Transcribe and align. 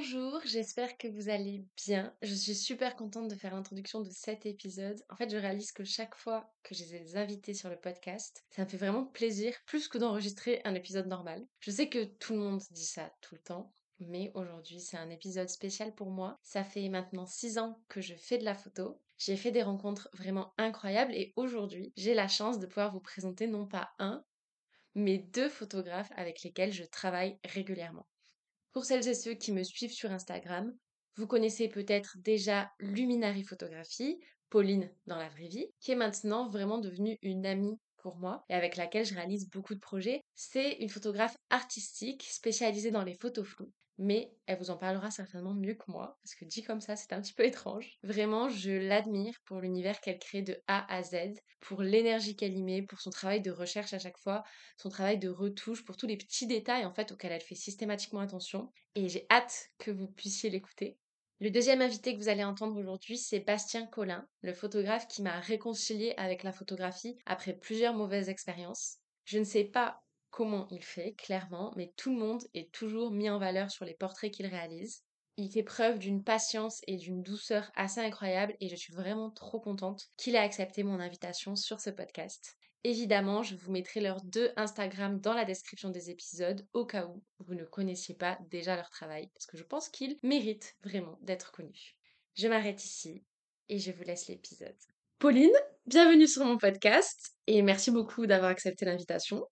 Bonjour, 0.00 0.40
j'espère 0.46 0.96
que 0.96 1.08
vous 1.08 1.28
allez 1.28 1.62
bien. 1.76 2.16
Je 2.22 2.32
suis 2.32 2.54
super 2.54 2.96
contente 2.96 3.28
de 3.28 3.34
faire 3.34 3.54
l'introduction 3.54 4.00
de 4.00 4.08
cet 4.08 4.46
épisode. 4.46 4.98
En 5.10 5.16
fait, 5.16 5.28
je 5.28 5.36
réalise 5.36 5.72
que 5.72 5.84
chaque 5.84 6.14
fois 6.14 6.50
que 6.62 6.74
j'ai 6.74 6.86
des 6.86 7.18
invités 7.18 7.52
sur 7.52 7.68
le 7.68 7.76
podcast, 7.76 8.42
ça 8.48 8.64
me 8.64 8.66
fait 8.66 8.78
vraiment 8.78 9.04
plaisir, 9.04 9.54
plus 9.66 9.88
que 9.88 9.98
d'enregistrer 9.98 10.62
un 10.64 10.74
épisode 10.74 11.06
normal. 11.06 11.46
Je 11.60 11.70
sais 11.70 11.90
que 11.90 12.04
tout 12.04 12.32
le 12.32 12.38
monde 12.38 12.62
dit 12.70 12.86
ça 12.86 13.12
tout 13.20 13.34
le 13.34 13.42
temps, 13.42 13.74
mais 13.98 14.32
aujourd'hui, 14.32 14.80
c'est 14.80 14.96
un 14.96 15.10
épisode 15.10 15.50
spécial 15.50 15.94
pour 15.94 16.08
moi. 16.08 16.38
Ça 16.42 16.64
fait 16.64 16.88
maintenant 16.88 17.26
six 17.26 17.58
ans 17.58 17.78
que 17.90 18.00
je 18.00 18.14
fais 18.14 18.38
de 18.38 18.44
la 18.46 18.54
photo. 18.54 18.98
J'ai 19.18 19.36
fait 19.36 19.52
des 19.52 19.62
rencontres 19.62 20.08
vraiment 20.14 20.54
incroyables 20.56 21.14
et 21.14 21.34
aujourd'hui, 21.36 21.92
j'ai 21.98 22.14
la 22.14 22.26
chance 22.26 22.58
de 22.58 22.64
pouvoir 22.64 22.90
vous 22.90 23.00
présenter 23.00 23.46
non 23.46 23.66
pas 23.66 23.90
un, 23.98 24.24
mais 24.94 25.18
deux 25.18 25.50
photographes 25.50 26.12
avec 26.16 26.42
lesquels 26.42 26.72
je 26.72 26.84
travaille 26.84 27.38
régulièrement. 27.44 28.06
Pour 28.72 28.84
celles 28.84 29.08
et 29.08 29.14
ceux 29.14 29.34
qui 29.34 29.52
me 29.52 29.64
suivent 29.64 29.92
sur 29.92 30.12
Instagram, 30.12 30.72
vous 31.16 31.26
connaissez 31.26 31.68
peut-être 31.68 32.16
déjà 32.18 32.70
Luminary 32.78 33.42
Photographie, 33.42 34.20
Pauline 34.48 34.90
dans 35.06 35.16
la 35.16 35.28
vraie 35.28 35.48
vie, 35.48 35.66
qui 35.80 35.92
est 35.92 35.96
maintenant 35.96 36.48
vraiment 36.48 36.78
devenue 36.78 37.18
une 37.22 37.46
amie 37.46 37.78
pour 37.98 38.16
moi 38.16 38.44
et 38.48 38.54
avec 38.54 38.76
laquelle 38.76 39.04
je 39.04 39.14
réalise 39.14 39.50
beaucoup 39.50 39.74
de 39.74 39.80
projets. 39.80 40.22
C'est 40.34 40.74
une 40.74 40.88
photographe 40.88 41.36
artistique 41.50 42.22
spécialisée 42.22 42.90
dans 42.90 43.04
les 43.04 43.14
photos 43.14 43.46
floues 43.46 43.72
mais 44.00 44.32
elle 44.46 44.58
vous 44.58 44.70
en 44.70 44.78
parlera 44.78 45.10
certainement 45.10 45.52
mieux 45.52 45.74
que 45.74 45.84
moi, 45.88 46.18
parce 46.22 46.34
que 46.34 46.46
dit 46.46 46.62
comme 46.62 46.80
ça, 46.80 46.96
c'est 46.96 47.12
un 47.12 47.20
petit 47.20 47.34
peu 47.34 47.44
étrange. 47.44 47.98
Vraiment, 48.02 48.48
je 48.48 48.70
l'admire 48.70 49.38
pour 49.44 49.60
l'univers 49.60 50.00
qu'elle 50.00 50.18
crée 50.18 50.40
de 50.40 50.56
A 50.66 50.90
à 50.92 51.02
Z, 51.02 51.16
pour 51.60 51.82
l'énergie 51.82 52.34
qu'elle 52.34 52.56
y 52.56 52.62
met, 52.62 52.80
pour 52.80 53.02
son 53.02 53.10
travail 53.10 53.42
de 53.42 53.50
recherche 53.50 53.92
à 53.92 53.98
chaque 53.98 54.16
fois, 54.16 54.42
son 54.78 54.88
travail 54.88 55.18
de 55.18 55.28
retouche, 55.28 55.84
pour 55.84 55.98
tous 55.98 56.06
les 56.06 56.16
petits 56.16 56.46
détails 56.46 56.86
en 56.86 56.94
fait 56.94 57.12
auxquels 57.12 57.32
elle 57.32 57.42
fait 57.42 57.54
systématiquement 57.54 58.20
attention. 58.20 58.72
Et 58.94 59.10
j'ai 59.10 59.26
hâte 59.30 59.68
que 59.76 59.90
vous 59.90 60.08
puissiez 60.08 60.48
l'écouter. 60.48 60.96
Le 61.38 61.50
deuxième 61.50 61.82
invité 61.82 62.14
que 62.14 62.18
vous 62.18 62.30
allez 62.30 62.44
entendre 62.44 62.78
aujourd'hui, 62.78 63.18
c'est 63.18 63.40
Bastien 63.40 63.86
Collin, 63.86 64.26
le 64.40 64.54
photographe 64.54 65.08
qui 65.08 65.20
m'a 65.20 65.40
réconcilié 65.40 66.14
avec 66.16 66.42
la 66.42 66.52
photographie 66.52 67.18
après 67.26 67.52
plusieurs 67.52 67.94
mauvaises 67.94 68.30
expériences. 68.30 68.96
Je 69.24 69.38
ne 69.38 69.44
sais 69.44 69.64
pas 69.64 70.02
comment 70.30 70.66
il 70.70 70.82
fait, 70.82 71.12
clairement, 71.12 71.72
mais 71.76 71.92
tout 71.96 72.10
le 72.10 72.18
monde 72.18 72.42
est 72.54 72.72
toujours 72.72 73.10
mis 73.10 73.30
en 73.30 73.38
valeur 73.38 73.70
sur 73.70 73.84
les 73.84 73.94
portraits 73.94 74.32
qu'il 74.32 74.46
réalise. 74.46 75.02
Il 75.36 75.50
fait 75.50 75.62
preuve 75.62 75.98
d'une 75.98 76.22
patience 76.22 76.82
et 76.86 76.96
d'une 76.96 77.22
douceur 77.22 77.70
assez 77.74 78.00
incroyable 78.00 78.56
et 78.60 78.68
je 78.68 78.76
suis 78.76 78.92
vraiment 78.92 79.30
trop 79.30 79.60
contente 79.60 80.10
qu'il 80.16 80.34
ait 80.34 80.38
accepté 80.38 80.82
mon 80.82 81.00
invitation 81.00 81.56
sur 81.56 81.80
ce 81.80 81.90
podcast. 81.90 82.56
Évidemment, 82.82 83.42
je 83.42 83.56
vous 83.56 83.70
mettrai 83.70 84.00
leurs 84.00 84.22
deux 84.22 84.52
Instagram 84.56 85.20
dans 85.20 85.34
la 85.34 85.44
description 85.44 85.90
des 85.90 86.10
épisodes 86.10 86.66
au 86.72 86.86
cas 86.86 87.06
où 87.06 87.22
vous 87.38 87.54
ne 87.54 87.64
connaissiez 87.64 88.14
pas 88.14 88.38
déjà 88.50 88.74
leur 88.74 88.88
travail 88.88 89.28
parce 89.34 89.46
que 89.46 89.58
je 89.58 89.64
pense 89.64 89.88
qu'ils 89.88 90.16
méritent 90.22 90.76
vraiment 90.82 91.18
d'être 91.20 91.52
connus. 91.52 91.96
Je 92.36 92.48
m'arrête 92.48 92.82
ici 92.82 93.22
et 93.68 93.78
je 93.78 93.92
vous 93.92 94.02
laisse 94.02 94.28
l'épisode. 94.28 94.76
Pauline, 95.18 95.52
bienvenue 95.86 96.26
sur 96.26 96.44
mon 96.44 96.56
podcast 96.56 97.34
et 97.46 97.60
merci 97.60 97.90
beaucoup 97.90 98.26
d'avoir 98.26 98.50
accepté 98.50 98.86
l'invitation. 98.86 99.46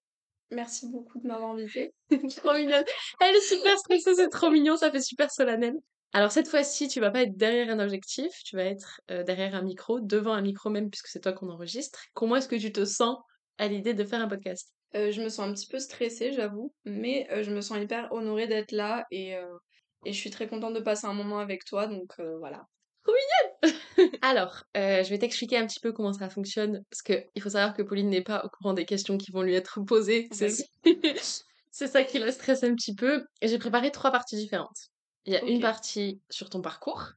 Merci 0.51 0.89
beaucoup 0.89 1.21
de 1.21 1.27
m'avoir 1.27 1.51
invitée. 1.51 1.93
trop 2.37 2.55
mignonne. 2.55 2.85
Elle 3.21 3.37
est 3.37 3.41
super 3.41 3.79
stressée, 3.79 4.15
c'est 4.15 4.29
trop 4.29 4.51
mignon, 4.51 4.77
ça 4.77 4.91
fait 4.91 5.01
super 5.01 5.31
solennel. 5.31 5.75
Alors 6.15 6.33
cette 6.33 6.49
fois-ci, 6.49 6.89
tu 6.89 7.01
vas 7.01 7.11
pas 7.11 7.23
être 7.23 7.37
derrière 7.37 7.69
un 7.69 7.81
objectif, 7.81 8.33
tu 8.45 8.57
vas 8.57 8.65
être 8.65 9.01
euh, 9.11 9.23
derrière 9.25 9.55
un 9.55 9.63
micro, 9.63 10.01
devant 10.01 10.33
un 10.33 10.41
micro 10.41 10.71
même 10.71 10.89
puisque 10.89 11.09
c'est 11.09 11.21
toi 11.21 11.35
qu'on 11.35 11.51
enregistre. 11.51 12.01
Comment 12.15 12.37
est-ce 12.37 12.49
que 12.49 12.57
tu 12.57 12.73
te 12.73 12.85
sens 12.87 13.19
à 13.59 13.69
l'idée 13.69 13.93
de 13.93 14.05
faire 14.05 14.23
un 14.23 14.29
podcast? 14.29 14.73
Euh, 14.95 15.13
Je 15.13 15.21
me 15.21 15.29
sens 15.29 15.47
un 15.47 15.53
petit 15.53 15.67
peu 15.67 15.79
stressée, 15.79 16.33
j'avoue, 16.33 16.73
mais 16.87 17.29
euh, 17.31 17.43
je 17.43 17.51
me 17.51 17.61
sens 17.61 17.77
hyper 17.79 18.11
honorée 18.11 18.47
d'être 18.47 18.73
là 18.73 19.05
et, 19.11 19.33
et 20.07 20.13
je 20.13 20.19
suis 20.19 20.31
très 20.31 20.49
contente 20.49 20.73
de 20.75 20.81
passer 20.81 21.07
un 21.07 21.13
moment 21.13 21.41
avec 21.41 21.65
toi, 21.67 21.87
donc 21.87 22.15
voilà. 22.39 22.65
Trop 23.09 23.17
mignonne 23.17 24.19
Alors, 24.23 24.65
euh, 24.77 25.03
je 25.03 25.09
vais 25.11 25.19
t'expliquer 25.19 25.57
un 25.57 25.67
petit 25.67 25.81
peu 25.81 25.93
comment 25.93 26.13
ça 26.13 26.29
fonctionne, 26.29 26.85
parce 26.91 27.03
que 27.03 27.25
il 27.35 27.43
faut 27.43 27.51
savoir 27.51 27.75
que 27.75 27.83
Pauline 27.83 28.11
n'est 28.11 28.23
pas 28.23 28.45
au 28.45 28.49
courant 28.49 28.75
des 28.75 28.85
questions 28.85 29.17
qui 29.17 29.31
vont 29.31 29.43
lui 29.43 29.55
être 29.55 29.81
posées. 29.81 30.29
C'est 31.71 31.87
ça 31.87 32.03
qui 32.03 32.19
la 32.19 32.33
stresse 32.33 32.65
un 32.65 32.75
petit 32.75 32.95
peu. 32.95 33.25
J'ai 33.43 33.59
préparé 33.59 33.91
trois 33.91 34.11
parties 34.11 34.37
différentes. 34.37 34.91
Il 35.27 35.33
y 35.33 35.37
a 35.37 35.43
une 35.43 35.61
partie 35.61 36.21
sur 36.31 36.51
ton 36.51 36.61
parcours, 36.61 37.13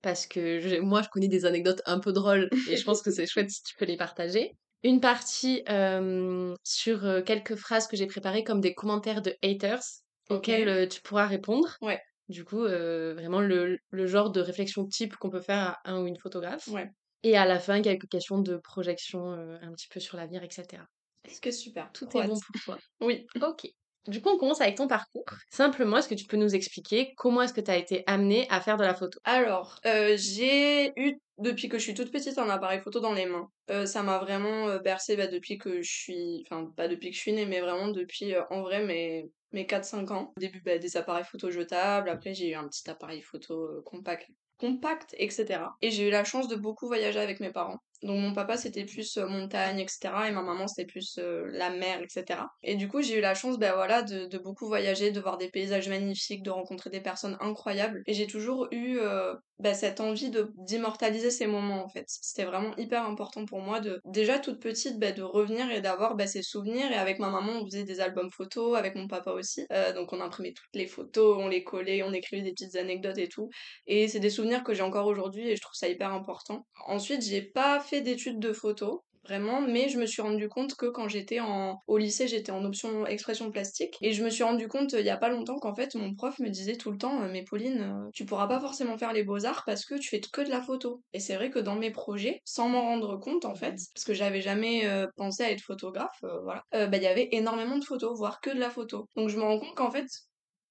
parce 0.00 0.26
que 0.26 0.80
moi, 0.80 1.02
je 1.02 1.08
connais 1.08 1.28
des 1.28 1.44
anecdotes 1.44 1.82
un 1.86 1.98
peu 1.98 2.12
drôles, 2.12 2.48
et 2.68 2.76
je 2.76 2.84
pense 2.84 3.02
que 3.02 3.10
c'est 3.10 3.26
chouette 3.26 3.50
si 3.50 3.62
tu 3.62 3.74
peux 3.76 3.84
les 3.84 3.96
partager. 3.96 4.54
Une 4.84 5.00
partie 5.00 5.62
euh, 5.68 6.54
sur 6.64 7.04
euh, 7.04 7.22
quelques 7.22 7.54
phrases 7.54 7.86
que 7.86 7.96
j'ai 7.96 8.06
préparées 8.06 8.44
comme 8.44 8.60
des 8.60 8.74
commentaires 8.74 9.22
de 9.22 9.34
haters, 9.42 9.82
auxquels 10.28 10.88
tu 10.88 11.00
pourras 11.02 11.26
répondre. 11.26 11.76
Ouais. 11.80 12.00
Du 12.28 12.44
coup, 12.44 12.64
euh, 12.64 13.14
vraiment 13.14 13.40
le, 13.40 13.78
le, 13.90 14.06
genre 14.06 14.30
de 14.30 14.40
réflexion 14.40 14.86
type 14.86 15.16
qu'on 15.16 15.30
peut 15.30 15.40
faire 15.40 15.80
à 15.84 15.90
un 15.90 16.02
ou 16.02 16.06
une 16.06 16.18
photographe. 16.18 16.66
Ouais. 16.68 16.90
Et 17.22 17.36
à 17.36 17.44
la 17.44 17.58
fin, 17.58 17.82
quelques 17.82 18.08
questions 18.08 18.38
de 18.38 18.56
projection 18.56 19.32
euh, 19.32 19.58
un 19.62 19.72
petit 19.72 19.88
peu 19.88 20.00
sur 20.00 20.16
l'avenir, 20.16 20.42
etc. 20.42 20.82
Est-ce 21.24 21.40
que 21.40 21.50
super 21.50 21.90
Tout 21.92 22.08
est 22.16 22.26
bon 22.26 22.34
pour 22.46 22.60
toi. 22.64 22.78
oui. 23.00 23.26
Ok. 23.40 23.68
Du 24.06 24.20
coup, 24.20 24.30
on 24.30 24.38
commence 24.38 24.60
avec 24.60 24.76
ton 24.76 24.88
parcours. 24.88 25.24
Simplement, 25.50 25.98
est-ce 25.98 26.08
que 26.08 26.14
tu 26.14 26.26
peux 26.26 26.36
nous 26.36 26.54
expliquer 26.54 27.14
comment 27.16 27.42
est-ce 27.42 27.52
que 27.52 27.60
tu 27.60 27.70
as 27.70 27.76
été 27.76 28.02
amenée 28.06 28.46
à 28.50 28.60
faire 28.60 28.76
de 28.76 28.82
la 28.82 28.94
photo? 28.94 29.18
Alors, 29.24 29.78
euh, 29.86 30.16
j'ai 30.16 30.92
eu, 30.96 31.18
depuis 31.38 31.68
que 31.68 31.78
je 31.78 31.84
suis 31.84 31.94
toute 31.94 32.10
petite, 32.10 32.38
un 32.38 32.48
appareil 32.48 32.80
photo 32.80 33.00
dans 33.00 33.12
les 33.12 33.26
mains. 33.26 33.48
Euh, 33.70 33.86
ça 33.86 34.02
m'a 34.02 34.18
vraiment 34.18 34.68
euh, 34.68 34.78
bercé 34.78 35.16
bah, 35.16 35.28
depuis 35.28 35.56
que 35.56 35.82
je 35.82 35.90
suis... 35.90 36.44
Enfin, 36.50 36.72
pas 36.76 36.88
depuis 36.88 37.10
que 37.10 37.16
je 37.16 37.20
suis 37.20 37.32
née, 37.32 37.46
mais 37.46 37.60
vraiment 37.60 37.88
depuis, 37.88 38.34
en 38.50 38.62
vrai, 38.62 38.84
mes, 38.84 39.30
mes 39.52 39.66
4-5 39.66 40.12
ans. 40.12 40.32
Au 40.36 40.40
début, 40.40 40.60
bah, 40.62 40.78
des 40.78 40.96
appareils 40.96 41.24
photo 41.24 41.50
jetables. 41.50 42.08
Après, 42.08 42.34
j'ai 42.34 42.50
eu 42.50 42.54
un 42.54 42.66
petit 42.66 42.88
appareil 42.90 43.22
photo 43.22 43.82
compact 43.84 44.28
compact, 44.62 45.16
etc. 45.18 45.64
Et 45.80 45.90
j'ai 45.90 46.06
eu 46.06 46.10
la 46.10 46.22
chance 46.22 46.46
de 46.46 46.54
beaucoup 46.54 46.86
voyager 46.86 47.18
avec 47.18 47.40
mes 47.40 47.50
parents. 47.50 47.78
Donc 48.02 48.18
mon 48.18 48.32
papa 48.32 48.56
c'était 48.56 48.84
plus 48.84 49.16
euh, 49.16 49.26
montagne, 49.28 49.78
etc. 49.78 50.28
Et 50.28 50.32
ma 50.32 50.42
maman 50.42 50.66
c'était 50.66 50.90
plus 50.90 51.18
euh, 51.18 51.48
la 51.52 51.70
mer, 51.70 52.00
etc. 52.02 52.40
Et 52.62 52.74
du 52.74 52.88
coup 52.88 53.00
j'ai 53.00 53.18
eu 53.18 53.20
la 53.20 53.34
chance, 53.34 53.58
ben 53.58 53.74
voilà, 53.74 54.02
de, 54.02 54.38
beaucoup 54.38 54.66
voyager, 54.66 55.12
de 55.12 55.20
voir 55.20 55.38
des 55.38 55.48
paysages 55.48 55.88
magnifiques, 55.88 56.42
de 56.42 56.50
rencontrer 56.50 56.90
des 56.90 57.00
personnes 57.00 57.36
incroyables. 57.40 58.02
Et 58.06 58.14
j'ai 58.14 58.26
toujours 58.26 58.66
eu 58.72 58.98
euh, 58.98 59.34
ben, 59.62 59.74
cette 59.74 60.00
envie 60.00 60.30
de 60.30 60.52
d'immortaliser 60.58 61.30
ces 61.30 61.46
moments 61.46 61.84
en 61.84 61.88
fait. 61.88 62.04
C'était 62.06 62.44
vraiment 62.44 62.76
hyper 62.76 63.04
important 63.04 63.44
pour 63.44 63.60
moi 63.60 63.80
de 63.80 64.00
déjà 64.04 64.38
toute 64.38 64.60
petite 64.60 64.98
ben, 64.98 65.14
de 65.14 65.22
revenir 65.22 65.70
et 65.70 65.80
d'avoir 65.80 66.16
ben, 66.16 66.26
ces 66.26 66.42
souvenirs. 66.42 66.90
Et 66.90 66.96
avec 66.96 67.18
ma 67.18 67.30
maman 67.30 67.52
on 67.60 67.64
faisait 67.64 67.84
des 67.84 68.00
albums 68.00 68.30
photos, 68.30 68.76
avec 68.76 68.96
mon 68.96 69.06
papa 69.06 69.30
aussi. 69.30 69.64
Euh, 69.72 69.92
donc 69.92 70.12
on 70.12 70.20
imprimait 70.20 70.52
toutes 70.52 70.74
les 70.74 70.86
photos, 70.86 71.38
on 71.38 71.48
les 71.48 71.62
collait, 71.62 72.02
on 72.02 72.12
écrivait 72.12 72.42
des 72.42 72.52
petites 72.52 72.76
anecdotes 72.76 73.18
et 73.18 73.28
tout. 73.28 73.48
Et 73.86 74.08
c'est 74.08 74.20
des 74.20 74.30
souvenirs 74.30 74.64
que 74.64 74.74
j'ai 74.74 74.82
encore 74.82 75.06
aujourd'hui 75.06 75.48
et 75.48 75.56
je 75.56 75.62
trouve 75.62 75.74
ça 75.74 75.88
hyper 75.88 76.12
important. 76.12 76.66
Ensuite 76.86 77.22
j'ai 77.22 77.42
pas 77.42 77.80
fait 77.80 78.00
d'études 78.00 78.40
de 78.40 78.52
photo, 78.52 79.04
vraiment, 79.24 79.60
mais 79.60 79.88
je 79.88 79.98
me 79.98 80.06
suis 80.06 80.22
rendu 80.22 80.48
compte 80.48 80.74
que 80.74 80.86
quand 80.86 81.08
j'étais 81.08 81.40
en 81.40 81.80
au 81.86 81.98
lycée, 81.98 82.28
j'étais 82.28 82.52
en 82.52 82.64
option 82.64 83.06
expression 83.06 83.50
plastique 83.50 83.96
et 84.00 84.12
je 84.12 84.24
me 84.24 84.30
suis 84.30 84.42
rendu 84.42 84.68
compte 84.68 84.92
il 84.92 85.04
y 85.04 85.10
a 85.10 85.16
pas 85.16 85.28
longtemps 85.28 85.58
qu'en 85.58 85.74
fait 85.74 85.94
mon 85.94 86.14
prof 86.14 86.38
me 86.38 86.48
disait 86.48 86.76
tout 86.76 86.90
le 86.90 86.98
temps 86.98 87.20
mais 87.28 87.44
Pauline, 87.44 87.80
euh, 87.82 88.10
tu 88.12 88.24
pourras 88.24 88.46
pas 88.46 88.60
forcément 88.60 88.98
faire 88.98 89.12
les 89.12 89.24
beaux-arts 89.24 89.64
parce 89.66 89.84
que 89.84 89.94
tu 89.96 90.08
fais 90.08 90.20
que 90.20 90.40
de 90.42 90.50
la 90.50 90.62
photo. 90.62 91.02
Et 91.12 91.20
c'est 91.20 91.36
vrai 91.36 91.50
que 91.50 91.58
dans 91.58 91.74
mes 91.76 91.90
projets, 91.90 92.40
sans 92.44 92.68
m'en 92.68 92.82
rendre 92.82 93.16
compte 93.18 93.44
en 93.44 93.54
fait, 93.54 93.76
parce 93.94 94.04
que 94.04 94.14
j'avais 94.14 94.40
jamais 94.40 94.86
euh, 94.86 95.06
pensé 95.16 95.42
à 95.42 95.50
être 95.50 95.62
photographe, 95.62 96.18
euh, 96.24 96.40
voilà, 96.42 96.64
bah 96.72 96.96
il 96.96 97.02
y 97.02 97.06
avait 97.06 97.28
énormément 97.32 97.78
de 97.78 97.84
photos, 97.84 98.16
voire 98.16 98.40
que 98.40 98.50
de 98.50 98.60
la 98.60 98.70
photo. 98.70 99.08
Donc 99.16 99.28
je 99.28 99.36
me 99.36 99.42
rends 99.42 99.58
compte 99.58 99.74
qu'en 99.74 99.90
fait 99.90 100.06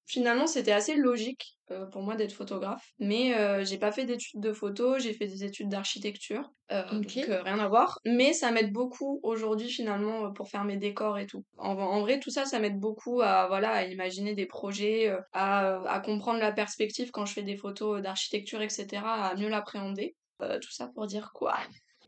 Finalement, 0.06 0.46
c'était 0.46 0.72
assez 0.72 0.96
logique 0.96 1.56
euh, 1.70 1.86
pour 1.86 2.02
moi 2.02 2.16
d'être 2.16 2.32
photographe, 2.32 2.84
mais 2.98 3.34
euh, 3.34 3.64
j'ai 3.64 3.78
pas 3.78 3.92
fait 3.92 4.04
d'études 4.04 4.40
de 4.40 4.52
photo, 4.52 4.98
j'ai 4.98 5.14
fait 5.14 5.26
des 5.26 5.44
études 5.44 5.68
d'architecture, 5.68 6.50
euh, 6.72 6.84
donc 6.92 7.06
rien 7.12 7.58
à 7.58 7.68
voir. 7.68 7.98
Mais 8.04 8.32
ça 8.32 8.50
m'aide 8.50 8.72
beaucoup 8.72 9.20
aujourd'hui 9.22 9.68
finalement 9.70 10.32
pour 10.32 10.48
faire 10.48 10.64
mes 10.64 10.76
décors 10.76 11.18
et 11.18 11.26
tout. 11.26 11.44
En, 11.56 11.76
en 11.78 12.00
vrai, 12.00 12.18
tout 12.20 12.30
ça, 12.30 12.44
ça 12.44 12.58
m'aide 12.58 12.78
beaucoup 12.78 13.20
à 13.22 13.46
voilà 13.48 13.70
à 13.70 13.84
imaginer 13.84 14.34
des 14.34 14.46
projets, 14.46 15.14
à, 15.32 15.80
à 15.88 16.00
comprendre 16.00 16.40
la 16.40 16.52
perspective 16.52 17.10
quand 17.12 17.24
je 17.24 17.32
fais 17.34 17.42
des 17.42 17.56
photos 17.56 18.02
d'architecture, 18.02 18.60
etc., 18.60 19.30
à 19.30 19.34
mieux 19.36 19.48
l'appréhender. 19.48 20.16
tout 20.60 20.72
ça 20.72 20.88
pour 20.94 21.06
dire 21.06 21.30
quoi? 21.32 21.56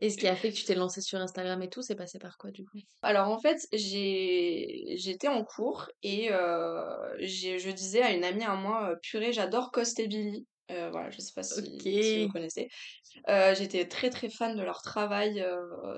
Et 0.01 0.09
ce 0.09 0.17
qui 0.17 0.27
a 0.27 0.35
fait 0.35 0.51
que 0.51 0.55
tu 0.55 0.65
t'es 0.65 0.75
lancée 0.75 1.01
sur 1.01 1.19
Instagram 1.19 1.61
et 1.61 1.69
tout, 1.69 1.81
c'est 1.81 1.95
passé 1.95 2.19
par 2.19 2.37
quoi 2.37 2.51
du 2.51 2.65
coup? 2.65 2.77
Alors 3.01 3.29
en 3.29 3.39
fait, 3.39 3.67
j'ai 3.73 4.95
j'étais 4.97 5.27
en 5.27 5.43
cours 5.43 5.89
et 6.03 6.31
euh, 6.31 7.17
je 7.19 7.71
disais 7.71 8.01
à 8.01 8.11
une 8.13 8.23
amie 8.23 8.43
à 8.43 8.55
moi, 8.55 8.91
euh, 8.91 8.95
purée, 9.01 9.33
j'adore 9.33 9.71
Coste 9.71 9.99
et 9.99 10.07
Billy. 10.07 10.45
Euh, 10.71 10.89
voilà, 10.89 11.11
je 11.11 11.19
sais 11.19 11.31
pas 11.35 11.43
si, 11.43 11.79
si 11.79 12.25
vous 12.25 12.31
connaissez. 12.31 12.67
Euh, 13.29 13.53
J'étais 13.53 13.87
très 13.87 14.09
très 14.09 14.29
fan 14.29 14.57
de 14.57 14.63
leur 14.63 14.81
travail. 14.81 15.45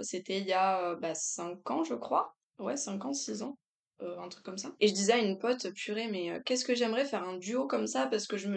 C'était 0.01 0.39
il 0.39 0.45
y 0.45 0.53
a 0.53 0.95
bah, 0.95 1.15
5 1.15 1.69
ans, 1.71 1.83
je 1.83 1.95
crois. 1.95 2.35
Ouais, 2.59 2.75
5 2.75 3.05
ans, 3.05 3.13
6 3.13 3.44
ans. 3.44 3.57
Euh, 4.03 4.19
un 4.19 4.29
truc 4.29 4.44
comme 4.44 4.57
ça. 4.59 4.71
Et 4.79 4.88
je 4.88 4.94
disais 4.94 5.13
à 5.13 5.17
une 5.17 5.39
pote, 5.39 5.73
purée, 5.73 6.07
mais 6.07 6.29
euh, 6.29 6.39
qu'est-ce 6.45 6.65
que 6.65 6.75
j'aimerais 6.75 7.05
faire 7.05 7.23
un 7.23 7.38
duo 7.38 7.65
comme 7.65 7.88
ça? 7.88 8.05
Parce 8.05 8.27
que 8.27 8.38
je 8.38 8.47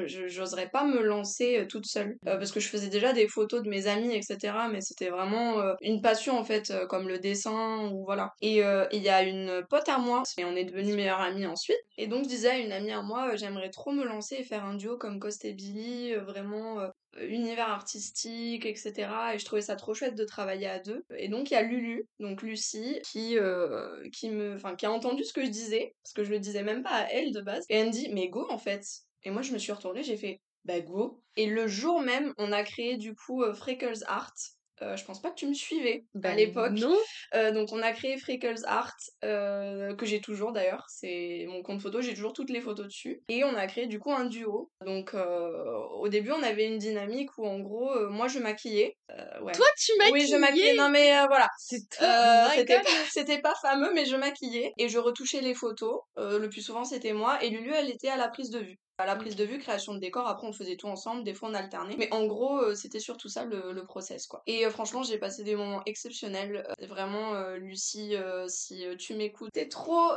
pas 0.71 0.85
me 0.85 1.01
lancer 1.01 1.59
euh, 1.59 1.67
toute 1.67 1.87
seule. 1.87 2.19
parce 2.25 2.53
que 2.53 2.61
je 2.61 2.69
faisais 2.69 2.89
déjà 2.89 3.13
des 3.13 3.27
photos 3.27 3.63
de 3.63 3.69
mes 3.71 3.87
amis, 3.87 4.15
etc. 4.15 4.55
Mais 4.71 4.81
c'était 4.83 5.09
vraiment 5.09 5.63
une 5.81 6.03
passion 6.03 6.39
en 6.39 6.45
fait, 6.45 6.73
comme 6.89 7.09
le 7.09 7.19
dessin 7.19 7.91
ou 7.91 8.05
voilà. 8.05 8.33
Et 8.43 8.59
il 8.93 9.03
y 9.03 9.09
a 9.09 9.23
une 9.23 9.65
pote 9.69 9.89
à 9.89 9.99
moi, 9.99 10.23
et 10.39 10.45
on 10.45 10.55
est 10.57 10.65
devenus 10.65 10.95
meilleures 10.95 11.21
amies 11.21 11.47
ensuite. 11.47 11.79
Et 11.97 12.07
donc 12.07 12.25
je 12.25 12.29
disais 12.29 12.51
à 12.51 12.59
une 12.59 12.73
amie 12.73 12.93
à 12.93 13.03
moi, 13.03 13.37
j'aimerais 13.37 13.71
trop 13.71 13.93
me 13.93 14.05
lancer 14.05 14.37
et 14.37 14.45
faire 14.45 14.65
un 14.65 14.75
duo 14.75 14.97
comme 14.97 15.19
Cost 15.19 15.45
et 15.45 15.53
Billy, 15.53 16.15
vraiment 16.15 16.79
univers 17.19 17.69
artistique, 17.69 18.67
etc. 18.67 19.09
Et 19.35 19.39
je 19.39 19.45
trouvais 19.45 19.63
ça 19.63 19.77
trop 19.77 19.95
chouette 19.95 20.15
de 20.15 20.25
travailler 20.25 20.67
à 20.67 20.79
deux. 20.79 21.05
Et 21.17 21.29
donc 21.29 21.51
il 21.51 21.55
y 21.55 21.57
a 21.57 21.63
Lulu, 21.63 22.07
donc 22.19 22.43
Lucie, 22.43 23.01
qui, 23.05 23.39
euh, 23.39 24.09
qui, 24.11 24.31
me, 24.31 24.57
qui 24.77 24.87
a 24.87 24.93
entendu 24.93 25.25
ce 25.25 25.33
que 25.33 25.45
je 25.45 25.51
disais, 25.51 25.95
parce 26.03 26.13
que 26.15 26.25
je 26.25 26.31
le 26.31 26.39
disais 26.39 26.63
même 26.63 26.83
pas 26.83 26.91
à 26.91 27.09
elle 27.11 27.33
de 27.33 27.41
base. 27.41 27.65
Et 27.69 27.77
elle 27.77 27.89
me 27.89 27.93
dit, 27.93 28.09
mais 28.13 28.29
go 28.29 28.47
en 28.51 28.59
fait. 28.59 28.85
Et 29.25 29.31
moi 29.31 29.43
je 29.43 29.53
me 29.53 29.59
suis 29.59 29.73
retournée, 29.73 30.03
j'ai 30.03 30.17
fait, 30.17 30.41
bah 30.65 30.81
go. 30.81 31.23
Et 31.37 31.47
le 31.47 31.67
jour 31.67 32.01
même, 32.01 32.33
on 32.39 32.53
a 32.53 32.63
créé 32.63 32.97
du 32.97 33.15
coup 33.15 33.43
euh, 33.43 33.55
Freckles 33.55 34.05
Art, 34.07 34.35
euh, 34.83 34.97
je 34.97 35.05
pense 35.05 35.21
pas 35.21 35.31
que 35.31 35.35
tu 35.35 35.47
me 35.47 35.55
suivais 35.55 36.05
à 36.15 36.19
Ben 36.19 36.37
l'époque. 36.37 36.73
non. 36.73 36.97
Euh, 37.35 37.53
donc 37.53 37.73
on 37.73 37.83
a 37.83 37.93
créé 37.93 38.17
Freckles 38.19 38.65
Art, 38.65 38.97
euh, 39.25 39.95
que 39.95 40.07
j'ai 40.07 40.21
toujours 40.21 40.53
d'ailleurs, 40.53 40.85
c'est 40.89 41.47
mon 41.49 41.63
compte 41.63 41.81
photo, 41.81 42.01
j'ai 42.01 42.15
toujours 42.15 42.33
toutes 42.33 42.51
les 42.51 42.61
photos 42.61 42.87
dessus. 42.87 43.23
Et 43.29 43.45
on 43.45 43.55
a 43.55 43.67
créé 43.67 43.87
du 43.87 43.99
coup 43.99 44.13
un 44.13 44.25
duo. 44.25 44.71
Donc 44.85 45.15
au 45.15 46.09
début 46.09 46.33
on 46.33 46.43
avait 46.43 46.67
une 46.67 46.79
dynamique 46.79 47.37
où 47.39 47.47
en 47.47 47.61
gros 47.61 48.09
moi 48.11 48.29
je 48.29 48.39
maquillais. 48.39 48.97
ouais. 49.43 49.53
Toi 49.53 49.67
tu 49.79 49.93
maquillais 49.99 50.13
Oui 50.13 50.29
je 50.31 50.37
maquillais, 50.37 50.75
non 50.75 50.89
mais 50.89 51.11
voilà. 51.27 51.49
Oh 51.73 52.51
c'était 52.55 52.81
pas, 52.81 52.89
c'était 53.11 53.41
pas 53.41 53.55
fameux 53.61 53.93
mais 53.95 54.05
je 54.05 54.17
maquillais 54.17 54.73
et 54.79 54.89
je 54.89 54.99
retouchais 54.99 55.41
les 55.41 55.55
photos. 55.55 56.01
le 56.17 56.47
plus 56.49 56.63
souvent 56.63 56.85
c'était 56.85 57.13
moi 57.13 57.43
et 57.43 57.51
Lulu 57.51 57.73
elle 57.75 57.91
était 57.91 58.09
à 58.09 58.17
la 58.17 58.29
prise 58.29 58.51
de 58.51 58.61
vue. 58.61 58.79
À 59.01 59.07
la 59.07 59.17
prise 59.17 59.35
de 59.35 59.45
vue, 59.45 59.59
création 59.59 59.95
de 59.95 59.99
décor, 59.99 60.29
après 60.29 60.47
on 60.47 60.53
faisait 60.53 60.77
tout 60.77 60.87
ensemble, 60.87 61.25
des 61.25 61.33
fois 61.33 61.49
on 61.49 61.55
alternait. 61.55 61.97
Mais 61.97 62.13
en 62.13 62.27
gros, 62.27 62.59
euh, 62.59 62.75
c'était 62.75 63.01
surtout 63.01 63.29
ça 63.29 63.47
le, 63.47 63.83
process 63.85 64.27
quoi. 64.27 64.43
Et 64.47 64.67
euh, 64.67 64.71
franchement, 64.71 65.03
j'ai 65.03 65.17
passé 65.17 65.43
des 65.43 65.57
moments 65.57 65.81
exceptionnels. 65.87 66.67
Euh, 66.69 66.87
vraiment, 66.87 67.33
Lucie, 67.55 68.15
si 68.49 68.85
tu 68.99 69.15
m'écoutes, 69.15 69.53
t'es 69.53 69.69
trop, 69.69 70.11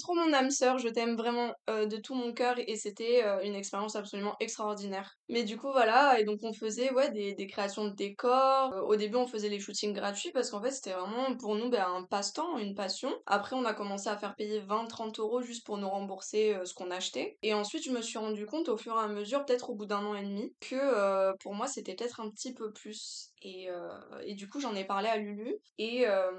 trop 0.00 0.14
mon 0.14 0.32
âme 0.32 0.50
sœur, 0.50 0.78
je 0.78 0.88
t'aime 0.88 1.16
vraiment 1.16 1.52
de 1.68 1.96
tout 1.96 2.14
mon 2.14 2.32
cœur 2.32 2.54
et 2.58 2.76
c'était 2.76 3.24
une 3.42 3.56
expérience 3.56 3.96
absolument 3.96 4.36
extraordinaire. 4.38 5.16
Mais 5.28 5.42
du 5.42 5.56
coup, 5.56 5.72
voilà, 5.72 6.20
et 6.20 6.24
donc 6.24 6.38
on 6.42 6.52
faisait 6.52 6.92
ouais, 6.92 7.10
des, 7.10 7.34
des 7.34 7.46
créations 7.48 7.86
de 7.86 7.94
décors. 7.94 8.72
Au 8.86 8.94
début, 8.94 9.16
on 9.16 9.26
faisait 9.26 9.48
les 9.48 9.58
shootings 9.58 9.92
gratuits 9.92 10.30
parce 10.32 10.50
qu'en 10.50 10.62
fait, 10.62 10.70
c'était 10.70 10.92
vraiment 10.92 11.34
pour 11.36 11.56
nous 11.56 11.70
ben, 11.70 11.84
un 11.84 12.04
passe-temps, 12.04 12.58
une 12.58 12.74
passion. 12.74 13.12
Après, 13.26 13.56
on 13.56 13.64
a 13.64 13.74
commencé 13.74 14.08
à 14.08 14.16
faire 14.16 14.36
payer 14.36 14.60
20-30 14.60 15.18
euros 15.20 15.42
juste 15.42 15.66
pour 15.66 15.78
nous 15.78 15.88
rembourser 15.88 16.56
ce 16.64 16.72
qu'on 16.74 16.90
achetait. 16.90 17.36
Et 17.42 17.52
ensuite, 17.54 17.84
je 17.84 17.90
me 17.90 17.95
suis 18.02 18.18
rendu 18.18 18.46
compte 18.46 18.68
au 18.68 18.76
fur 18.76 18.94
et 18.94 19.04
à 19.04 19.08
mesure, 19.08 19.44
peut-être 19.44 19.70
au 19.70 19.74
bout 19.74 19.86
d'un 19.86 20.04
an 20.04 20.14
et 20.14 20.22
demi, 20.22 20.54
que 20.60 20.76
euh, 20.76 21.32
pour 21.40 21.54
moi 21.54 21.66
c'était 21.66 21.94
peut-être 21.94 22.20
un 22.20 22.30
petit 22.30 22.54
peu 22.54 22.72
plus. 22.72 23.30
Et, 23.42 23.70
euh, 23.70 24.34
du 24.34 24.48
coup, 24.48 24.60
j'en 24.60 24.74
ai 24.74 24.84
parlé 24.84 25.08
à 25.08 25.16
Lulu 25.16 25.56
et, 25.78 26.06
euh, 26.06 26.30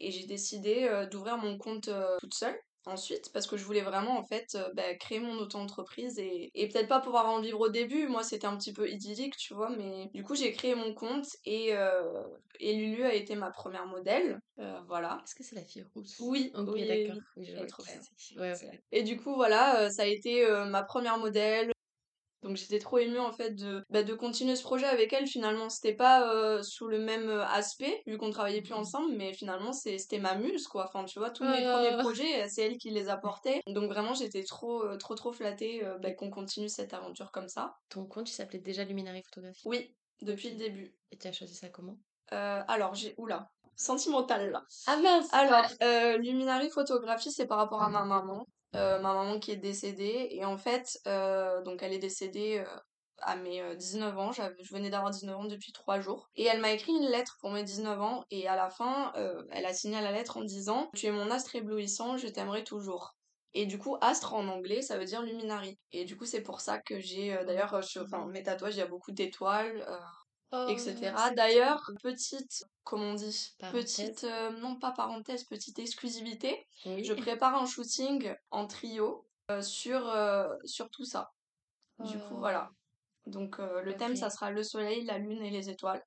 j'ai 0.00 0.26
décidé 0.26 1.06
d'ouvrir 1.10 1.38
mon 1.38 1.58
compte 1.58 1.90
toute 2.20 2.34
seule. 2.34 2.58
Ensuite, 2.86 3.30
parce 3.32 3.46
que 3.46 3.58
je 3.58 3.64
voulais 3.64 3.82
vraiment 3.82 4.18
en 4.18 4.24
fait 4.24 4.46
euh, 4.54 4.68
bah, 4.74 4.94
créer 4.94 5.20
mon 5.20 5.34
auto-entreprise 5.38 6.18
et, 6.18 6.50
et 6.54 6.68
peut-être 6.68 6.88
pas 6.88 7.00
pouvoir 7.00 7.26
en 7.26 7.40
vivre 7.40 7.60
au 7.60 7.68
début, 7.68 8.08
moi 8.08 8.22
c'était 8.22 8.46
un 8.46 8.56
petit 8.56 8.72
peu 8.72 8.88
idyllique, 8.88 9.36
tu 9.36 9.52
vois, 9.52 9.68
mais 9.68 10.08
du 10.14 10.22
coup 10.22 10.34
j'ai 10.34 10.50
créé 10.52 10.74
mon 10.74 10.94
compte 10.94 11.26
et, 11.44 11.76
euh, 11.76 12.22
et 12.58 12.74
Lulu 12.74 13.04
a 13.04 13.12
été 13.12 13.34
ma 13.36 13.50
première 13.50 13.86
modèle, 13.86 14.38
euh, 14.58 14.80
voilà. 14.88 15.18
Est-ce 15.24 15.34
que 15.34 15.44
c'est 15.44 15.56
la 15.56 15.64
fille 15.64 15.84
rousse? 15.94 16.16
Oui, 16.20 16.50
Ok, 16.54 16.68
oui, 16.74 16.86
d'accord. 16.86 17.16
Oui. 17.36 17.46
Ouais, 18.38 18.52
ouais. 18.52 18.80
Et 18.92 19.02
du 19.02 19.18
coup, 19.18 19.34
voilà, 19.34 19.90
ça 19.90 20.02
a 20.02 20.06
été 20.06 20.46
ma 20.68 20.82
première 20.82 21.18
modèle. 21.18 21.72
Donc 22.42 22.56
j'étais 22.56 22.78
trop 22.78 22.98
émue 22.98 23.18
en 23.18 23.32
fait 23.32 23.50
de, 23.50 23.82
bah, 23.90 24.02
de 24.02 24.14
continuer 24.14 24.56
ce 24.56 24.62
projet 24.62 24.86
avec 24.86 25.12
elle. 25.12 25.26
Finalement, 25.26 25.68
c'était 25.68 25.94
pas 25.94 26.32
euh, 26.32 26.62
sous 26.62 26.88
le 26.88 26.98
même 26.98 27.28
euh, 27.28 27.44
aspect, 27.46 28.02
vu 28.06 28.16
qu'on 28.18 28.30
travaillait 28.30 28.62
plus 28.62 28.72
Mhm. 28.74 28.80
ensemble, 28.80 29.14
mais 29.16 29.32
finalement 29.34 29.72
c'est- 29.72 29.98
c'était 29.98 30.18
ma 30.18 30.34
muse 30.36 30.66
quoi. 30.66 30.84
Enfin, 30.86 31.04
tu 31.04 31.18
vois, 31.18 31.30
tous 31.30 31.44
mes 31.44 31.62
premiers 31.62 31.96
projets, 31.98 32.42
euh, 32.42 32.46
c'est 32.48 32.62
elle 32.62 32.78
qui 32.78 32.90
les 32.90 33.08
a 33.08 33.16
portés. 33.16 33.60
Donc 33.66 33.90
vraiment, 33.90 34.14
j'étais 34.14 34.42
trop, 34.44 34.82
euh, 34.84 34.96
trop, 34.96 35.14
trop 35.14 35.32
flattée 35.32 35.82
bah, 36.00 36.12
qu'on 36.12 36.30
continue 36.30 36.68
cette 36.68 36.94
aventure 36.94 37.30
comme 37.32 37.48
ça. 37.48 37.74
Ton 37.90 38.06
compte, 38.06 38.30
il 38.30 38.34
s'appelait 38.34 38.58
déjà 38.60 38.84
Luminary 38.84 39.22
Photographie 39.22 39.62
Oui, 39.66 39.94
depuis 40.22 40.50
le 40.50 40.56
début. 40.56 40.94
Et 41.12 41.18
tu 41.18 41.26
as 41.28 41.32
choisi 41.32 41.54
ça 41.54 41.68
comment? 41.68 41.96
Alors, 42.30 42.94
j'ai. 42.94 43.14
Oula, 43.18 43.50
sentimental 43.76 44.50
là. 44.50 44.62
Ah 44.86 44.96
mince 44.98 45.28
Alors, 45.32 45.66
euh, 45.82 46.16
Luminary 46.18 46.70
Photographie, 46.70 47.32
c'est 47.32 47.46
par 47.46 47.58
rapport 47.58 47.82
à 47.82 47.88
ma 47.90 48.04
maman. 48.04 48.46
Euh, 48.76 49.00
ma 49.00 49.14
maman 49.14 49.38
qui 49.38 49.50
est 49.50 49.56
décédée. 49.56 50.28
Et 50.30 50.44
en 50.44 50.56
fait, 50.56 51.00
euh, 51.06 51.62
donc 51.62 51.82
elle 51.82 51.92
est 51.92 51.98
décédée 51.98 52.58
euh, 52.64 52.76
à 53.18 53.36
mes 53.36 53.60
euh, 53.60 53.74
19 53.74 54.16
ans. 54.18 54.32
Je 54.32 54.42
venais 54.72 54.90
d'avoir 54.90 55.10
19 55.10 55.36
ans 55.36 55.44
depuis 55.44 55.72
3 55.72 56.00
jours. 56.00 56.28
Et 56.36 56.44
elle 56.44 56.60
m'a 56.60 56.72
écrit 56.72 56.92
une 56.92 57.08
lettre 57.08 57.36
pour 57.40 57.50
mes 57.50 57.64
19 57.64 58.00
ans. 58.00 58.24
Et 58.30 58.46
à 58.46 58.56
la 58.56 58.70
fin, 58.70 59.12
elle 59.50 59.66
a 59.66 59.74
signé 59.74 60.00
la 60.00 60.12
lettre 60.12 60.36
en 60.36 60.44
disant 60.44 60.90
Tu 60.94 61.06
es 61.06 61.12
mon 61.12 61.30
astre 61.30 61.56
éblouissant, 61.56 62.16
je 62.16 62.28
t'aimerai 62.28 62.64
toujours. 62.64 63.16
Et 63.52 63.66
du 63.66 63.78
coup, 63.78 63.96
astre 64.00 64.34
en 64.34 64.46
anglais, 64.46 64.80
ça 64.80 64.96
veut 64.96 65.04
dire 65.04 65.22
luminary. 65.22 65.76
Et 65.90 66.04
du 66.04 66.16
coup, 66.16 66.24
c'est 66.24 66.42
pour 66.42 66.60
ça 66.60 66.78
que 66.78 67.00
j'ai. 67.00 67.36
D'ailleurs, 67.46 67.74
enfin, 67.74 68.26
mes 68.26 68.44
tatouages, 68.44 68.76
il 68.76 68.78
y 68.78 68.82
a 68.82 68.86
beaucoup 68.86 69.10
d'étoiles. 69.10 69.84
Oh, 70.52 70.66
etc. 70.68 70.96
c'est 71.28 71.34
D'ailleurs, 71.36 71.90
petite, 72.02 72.64
comment 72.82 73.10
on 73.10 73.14
dit, 73.14 73.54
Parenthèse. 73.58 73.82
petite, 73.96 74.24
euh, 74.24 74.50
non 74.58 74.76
pas 74.76 74.90
parenthèse, 74.92 75.44
petite 75.44 75.78
exclusivité, 75.78 76.66
Oui. 76.86 77.04
je 77.04 77.12
prépare 77.14 77.54
un 77.54 77.66
shooting 77.66 78.34
en 78.50 78.66
trio 78.66 79.26
euh, 79.50 79.62
sur, 79.62 80.08
euh, 80.08 80.48
sur 80.64 80.90
tout 80.90 81.04
ça. 81.04 81.30
Du 82.00 82.18
coup, 82.18 82.34
Oh. 82.34 82.38
voilà. 82.38 82.70
Donc 83.26 83.58
le 83.58 83.94
thème, 83.96 84.16
ça 84.16 84.30
sera 84.30 84.50
le 84.50 84.62
soleil, 84.62 85.04
la 85.04 85.18
lune 85.18 85.42
et 85.44 85.50
les 85.50 85.68
étoiles. 85.68 86.02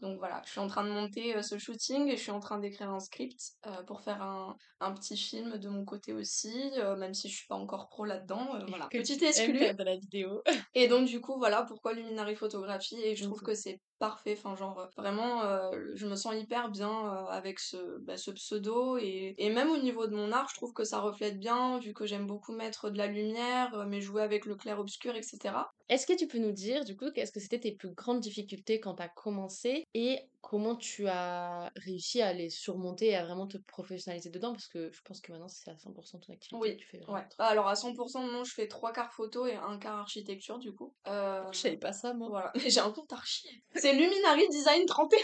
Donc 0.00 0.18
voilà, 0.18 0.42
je 0.44 0.50
suis 0.50 0.60
en 0.60 0.66
train 0.68 0.84
de 0.84 0.90
monter 0.90 1.34
euh, 1.36 1.42
ce 1.42 1.56
shooting 1.56 2.08
et 2.08 2.16
je 2.18 2.22
suis 2.22 2.30
en 2.30 2.40
train 2.40 2.58
d'écrire 2.58 2.90
un 2.90 3.00
script 3.00 3.40
euh, 3.66 3.82
pour 3.84 4.02
faire 4.02 4.20
un, 4.22 4.54
un 4.80 4.92
petit 4.92 5.16
film 5.16 5.56
de 5.58 5.68
mon 5.70 5.86
côté 5.86 6.12
aussi, 6.12 6.52
euh, 6.76 6.96
même 6.96 7.14
si 7.14 7.30
je 7.30 7.36
suis 7.36 7.46
pas 7.46 7.54
encore 7.54 7.88
pro 7.88 8.04
là-dedans. 8.04 8.58
voilà, 8.68 8.88
petite 8.90 9.22
exclue. 9.22 9.54
de 9.74 9.82
la 9.82 9.96
vidéo. 9.96 10.42
Et 10.74 10.86
donc 10.88 11.06
du 11.08 11.20
coup 11.22 11.38
voilà 11.38 11.62
pourquoi 11.62 11.94
Luminary 11.94 12.36
Photographie 12.36 13.00
et 13.02 13.16
je 13.16 13.24
trouve 13.24 13.40
Mhm. 13.40 13.46
que 13.46 13.54
c'est 13.54 13.80
parfait, 13.98 14.36
enfin 14.38 14.54
genre 14.56 14.78
euh, 14.80 14.86
vraiment 14.96 15.42
euh, 15.42 15.70
je 15.94 16.06
me 16.06 16.16
sens 16.16 16.34
hyper 16.34 16.70
bien 16.70 16.90
euh, 16.90 17.26
avec 17.26 17.58
ce, 17.58 17.98
bah, 18.00 18.16
ce 18.16 18.30
pseudo 18.30 18.98
et, 18.98 19.34
et 19.38 19.50
même 19.50 19.70
au 19.70 19.78
niveau 19.78 20.06
de 20.06 20.14
mon 20.14 20.32
art 20.32 20.48
je 20.50 20.56
trouve 20.56 20.72
que 20.72 20.84
ça 20.84 21.00
reflète 21.00 21.38
bien 21.38 21.78
vu 21.78 21.94
que 21.94 22.06
j'aime 22.06 22.26
beaucoup 22.26 22.52
mettre 22.52 22.90
de 22.90 22.98
la 22.98 23.06
lumière 23.06 23.86
mais 23.88 24.00
jouer 24.00 24.22
avec 24.22 24.46
le 24.46 24.56
clair-obscur 24.56 25.14
etc. 25.14 25.54
Est-ce 25.88 26.06
que 26.06 26.16
tu 26.16 26.26
peux 26.26 26.38
nous 26.38 26.52
dire, 26.52 26.84
du 26.84 26.96
coup, 26.96 27.12
qu'est-ce 27.14 27.30
que 27.30 27.38
c'était 27.38 27.60
tes 27.60 27.70
plus 27.70 27.90
grandes 27.90 28.18
difficultés 28.18 28.80
quand 28.80 28.96
tu 28.96 29.02
as 29.04 29.08
commencé 29.08 29.84
et 29.94 30.18
comment 30.48 30.76
tu 30.76 31.08
as 31.08 31.72
réussi 31.74 32.22
à 32.22 32.32
les 32.32 32.50
surmonter 32.50 33.06
et 33.06 33.16
à 33.16 33.24
vraiment 33.24 33.48
te 33.48 33.58
professionnaliser 33.58 34.30
dedans? 34.30 34.52
Parce 34.52 34.68
que 34.68 34.92
je 34.92 35.02
pense 35.02 35.20
que 35.20 35.32
maintenant, 35.32 35.48
c'est 35.48 35.68
à 35.68 35.74
100% 35.74 36.20
ton 36.20 36.32
activité 36.32 36.56
Oui, 36.56 36.76
que 36.76 36.82
tu 36.82 36.86
fais 36.86 37.04
ouais. 37.08 37.26
Alors 37.38 37.66
à 37.66 37.74
100% 37.74 38.30
non 38.30 38.44
je 38.44 38.54
fais 38.54 38.68
trois 38.68 38.92
quarts 38.92 39.12
photo 39.12 39.44
et 39.46 39.56
un 39.56 39.76
quart 39.78 39.98
architecture 39.98 40.60
du 40.60 40.72
coup. 40.72 40.94
Euh, 41.08 41.42
Je 41.50 41.58
savais 41.58 41.76
pas 41.76 41.92
ça, 41.92 42.14
moi? 42.14 42.28
voilà, 42.28 42.52
mais 42.54 42.70
j'ai 42.70 42.78
un 42.78 42.92
compte 42.92 43.12
archi. 43.12 43.48
C'est 43.74 43.92
Luminary 43.92 44.48
Design 44.48 44.86
31 44.86 45.18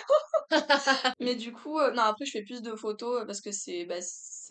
Mais 1.20 1.36
du 1.36 1.52
coup, 1.52 1.78
euh, 1.78 1.92
non, 1.92 2.02
après, 2.02 2.24
je 2.24 2.32
fais 2.32 2.42
plus 2.42 2.60
de 2.60 2.74
photos 2.74 3.22
euh, 3.22 3.24
parce 3.24 3.40
que 3.40 3.52
c'est 3.52 3.84
bah, 3.84 4.00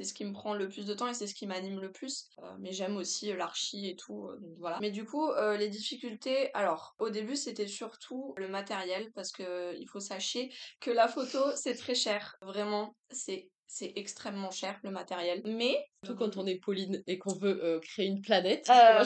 c'est 0.02 0.10
ce 0.10 0.14
qui 0.14 0.26
me 0.26 0.34
prend 0.34 0.54
le 0.56 0.68
plus 0.68 0.86
de 0.86 0.94
temps 0.94 1.08
et 1.08 1.14
c'est 1.14 1.28
ce 1.28 1.36
qui 1.36 1.46
m'anime 1.46 1.80
le 1.80 1.92
plus. 1.92 2.28
Euh, 2.40 2.52
mais 2.60 2.72
j'aime 2.72 2.98
aussi 2.98 3.32
euh, 3.32 3.36
l'archi 3.36 3.88
et 3.90 3.96
tout, 3.96 4.28
euh, 4.28 4.38
donc 4.40 4.56
voilà. 4.58 4.80
Mais 4.82 4.90
du 4.92 5.06
coup, 5.06 5.30
euh, 5.30 5.58
les 5.58 5.70
difficultés, 5.70 6.52
alors, 6.54 6.96
au 7.00 7.10
début, 7.10 7.36
c'était 7.36 7.68
surtout 7.68 8.34
le 8.38 8.48
matériel 8.48 9.12
parce 9.14 9.32
que 9.32 9.76
il 9.80 9.88
faut 9.88 10.00
sachez 10.00 10.52
que 10.80 10.90
la 10.92 11.08
photo, 11.08 11.40
c'est 11.56 11.76
très 11.76 11.96
cher. 11.96 12.36
Vraiment, 12.42 12.96
c'est 13.12 13.50
c'est 13.68 13.94
extrêmement 13.96 14.52
cher 14.52 14.78
le 14.84 14.92
matériel. 14.92 15.42
Mais 15.46 15.78
Surtout 16.04 16.20
quand 16.20 16.36
on 16.38 16.46
est 16.46 16.60
Pauline 16.60 17.02
et 17.08 17.18
qu'on 17.18 17.34
veut 17.36 17.64
euh, 17.64 17.80
créer 17.80 18.08
une 18.08 18.22
planète. 18.22 18.70
euh, 18.70 19.04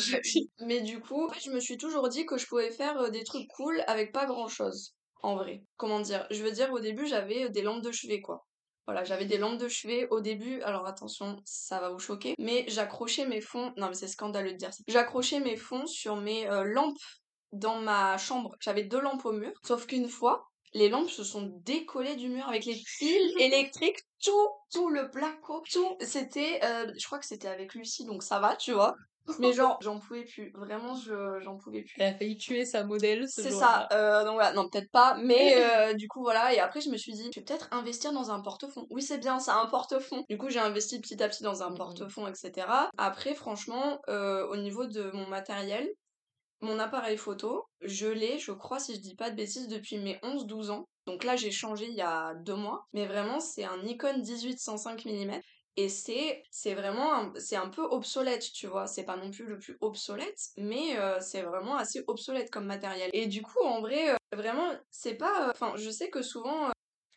mais 0.62 0.82
du 0.82 1.00
coup, 1.00 1.30
je 1.44 1.52
me 1.52 1.60
suis 1.60 1.78
toujours 1.78 2.10
dit 2.10 2.26
que 2.26 2.38
je 2.38 2.48
pouvais 2.48 2.72
faire 2.72 3.12
des 3.12 3.24
trucs 3.24 3.48
cool 3.50 3.84
avec 3.88 4.12
pas 4.12 4.26
grand 4.26 4.48
chose. 4.48 4.96
En 5.22 5.36
vrai. 5.36 5.64
Comment 5.78 6.00
dire? 6.00 6.26
Je 6.32 6.42
veux 6.44 6.52
dire, 6.52 6.72
au 6.72 6.80
début, 6.80 7.06
j'avais 7.08 7.50
des 7.50 7.62
lampes 7.62 7.84
de 7.84 7.92
chevet, 7.92 8.22
quoi. 8.22 8.46
Voilà, 8.88 9.04
j'avais 9.04 9.26
des 9.26 9.38
lampes 9.38 9.58
de 9.58 9.68
chevet 9.68 10.08
au 10.12 10.22
début. 10.22 10.62
Alors 10.62 10.86
attention, 10.86 11.42
ça 11.44 11.80
va 11.80 11.90
vous 11.90 12.00
choquer. 12.00 12.36
Mais 12.38 12.66
j'accrochais 12.68 13.26
mes 13.26 13.42
fonds. 13.42 13.74
Non, 13.78 13.88
mais 13.88 13.96
c'est 13.96 14.08
scandaleux 14.08 14.52
de 14.52 14.58
dire 14.58 14.74
ça. 14.74 14.84
J'accrochais 14.88 15.40
mes 15.40 15.58
fonds 15.58 15.88
sur 15.88 16.16
mes 16.18 16.48
euh, 16.48 16.64
lampes 16.64 16.98
dans 17.52 17.80
ma 17.80 18.18
chambre. 18.18 18.56
J'avais 18.60 18.84
deux 18.84 19.02
lampes 19.02 19.26
au 19.26 19.32
mur. 19.32 19.52
Sauf 19.64 19.88
qu'une 19.88 20.08
fois, 20.08 20.48
les 20.74 20.90
lampes 20.90 21.10
se 21.10 21.24
sont 21.24 21.52
décollées 21.64 22.16
du 22.16 22.30
mur 22.30 22.48
avec 22.48 22.66
les 22.66 22.76
fils 22.76 23.34
électriques, 23.40 24.02
tout, 24.24 24.50
tout 24.72 24.90
le 24.90 25.10
placo, 25.10 25.64
tout. 25.72 25.96
C'était, 26.02 26.60
euh, 26.64 26.92
je 26.98 27.06
crois 27.06 27.18
que 27.18 27.26
c'était 27.26 27.48
avec 27.48 27.74
Lucie, 27.74 28.06
donc 28.06 28.22
ça 28.22 28.40
va, 28.40 28.56
tu 28.56 28.74
vois. 28.74 28.94
Mais 29.40 29.54
genre, 29.54 29.78
j'en 29.82 30.00
pouvais 30.00 30.24
plus. 30.24 30.52
Vraiment, 30.56 30.96
je, 30.96 31.40
j'en 31.42 31.58
pouvais 31.58 31.82
plus. 31.82 31.96
Elle 31.98 32.14
a 32.14 32.18
failli 32.18 32.38
tuer 32.38 32.66
sa 32.66 32.84
modèle 32.84 33.28
ce 33.30 33.42
C'est 33.42 33.52
ça. 33.52 33.88
Euh, 33.92 34.24
donc 34.24 34.36
voilà, 34.36 34.54
non, 34.54 34.70
peut-être 34.70 34.92
pas. 34.92 35.16
Mais 35.24 35.56
euh, 35.58 35.94
du 35.94 36.08
coup, 36.08 36.22
voilà. 36.22 36.54
Et 36.54 36.60
après, 36.60 36.82
je 36.82 36.90
me 36.90 36.98
suis 36.98 37.14
dit, 37.14 37.30
je 37.34 37.40
vais 37.40 37.46
peut-être 37.46 37.68
investir 37.72 38.12
dans 38.14 38.32
un 38.32 38.42
porte-fond. 38.42 38.88
Oui, 38.90 39.02
c'est 39.02 39.18
bien, 39.18 39.40
ça, 39.40 39.56
un 39.56 39.66
porte-fond. 39.68 40.24
Du 40.30 40.38
coup, 40.38 40.50
j'ai 40.50 40.60
investi 40.60 41.00
petit 41.00 41.22
à 41.22 41.30
petit 41.30 41.44
dans 41.44 41.64
un 41.64 41.70
Mhm. 41.72 41.78
porte-fond, 41.78 42.28
etc. 42.28 42.68
Après, 42.98 43.34
franchement, 43.36 44.00
euh, 44.10 44.46
au 44.48 44.58
niveau 44.58 44.86
de 44.86 45.12
mon 45.14 45.28
matériel, 45.28 45.90
mon 46.62 46.80
appareil 46.80 47.18
photo, 47.18 47.66
je 47.82 48.08
l'ai, 48.08 48.40
je 48.40 48.52
crois, 48.52 48.80
si 48.80 48.96
je 48.96 49.00
dis 49.00 49.16
pas 49.16 49.30
de 49.30 49.36
bêtises, 49.36 49.68
depuis 49.68 49.98
mes 49.98 50.18
11-12 50.24 50.70
ans. 50.72 50.86
Donc 51.06 51.24
là, 51.24 51.36
j'ai 51.36 51.52
changé 51.52 51.86
il 51.88 51.96
y 51.96 52.02
a 52.02 52.34
deux 52.46 52.56
mois. 52.56 52.86
Mais 52.94 53.06
vraiment, 53.06 53.40
c'est 53.40 53.64
un 53.64 53.78
Nikon 53.84 54.22
18-105 54.22 55.06
mm. 55.06 55.40
Et 55.78 55.90
c'est, 55.90 56.44
c'est 56.52 56.74
vraiment, 56.74 57.34
c'est 57.38 57.58
un 57.58 57.68
peu 57.70 57.82
obsolète, 57.84 58.52
tu 58.54 58.68
vois. 58.68 58.88
C'est 58.88 59.04
pas 59.04 59.18
non 59.18 59.30
plus 59.32 59.46
le 59.46 59.60
plus 59.60 59.78
obsolète, 59.82 60.40
mais 60.58 60.98
euh, 60.98 61.20
c'est 61.20 61.42
vraiment 61.42 61.76
assez 61.78 62.04
obsolète 62.08 62.50
comme 62.50 62.66
matériel. 62.66 63.10
Et 63.14 63.28
du 63.28 63.42
coup, 63.42 63.60
en 63.64 63.82
vrai, 63.82 64.12
euh, 64.14 64.16
vraiment, 64.34 64.72
c'est 64.92 65.16
pas. 65.16 65.48
euh, 65.48 65.52
Enfin, 65.52 65.74
je 65.76 65.90
sais 65.90 66.10
que 66.10 66.22
souvent. 66.22 66.70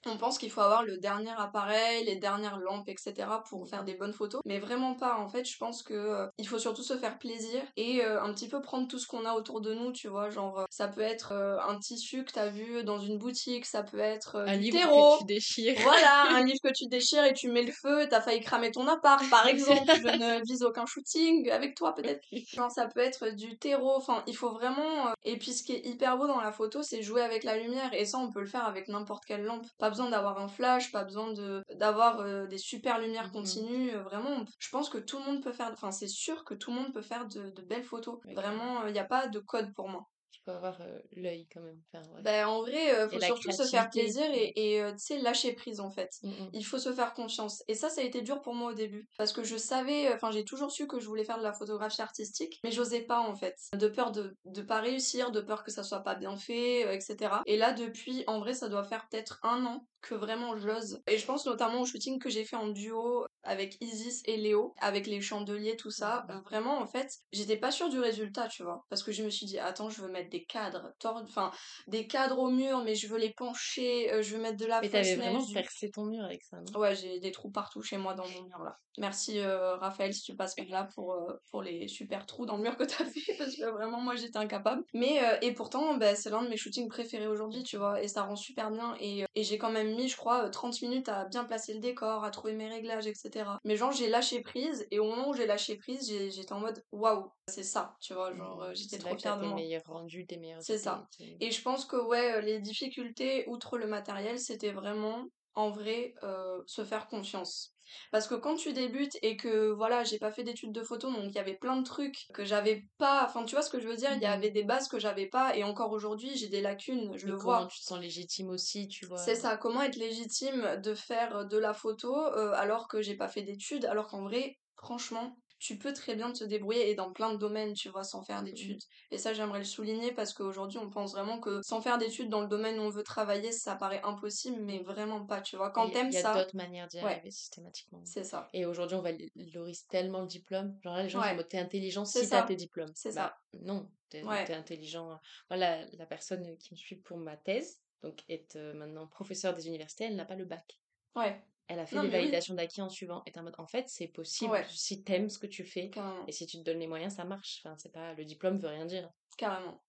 On 0.08 0.16
pense 0.16 0.38
qu'il 0.38 0.50
faut 0.50 0.60
avoir 0.60 0.82
le 0.82 0.98
dernier 0.98 1.32
appareil, 1.38 2.04
les 2.04 2.16
dernières 2.16 2.58
lampes, 2.58 2.88
etc. 2.88 3.14
pour 3.48 3.68
faire 3.68 3.84
des 3.84 3.94
bonnes 3.94 4.12
photos, 4.12 4.40
mais 4.44 4.58
vraiment 4.58 4.94
pas. 4.94 5.16
En 5.18 5.28
fait, 5.28 5.44
je 5.44 5.56
pense 5.58 5.82
que 5.82 5.94
euh, 5.94 6.26
il 6.38 6.46
faut 6.46 6.58
surtout 6.58 6.82
se 6.82 6.96
faire 6.96 7.18
plaisir 7.18 7.62
et 7.76 8.04
euh, 8.04 8.22
un 8.22 8.32
petit 8.32 8.48
peu 8.48 8.60
prendre 8.60 8.88
tout 8.88 8.98
ce 8.98 9.06
qu'on 9.06 9.24
a 9.24 9.34
autour 9.34 9.60
de 9.60 9.74
nous, 9.74 9.92
tu 9.92 10.08
vois. 10.08 10.30
Genre, 10.30 10.60
euh, 10.60 10.64
ça 10.70 10.88
peut 10.88 11.00
être 11.00 11.32
un 11.68 11.78
tissu 11.78 12.24
que 12.24 12.32
t'as 12.32 12.48
vu 12.48 12.84
dans 12.84 12.98
une 12.98 13.18
boutique, 13.18 13.66
ça 13.66 13.82
peut 13.82 13.98
être 13.98 14.36
Un 14.46 14.56
du 14.56 14.64
livre 14.64 14.78
terreau. 14.78 15.14
que 15.14 15.20
tu 15.20 15.26
déchires. 15.26 15.76
Voilà, 15.82 16.24
un 16.30 16.44
livre 16.44 16.60
que 16.62 16.72
tu 16.72 16.86
déchires 16.86 17.24
et 17.24 17.34
tu 17.34 17.50
mets 17.50 17.62
le 17.62 17.72
feu, 17.72 18.06
t'as 18.08 18.20
failli 18.20 18.40
cramer 18.40 18.70
ton 18.70 18.86
appart, 18.86 19.28
par 19.30 19.46
exemple. 19.48 19.92
Je 19.96 20.06
ne 20.06 20.44
vise 20.46 20.62
aucun 20.62 20.86
shooting 20.86 21.50
avec 21.50 21.74
toi, 21.76 21.94
peut-être. 21.94 22.22
Genre, 22.52 22.70
ça 22.70 22.86
peut 22.86 23.00
être 23.00 23.34
du 23.34 23.58
terreau. 23.58 23.94
Enfin, 23.96 24.22
il 24.26 24.36
faut 24.36 24.50
vraiment. 24.50 25.12
Et 25.24 25.36
puis, 25.38 25.52
ce 25.52 25.62
qui 25.62 25.72
est 25.72 25.86
hyper 25.86 26.16
beau 26.16 26.26
dans 26.26 26.40
la 26.40 26.52
photo, 26.52 26.82
c'est 26.82 27.02
jouer 27.02 27.22
avec 27.22 27.44
la 27.44 27.56
lumière. 27.56 27.92
Et 27.94 28.04
ça, 28.04 28.18
on 28.18 28.30
peut 28.30 28.40
le 28.40 28.46
faire 28.46 28.66
avec 28.66 28.88
n'importe 28.88 29.24
quelle 29.24 29.44
lampe. 29.44 29.66
Pas 29.78 29.90
besoin 29.98 30.10
d'avoir 30.10 30.38
un 30.40 30.48
flash, 30.48 30.92
pas 30.92 31.04
besoin 31.04 31.32
de 31.32 31.62
d'avoir 31.74 32.20
euh, 32.20 32.46
des 32.46 32.58
super 32.58 32.98
lumières 32.98 33.30
Mhm. 33.32 33.32
continues. 33.32 33.94
Euh, 33.94 34.02
Vraiment, 34.02 34.44
je 34.58 34.68
pense 34.70 34.88
que 34.90 34.98
tout 34.98 35.18
le 35.18 35.24
monde 35.24 35.42
peut 35.42 35.52
faire. 35.52 35.70
Enfin, 35.72 35.90
c'est 35.92 36.08
sûr 36.08 36.44
que 36.44 36.54
tout 36.54 36.70
le 36.70 36.76
monde 36.78 36.92
peut 36.92 37.02
faire 37.02 37.26
de, 37.28 37.50
de 37.50 37.62
belles 37.62 37.84
photos. 37.84 38.18
Vraiment, 38.34 38.86
il 38.86 38.92
n'y 38.92 38.98
a 38.98 39.04
pas 39.04 39.28
de 39.28 39.38
code 39.40 39.74
pour 39.74 39.88
moi. 39.88 40.08
Faut 40.48 40.54
avoir 40.54 40.80
euh, 40.80 40.98
l'œil 41.12 41.46
quand 41.52 41.60
même. 41.60 41.78
Enfin, 41.92 42.08
ouais. 42.14 42.22
Ben, 42.22 42.46
en 42.46 42.62
vrai, 42.62 42.94
euh, 42.94 43.06
faut 43.06 43.20
surtout 43.20 43.52
se 43.52 43.64
faire 43.64 43.90
plaisir 43.90 44.24
et, 44.32 44.52
et 44.56 44.82
euh, 44.82 44.92
tu 44.92 44.98
sais, 45.00 45.18
lâcher 45.18 45.52
prise 45.52 45.78
en 45.78 45.90
fait. 45.90 46.10
Mm, 46.22 46.30
mm. 46.30 46.50
Il 46.54 46.64
faut 46.64 46.78
se 46.78 46.90
faire 46.90 47.12
confiance. 47.12 47.62
Et 47.68 47.74
ça, 47.74 47.90
ça 47.90 48.00
a 48.00 48.04
été 48.04 48.22
dur 48.22 48.40
pour 48.40 48.54
moi 48.54 48.70
au 48.70 48.74
début. 48.74 49.06
Parce 49.18 49.34
que 49.34 49.44
je 49.44 49.58
savais, 49.58 50.10
enfin, 50.14 50.30
j'ai 50.30 50.44
toujours 50.44 50.72
su 50.72 50.86
que 50.86 51.00
je 51.00 51.06
voulais 51.06 51.24
faire 51.24 51.36
de 51.36 51.42
la 51.42 51.52
photographie 51.52 52.00
artistique, 52.00 52.60
mais 52.64 52.70
j'osais 52.70 53.02
pas 53.02 53.20
en 53.20 53.34
fait. 53.34 53.56
De 53.74 53.88
peur 53.88 54.10
de, 54.10 54.34
de 54.46 54.62
pas 54.62 54.80
réussir, 54.80 55.32
de 55.32 55.42
peur 55.42 55.64
que 55.64 55.70
ça 55.70 55.82
soit 55.82 56.02
pas 56.02 56.14
bien 56.14 56.36
fait, 56.36 56.94
etc. 56.94 57.34
Et 57.44 57.58
là, 57.58 57.74
depuis, 57.74 58.24
en 58.26 58.38
vrai, 58.38 58.54
ça 58.54 58.70
doit 58.70 58.84
faire 58.84 59.06
peut-être 59.10 59.40
un 59.42 59.66
an 59.66 59.86
que 60.00 60.14
vraiment 60.14 60.56
j'ose. 60.56 61.00
Et 61.06 61.18
je 61.18 61.26
pense 61.26 61.46
notamment 61.46 61.80
au 61.80 61.86
shooting 61.86 62.18
que 62.18 62.30
j'ai 62.30 62.44
fait 62.44 62.56
en 62.56 62.68
duo 62.68 63.26
avec 63.42 63.76
Isis 63.80 64.22
et 64.26 64.36
Léo, 64.36 64.74
avec 64.80 65.06
les 65.06 65.20
chandeliers, 65.20 65.76
tout 65.76 65.90
ça. 65.90 66.24
Mhm. 66.28 66.36
Euh, 66.36 66.40
vraiment, 66.40 66.78
en 66.80 66.86
fait, 66.86 67.10
j'étais 67.32 67.56
pas 67.56 67.70
sûre 67.70 67.88
du 67.88 67.98
résultat, 67.98 68.48
tu 68.48 68.62
vois. 68.62 68.84
Parce 68.90 69.02
que 69.02 69.12
je 69.12 69.22
me 69.24 69.30
suis 69.30 69.46
dit, 69.46 69.58
attends, 69.58 69.88
je 69.90 70.02
veux 70.02 70.08
mettre 70.08 70.28
des 70.30 70.44
cadres, 70.44 70.92
tordus, 70.98 71.30
enfin, 71.30 71.50
des 71.86 72.06
cadres 72.06 72.38
au 72.38 72.50
mur, 72.50 72.82
mais 72.84 72.94
je 72.94 73.08
veux 73.08 73.18
les 73.18 73.32
pencher, 73.32 74.12
euh, 74.12 74.22
je 74.22 74.36
veux 74.36 74.42
mettre 74.42 74.58
de 74.58 74.66
la 74.66 74.80
Mais 74.80 74.88
t'avais 74.88 75.14
vraiment 75.16 75.42
du- 75.42 75.54
percé 75.54 75.90
ton 75.90 76.04
mur 76.04 76.24
avec 76.24 76.42
ça, 76.42 76.58
non? 76.58 76.78
Ouais, 76.80 76.94
j'ai 76.94 77.20
des 77.20 77.32
trous 77.32 77.50
partout 77.50 77.82
chez 77.82 77.96
moi 77.96 78.14
dans 78.14 78.26
mon 78.28 78.42
mur 78.42 78.58
là. 78.62 78.76
Merci 78.98 79.38
euh, 79.38 79.76
Raphaël 79.76 80.12
si 80.12 80.22
tu 80.22 80.34
passes 80.34 80.56
par 80.56 80.66
là 80.70 80.88
pour, 80.92 81.14
pour 81.52 81.62
les 81.62 81.86
super 81.86 82.26
trous 82.26 82.46
dans 82.46 82.56
le 82.56 82.64
mur 82.64 82.76
que 82.76 82.82
t'as 82.82 83.04
fait 83.04 83.34
parce 83.38 83.54
que 83.54 83.70
vraiment 83.70 84.00
moi 84.00 84.16
j'étais 84.16 84.38
incapable. 84.38 84.82
Mais 84.92 85.20
et 85.40 85.52
pourtant 85.54 85.96
bah, 85.96 86.16
c'est 86.16 86.30
l'un 86.30 86.42
de 86.42 86.48
mes 86.48 86.56
shootings 86.56 86.88
préférés 86.88 87.28
aujourd'hui 87.28 87.62
tu 87.62 87.76
vois 87.76 88.02
et 88.02 88.08
ça 88.08 88.22
rend 88.22 88.34
super 88.34 88.72
bien 88.72 88.96
et, 88.98 89.24
et 89.36 89.42
j'ai 89.44 89.56
quand 89.56 89.70
même 89.70 89.87
mis 89.94 90.08
je 90.08 90.16
crois 90.16 90.44
euh, 90.46 90.50
30 90.50 90.80
minutes 90.82 91.08
à 91.08 91.24
bien 91.24 91.44
placer 91.44 91.74
le 91.74 91.80
décor, 91.80 92.24
à 92.24 92.30
trouver 92.30 92.54
mes 92.54 92.68
réglages 92.68 93.06
etc. 93.06 93.50
Mais 93.64 93.76
genre 93.76 93.92
j'ai 93.92 94.08
lâché 94.08 94.40
prise 94.40 94.86
et 94.90 94.98
au 94.98 95.04
moment 95.04 95.30
où 95.30 95.34
j'ai 95.34 95.46
lâché 95.46 95.76
prise 95.76 96.06
j'étais 96.08 96.52
en 96.52 96.60
mode 96.60 96.82
waouh 96.92 97.30
c'est 97.48 97.62
ça 97.62 97.96
tu 98.00 98.14
vois 98.14 98.34
genre 98.34 98.62
euh, 98.62 98.74
j'étais 98.74 98.98
trop 98.98 99.16
fière 99.16 99.38
de 99.38 99.46
moi. 99.46 99.54
meilleurs 99.54 99.82
rendus, 99.86 100.26
tes 100.26 100.36
meilleurs 100.36 100.62
C'est 100.62 100.78
ça. 100.78 101.08
Et 101.40 101.50
je 101.50 101.62
pense 101.62 101.84
que 101.84 101.96
ouais, 101.96 102.34
euh, 102.34 102.40
les 102.40 102.60
difficultés, 102.60 103.44
outre 103.48 103.78
le 103.78 103.86
matériel, 103.86 104.38
c'était 104.38 104.72
vraiment, 104.72 105.26
en 105.54 105.70
vrai, 105.70 106.14
euh, 106.22 106.62
se 106.66 106.84
faire 106.84 107.06
confiance. 107.08 107.74
Parce 108.12 108.26
que 108.28 108.34
quand 108.34 108.54
tu 108.56 108.72
débutes 108.72 109.16
et 109.22 109.36
que 109.36 109.70
voilà, 109.70 110.04
j'ai 110.04 110.18
pas 110.18 110.30
fait 110.32 110.44
d'études 110.44 110.72
de 110.72 110.82
photo, 110.82 111.10
donc 111.12 111.24
il 111.26 111.34
y 111.34 111.38
avait 111.38 111.56
plein 111.58 111.76
de 111.76 111.84
trucs 111.84 112.26
que 112.34 112.44
j'avais 112.44 112.84
pas. 112.98 113.24
Enfin, 113.26 113.44
tu 113.44 113.54
vois 113.54 113.62
ce 113.62 113.70
que 113.70 113.80
je 113.80 113.88
veux 113.88 113.96
dire? 113.96 114.12
Il 114.14 114.22
y 114.22 114.26
Mhm. 114.26 114.26
avait 114.26 114.50
des 114.50 114.64
bases 114.64 114.88
que 114.88 114.98
j'avais 114.98 115.26
pas, 115.28 115.56
et 115.56 115.64
encore 115.64 115.92
aujourd'hui, 115.92 116.36
j'ai 116.36 116.48
des 116.48 116.60
lacunes, 116.60 117.16
je 117.16 117.26
Et 117.26 117.32
le 117.32 117.36
comment 117.36 117.64
vois. 117.64 117.68
tu 117.68 117.78
te 117.78 117.84
sens 117.84 118.00
légitime 118.00 118.48
aussi, 118.48 118.88
tu 118.88 119.06
vois? 119.06 119.24
C'est 119.24 119.34
ça, 119.34 119.56
comment 119.58 119.82
être 119.82 119.96
légitime 119.96 120.80
de 120.80 120.94
faire 120.94 121.44
de 121.46 121.58
la 121.58 121.74
photo 121.74 122.16
euh, 122.16 122.52
alors 122.54 122.88
que 122.88 123.02
j'ai 123.02 123.16
pas 123.16 123.28
fait 123.28 123.42
d'études, 123.42 123.84
alors 123.84 124.06
qu'en 124.08 124.22
vrai, 124.22 124.54
franchement, 124.76 125.36
tu 125.58 125.78
peux 125.78 125.92
très 125.92 126.14
bien 126.14 126.32
te 126.32 126.44
débrouiller 126.44 126.90
et 126.90 126.94
dans 126.94 127.12
plein 127.12 127.32
de 127.32 127.38
domaines, 127.38 127.74
tu 127.74 127.88
vois, 127.88 128.04
sans 128.04 128.22
faire 128.22 128.42
d'études. 128.42 128.80
Et 129.10 129.18
ça, 129.18 129.32
j'aimerais 129.32 129.58
le 129.58 129.64
souligner 129.64 130.12
parce 130.12 130.32
qu'aujourd'hui, 130.32 130.78
on 130.78 130.90
pense 130.90 131.12
vraiment 131.12 131.40
que 131.40 131.60
sans 131.62 131.80
faire 131.80 131.98
d'études 131.98 132.28
dans 132.28 132.40
le 132.42 132.48
domaine 132.48 132.78
où 132.78 132.82
on 132.82 132.90
veut 132.90 133.02
travailler, 133.02 133.52
ça 133.52 133.74
paraît 133.76 134.00
impossible, 134.04 134.60
mais 134.62 134.78
vraiment 134.82 135.24
pas, 135.26 135.40
tu 135.40 135.56
vois. 135.56 135.70
Quand 135.70 135.90
t'aimes 135.90 136.10
il 136.10 136.14
y 136.14 136.16
a 136.18 136.22
ça, 136.22 136.34
d'autres 136.34 136.56
manières 136.56 136.88
d'y 136.88 136.98
ouais. 136.98 137.12
arriver 137.12 137.30
systématiquement. 137.30 138.00
c'est 138.04 138.24
ça. 138.24 138.48
Et 138.52 138.66
aujourd'hui, 138.66 138.96
on 138.96 139.02
valorise 139.02 139.86
tellement 139.88 140.20
le 140.22 140.26
diplôme. 140.26 140.78
Genre 140.82 140.94
là, 140.94 141.02
les 141.02 141.08
gens 141.08 141.20
sont 141.22 141.26
en 141.28 141.30
Ouais, 141.30 141.36
mode 141.36 141.48
t'es 141.48 141.58
intelligent 141.58 142.04
c'est 142.04 142.20
si 142.20 142.28
t'as 142.30 142.40
ça. 142.40 142.46
tes 142.46 142.56
diplômes. 142.56 142.92
C'est 142.94 143.12
Bah 143.12 143.30
ça. 143.30 143.34
non, 143.60 143.90
t'es 144.10 144.22
Ouais. 144.24 144.52
intelligent. 144.54 145.18
Voilà, 145.48 145.84
la 145.92 146.06
personne 146.06 146.56
qui 146.58 146.72
me 146.74 146.76
suit 146.78 146.96
pour 146.96 147.18
ma 147.18 147.36
thèse, 147.36 147.82
donc 148.02 148.24
est 148.28 148.56
euh, 148.56 148.74
maintenant 148.74 149.06
professeure 149.06 149.54
des 149.54 149.66
universités, 149.66 150.04
elle 150.04 150.16
n'a 150.16 150.24
pas 150.24 150.36
le 150.36 150.44
bac. 150.44 150.80
Ouais, 151.14 151.44
Elle 151.68 151.78
a 151.80 151.86
fait 151.86 151.96
Non, 151.96 152.02
des 152.02 152.08
oui. 152.08 152.12
validations 152.14 152.54
d'acquis 152.54 152.80
en 152.82 152.88
suivant. 152.88 153.22
Et 153.26 153.32
t'es 153.32 153.40
en 153.40 153.42
mode, 153.44 153.54
en 153.58 153.66
fait, 153.66 153.88
c'est 153.88 154.08
possible 154.08 154.52
Ouais. 154.52 154.66
si 154.68 155.02
t'aimes 155.04 155.28
ce 155.28 155.38
que 155.38 155.46
tu 155.46 155.64
fais 155.64 155.90
carrément. 155.90 156.26
et 156.26 156.32
si 156.32 156.46
tu 156.46 156.58
te 156.58 156.62
donnes 156.62 156.78
les 156.80 156.86
moyens, 156.86 157.14
ça 157.14 157.24
marche. 157.24 157.60
Enfin, 157.64 157.76
c'est 157.78 157.92
pas 157.92 158.14
le 158.14 158.24
diplôme 158.24 158.58
veut 158.58 158.68
rien 158.68 158.86
dire. 158.86 159.10
Carrément. 159.36 159.82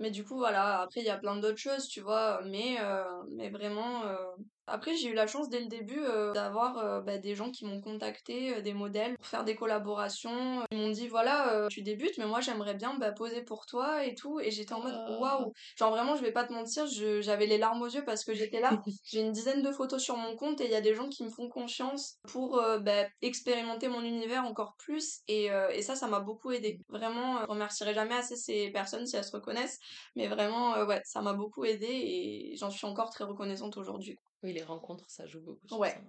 Mais 0.00 0.10
du 0.10 0.24
coup, 0.24 0.36
voilà, 0.36 0.80
après, 0.82 1.00
il 1.00 1.06
y 1.06 1.10
a 1.10 1.18
plein 1.18 1.36
d'autres 1.36 1.58
choses, 1.58 1.86
tu 1.88 2.00
vois, 2.00 2.42
mais, 2.44 2.80
euh, 2.80 3.04
mais 3.30 3.50
vraiment... 3.50 4.04
euh, 4.06 4.16
Après, 4.66 4.96
j'ai 4.96 5.08
eu 5.08 5.14
la 5.14 5.26
chance 5.26 5.50
dès 5.50 5.60
le 5.60 5.66
début 5.66 6.00
euh, 6.00 6.32
d'avoir 6.32 6.78
euh, 6.78 7.00
bah, 7.02 7.18
des 7.18 7.34
gens 7.34 7.50
qui 7.50 7.66
m'ont 7.66 7.82
contacté, 7.82 8.54
euh, 8.54 8.60
des 8.62 8.72
modèles, 8.72 9.16
pour 9.18 9.26
faire 9.26 9.44
des 9.44 9.54
collaborations. 9.54 10.64
Ils 10.70 10.78
m'ont 10.78 10.90
dit, 10.90 11.06
voilà, 11.06 11.66
tu 11.70 11.82
débutes, 11.82 12.16
mais 12.18 12.26
moi, 12.26 12.40
j'aimerais 12.40 12.74
bien 12.74 12.94
bah, 12.94 13.12
poser 13.12 13.42
pour 13.42 13.66
toi 13.66 14.04
et 14.04 14.14
tout. 14.14 14.40
Et 14.40 14.50
j'étais 14.50 14.72
en 14.72 14.80
mode, 14.80 14.94
Oh. 15.06 15.18
waouh 15.20 15.52
Genre, 15.76 15.90
vraiment, 15.90 16.16
je 16.16 16.22
vais 16.22 16.32
pas 16.32 16.44
te 16.44 16.52
mentir, 16.52 16.86
j'avais 16.86 17.46
les 17.46 17.58
larmes 17.58 17.82
aux 17.82 17.88
yeux 17.88 18.04
parce 18.04 18.24
que 18.24 18.32
j'étais 18.32 18.60
là. 18.60 18.70
J'ai 19.04 19.20
une 19.20 19.32
dizaine 19.32 19.62
de 19.62 19.70
photos 19.70 20.02
sur 20.02 20.16
mon 20.16 20.34
compte 20.36 20.60
et 20.60 20.64
il 20.64 20.70
y 20.70 20.74
a 20.74 20.80
des 20.80 20.94
gens 20.94 21.08
qui 21.08 21.24
me 21.24 21.30
font 21.30 21.48
confiance 21.48 22.18
pour 22.28 22.60
bah, 22.80 23.04
expérimenter 23.22 23.88
mon 23.88 24.00
univers 24.02 24.44
encore 24.44 24.76
plus. 24.78 25.20
Et, 25.28 25.46
et 25.72 25.82
ça, 25.82 25.94
ça 25.94 26.06
m'a 26.06 26.20
beaucoup 26.20 26.52
aidé. 26.52 26.80
Vraiment, 26.88 27.40
je 27.42 27.46
remercierai 27.46 27.92
jamais 27.92 28.14
assez 28.14 28.36
ces 28.36 28.70
personnes 28.70 29.06
si 29.06 29.16
elles 29.16 29.24
se 29.24 29.32
reconnaissent. 29.32 29.78
Mais 30.16 30.28
vraiment, 30.28 30.82
ouais, 30.84 31.00
ça 31.04 31.20
m'a 31.20 31.34
beaucoup 31.34 31.64
aidé 31.64 31.86
et 31.86 32.56
j'en 32.56 32.70
suis 32.70 32.86
encore 32.86 33.10
très 33.10 33.24
reconnaissante 33.24 33.76
aujourd'hui. 33.76 34.18
Oui, 34.44 34.52
les 34.52 34.62
rencontres, 34.62 35.08
ça 35.10 35.26
joue 35.26 35.40
beaucoup 35.40 35.66
sur 35.66 35.78
Ouais. 35.78 35.90
ça. 35.90 36.00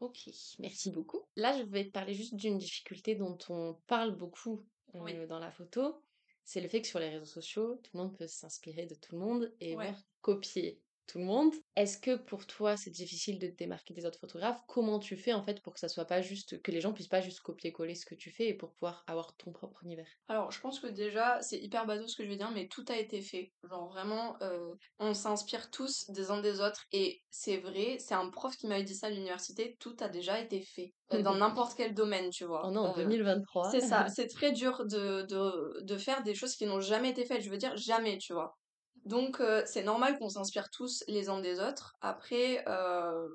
Ok, 0.00 0.28
merci 0.58 0.90
beaucoup. 0.90 1.20
Là, 1.36 1.56
je 1.56 1.62
vais 1.62 1.84
te 1.84 1.90
parler 1.90 2.14
juste 2.14 2.34
d'une 2.34 2.58
difficulté 2.58 3.14
dont 3.14 3.38
on 3.48 3.74
parle 3.86 4.16
beaucoup 4.16 4.66
euh, 4.94 5.00
Oui. 5.00 5.26
dans 5.28 5.38
la 5.38 5.50
photo. 5.50 6.02
C'est 6.42 6.60
le 6.60 6.68
fait 6.68 6.82
que 6.82 6.88
sur 6.88 6.98
les 6.98 7.10
réseaux 7.10 7.24
sociaux, 7.26 7.76
tout 7.82 7.90
le 7.94 8.00
monde 8.02 8.16
peut 8.16 8.26
s'inspirer 8.26 8.86
de 8.86 8.94
tout 8.94 9.14
le 9.14 9.20
monde 9.20 9.54
et 9.60 9.76
Ouais. 9.76 9.94
copier 10.20 10.82
tout 11.06 11.18
le 11.18 11.24
monde. 11.24 11.52
Est-ce 11.76 11.98
que 11.98 12.16
pour 12.16 12.46
toi, 12.46 12.76
c'est 12.76 12.90
difficile 12.90 13.38
de 13.38 13.46
te 13.48 13.56
démarquer 13.56 13.94
des 13.94 14.04
autres 14.06 14.18
photographes? 14.18 14.60
Comment 14.66 14.98
tu 14.98 15.16
fais 15.16 15.32
en 15.32 15.42
fait 15.42 15.62
pour 15.62 15.74
que 15.74 15.80
ça 15.80 15.88
soit 15.88 16.04
pas 16.06 16.20
juste, 16.22 16.60
que 16.62 16.70
les 16.70 16.80
gens 16.80 16.92
puissent 16.92 17.08
pas 17.08 17.20
juste 17.20 17.40
copier-coller 17.40 17.94
ce 17.94 18.06
que 18.06 18.14
tu 18.14 18.30
fais 18.30 18.48
et 18.48 18.54
pour 18.54 18.72
pouvoir 18.72 19.04
avoir 19.06 19.36
ton 19.36 19.52
propre 19.52 19.82
univers? 19.84 20.08
Alors, 20.28 20.50
je 20.50 20.60
pense 20.60 20.80
que 20.80 20.86
déjà, 20.86 21.40
c'est 21.42 21.58
hyper 21.58 21.86
bateau 21.86 22.06
ce 22.08 22.16
que 22.16 22.24
je 22.24 22.28
vais 22.30 22.36
dire, 22.36 22.50
mais 22.50 22.68
tout 22.68 22.84
a 22.88 22.96
été 22.96 23.20
fait. 23.20 23.52
Genre 23.68 23.88
vraiment, 23.88 24.36
euh, 24.42 24.74
on 24.98 25.12
s'inspire 25.14 25.70
tous 25.70 26.04
des 26.10 26.30
uns 26.30 26.40
des 26.40 26.60
autres 26.60 26.84
et 26.92 27.22
c'est 27.30 27.58
vrai, 27.58 27.96
c'est 27.98 28.14
un 28.14 28.30
prof 28.30 28.56
qui 28.56 28.66
m'avait 28.66 28.84
dit 28.84 28.94
ça 28.94 29.08
à 29.08 29.10
l'université, 29.10 29.76
tout 29.80 29.96
a 30.00 30.08
déjà 30.08 30.40
été 30.40 30.62
fait. 30.62 30.94
Euh, 31.12 31.22
Dans 31.22 31.34
n'importe 31.36 31.74
quel 31.76 31.94
domaine, 31.94 32.30
tu 32.30 32.44
vois. 32.44 32.66
On 32.66 32.74
est 32.74 32.78
en 32.78 32.92
Euh, 32.92 32.94
2023. 32.96 33.70
C'est 33.70 33.80
ça, 33.80 34.06
c'est 34.14 34.28
très 34.28 34.52
dur 34.52 34.84
de, 34.86 35.22
de, 35.22 35.82
de 35.82 35.96
faire 35.98 36.22
des 36.22 36.34
choses 36.34 36.54
qui 36.56 36.66
n'ont 36.66 36.80
jamais 36.80 37.10
été 37.10 37.26
faites. 37.26 37.42
Je 37.42 37.50
veux 37.50 37.58
dire, 37.58 37.76
jamais, 37.76 38.18
tu 38.18 38.32
vois. 38.32 38.56
Donc, 39.04 39.40
euh, 39.40 39.62
c'est 39.66 39.82
normal 39.82 40.18
qu'on 40.18 40.30
s'inspire 40.30 40.70
tous 40.70 41.04
les 41.08 41.28
uns 41.28 41.40
des 41.40 41.60
autres. 41.60 41.96
Après, 42.00 42.64
euh, 42.68 43.28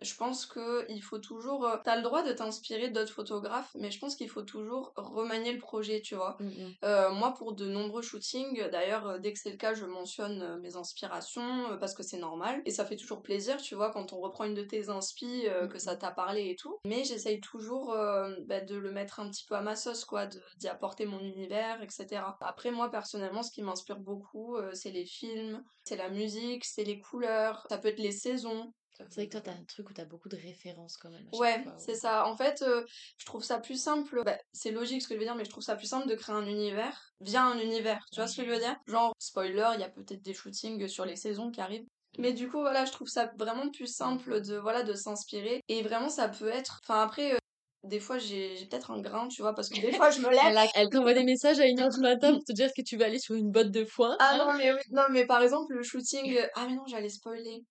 je 0.00 0.14
pense 0.16 0.46
que 0.46 0.84
il 0.88 1.00
faut 1.02 1.18
toujours. 1.18 1.66
euh, 1.66 1.76
T'as 1.84 1.96
le 1.96 2.02
droit 2.02 2.22
de 2.22 2.32
t'inspirer 2.32 2.90
d'autres 2.90 3.12
photographes, 3.12 3.70
mais 3.74 3.90
je 3.90 3.98
pense 3.98 4.16
qu'il 4.16 4.28
faut 4.28 4.42
toujours 4.42 4.92
remanier 4.96 5.52
le 5.52 5.58
projet, 5.58 6.00
tu 6.00 6.14
vois. 6.14 6.36
Mm, 6.40 6.46
mm. 6.46 6.74
Euh, 6.84 7.10
moi, 7.12 7.34
pour 7.34 7.54
de 7.54 7.66
nombreux 7.66 8.02
shootings, 8.02 8.68
d'ailleurs, 8.70 9.06
euh, 9.06 9.18
dès 9.18 9.32
que 9.32 9.38
c'est 9.38 9.50
le 9.50 9.56
cas, 9.56 9.74
je 9.74 9.84
mentionne 9.86 10.58
mes 10.60 10.76
inspirations 10.76 11.76
parce 11.78 11.94
que 11.94 12.02
c'est 12.02 12.18
normal 12.18 12.62
et 12.64 12.70
ça 12.70 12.84
fait 12.84 12.96
toujours 12.96 13.22
plaisir, 13.22 13.58
tu 13.58 13.74
vois, 13.74 13.90
quand 13.90 14.12
on 14.12 14.20
reprend 14.20 14.44
une 14.44 14.54
de 14.54 14.62
tes 14.62 14.88
inspi, 14.88 15.46
euh, 15.46 15.66
que 15.68 15.78
ça 15.78 15.96
t'a 15.96 16.10
parlé 16.10 16.50
et 16.50 16.56
tout. 16.56 16.78
Mais 16.86 17.04
j'essaye 17.04 17.40
toujours 17.40 17.92
euh, 17.92 18.34
bah, 18.46 18.60
de 18.60 18.76
le 18.76 18.92
mettre 18.92 19.20
un 19.20 19.30
petit 19.30 19.44
peu 19.46 19.54
à 19.54 19.60
ma 19.60 19.76
sauce, 19.76 20.04
quoi, 20.04 20.26
d'y 20.56 20.68
apporter 20.68 21.06
mon 21.06 21.20
univers, 21.20 21.82
etc. 21.82 22.22
Après, 22.40 22.70
moi, 22.70 22.90
personnellement, 22.90 23.42
ce 23.42 23.50
qui 23.50 23.62
m'inspire 23.62 23.98
beaucoup, 23.98 24.56
c'est 24.72 24.90
les 24.90 25.04
films, 25.04 25.62
c'est 25.84 25.96
la 25.96 26.08
musique, 26.10 26.64
c'est 26.64 26.84
les 26.84 27.00
couleurs, 27.00 27.66
ça 27.68 27.78
peut 27.78 27.88
être 27.88 27.98
les 27.98 28.12
saisons. 28.12 28.72
C'est 29.08 29.20
vrai 29.20 29.26
que 29.26 29.32
toi, 29.32 29.40
t'as 29.40 29.52
un 29.52 29.64
truc 29.64 29.88
où 29.90 29.92
t'as 29.92 30.04
beaucoup 30.04 30.28
de 30.28 30.36
références 30.36 30.96
quand 30.96 31.10
même. 31.10 31.26
Ouais, 31.32 31.64
c'est 31.78 31.94
ça. 31.94 32.26
En 32.26 32.36
fait, 32.36 32.62
euh, 32.62 32.84
je 33.18 33.26
trouve 33.26 33.42
ça 33.42 33.58
plus 33.58 33.80
simple. 33.80 34.22
bah, 34.24 34.36
c'est 34.52 34.70
logique 34.70 35.02
ce 35.02 35.08
que 35.08 35.14
je 35.14 35.18
veux 35.20 35.24
dire, 35.24 35.34
mais 35.34 35.44
je 35.44 35.50
trouve 35.50 35.62
ça 35.62 35.76
plus 35.76 35.86
simple 35.86 36.08
de 36.08 36.14
créer 36.14 36.34
un 36.34 36.46
univers 36.46 37.12
via 37.20 37.44
un 37.44 37.58
univers. 37.58 38.04
Tu 38.12 38.20
vois 38.20 38.26
ce 38.26 38.36
que 38.36 38.44
je 38.44 38.50
veux 38.50 38.58
dire? 38.58 38.76
Genre, 38.86 39.12
spoiler, 39.18 39.70
il 39.74 39.80
y 39.80 39.84
a 39.84 39.88
peut-être 39.88 40.22
des 40.22 40.34
shootings 40.34 40.86
sur 40.88 41.04
les 41.04 41.16
saisons 41.16 41.50
qui 41.50 41.60
arrivent. 41.60 41.86
Mais 42.18 42.32
du 42.32 42.48
coup, 42.48 42.60
voilà, 42.60 42.84
je 42.84 42.92
trouve 42.92 43.08
ça 43.08 43.30
vraiment 43.38 43.70
plus 43.70 43.86
simple 43.86 44.40
de, 44.40 44.56
voilà, 44.56 44.82
de 44.82 44.94
s'inspirer. 44.94 45.60
Et 45.68 45.82
vraiment, 45.82 46.08
ça 46.08 46.28
peut 46.28 46.48
être. 46.48 46.80
Enfin, 46.84 47.02
après, 47.02 47.34
euh, 47.34 47.38
des 47.84 48.00
fois, 48.00 48.18
j'ai 48.18 48.54
peut-être 48.68 48.90
un 48.90 49.00
grain, 49.00 49.28
tu 49.28 49.42
vois, 49.42 49.54
parce 49.54 49.68
que 49.68 49.80
des 49.80 49.92
fois, 49.92 50.10
je 50.10 50.20
me 50.20 50.28
lève. 50.28 50.38
Elle, 50.44 50.58
a- 50.58 50.66
elle 50.74 50.88
t'envoie 50.88 51.14
des 51.14 51.24
messages 51.24 51.60
à 51.60 51.66
1h 51.66 51.88
du 51.90 52.00
matin 52.00 52.32
pour 52.34 52.44
te 52.44 52.52
dire 52.52 52.70
que 52.76 52.82
tu 52.82 52.96
vas 52.96 53.06
aller 53.06 53.18
sur 53.20 53.34
une 53.36 53.50
botte 53.50 53.70
de 53.70 53.84
foin. 53.84 54.16
Ah 54.18 54.36
non, 54.36 54.52
mais 54.58 54.72
oui. 54.72 54.80
Non, 54.90 55.04
mais 55.10 55.24
par 55.26 55.42
exemple, 55.42 55.72
le 55.72 55.82
shooting. 55.82 56.38
Ah, 56.54 56.66
mais 56.68 56.74
non, 56.74 56.86
j'allais 56.86 57.08
spoiler. 57.08 57.64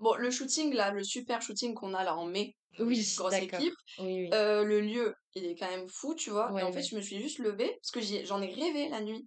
Bon, 0.00 0.14
le 0.14 0.30
shooting, 0.30 0.72
là, 0.74 0.90
le 0.90 1.04
super 1.04 1.40
shooting 1.42 1.74
qu'on 1.74 1.94
a 1.94 2.02
là 2.04 2.16
en 2.16 2.26
mai, 2.26 2.54
Oui, 2.78 3.06
grosse 3.16 3.34
équipe. 3.34 3.74
Oui, 3.98 4.24
oui. 4.24 4.30
Euh, 4.32 4.64
le 4.64 4.80
lieu, 4.80 5.14
il 5.34 5.44
est 5.44 5.54
quand 5.56 5.68
même 5.70 5.88
fou, 5.88 6.14
tu 6.14 6.30
vois. 6.30 6.50
Ouais, 6.52 6.62
et 6.62 6.64
en 6.64 6.72
fait, 6.72 6.82
je 6.82 6.96
me 6.96 7.00
suis 7.02 7.20
juste 7.20 7.38
levée 7.38 7.76
parce 7.82 7.90
que 7.92 8.24
j'en 8.24 8.40
ai 8.42 8.52
rêvé 8.52 8.88
la 8.88 9.00
nuit. 9.00 9.26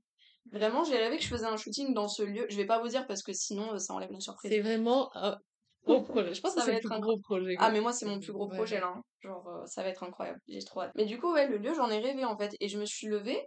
Vraiment, 0.52 0.84
j'ai 0.84 0.98
rêvé 0.98 1.18
que 1.18 1.24
je 1.24 1.30
faisais 1.30 1.46
un 1.46 1.56
shooting 1.58 1.94
dans 1.94 2.08
ce 2.10 2.24
lieu. 2.24 2.46
Je 2.50 2.58
vais 2.58 2.66
pas 2.66 2.80
vous 2.82 2.90
dire 2.90 3.08
parce 3.08 3.22
que 3.24 3.32
sinon, 3.34 3.78
ça 3.80 3.94
enlève 3.94 4.12
la 4.12 4.20
surprise. 4.20 4.52
C'est 4.52 4.60
vraiment 4.62 5.10
un 5.16 5.38
gros 5.86 6.02
projet. 6.02 6.34
Je 6.34 6.42
pense 6.42 6.52
Ça 6.54 6.60
que 6.62 6.66
c'est 6.66 6.72
va 6.72 6.78
être 6.78 6.92
un- 6.92 7.00
gros 7.00 7.18
projet. 7.20 7.56
Ah, 7.60 7.70
mais 7.72 7.80
moi, 7.80 7.94
c'est 7.94 8.06
mon 8.06 8.20
plus 8.20 8.34
gros 8.34 8.48
Ouais, 8.50 8.56
projet 8.58 8.80
là. 8.80 8.94
hein. 8.96 9.02
Genre, 9.22 9.48
euh, 9.48 9.66
ça 9.68 9.84
va 9.84 9.90
être 9.90 10.04
incroyable. 10.04 10.40
J'ai 10.48 10.60
trop 10.64 10.82
hâte. 10.82 10.92
Mais 10.96 11.06
du 11.06 11.18
coup, 11.20 11.32
ouais, 11.32 11.48
le 11.48 11.58
lieu, 11.58 11.74
j'en 11.74 11.90
ai 11.90 12.00
rêvé 12.00 12.26
en 12.26 12.38
fait. 12.38 12.56
Et 12.60 12.68
je 12.68 12.78
me 12.78 12.86
suis 12.86 13.08
levée 13.08 13.42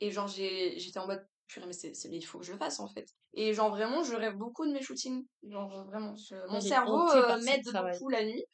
et 0.00 0.10
genre, 0.10 0.26
j'étais 0.28 0.98
en 0.98 1.06
mode, 1.06 1.24
purée, 1.52 1.66
mais 1.66 1.72
c'est, 1.72 1.92
mais 2.10 2.16
il 2.18 2.22
faut 2.22 2.38
que 2.38 2.44
je 2.44 2.52
le 2.52 2.58
fasse 2.58 2.80
en 2.80 2.88
fait. 2.88 3.06
Et 3.34 3.54
genre, 3.54 3.70
vraiment, 3.70 4.02
je 4.02 4.14
rêve 4.14 4.36
beaucoup 4.36 4.66
de 4.66 4.72
mes 4.72 4.82
shootings. 4.82 5.26
Genre, 5.42 5.72
euh, 5.80 5.84
vraiment. 5.84 6.14
je- 6.16 6.34
Mon 6.48 6.58
Il 6.60 6.62
cerveau 6.62 7.10
euh, 7.10 7.38
m'aide 7.38 7.64
beaucoup 7.76 8.08
la 8.08 8.24
nuit. 8.24 8.44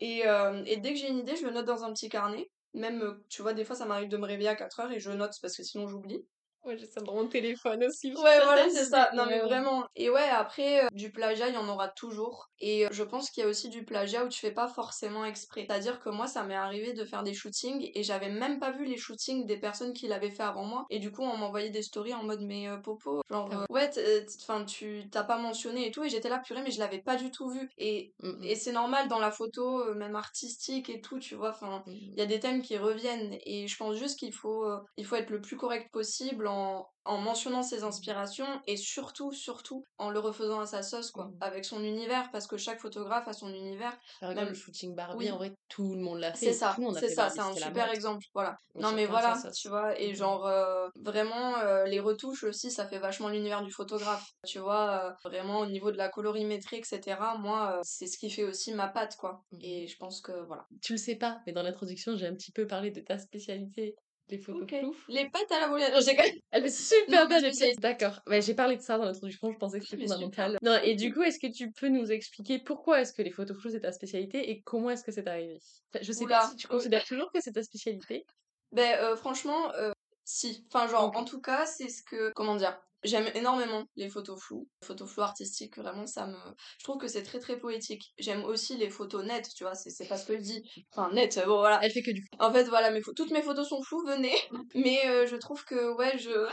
Et, 0.00 0.26
euh, 0.26 0.64
et 0.66 0.78
dès 0.78 0.92
que 0.94 0.98
j'ai 0.98 1.08
une 1.08 1.18
idée, 1.18 1.36
je 1.36 1.46
le 1.46 1.52
note 1.52 1.66
dans 1.66 1.84
un 1.84 1.92
petit 1.92 2.08
carnet. 2.08 2.46
Même, 2.74 3.02
euh, 3.02 3.24
tu 3.28 3.42
vois, 3.42 3.54
des 3.54 3.64
fois, 3.64 3.76
ça 3.76 3.86
m'arrive 3.86 4.08
de 4.08 4.16
me 4.16 4.26
réveiller 4.26 4.48
à 4.48 4.56
4 4.56 4.80
heures 4.80 4.92
et 4.92 5.00
je 5.00 5.10
note 5.10 5.34
parce 5.42 5.56
que 5.56 5.62
sinon, 5.62 5.88
j'oublie. 5.88 6.26
Ouais, 6.64 6.76
j'ai 6.76 6.86
ça 6.86 7.00
dans 7.00 7.14
mon 7.14 7.26
téléphone 7.26 7.82
aussi. 7.84 8.12
Ouais, 8.14 8.40
voilà, 8.44 8.68
c'est 8.68 8.84
ça. 8.84 9.10
Non, 9.14 9.24
mais 9.24 9.38
vraiment. 9.40 9.86
Et 9.94 10.10
ouais, 10.10 10.28
après, 10.28 10.84
euh, 10.84 10.88
du 10.92 11.10
plagiat, 11.10 11.48
il 11.48 11.54
y 11.54 11.56
en 11.56 11.68
aura 11.68 11.88
toujours. 11.88 12.48
Et 12.58 12.84
euh, 12.84 12.88
je 12.92 13.02
pense 13.02 13.30
qu'il 13.30 13.42
y 13.42 13.46
a 13.46 13.48
aussi 13.48 13.70
du 13.70 13.84
plagiat 13.84 14.24
où 14.24 14.28
tu 14.28 14.40
fais 14.40 14.50
pas 14.52 14.68
forcément 14.68 15.24
exprès. 15.24 15.64
C'est-à-dire 15.66 16.00
que 16.00 16.10
moi, 16.10 16.26
ça 16.26 16.42
m'est 16.44 16.54
arrivé 16.54 16.92
de 16.92 17.04
faire 17.06 17.22
des 17.22 17.32
shootings 17.32 17.90
et 17.94 18.02
j'avais 18.02 18.28
même 18.30 18.58
pas 18.58 18.72
vu 18.72 18.84
les 18.84 18.98
shootings 18.98 19.46
des 19.46 19.58
personnes 19.58 19.94
qui 19.94 20.06
l'avaient 20.06 20.30
fait 20.30 20.42
avant 20.42 20.64
moi. 20.64 20.84
Et 20.90 20.98
du 20.98 21.10
coup, 21.12 21.22
on 21.22 21.36
m'envoyait 21.36 21.70
des 21.70 21.82
stories 21.82 22.12
en 22.14 22.24
mode, 22.24 22.42
mais 22.42 22.68
euh, 22.68 22.76
Popo, 22.78 23.22
genre, 23.30 23.48
Ah 23.50 23.60
euh, 23.62 23.64
ouais, 23.70 23.88
t- 23.88 24.26
enfin, 24.42 24.64
tu 24.66 25.08
t'as 25.10 25.24
pas 25.24 25.38
mentionné 25.38 25.86
et 25.86 25.90
tout. 25.92 26.04
Et 26.04 26.10
j'étais 26.10 26.28
là, 26.28 26.40
purée, 26.40 26.62
mais 26.62 26.70
je 26.72 26.78
l'avais 26.80 27.00
pas 27.00 27.16
du 27.16 27.30
tout 27.30 27.48
vu. 27.48 27.70
Et, 27.78 28.12
Mm, 28.22 28.42
et 28.42 28.54
c'est 28.56 28.72
normal 28.72 29.08
dans 29.08 29.18
la 29.18 29.30
photo, 29.30 29.80
euh, 29.80 29.94
même 29.94 30.16
artistique 30.16 30.90
et 30.90 31.00
tout, 31.00 31.18
tu 31.20 31.36
vois. 31.36 31.50
Enfin, 31.50 31.84
Mm. 31.86 32.14
il 32.16 32.20
y 32.20 32.22
a 32.22 32.26
des 32.26 32.40
thèmes 32.40 32.60
qui 32.62 32.76
reviennent 32.76 33.38
et 33.46 33.66
je 33.68 33.76
pense 33.76 33.96
juste 33.96 34.18
qu'il 34.18 34.34
faut, 34.34 34.64
euh, 34.64 34.78
il 34.96 35.06
faut 35.06 35.16
être 35.16 35.30
le 35.30 35.40
plus 35.40 35.56
correct 35.56 35.90
possible 35.92 36.46
en, 36.50 36.86
en 37.04 37.18
mentionnant 37.18 37.62
ses 37.62 37.82
inspirations 37.84 38.60
et 38.66 38.76
surtout, 38.76 39.32
surtout 39.32 39.84
en 39.98 40.10
le 40.10 40.18
refaisant 40.18 40.60
à 40.60 40.66
sa 40.66 40.82
sauce, 40.82 41.10
quoi, 41.10 41.26
Mhm. 41.26 41.36
avec 41.40 41.64
son 41.64 41.82
univers, 41.82 42.30
parce 42.32 42.46
que 42.46 42.56
chaque 42.56 42.80
photographe 42.80 43.26
a 43.28 43.32
son 43.32 43.48
univers. 43.52 43.96
Par 44.20 44.30
exemple, 44.30 44.46
même- 44.46 44.54
le 44.54 44.58
shooting 44.58 44.94
Barbie, 44.94 45.16
oui. 45.18 45.30
en 45.30 45.36
vrai, 45.36 45.52
tout 45.68 45.94
le 45.94 46.00
monde 46.00 46.18
l'a 46.18 46.32
fait. 46.32 46.46
C'est 46.46 46.52
ça, 46.52 46.76
c'est 46.98 47.08
ça, 47.08 47.30
c'est 47.30 47.40
un 47.40 47.54
super 47.54 47.90
exemple, 47.92 48.24
voilà. 48.34 48.56
Non 48.74 48.92
mais 48.92 49.06
voilà, 49.06 49.40
tu 49.54 49.68
vois, 49.68 49.98
et 50.00 50.08
Mhm. 50.10 50.14
genre 50.14 50.46
euh, 50.46 50.88
vraiment 50.96 51.56
euh, 51.58 51.84
les 51.86 52.00
retouches 52.00 52.44
aussi, 52.44 52.70
ça 52.70 52.86
fait 52.86 52.98
vachement 52.98 53.28
l'univers 53.28 53.62
du 53.62 53.72
photographe, 53.72 54.26
tu 54.46 54.58
vois, 54.58 55.12
euh, 55.24 55.28
vraiment 55.28 55.60
au 55.60 55.66
niveau 55.66 55.90
de 55.92 55.96
la 55.96 56.08
colorimétrie, 56.08 56.76
etc. 56.76 57.36
Moi, 57.38 57.80
c'est 57.82 58.06
ce 58.06 58.18
qui 58.18 58.30
fait 58.30 58.44
aussi 58.44 58.72
ma 58.74 58.88
patte, 58.88 59.16
quoi. 59.16 59.42
Mhm. 59.52 59.58
Et 59.62 59.86
je 59.86 59.96
pense 59.96 60.20
que 60.20 60.32
voilà. 60.46 60.66
Tu 60.82 60.92
le 60.92 60.98
sais 60.98 61.16
pas, 61.16 61.40
mais 61.46 61.52
dans 61.52 61.62
l'introduction, 61.62 62.16
j'ai 62.16 62.26
un 62.26 62.34
petit 62.34 62.52
peu 62.52 62.66
parlé 62.66 62.90
de 62.90 63.00
ta 63.00 63.18
spécialité, 63.18 63.94
les 64.30 64.38
photos 64.38 64.62
Ok. 64.62 64.74
floues. 64.78 64.96
Les 65.08 65.28
pattes 65.28 65.50
à 65.52 65.60
la 65.60 65.68
bolognese, 65.68 66.04
j'ai 66.08 66.16
quand 66.16 66.22
même- 66.24 66.38
Elle 66.50 66.62
fait 66.62 66.70
super 66.70 67.28
bien 67.28 67.40
les. 67.40 67.74
D'accord. 67.76 68.20
Ouais, 68.26 68.40
j'ai 68.42 68.54
parlé 68.54 68.76
de 68.76 68.82
ça 68.82 68.98
dans 68.98 69.04
l'introduction, 69.04 69.50
je 69.52 69.58
pensais 69.58 69.78
que 69.80 69.84
c'était 69.86 70.02
Mais 70.02 70.08
fondamental. 70.08 70.58
Non, 70.62 70.78
et 70.82 70.94
du 70.94 71.12
coup, 71.12 71.22
est-ce 71.22 71.38
que 71.38 71.46
tu 71.52 71.70
peux 71.72 71.88
nous 71.88 72.10
expliquer 72.12 72.58
pourquoi 72.58 73.00
est-ce 73.00 73.12
que 73.12 73.22
les 73.22 73.30
photos 73.30 73.56
floues 73.58 73.70
c'est 73.70 73.80
ta 73.80 73.92
spécialité 73.92 74.50
et 74.50 74.60
comment 74.62 74.90
est-ce 74.90 75.04
que 75.04 75.12
c'est 75.12 75.26
arrivé? 75.26 75.58
Enfin, 75.92 76.02
Je 76.04 76.12
sais 76.12 76.24
Oula, 76.24 76.38
pas 76.38 76.48
si 76.48 76.56
tu 76.56 76.66
euh, 76.66 76.70
considères 76.70 77.04
toujours 77.04 77.30
que 77.32 77.40
c'est 77.40 77.52
ta 77.52 77.62
spécialité. 77.62 78.24
Ben 78.72 78.98
euh, 79.00 79.16
franchement, 79.16 79.72
euh, 79.74 79.92
si. 80.24 80.64
Enfin 80.72 80.86
genre, 80.86 81.12
en 81.16 81.24
tout 81.24 81.40
cas, 81.40 81.66
c'est 81.66 81.88
ce 81.88 82.02
que... 82.02 82.32
Comment 82.34 82.56
dire? 82.56 82.80
J'aime 83.02 83.30
énormément 83.34 83.84
les 83.96 84.10
photos 84.10 84.40
floues. 84.40 84.68
Les 84.82 84.86
photos 84.86 85.10
floues 85.10 85.22
artistiques, 85.22 85.78
vraiment, 85.78 86.06
ça 86.06 86.26
me... 86.26 86.36
Je 86.78 86.84
trouve 86.84 86.98
que 86.98 87.08
c'est 87.08 87.22
très 87.22 87.38
très 87.38 87.58
poétique. 87.58 88.12
J'aime 88.18 88.44
aussi 88.44 88.76
les 88.76 88.90
photos 88.90 89.24
nettes, 89.24 89.48
tu 89.56 89.64
vois, 89.64 89.74
c'est 89.74 90.06
pas 90.06 90.18
ce 90.18 90.26
que 90.26 90.36
je 90.36 90.42
dis. 90.42 90.62
Enfin, 90.92 91.10
nettes, 91.12 91.40
bon 91.46 91.58
voilà. 91.58 91.80
Elle 91.82 91.92
fait 91.92 92.02
que 92.02 92.10
du 92.10 92.26
En 92.38 92.52
fait, 92.52 92.64
voilà, 92.64 92.90
mes 92.90 93.00
toutes 93.16 93.30
mes 93.30 93.42
photos 93.42 93.68
sont 93.68 93.82
floues, 93.82 94.04
venez. 94.06 94.34
Mais 94.74 95.06
euh, 95.06 95.26
je 95.26 95.36
trouve 95.36 95.64
que, 95.64 95.96
ouais, 95.96 96.18
je... 96.18 96.48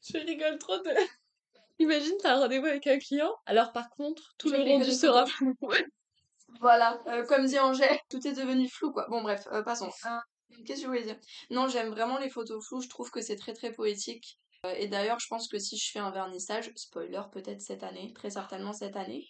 Je 0.00 0.18
rigole 0.18 0.58
trop 0.58 0.78
de... 0.78 0.90
Imagine, 1.80 2.14
t'as 2.20 2.34
un 2.34 2.40
rendez-vous 2.40 2.66
avec 2.66 2.86
un 2.86 2.98
client, 2.98 3.34
alors 3.46 3.72
par 3.72 3.88
contre, 3.90 4.34
tout 4.38 4.48
Je 4.48 4.56
le 4.56 4.62
rendu 4.62 4.92
sera 4.92 5.26
flou. 5.26 5.54
Voilà, 6.60 7.00
euh, 7.06 7.24
comme 7.24 7.46
dit 7.46 7.58
Angèle, 7.58 7.98
tout 8.08 8.26
est 8.26 8.32
devenu 8.32 8.68
flou, 8.68 8.92
quoi. 8.92 9.06
Bon, 9.10 9.22
bref, 9.22 9.46
euh, 9.52 9.62
passons. 9.62 9.90
Qu'est-ce 10.66 10.80
que 10.80 10.82
je 10.82 10.86
voulais 10.86 11.04
dire? 11.04 11.18
Non, 11.50 11.68
j'aime 11.68 11.90
vraiment 11.90 12.18
les 12.18 12.30
photos 12.30 12.66
floues, 12.66 12.80
je 12.80 12.88
trouve 12.88 13.10
que 13.10 13.20
c'est 13.20 13.36
très 13.36 13.52
très 13.52 13.72
poétique. 13.72 14.38
Euh, 14.66 14.74
et 14.76 14.88
d'ailleurs, 14.88 15.20
je 15.20 15.28
pense 15.28 15.48
que 15.48 15.58
si 15.58 15.76
je 15.76 15.90
fais 15.90 15.98
un 15.98 16.10
vernissage, 16.10 16.70
spoiler, 16.74 17.22
peut-être 17.32 17.60
cette 17.60 17.82
année, 17.82 18.12
très 18.14 18.30
certainement 18.30 18.72
cette 18.72 18.96
année, 18.96 19.26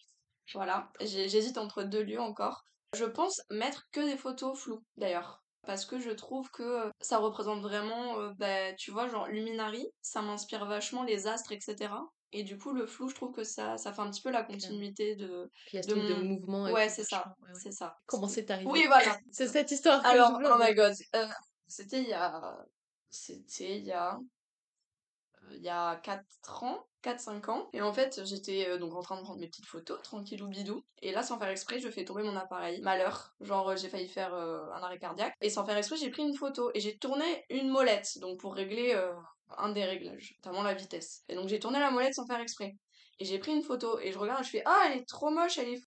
voilà, 0.55 0.91
j'hésite 1.01 1.59
entre 1.59 1.83
deux 1.83 2.03
lieux 2.03 2.21
encore. 2.21 2.65
Je 2.95 3.05
pense 3.05 3.43
mettre 3.51 3.85
que 3.93 4.01
des 4.01 4.17
photos 4.17 4.59
floues, 4.59 4.83
d'ailleurs. 4.97 5.43
Parce 5.67 5.85
que 5.85 5.99
je 5.99 6.11
trouve 6.11 6.51
que 6.51 6.63
euh, 6.63 6.91
ça 7.01 7.19
représente 7.19 7.61
vraiment, 7.61 8.19
euh, 8.21 8.31
bah, 8.39 8.73
tu 8.75 8.91
vois, 8.91 9.09
genre 9.09 9.27
Luminari, 9.27 9.87
ça 10.01 10.23
m'inspire 10.23 10.65
vachement 10.65 11.03
les 11.03 11.27
astres, 11.27 11.53
etc. 11.53 11.91
Et 12.33 12.43
du 12.43 12.57
coup, 12.57 12.73
le 12.73 12.87
flou, 12.87 13.09
je 13.09 13.15
trouve 13.15 13.33
que 13.33 13.45
ça, 13.45 13.77
ça 13.77 13.93
fait 13.93 14.01
un 14.01 14.11
petit 14.11 14.23
peu 14.23 14.31
la 14.31 14.43
continuité 14.43 15.17
de, 15.17 15.51
Puis 15.67 15.73
il 15.75 15.77
y 15.77 15.79
a 15.79 15.83
ce 15.83 15.89
de 15.89 15.95
truc 15.95 16.09
de 16.09 16.15
mon... 16.15 16.25
mouvement. 16.25 16.65
Ouais, 16.71 16.89
c'est 16.89 17.05
ça, 17.05 17.35
ouais, 17.43 17.49
ouais. 17.49 17.61
c'est 17.63 17.73
ça. 17.73 17.97
Comment 18.07 18.29
c'est 18.29 18.51
arrivé? 18.51 18.71
Oui, 18.71 18.85
voilà. 18.87 19.19
C'est 19.33 19.49
cette 19.49 19.71
histoire 19.71 20.05
Alors, 20.07 20.39
oh 20.43 20.57
my 20.59 20.75
god, 20.75 20.95
euh, 21.17 21.27
c'était 21.67 22.03
il 22.03 22.09
y 22.09 22.15
a, 22.15 22.57
c'était 23.11 23.79
il 23.79 23.85
y 23.85 23.93
a, 23.93 24.19
il 25.55 25.63
y 25.63 25.69
a 25.69 25.97
4 25.97 26.65
ans, 26.65 26.87
4-5 27.03 27.51
ans. 27.51 27.69
Et 27.73 27.83
en 27.83 27.93
fait, 27.93 28.25
j'étais 28.25 28.69
euh, 28.69 28.79
donc 28.79 28.95
en 28.95 29.03
train 29.03 29.17
de 29.17 29.23
prendre 29.23 29.41
mes 29.41 29.47
petites 29.47 29.67
photos, 29.67 30.01
tranquillou 30.03 30.49
bidou. 30.49 30.85
Et 31.03 31.13
là, 31.13 31.23
sans 31.23 31.39
faire 31.39 31.49
exprès, 31.49 31.81
je 31.81 31.89
fais 31.89 32.05
tomber 32.05 32.23
mon 32.23 32.37
appareil. 32.37 32.81
Malheur. 32.83 33.35
Genre, 33.41 33.71
euh, 33.71 33.77
j'ai 33.77 33.89
failli 33.89 34.09
faire 34.09 34.35
euh, 34.35 34.65
un 34.75 34.83
arrêt 34.83 34.99
cardiaque. 34.99 35.35
Et 35.41 35.51
sans 35.51 35.65
faire 35.65 35.77
exprès, 35.77 35.97
j'ai 35.97 36.11
pris 36.11 36.23
une 36.23 36.35
photo. 36.35 36.71
Et 36.75 36.81
j'ai 36.81 36.99
tourné 36.99 37.45
une 37.51 37.69
molette. 37.69 38.19
Donc, 38.19 38.39
pour 38.41 38.55
régler 38.55 38.95
un 39.57 39.71
des 39.71 39.85
réglages, 39.85 40.35
notamment 40.39 40.63
la 40.63 40.75
vitesse. 40.75 41.25
Et 41.29 41.35
donc, 41.35 41.49
j'ai 41.49 41.59
tourné 41.59 41.79
la 41.79 41.91
molette 41.91 42.15
sans 42.15 42.27
faire 42.27 42.41
exprès. 42.41 42.77
Et 43.19 43.25
j'ai 43.25 43.39
pris 43.39 43.53
une 43.53 43.63
photo. 43.63 43.99
Et 44.01 44.13
je 44.13 44.19
regarde, 44.19 44.45
je 44.45 44.51
fais, 44.51 44.63
ah, 44.65 44.85
elle 44.87 44.99
est 44.99 45.09
trop 45.09 45.31
moche, 45.31 45.59
elle 45.59 45.69
est... 45.69 45.83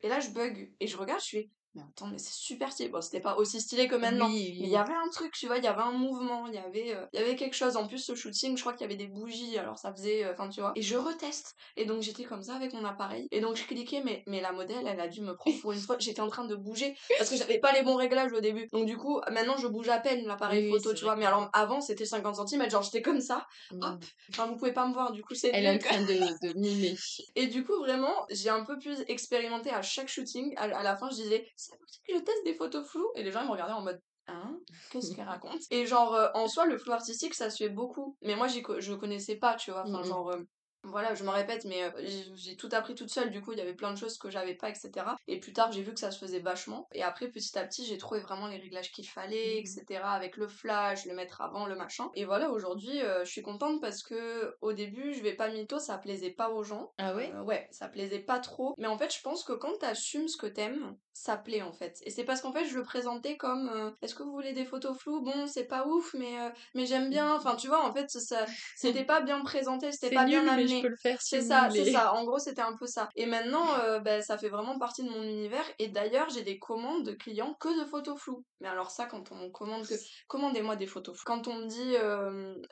Et 0.00 0.08
là, 0.08 0.20
je 0.20 0.30
bug. 0.30 0.72
Et 0.80 0.86
je 0.86 0.96
regarde, 0.96 1.20
je 1.22 1.28
fais, 1.28 1.50
mais 1.74 1.82
attends, 1.82 2.06
mais 2.06 2.18
c'est 2.18 2.32
super 2.32 2.70
stylé. 2.72 2.88
Bon, 2.88 3.00
c'était 3.00 3.20
pas 3.20 3.36
aussi 3.36 3.60
stylé 3.60 3.88
que 3.88 3.96
maintenant. 3.96 4.28
Oui, 4.28 4.58
Mais 4.60 4.66
il 4.66 4.72
y 4.72 4.76
avait 4.76 4.94
un 4.94 5.08
truc, 5.10 5.32
tu 5.32 5.46
vois, 5.46 5.58
il 5.58 5.64
y 5.64 5.66
avait 5.66 5.82
un 5.82 5.90
mouvement, 5.90 6.46
il 6.46 6.54
y 6.54 6.58
avait, 6.58 6.94
euh, 6.94 7.04
il 7.12 7.18
y 7.18 7.22
avait 7.22 7.34
quelque 7.34 7.54
chose. 7.54 7.76
En 7.76 7.88
plus, 7.88 7.98
ce 7.98 8.14
shooting, 8.14 8.56
je 8.56 8.60
crois 8.62 8.74
qu'il 8.74 8.82
y 8.82 8.84
avait 8.84 8.96
des 8.96 9.08
bougies, 9.08 9.58
alors 9.58 9.76
ça 9.76 9.92
faisait, 9.92 10.24
euh, 10.24 10.32
enfin, 10.32 10.48
tu 10.48 10.60
vois. 10.60 10.72
Et 10.76 10.82
je 10.82 10.96
reteste. 10.96 11.56
Et 11.76 11.84
donc, 11.84 12.02
j'étais 12.02 12.24
comme 12.24 12.42
ça 12.42 12.54
avec 12.54 12.72
mon 12.74 12.84
appareil. 12.84 13.26
Et 13.32 13.40
donc, 13.40 13.56
je 13.56 13.64
cliquais, 13.64 14.02
mais, 14.04 14.22
mais 14.28 14.40
la 14.40 14.52
modèle, 14.52 14.86
elle 14.86 15.00
a 15.00 15.08
dû 15.08 15.20
me 15.22 15.34
prendre 15.34 15.60
pour 15.60 15.72
une 15.72 15.80
fois. 15.80 15.96
J'étais 15.98 16.20
en 16.20 16.28
train 16.28 16.44
de 16.44 16.54
bouger 16.54 16.96
parce 17.18 17.30
que 17.30 17.36
j'avais 17.36 17.58
pas 17.58 17.72
les 17.72 17.82
bons 17.82 17.96
réglages 17.96 18.32
au 18.32 18.40
début. 18.40 18.68
Donc, 18.72 18.86
du 18.86 18.96
coup, 18.96 19.20
maintenant, 19.32 19.56
je 19.56 19.66
bouge 19.66 19.88
à 19.88 19.98
peine 19.98 20.24
l'appareil 20.26 20.66
Oui, 20.66 20.78
photo, 20.78 20.94
tu 20.94 21.04
vrai 21.04 21.14
vois. 21.14 21.16
Mais 21.16 21.26
alors, 21.26 21.50
avant, 21.52 21.80
c'était 21.80 22.06
50 22.06 22.48
cm, 22.48 22.70
genre, 22.70 22.82
j'étais 22.82 23.02
comme 23.02 23.20
ça. 23.20 23.46
Mm. 23.72 23.82
Hop. 23.82 24.04
Enfin, 24.30 24.46
vous 24.46 24.56
pouvez 24.56 24.72
pas 24.72 24.86
me 24.86 24.92
voir, 24.92 25.10
du 25.10 25.24
coup, 25.24 25.34
c'est 25.34 25.50
Elle 25.52 25.64
est 25.64 25.74
en 25.74 25.78
train 25.78 26.02
de, 26.02 26.46
de 26.46 26.56
mimer. 26.56 26.94
Et 27.34 27.48
du 27.48 27.64
coup, 27.64 27.78
vraiment, 27.80 28.14
j'ai 28.30 28.50
un 28.50 28.64
peu 28.64 28.78
plus 28.78 29.02
expérimenté 29.08 29.70
à 29.70 29.82
chaque 29.82 30.08
shooting. 30.08 30.54
À, 30.56 30.64
à 30.64 30.82
la 30.84 30.96
fin, 30.96 31.10
je 31.10 31.16
disais, 31.16 31.48
c'est 31.70 31.78
possible 31.78 32.04
que 32.08 32.14
je 32.14 32.18
teste 32.20 32.44
des 32.44 32.54
photos 32.54 32.88
floues. 32.88 33.10
Et 33.16 33.22
les 33.22 33.32
gens, 33.32 33.42
ils 33.42 33.46
me 33.46 33.52
regardaient 33.52 33.72
en 33.74 33.82
mode, 33.82 34.00
hein 34.26 34.58
Qu'est-ce 34.90 35.14
qu'elle 35.14 35.24
raconte? 35.28 35.60
Et 35.70 35.86
genre, 35.86 36.14
euh, 36.14 36.28
en 36.34 36.48
soi, 36.48 36.66
le 36.66 36.78
flou 36.78 36.92
artistique, 36.92 37.34
ça 37.34 37.50
se 37.50 37.56
fait 37.64 37.68
beaucoup. 37.70 38.16
Mais 38.22 38.36
moi, 38.36 38.48
je 38.48 38.94
connaissais 38.94 39.36
pas, 39.36 39.54
tu 39.56 39.70
vois. 39.70 39.82
Enfin, 39.82 39.98
Mhm. 39.98 40.08
genre, 40.08 40.30
euh, 40.30 40.42
Voilà, 40.86 41.14
je 41.14 41.24
me 41.24 41.30
répète, 41.30 41.64
mais 41.64 41.82
euh, 41.82 41.90
j'ai- 42.34 42.56
tout 42.56 42.68
appris 42.72 42.94
toute 42.94 43.08
seule, 43.08 43.30
du 43.30 43.40
coup, 43.40 43.52
il 43.52 43.58
y 43.58 43.62
avait 43.62 43.72
plein 43.72 43.90
de 43.90 43.96
choses 43.96 44.18
que 44.18 44.28
j'avais 44.28 44.54
pas, 44.54 44.68
etc. 44.68 45.16
Et 45.26 45.40
plus 45.40 45.54
tard, 45.54 45.72
j'ai 45.72 45.80
vu 45.82 45.94
que 45.94 45.98
ça 45.98 46.10
se 46.10 46.18
faisait 46.18 46.40
vachement. 46.40 46.86
Et 46.92 47.02
après, 47.02 47.28
petit 47.30 47.58
à 47.58 47.64
petit, 47.66 47.86
j'ai 47.86 47.96
trouvé 47.96 48.20
vraiment 48.20 48.48
les 48.48 48.58
réglages 48.58 48.92
qu'il 48.92 49.08
fallait, 49.08 49.60
etc. 49.60 50.10
Avec 50.10 50.36
le 50.36 50.46
flash, 50.46 51.06
le 51.06 51.14
mettre 51.14 51.40
avant, 51.40 51.64
le 51.64 51.74
machin. 51.74 52.10
Et 52.14 52.26
voilà, 52.26 52.50
aujourd'hui, 52.50 53.00
je 53.00 53.24
suis 53.30 53.40
contente 53.40 53.80
parce 53.80 54.02
que 54.02 54.54
au 54.60 54.74
début, 54.74 55.14
je 55.14 55.22
vais 55.22 55.32
pas 55.34 55.48
mytho, 55.48 55.78
ça 55.78 55.96
plaisait 55.96 56.32
pas 56.32 56.50
aux 56.50 56.62
gens. 56.62 56.92
Ah 56.98 57.14
ouais? 57.14 57.32
Ouais, 57.32 57.66
ça 57.70 57.88
plaisait 57.88 58.20
pas 58.20 58.38
trop. 58.38 58.74
Mais 58.76 58.86
en 58.86 58.98
fait, 58.98 59.10
je 59.14 59.22
pense 59.22 59.42
que 59.42 59.54
quand 59.54 59.78
t'assumes 59.78 60.28
ce 60.28 60.36
que 60.36 60.46
t'aimes, 60.46 60.98
ça 61.14 61.36
plaît 61.36 61.62
en 61.62 61.72
fait. 61.72 61.98
Et 62.04 62.10
c'est 62.10 62.24
parce 62.24 62.40
qu'en 62.40 62.52
fait, 62.52 62.64
je 62.66 62.76
le 62.76 62.82
présentais 62.82 63.36
comme 63.36 63.68
euh, 63.68 63.90
est-ce 64.02 64.14
que 64.14 64.22
vous 64.22 64.32
voulez 64.32 64.52
des 64.52 64.64
photos 64.64 64.98
floues? 64.98 65.22
Bon, 65.22 65.46
c'est 65.46 65.64
pas 65.64 65.86
ouf, 65.86 66.12
mais, 66.14 66.38
euh, 66.40 66.50
mais 66.74 66.84
j'aime 66.86 67.08
bien. 67.08 67.34
Enfin, 67.34 67.54
tu 67.56 67.68
vois, 67.68 67.84
en 67.86 67.92
fait, 67.92 68.10
ça, 68.10 68.44
c'était 68.76 69.04
pas 69.04 69.20
bien 69.22 69.40
présenté, 69.42 69.92
c'était 69.92 70.14
pas 70.14 70.24
nul, 70.24 70.42
bien 70.42 70.56
mais 70.56 70.66
je 70.66 70.72
amené. 70.74 70.82
peux 70.82 70.88
le 70.88 70.96
faire 70.96 71.22
si 71.22 71.36
C'est 71.36 71.42
ça, 71.42 71.68
c'est 71.70 71.92
ça. 71.92 72.12
En 72.14 72.24
gros, 72.24 72.38
c'était 72.38 72.62
un 72.62 72.76
peu 72.76 72.86
ça. 72.86 73.08
Et 73.14 73.26
maintenant, 73.26 73.66
euh, 73.80 74.00
ben, 74.00 74.20
ça 74.22 74.36
fait 74.36 74.48
vraiment 74.48 74.78
partie 74.78 75.04
de 75.04 75.08
mon 75.10 75.22
univers. 75.22 75.64
Et 75.78 75.88
d'ailleurs, 75.88 76.28
j'ai 76.28 76.42
des 76.42 76.58
commandes 76.58 77.04
de 77.06 77.12
clients 77.12 77.54
que 77.60 77.80
de 77.80 77.84
photos 77.86 78.20
floues. 78.20 78.44
Mais 78.60 78.68
alors 78.68 78.90
ça, 78.90 79.06
quand 79.06 79.30
on 79.32 79.50
commande 79.50 79.86
que... 79.86 79.94
Commandez-moi 80.28 80.76
des 80.76 80.86
photos 80.86 81.16
floues. 81.16 81.24
Quand 81.26 81.48
on 81.48 81.54
me 81.54 81.66
dit... 81.66 81.94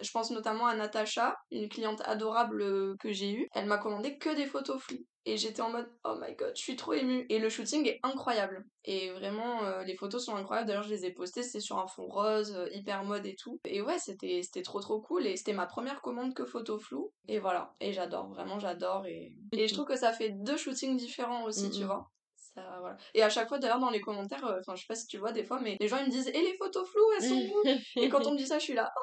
je 0.00 0.10
pense 0.10 0.30
notamment 0.30 0.66
à 0.66 0.74
Natacha, 0.74 1.36
une 1.50 1.68
cliente 1.68 2.02
adorable 2.04 2.62
euh, 2.62 2.96
que 3.00 3.12
j'ai 3.12 3.32
eue. 3.32 3.48
Elle 3.54 3.66
m'a 3.66 3.78
commandé 3.78 4.18
que 4.18 4.34
des 4.34 4.46
photos 4.46 4.80
floues. 4.82 5.04
Et 5.24 5.36
j'étais 5.36 5.62
en 5.62 5.70
mode, 5.70 5.88
oh 6.04 6.16
my 6.20 6.34
god, 6.34 6.52
je 6.56 6.62
suis 6.62 6.74
trop 6.74 6.94
émue. 6.94 7.26
Et 7.28 7.38
le 7.38 7.48
shooting 7.48 7.86
est 7.86 8.00
incroyable. 8.02 8.64
Et 8.84 9.10
vraiment, 9.12 9.62
euh, 9.62 9.84
les 9.84 9.94
photos 9.96 10.24
sont 10.24 10.34
incroyables. 10.34 10.66
D'ailleurs, 10.66 10.82
je 10.82 10.90
les 10.90 11.04
ai 11.06 11.12
postées, 11.12 11.44
c'est 11.44 11.60
sur 11.60 11.78
un 11.78 11.86
fond 11.86 12.08
rose, 12.08 12.52
euh, 12.56 12.68
hyper 12.72 13.04
mode 13.04 13.24
et 13.26 13.36
tout. 13.36 13.60
Et 13.64 13.80
ouais, 13.82 13.98
c'était 14.00 14.42
trop 14.64 14.80
trop 14.80 15.00
cool. 15.00 15.26
Et 15.26 15.36
c'était 15.36 15.52
ma 15.52 15.66
première 15.66 16.00
commande 16.02 16.34
que 16.34 16.44
photo 16.44 16.78
floue. 16.78 17.12
Et 17.28 17.38
voilà. 17.38 17.74
Et 17.80 17.92
j'adore, 17.92 18.28
vraiment 18.28 18.58
j'adore. 18.58 19.06
Et... 19.06 19.32
et 19.52 19.68
je 19.68 19.74
trouve 19.74 19.86
que 19.86 19.96
ça 19.96 20.12
fait 20.12 20.30
deux 20.30 20.56
shootings 20.56 20.96
différents 20.96 21.44
aussi, 21.44 21.70
tu 21.70 21.80
Mhm. 21.80 21.86
vois. 21.86 22.10
Ça, 22.54 22.76
voilà. 22.80 22.96
Et 23.14 23.22
à 23.22 23.30
chaque 23.30 23.48
fois, 23.48 23.58
d'ailleurs, 23.58 23.78
dans 23.78 23.90
les 23.90 24.00
commentaires, 24.00 24.44
euh, 24.44 24.58
enfin, 24.60 24.74
je 24.74 24.80
sais 24.82 24.86
pas 24.88 24.94
si 24.96 25.06
tu 25.06 25.18
vois 25.18 25.32
des 25.32 25.44
fois, 25.44 25.60
mais 25.60 25.76
les 25.80 25.88
gens 25.88 25.98
ils 25.98 26.06
me 26.06 26.10
disent, 26.10 26.28
et 26.28 26.32
les 26.42 26.56
photos 26.58 26.86
floues, 26.90 27.12
elles 27.16 27.22
sont 27.28 27.36
où? 27.40 27.62
Et 28.02 28.08
quand 28.08 28.26
on 28.26 28.32
me 28.32 28.36
dit 28.38 28.46
ça, 28.46 28.58
je 28.58 28.64
suis 28.64 28.74
là, 28.74 28.92
Oh, 28.94 29.02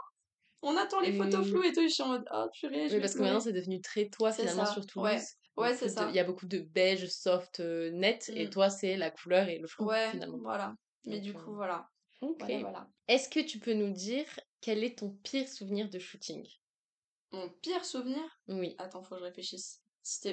on 0.62 0.78
attend 0.78 1.00
les 1.00 1.14
photos 1.14 1.46
Oui. 1.46 1.52
floues 1.52 1.64
et 1.64 1.72
tout. 1.72 1.80
Et 1.80 1.88
je 1.88 1.94
suis 1.94 2.04
en 2.04 2.10
mode, 2.10 2.26
oh 2.34 2.46
purée, 2.54 2.90
je 2.90 2.96
Oui, 2.96 3.00
parce 3.00 3.14
que 3.14 3.20
maintenant 3.22 3.40
c'est 3.40 3.54
devenu 3.54 3.80
très 3.82 4.10
toi 4.10 4.32
C'est 4.32 4.42
finalement 4.42 4.66
ça, 4.66 4.74
sur 4.74 4.86
Toulouse. 4.86 5.06
ouais. 5.10 5.22
Ouais, 5.58 5.76
c'est 5.76 5.90
ça. 5.90 6.08
Il 6.10 6.16
y 6.16 6.20
a 6.20 6.24
beaucoup 6.24 6.46
de 6.46 6.60
beige, 6.60 7.08
soft, 7.08 7.60
euh, 7.60 7.92
net, 7.92 8.32
et 8.36 8.48
Mm. 8.48 8.50
toi 8.50 8.70
c'est 8.70 8.96
la 8.98 9.12
couleur 9.12 9.48
et 9.50 9.60
le 9.60 9.68
flou 9.68 9.86
Ouais, 9.86 10.10
finalement. 10.12 10.38
voilà. 10.38 10.74
Mais 11.06 11.16
Donc, 11.16 11.24
du 11.24 11.34
coup, 11.34 11.54
voilà. 11.54 11.88
Ok. 12.22 12.40
Voilà, 12.40 12.58
voilà. 12.60 12.88
Est-ce 13.08 13.30
que 13.30 13.40
tu 13.40 13.60
peux 13.60 13.74
nous 13.74 13.92
dire 13.92 14.26
quel 14.62 14.84
est 14.84 15.00
ton 15.00 15.12
pire 15.24 15.48
souvenir 15.48 15.90
de 15.90 16.00
shooting? 16.00 16.46
Mon 17.32 17.50
pire 17.62 17.86
souvenir? 17.86 18.24
Oui. 18.48 18.76
Attends, 18.78 19.04
faut 19.04 19.16
que 19.16 19.22
je 19.22 19.26
réfléchisse. 19.26 19.82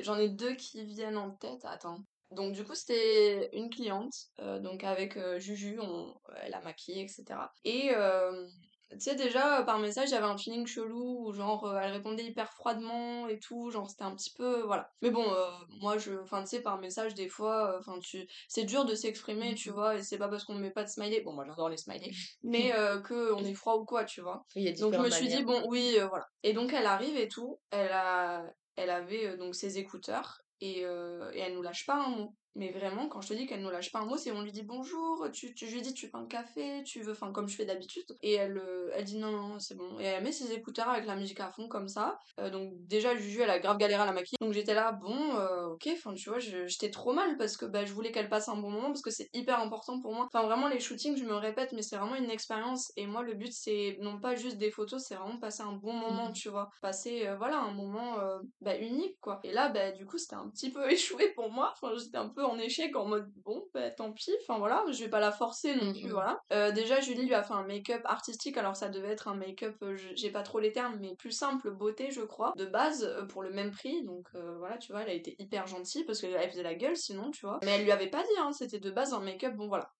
J'en 0.02 0.18
ai 0.18 0.28
deux 0.28 0.54
qui 0.54 0.84
viennent 0.84 1.16
en 1.18 1.30
tête. 1.32 1.64
Attends. 1.64 1.98
Donc 2.32 2.54
du 2.54 2.64
coup, 2.64 2.74
c'était 2.74 3.50
une 3.56 3.70
cliente, 3.70 4.12
euh, 4.40 4.58
donc 4.58 4.82
avec 4.82 5.16
euh, 5.16 5.38
Juju, 5.38 5.78
on... 5.80 6.12
elle 6.42 6.54
a 6.54 6.60
maquillé, 6.60 7.02
etc. 7.04 7.52
Et 7.64 7.90
euh, 7.94 8.48
tu 8.90 9.00
sais, 9.00 9.14
déjà, 9.14 9.62
par 9.64 9.78
message, 9.78 10.10
j'avais 10.10 10.26
un 10.26 10.38
feeling 10.38 10.66
chelou, 10.66 11.26
où 11.26 11.32
genre, 11.32 11.66
euh, 11.66 11.78
elle 11.82 11.92
répondait 11.92 12.24
hyper 12.24 12.52
froidement 12.52 13.28
et 13.28 13.38
tout, 13.38 13.70
genre, 13.70 13.88
c'était 13.90 14.04
un 14.04 14.14
petit 14.14 14.32
peu... 14.32 14.62
Voilà. 14.62 14.90
Mais 15.02 15.10
bon, 15.10 15.24
euh, 15.28 15.50
moi, 15.80 15.98
je... 15.98 16.12
Enfin, 16.22 16.42
tu 16.42 16.48
sais, 16.48 16.62
par 16.62 16.78
message, 16.78 17.14
des 17.14 17.28
fois, 17.28 17.76
enfin, 17.78 17.98
tu... 17.98 18.26
C'est 18.48 18.64
dur 18.64 18.84
de 18.84 18.94
s'exprimer, 18.94 19.54
tu 19.54 19.70
vois, 19.70 19.96
et 19.96 20.02
c'est 20.02 20.18
pas 20.18 20.28
parce 20.28 20.44
qu'on 20.44 20.54
met 20.54 20.70
pas 20.70 20.84
de 20.84 20.88
smiley, 20.88 21.20
bon, 21.20 21.32
moi, 21.32 21.44
j'adore 21.46 21.68
les 21.68 21.76
smileys, 21.76 22.12
mais 22.42 22.72
euh, 22.74 23.00
que 23.00 23.32
on 23.32 23.44
est 23.44 23.54
froid 23.54 23.76
ou 23.76 23.84
quoi, 23.84 24.04
tu 24.04 24.20
vois. 24.20 24.44
Il 24.54 24.62
y 24.62 24.68
a 24.68 24.72
Donc 24.72 24.94
je 24.94 24.98
me 24.98 25.10
suis 25.10 25.28
dit, 25.28 25.42
bon, 25.42 25.62
oui, 25.68 25.96
euh, 25.98 26.06
voilà. 26.06 26.26
Et 26.42 26.52
donc 26.52 26.72
elle 26.72 26.86
arrive 26.86 27.16
et 27.16 27.28
tout, 27.28 27.58
elle 27.70 27.92
a, 27.92 28.44
elle 28.76 28.90
avait 28.90 29.26
euh, 29.26 29.36
donc 29.36 29.54
ses 29.54 29.78
écouteurs 29.78 30.42
et, 30.60 30.84
euh, 30.84 31.30
et 31.32 31.40
elle 31.40 31.54
nous 31.54 31.62
lâche 31.62 31.86
pas 31.86 31.96
un 31.96 32.10
mot. 32.10 32.34
Mais 32.56 32.72
vraiment, 32.72 33.08
quand 33.08 33.20
je 33.20 33.28
te 33.28 33.34
dis 33.34 33.46
qu'elle 33.46 33.60
nous 33.62 33.70
lâche 33.70 33.92
pas 33.92 34.00
un 34.00 34.06
mot, 34.06 34.16
c'est 34.16 34.32
on 34.32 34.42
lui 34.42 34.50
dit 34.52 34.62
bonjour, 34.62 35.28
tu, 35.32 35.54
tu, 35.54 35.66
je 35.66 35.74
lui 35.74 35.82
dis 35.82 35.92
tu 35.94 36.06
veux 36.06 36.16
un 36.16 36.26
café, 36.26 36.82
tu 36.84 37.02
veux, 37.02 37.12
enfin 37.12 37.30
comme 37.32 37.48
je 37.48 37.54
fais 37.56 37.66
d'habitude. 37.66 38.04
Et 38.22 38.32
elle, 38.34 38.56
euh, 38.58 38.90
elle 38.94 39.04
dit 39.04 39.18
non, 39.18 39.30
non, 39.30 39.58
c'est 39.58 39.74
bon. 39.76 39.98
Et 40.00 40.04
elle 40.04 40.22
met 40.24 40.32
ses 40.32 40.52
écouteurs 40.52 40.88
avec 40.88 41.04
la 41.06 41.16
musique 41.16 41.40
à 41.40 41.50
fond 41.50 41.68
comme 41.68 41.88
ça. 41.88 42.18
Euh, 42.40 42.50
donc 42.50 42.72
déjà, 42.86 43.14
Juju, 43.14 43.42
elle 43.42 43.50
a 43.50 43.58
grave 43.58 43.76
galéré 43.76 44.02
à 44.02 44.06
la 44.06 44.12
maquiller. 44.12 44.38
Donc 44.40 44.52
j'étais 44.52 44.74
là, 44.74 44.92
bon, 44.92 45.36
euh, 45.36 45.66
ok, 45.66 45.88
enfin 45.92 46.14
tu 46.14 46.30
vois, 46.30 46.38
j'étais 46.38 46.90
trop 46.90 47.12
mal 47.12 47.36
parce 47.36 47.56
que 47.56 47.66
bah, 47.66 47.84
je 47.84 47.92
voulais 47.92 48.10
qu'elle 48.10 48.28
passe 48.30 48.48
un 48.48 48.56
bon 48.56 48.70
moment 48.70 48.88
parce 48.88 49.02
que 49.02 49.10
c'est 49.10 49.28
hyper 49.34 49.60
important 49.60 50.00
pour 50.00 50.14
moi. 50.14 50.24
Enfin 50.32 50.46
vraiment, 50.46 50.68
les 50.68 50.80
shootings, 50.80 51.16
je 51.16 51.24
me 51.24 51.34
répète, 51.34 51.72
mais 51.74 51.82
c'est 51.82 51.96
vraiment 51.98 52.16
une 52.16 52.30
expérience. 52.30 52.90
Et 52.96 53.06
moi, 53.06 53.22
le 53.22 53.34
but, 53.34 53.52
c'est 53.52 53.98
non 54.00 54.18
pas 54.18 54.34
juste 54.34 54.56
des 54.56 54.70
photos, 54.70 55.04
c'est 55.06 55.14
vraiment 55.14 55.38
passer 55.38 55.62
un 55.62 55.72
bon 55.72 55.92
moment, 55.92 56.28
Mhm. 56.28 56.32
tu 56.32 56.48
vois. 56.48 56.70
Passer, 56.80 57.26
euh, 57.26 57.36
voilà, 57.36 57.58
un 57.58 57.72
moment 57.72 58.16
bah, 58.60 58.76
unique, 58.78 59.18
quoi. 59.20 59.40
Et 59.44 59.52
là, 59.52 59.68
bah, 59.68 59.92
du 59.92 60.06
coup, 60.06 60.16
c'était 60.18 60.36
un 60.36 60.48
petit 60.48 60.70
peu 60.70 60.88
échoué 60.90 61.32
pour 61.34 61.50
moi. 61.50 61.72
Enfin, 61.72 61.94
j'étais 61.96 62.16
un 62.16 62.28
peu 62.28 62.44
en 62.46 62.58
échec 62.58 62.94
en 62.96 63.04
mode, 63.06 63.30
bon, 63.44 63.64
bah, 63.74 63.90
tant 63.90 64.12
pis. 64.12 64.30
Enfin, 64.42 64.58
voilà, 64.58 64.84
je 64.90 65.02
vais 65.04 65.10
pas 65.10 65.20
la 65.20 65.32
forcer 65.32 65.74
non 65.74 65.92
plus, 65.92 66.04
Mhm. 66.04 66.10
voilà. 66.12 66.40
Euh, 66.52 66.72
déjà, 66.72 67.00
Julie 67.00 67.26
lui 67.26 67.34
a 67.34 67.42
fait 67.42 67.54
un 67.54 67.64
make-up 67.66 68.00
artistique, 68.04 68.56
alors 68.56 68.76
ça 68.76 68.88
devait 68.88 69.08
être 69.10 69.28
un 69.28 69.34
make-up, 69.34 69.76
euh, 69.82 69.96
j'ai 70.14 70.30
pas 70.30 70.42
trop 70.42 70.58
les 70.58 70.72
termes, 70.72 70.98
mais 71.00 71.14
plus 71.16 71.32
simple, 71.32 71.70
beauté, 71.70 72.10
je 72.10 72.22
crois, 72.22 72.52
de 72.56 72.66
base, 72.66 73.04
euh, 73.04 73.24
pour 73.26 73.42
le 73.42 73.50
même 73.50 73.70
prix. 73.70 74.02
Donc, 74.04 74.26
euh, 74.34 74.56
voilà, 74.58 74.78
tu 74.78 74.92
vois, 74.92 75.02
elle 75.02 75.10
a 75.10 75.14
été 75.14 75.36
hyper 75.38 75.66
gentille 75.66 76.04
parce 76.04 76.20
qu'elle 76.20 76.50
faisait 76.50 76.62
la 76.62 76.74
gueule 76.74 76.96
sinon, 76.96 77.30
tu 77.30 77.46
vois. 77.46 77.58
Mais 77.64 77.72
elle 77.72 77.84
lui 77.84 77.92
avait 77.92 78.10
pas 78.10 78.22
dit, 78.22 78.38
hein, 78.38 78.52
c'était 78.52 78.78
de 78.80 78.90
base 78.90 79.12
un 79.12 79.20
make-up, 79.20 79.54
bon, 79.54 79.68
voilà. 79.68 79.90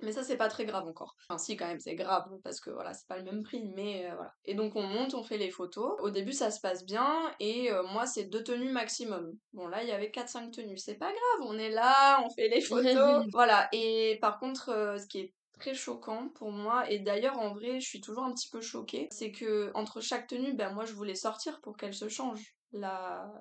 Mais 0.00 0.12
ça, 0.12 0.22
c'est 0.22 0.36
pas 0.36 0.48
très 0.48 0.66
grave 0.66 0.86
encore. 0.86 1.16
Enfin, 1.22 1.38
si, 1.38 1.56
quand 1.56 1.66
même, 1.66 1.80
c'est 1.80 1.94
grave, 1.94 2.28
parce 2.44 2.60
que 2.60 2.70
voilà, 2.70 2.92
c'est 2.92 3.06
pas 3.06 3.16
le 3.16 3.24
même 3.24 3.42
prix, 3.42 3.64
mais 3.74 4.06
euh, 4.06 4.14
voilà. 4.14 4.32
Et 4.44 4.54
donc, 4.54 4.76
on 4.76 4.82
monte, 4.82 5.14
on 5.14 5.22
fait 5.22 5.38
les 5.38 5.50
photos. 5.50 5.96
Au 6.00 6.10
début, 6.10 6.32
ça 6.32 6.50
se 6.50 6.60
passe 6.60 6.84
bien, 6.84 7.32
et 7.40 7.72
euh, 7.72 7.82
moi, 7.84 8.06
c'est 8.06 8.24
deux 8.24 8.44
tenues 8.44 8.70
maximum. 8.70 9.32
Bon, 9.54 9.68
là, 9.68 9.82
il 9.82 9.88
y 9.88 9.92
avait 9.92 10.10
4-5 10.10 10.50
tenues. 10.50 10.76
C'est 10.76 10.96
pas 10.96 11.10
grave, 11.10 11.48
on 11.48 11.58
est 11.58 11.70
là, 11.70 12.22
on 12.24 12.30
fait 12.30 12.48
les 12.48 12.60
photos. 12.60 13.24
voilà. 13.32 13.68
Et 13.72 14.18
par 14.20 14.38
contre, 14.38 14.68
euh, 14.68 14.98
ce 14.98 15.06
qui 15.06 15.20
est 15.20 15.34
très 15.58 15.72
choquant 15.72 16.28
pour 16.34 16.52
moi, 16.52 16.90
et 16.90 16.98
d'ailleurs, 16.98 17.38
en 17.38 17.54
vrai, 17.54 17.80
je 17.80 17.88
suis 17.88 18.02
toujours 18.02 18.24
un 18.24 18.34
petit 18.34 18.50
peu 18.50 18.60
choquée, 18.60 19.08
c'est 19.10 19.32
que 19.32 19.70
entre 19.74 20.02
chaque 20.02 20.26
tenue, 20.26 20.52
ben, 20.52 20.74
moi, 20.74 20.84
je 20.84 20.92
voulais 20.92 21.14
sortir 21.14 21.60
pour 21.62 21.78
qu'elle 21.78 21.94
se 21.94 22.08
change. 22.08 22.54
La, 22.72 23.32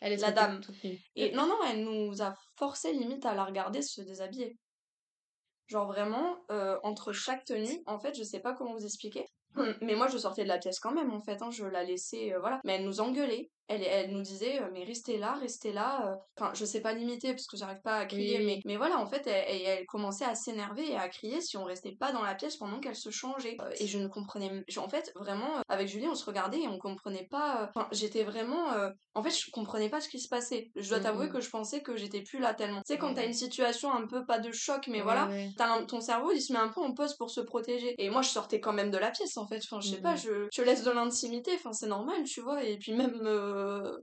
Elle 0.00 0.12
est 0.12 0.18
la 0.18 0.30
dame. 0.30 0.60
Et 1.16 1.32
non, 1.32 1.46
non, 1.46 1.58
elle 1.68 1.82
nous 1.82 2.22
a 2.22 2.34
forcé 2.56 2.92
limite 2.92 3.26
à 3.26 3.34
la 3.34 3.44
regarder 3.44 3.82
se 3.82 4.02
déshabiller. 4.02 4.56
Genre 5.66 5.86
vraiment, 5.86 6.38
euh, 6.50 6.78
entre 6.84 7.12
chaque 7.12 7.44
tenue, 7.44 7.82
en 7.86 7.98
fait, 7.98 8.16
je 8.16 8.22
sais 8.22 8.40
pas 8.40 8.54
comment 8.54 8.72
vous 8.74 8.84
expliquer. 8.84 9.26
Mais 9.80 9.94
moi, 9.94 10.06
je 10.08 10.18
sortais 10.18 10.42
de 10.44 10.48
la 10.48 10.58
pièce 10.58 10.78
quand 10.78 10.92
même, 10.92 11.12
en 11.12 11.20
fait. 11.20 11.42
hein, 11.42 11.50
je 11.50 11.64
la 11.64 11.82
laissais, 11.82 12.32
euh, 12.34 12.38
voilà. 12.40 12.60
Mais 12.64 12.74
elle 12.74 12.84
nous 12.84 13.00
engueulait. 13.00 13.50
Elle, 13.68 13.82
elle 13.82 14.10
nous 14.12 14.22
disait, 14.22 14.60
euh, 14.62 14.68
mais 14.72 14.84
restez 14.84 15.18
là, 15.18 15.34
restez 15.40 15.72
là. 15.72 16.08
euh. 16.12 16.14
Enfin, 16.38 16.52
je 16.54 16.64
sais 16.64 16.80
pas 16.80 16.92
limiter 16.92 17.32
parce 17.32 17.46
que 17.46 17.56
j'arrive 17.56 17.80
pas 17.82 17.96
à 17.98 18.06
crier. 18.06 18.38
Oui, 18.38 18.44
oui. 18.44 18.46
Mais, 18.46 18.60
mais 18.64 18.76
voilà, 18.76 18.98
en 18.98 19.06
fait, 19.06 19.26
elle, 19.26 19.62
elle- 19.62 19.86
commençait 19.86 20.24
à 20.24 20.34
s'énerver 20.34 20.90
et 20.90 20.96
à 20.96 21.08
crier 21.08 21.40
si 21.40 21.56
on 21.56 21.64
restait 21.64 21.96
pas 21.98 22.12
dans 22.12 22.22
la 22.22 22.34
pièce 22.34 22.56
pendant 22.56 22.80
qu'elle 22.80 22.96
se 22.96 23.10
changeait. 23.10 23.56
Euh, 23.60 23.70
et 23.78 23.86
je 23.86 23.98
ne 23.98 24.08
comprenais... 24.08 24.64
je- 24.68 24.80
En 24.80 24.88
fait, 24.88 25.12
vraiment, 25.16 25.60
avec 25.68 25.88
Julie, 25.88 26.06
on 26.08 26.14
se 26.14 26.24
regardait 26.24 26.60
et 26.60 26.68
on 26.68 26.78
comprenait 26.78 27.26
pas... 27.30 27.68
Enfin, 27.68 27.88
j'étais 27.92 28.24
vraiment... 28.24 28.72
euh, 28.72 28.90
En 29.14 29.22
fait, 29.22 29.30
je 29.30 29.50
comprenais 29.50 29.88
pas 29.88 30.00
ce 30.00 30.08
qui 30.08 30.20
se 30.20 30.28
passait. 30.28 30.70
Je 30.76 30.88
dois 30.88 31.00
t'avouer 31.00 31.26
Mhm. 31.26 31.32
que 31.32 31.40
je 31.40 31.50
pensais 31.50 31.80
que 31.82 31.96
j'étais 31.96 32.22
plus 32.22 32.38
là 32.38 32.54
tellement. 32.54 32.82
Tu 32.86 32.92
sais, 32.92 32.98
quand 32.98 33.14
t'as 33.14 33.26
une 33.26 33.32
situation 33.32 33.92
un 33.92 34.06
peu, 34.06 34.24
pas 34.26 34.38
de 34.38 34.52
choc, 34.52 34.86
mais 34.88 35.00
voilà, 35.02 35.28
l'im- 35.58 35.84
ton 35.86 36.00
cerveau 36.00 36.30
il 36.32 36.40
se 36.40 36.52
met 36.52 36.58
un 36.58 36.68
peu 36.68 36.80
en 36.80 36.92
pause 36.94 37.14
pour 37.16 37.30
se 37.30 37.40
protéger 37.40 37.94
et 37.98 38.10
moi 38.10 38.22
je 38.22 38.28
sortais 38.28 38.60
quand 38.60 38.72
même 38.72 38.90
de 38.90 38.98
la 38.98 39.10
pièce 39.10 39.36
en 39.36 39.46
fait 39.46 39.60
enfin 39.64 39.80
je 39.80 39.88
sais 39.90 40.00
pas 40.00 40.12
Mhm. 40.12 40.16
je, 40.18 40.48
je 40.52 40.62
laisse 40.62 40.82
de 40.84 40.90
l'intimité 40.90 41.52
enfin 41.54 41.72
c'est 41.72 41.86
normal 41.86 42.22
tu 42.24 42.40
vois 42.40 42.62
et 42.64 42.76
puis 42.78 42.92
même 42.92 43.18
euh, 43.24 43.55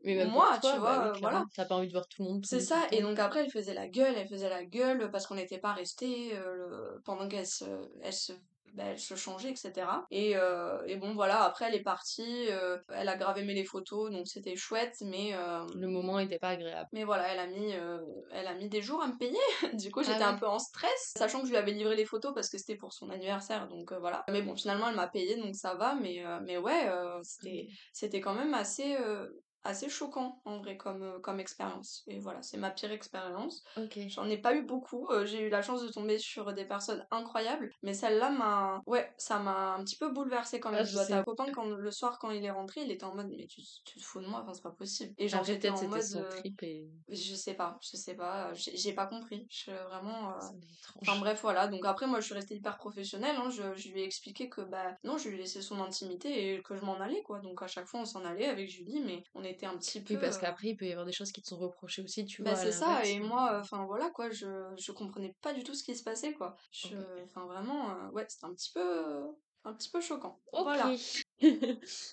Mais 0.03 0.15
même 0.15 0.29
moi 0.29 0.57
toi, 0.61 0.73
tu 0.73 0.79
bah 0.79 0.79
vois 0.79 1.03
oui, 1.03 1.09
euh, 1.09 1.19
voilà. 1.19 1.45
T'as 1.55 1.65
pas 1.65 1.75
envie 1.75 1.87
de 1.87 1.93
voir 1.93 2.07
tout 2.07 2.23
le 2.23 2.29
monde 2.29 2.45
c'est 2.45 2.59
ça 2.59 2.77
et 2.91 3.01
donc 3.01 3.19
après 3.19 3.41
elle 3.43 3.51
faisait 3.51 3.73
la 3.73 3.87
gueule 3.87 4.15
elle 4.17 4.27
faisait 4.27 4.49
la 4.49 4.63
gueule 4.65 5.09
parce 5.11 5.27
qu'on 5.27 5.35
n'était 5.35 5.59
pas 5.59 5.73
resté 5.73 6.31
pendant 7.05 7.27
qu'elle 7.27 7.47
se 7.47 7.65
elle 8.01 8.13
se 8.13 8.33
bah, 8.73 8.85
elle 8.87 8.99
se 8.99 9.15
changeait, 9.15 9.51
etc. 9.51 9.71
Et, 10.09 10.35
euh, 10.35 10.81
et 10.87 10.95
bon, 10.97 11.13
voilà, 11.13 11.43
après, 11.43 11.65
elle 11.67 11.75
est 11.75 11.83
partie, 11.83 12.47
euh, 12.49 12.77
elle 12.89 13.07
a 13.07 13.15
gravé 13.15 13.43
mes 13.43 13.53
les 13.53 13.63
photos, 13.63 14.11
donc 14.11 14.27
c'était 14.27 14.55
chouette, 14.55 14.97
mais, 15.01 15.35
euh, 15.35 15.63
Le 15.75 15.87
moment 15.87 16.17
était 16.19 16.39
pas 16.39 16.49
agréable. 16.49 16.89
mais 16.91 17.03
voilà, 17.03 17.31
elle 17.31 17.39
a 17.39 17.47
mis, 17.47 17.73
euh, 17.75 17.99
elle 18.31 18.47
a 18.47 18.55
mis 18.55 18.69
des 18.69 18.81
jours 18.81 19.03
à 19.03 19.07
me 19.07 19.17
payer. 19.17 19.37
du 19.79 19.91
coup, 19.91 20.01
j'étais 20.01 20.23
Ah 20.23 20.29
un 20.29 20.33
ouais. 20.33 20.39
peu 20.39 20.47
en 20.47 20.57
stress, 20.57 21.13
sachant 21.15 21.41
que 21.41 21.45
je 21.45 21.51
lui 21.51 21.57
avais 21.57 21.71
livré 21.71 21.95
les 21.95 22.05
photos 22.05 22.33
parce 22.33 22.49
que 22.49 22.57
c'était 22.57 22.75
pour 22.75 22.93
son 22.93 23.11
anniversaire, 23.11 23.67
donc 23.67 23.91
euh, 23.91 23.99
voilà. 23.99 24.23
Mais 24.29 24.41
bon, 24.41 24.55
finalement, 24.55 24.89
elle 24.89 24.95
m'a 24.95 25.07
payé, 25.07 25.35
donc 25.35 25.55
ça 25.55 25.75
va. 25.75 25.93
Mais, 25.93 26.25
euh, 26.25 26.39
mais 26.43 26.57
ouais, 26.57 26.87
euh, 26.89 27.19
c'était, 27.21 27.67
c'était 27.91 28.21
quand 28.21 28.33
même 28.33 28.55
assez, 28.55 28.95
euh, 28.95 29.27
assez 29.63 29.89
choquant 29.89 30.41
en 30.45 30.57
vrai 30.59 30.77
comme, 30.77 31.03
euh, 31.03 31.19
comme 31.19 31.39
expérience. 31.39 32.03
Et 32.07 32.19
voilà, 32.19 32.41
c'est 32.41 32.57
ma 32.57 32.71
pire 32.71 32.91
expérience. 32.91 33.63
J'en 34.09 34.25
ai 34.29 34.37
pas 34.37 34.55
eu 34.55 34.63
beaucoup. 34.63 35.07
euh, 35.09 35.25
j'ai 35.25 35.41
eu 35.41 35.49
la 35.49 35.61
chance 35.61 35.81
de 35.83 35.89
tomber 35.89 36.17
sur 36.19 36.53
des 36.53 36.65
personnes 36.65 37.05
incroyables, 37.11 37.71
mais 37.81 37.93
celle-là 37.93 38.29
m'a, 38.29 38.81
ouais, 38.85 39.11
ça 39.17 39.39
m'a 39.39 39.75
un 39.75 39.83
petit 39.83 39.97
peu 39.97 40.09
bouleversée 40.11 40.59
quand 40.59 40.71
même. 40.71 40.81
Ah, 40.81 40.83
je 40.83 40.93
dois 40.93 41.05
copain 41.23 41.51
quand 41.51 41.65
le 41.65 41.91
soir 41.91 42.19
quand 42.19 42.31
il 42.31 42.43
est 42.43 42.51
rentré, 42.51 42.81
il 42.81 42.91
était 42.91 43.05
en 43.05 43.15
mode 43.15 43.29
mais 43.35 43.47
tu, 43.47 43.61
tu 43.85 43.99
te 43.99 44.03
fous 44.03 44.21
de 44.21 44.27
moi, 44.27 44.41
enfin 44.43 44.53
c'est 44.53 44.61
pas 44.63 44.71
possible. 44.71 45.13
Et 45.17 45.27
genre 45.27 45.43
j'étais 45.43 45.69
en 45.69 45.87
mode, 45.87 46.01
son 46.01 46.19
euh, 46.19 46.29
trip 46.29 46.61
et 46.63 46.89
je 47.09 47.35
sais 47.35 47.53
pas, 47.53 47.77
je 47.81 47.95
sais 47.97 48.15
pas, 48.15 48.51
j'ai 48.53 48.93
pas 48.93 49.05
compris. 49.07 49.47
Je 49.49 49.71
vraiment. 49.87 50.31
euh, 50.31 50.39
Enfin 51.01 51.17
bref, 51.19 51.41
voilà. 51.41 51.67
Donc 51.67 51.85
après, 51.85 52.07
moi, 52.07 52.19
je 52.19 52.25
suis 52.25 52.33
restée 52.33 52.55
hyper 52.55 52.77
professionnelle. 52.77 53.35
Hein. 53.37 53.49
Je, 53.49 53.75
je 53.75 53.89
lui 53.89 54.01
ai 54.01 54.03
expliqué 54.03 54.49
que, 54.49 54.61
bah, 54.61 54.95
non, 55.03 55.17
je 55.17 55.29
lui 55.29 55.35
ai 55.35 55.39
laissé 55.39 55.61
son 55.61 55.81
intimité 55.81 56.53
et 56.55 56.61
que 56.61 56.75
je 56.75 56.81
m'en 56.83 56.99
allais, 56.99 57.21
quoi. 57.23 57.39
Donc 57.39 57.61
à 57.61 57.67
chaque 57.67 57.85
fois, 57.87 57.99
on 58.01 58.05
s'en 58.05 58.23
allait 58.25 58.45
avec 58.47 58.69
Julie, 58.69 59.01
mais 59.01 59.23
on 59.33 59.43
était 59.43 59.52
été 59.53 59.65
un 59.65 59.77
petit 59.77 60.01
peu. 60.01 60.13
Oui, 60.13 60.19
parce 60.19 60.37
euh, 60.37 60.41
qu'après, 60.41 60.69
il 60.69 60.75
peut 60.75 60.85
y 60.85 60.91
avoir 60.91 61.05
des 61.05 61.11
choses 61.11 61.31
qui 61.31 61.41
te 61.41 61.47
sont 61.47 61.57
reprochées 61.57 62.01
aussi, 62.01 62.25
tu 62.25 62.43
Bah 62.43 62.53
vois, 62.53 62.59
c'est 62.59 62.71
ça, 62.71 63.05
et 63.05 63.19
moi, 63.19 63.59
enfin 63.59 63.85
voilà 63.85 64.09
quoi, 64.09 64.29
je, 64.29 64.47
je 64.77 64.91
comprenais 64.91 65.35
pas 65.41 65.53
du 65.53 65.63
tout 65.63 65.73
ce 65.73 65.83
qui 65.83 65.95
se 65.95 66.03
passait 66.03 66.33
quoi. 66.33 66.55
Enfin 67.23 67.45
vraiment, 67.45 67.91
euh, 67.91 68.09
ouais, 68.11 68.25
c'était 68.27 68.45
un 68.45 68.53
petit 68.53 68.71
peu, 68.71 69.23
un 69.63 69.73
petit 69.73 69.89
peu 69.89 70.01
choquant. 70.01 70.39
Ok. 70.51 70.63
Voilà, 70.63 70.93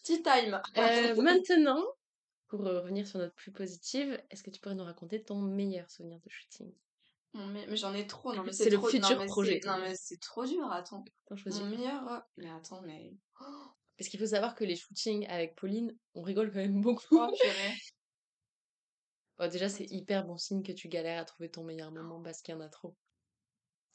tea 0.05 0.23
time. 0.23 0.61
Euh, 0.77 1.15
maintenant, 1.23 1.85
pour 2.49 2.61
revenir 2.61 3.07
sur 3.07 3.19
notre 3.19 3.35
plus 3.35 3.53
positive, 3.53 4.21
est-ce 4.31 4.43
que 4.43 4.51
tu 4.51 4.61
pourrais 4.61 4.75
nous 4.75 4.85
raconter 4.85 5.23
ton 5.23 5.41
meilleur 5.41 5.91
souvenir 5.91 6.21
de 6.21 6.29
shooting? 6.29 6.73
Mais, 7.33 7.65
mais 7.69 7.77
j'en 7.77 7.95
ai 7.95 8.07
trop, 8.09 8.35
non 8.35 8.43
mais 8.43 8.53
C'est 8.53 8.71
le 8.71 8.77
trop, 8.77 8.87
non 8.87 8.93
futur 8.93 9.19
mais 9.19 9.27
projet, 9.27 9.61
non 9.65 9.79
mais 9.79 9.95
c'est 9.95 10.21
trop 10.21 10.45
dur, 10.45 10.71
attends. 10.73 11.05
T'en 11.27 11.37
choisis 11.37 11.63
Mon 11.63 11.69
meilleur, 11.69 12.25
mais 12.37 12.51
attends, 12.51 12.83
mais, 12.83 13.15
Parce 14.01 14.09
qu'il 14.09 14.19
faut 14.19 14.25
savoir 14.25 14.55
que 14.55 14.65
les 14.65 14.77
shootings 14.77 15.27
avec 15.27 15.55
Pauline, 15.57 15.95
on 16.15 16.23
rigole 16.23 16.51
quand 16.51 16.61
même 16.61 16.81
beaucoup. 16.81 17.19
oh. 17.21 17.31
Bon, 19.39 19.51
déjà, 19.51 19.69
c'est 19.69 19.85
hyper 19.91 20.25
bon 20.25 20.39
signe 20.39 20.63
que 20.63 20.73
tu 20.73 20.89
galères 20.89 21.21
à 21.21 21.27
trouver 21.27 21.51
ton 21.51 21.65
meilleur 21.65 21.93
moment 21.93 22.23
parce 22.23 22.41
qu'il 22.41 22.55
y 22.55 22.57
en 22.57 22.63
a 22.63 22.71
trop. 22.71 22.97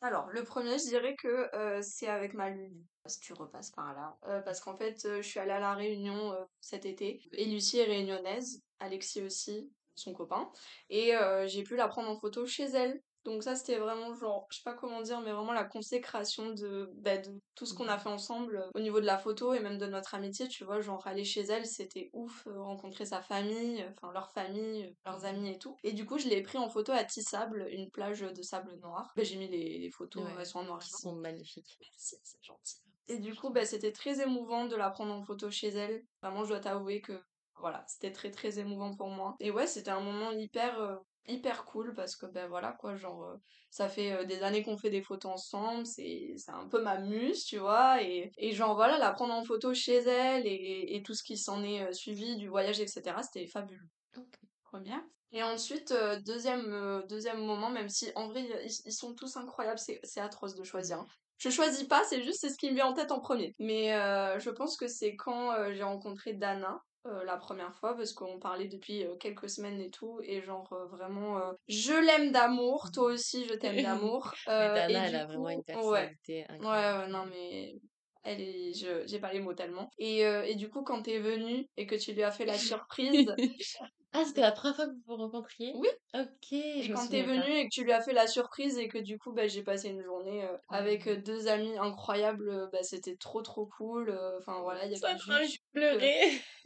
Alors, 0.01 0.27
le 0.29 0.43
premier, 0.43 0.77
je 0.77 0.83
dirais 0.83 1.15
que 1.15 1.49
euh, 1.55 1.81
c'est 1.81 2.05
avec 2.05 2.35
ma 2.35 2.51
Lulu. 2.51 2.85
Si 3.07 3.19
tu 3.19 3.33
repasses 3.33 3.71
par 3.71 3.95
là. 3.95 4.15
Euh, 4.27 4.41
parce 4.41 4.59
qu'en 4.59 4.77
fait, 4.77 5.03
euh, 5.05 5.23
je 5.23 5.27
suis 5.27 5.39
allée 5.39 5.53
à 5.53 5.59
la 5.59 5.73
Réunion 5.73 6.35
cet 6.61 6.85
été. 6.85 7.27
Et 7.31 7.45
Lucie 7.45 7.79
est 7.79 7.85
réunionnaise. 7.85 8.61
Alexis 8.77 9.23
aussi, 9.23 9.71
son 9.95 10.13
copain. 10.13 10.51
Et 10.91 11.13
j'ai 11.47 11.63
pu 11.63 11.75
la 11.75 11.87
prendre 11.87 12.11
en 12.11 12.19
photo 12.19 12.45
chez 12.45 12.65
elle. 12.65 13.01
Donc 13.25 13.43
ça, 13.43 13.55
c'était 13.55 13.77
vraiment 13.79 14.13
genre, 14.13 14.47
je 14.51 14.57
sais 14.57 14.63
pas 14.63 14.75
comment 14.75 15.01
dire, 15.01 15.19
mais 15.21 15.31
vraiment 15.31 15.51
la 15.51 15.65
consécration 15.65 16.51
de, 16.53 16.91
bah, 16.97 17.17
de 17.17 17.31
tout 17.55 17.65
ce 17.65 17.73
qu'on 17.73 17.87
a 17.87 17.97
fait 17.97 18.09
ensemble 18.09 18.57
euh, 18.57 18.69
au 18.75 18.79
niveau 18.79 19.01
de 19.01 19.05
la 19.05 19.17
photo 19.17 19.53
et 19.53 19.59
même 19.59 19.79
de 19.79 19.87
notre 19.87 20.13
amitié, 20.13 20.47
tu 20.47 20.63
vois, 20.63 20.79
genre 20.79 21.05
aller 21.07 21.23
chez 21.23 21.41
elle, 21.41 21.65
c'était 21.65 22.11
ouf, 22.13 22.45
euh, 22.45 22.61
rencontrer 22.61 23.05
sa 23.05 23.21
famille, 23.21 23.81
euh, 23.81 23.89
enfin 23.89 24.13
leur 24.13 24.31
famille, 24.31 24.95
leurs 25.05 25.25
amis 25.25 25.49
et 25.49 25.57
tout. 25.57 25.75
Et 25.83 25.91
du 25.93 26.05
coup, 26.05 26.19
je 26.19 26.27
l'ai 26.29 26.43
pris 26.43 26.59
en 26.59 26.69
photo 26.69 26.91
à 26.91 27.03
Tissable, 27.03 27.67
une 27.71 27.89
plage 27.89 28.21
de 28.21 28.41
sable 28.43 28.75
noir. 28.81 29.11
Bah, 29.15 29.23
j'ai 29.23 29.37
mis 29.37 29.47
les, 29.47 29.79
les 29.79 29.89
photos, 29.89 30.23
Ouais, 30.23 30.29
elles 30.39 30.45
sont 30.45 30.59
en 30.59 30.63
noir 30.63 30.77
blanc. 30.77 30.87
sont 30.87 31.15
magnifiques. 31.15 31.77
Merci, 31.81 32.17
c'est 32.23 32.43
gentil. 32.43 32.77
Et 33.07 33.17
du 33.19 33.33
coup, 33.35 33.49
bah, 33.49 33.65
c'était 33.65 33.91
très 33.91 34.21
émouvant 34.21 34.65
de 34.65 34.75
la 34.75 34.89
prendre 34.91 35.13
en 35.13 35.23
photo 35.23 35.49
chez 35.49 35.69
elle. 35.69 36.03
Vraiment, 36.21 36.43
je 36.43 36.49
dois 36.49 36.59
t'avouer 36.59 37.01
que 37.01 37.19
voilà, 37.57 37.83
c'était 37.87 38.11
très 38.11 38.29
très 38.31 38.59
émouvant 38.59 38.93
pour 38.95 39.09
moi. 39.09 39.35
Et 39.39 39.49
ouais, 39.49 39.65
c'était 39.65 39.89
un 39.91 40.01
moment 40.01 40.31
hyper 40.31 40.99
hyper 41.27 41.65
cool 41.65 41.93
parce 41.95 42.15
que 42.15 42.25
ben 42.25 42.47
voilà 42.47 42.73
quoi, 42.73 42.95
genre 42.95 43.23
euh, 43.23 43.35
ça 43.69 43.89
fait 43.89 44.11
euh, 44.13 44.25
des 44.25 44.43
années 44.43 44.63
qu'on 44.63 44.77
fait 44.77 44.89
des 44.89 45.01
photos 45.01 45.31
ensemble, 45.33 45.85
c'est 45.85 46.33
c'est 46.37 46.51
un 46.51 46.67
peu 46.67 46.81
ma 46.81 46.99
muse, 46.99 47.43
tu 47.45 47.57
vois, 47.57 48.01
et, 48.03 48.31
et 48.37 48.51
genre 48.51 48.75
voilà, 48.75 48.97
la 48.97 49.11
prendre 49.11 49.33
en 49.33 49.43
photo 49.43 49.73
chez 49.73 49.97
elle 49.97 50.45
et, 50.47 50.95
et 50.95 51.03
tout 51.03 51.13
ce 51.13 51.23
qui 51.23 51.37
s'en 51.37 51.63
est 51.63 51.81
euh, 51.83 51.91
suivi 51.93 52.37
du 52.37 52.47
voyage, 52.47 52.79
etc. 52.79 53.21
C'était 53.23 53.47
fabuleux. 53.47 53.87
Ok. 54.17 54.39
Première. 54.63 55.01
Et 55.31 55.43
ensuite, 55.43 55.93
deuxième, 56.25 57.03
deuxième 57.09 57.43
moment, 57.45 57.69
même 57.69 57.89
si 57.89 58.11
en 58.15 58.27
vrai 58.29 58.43
ils, 58.43 58.71
ils 58.85 58.93
sont 58.93 59.13
tous 59.15 59.35
incroyables, 59.37 59.79
c'est 59.79 59.99
c'est 60.03 60.21
atroce 60.21 60.55
de 60.55 60.63
choisir. 60.63 60.99
hein. 60.99 61.07
Je 61.37 61.49
choisis 61.49 61.83
pas, 61.83 62.03
c'est 62.05 62.23
juste 62.23 62.39
c'est 62.39 62.49
ce 62.49 62.57
qui 62.57 62.69
me 62.69 62.75
vient 62.75 62.87
en 62.87 62.93
tête 62.93 63.11
en 63.11 63.19
premier. 63.19 63.53
Mais 63.59 63.93
euh, 63.93 64.39
je 64.39 64.49
pense 64.49 64.77
que 64.77 64.87
c'est 64.87 65.15
quand 65.15 65.51
euh, 65.51 65.73
j'ai 65.73 65.83
rencontré 65.83 66.33
Dana. 66.33 66.79
Euh, 67.05 67.23
la 67.23 67.37
première 67.37 67.73
fois 67.75 67.95
parce 67.95 68.13
qu'on 68.13 68.39
parlait 68.39 68.67
depuis 68.67 69.03
euh, 69.03 69.15
quelques 69.17 69.49
semaines 69.49 69.79
et 69.79 69.91
tout 69.91 70.19
et 70.23 70.41
genre 70.41 70.71
euh, 70.73 70.85
vraiment 70.85 71.39
je 71.67 71.93
l'aime 71.93 72.31
d'amour 72.31 72.89
toi 72.91 73.05
aussi 73.05 73.45
je 73.45 73.53
t'aime 73.53 73.75
d'amour 73.83 74.33
Mais 74.47 74.53
et 74.89 74.93
elle 74.93 75.15
a 75.15 75.25
vraiment 75.25 75.49
une 75.49 75.63
personnalité 75.63 76.45
ouais 76.49 76.49
incroyable. 76.49 77.03
ouais 77.03 77.11
non 77.11 77.25
mais 77.27 77.75
elle 78.23 78.41
est 78.41 78.73
je 78.73 79.05
j'ai 79.05 79.19
pas 79.19 79.31
les 79.33 79.39
mots 79.39 79.53
tellement 79.53 79.89
et 79.99 80.21
et 80.21 80.55
du 80.55 80.69
coup 80.69 80.81
quand 80.83 81.03
t'es 81.03 81.19
venue 81.19 81.67
et 81.77 81.85
que 81.85 81.95
tu 81.95 82.13
lui 82.13 82.23
as 82.23 82.31
fait 82.31 82.45
la 82.45 82.57
surprise 82.57 83.31
Ah, 84.17 84.23
c'était 84.25 84.41
la 84.41 84.51
première 84.51 84.75
fois 84.75 84.85
que 84.87 84.91
vous 84.91 85.01
vous 85.07 85.15
rencontriez? 85.17 85.73
oui 85.75 85.89
Ok, 86.13 86.53
et 86.53 86.89
quand 86.93 87.07
t'es 87.09 87.23
souvenais 87.23 87.23
pas. 87.23 87.45
venu 87.45 87.57
et 87.57 87.63
que 87.65 87.73
tu 87.73 87.83
lui 87.83 87.91
as 87.91 88.01
fait 88.01 88.13
la 88.13 88.25
surprise 88.27 88.77
et 88.77 88.87
que 88.87 88.97
du 88.97 89.17
coup 89.19 89.33
bah, 89.33 89.47
j'ai 89.47 89.63
passé 89.63 89.89
une 89.89 90.01
journée 90.01 90.45
euh, 90.45 90.57
avec 90.69 91.07
euh, 91.07 91.17
deux 91.17 91.47
amis 91.49 91.77
incroyables, 91.77 92.49
euh, 92.49 92.67
bah, 92.71 92.83
c'était 92.83 93.17
trop 93.17 93.41
trop 93.41 93.65
cool. 93.65 94.17
Enfin 94.39 94.61
voilà, 94.61 94.85
il 94.85 94.91
y 94.93 94.95
avait 94.95 95.17
Juju, 95.17 95.59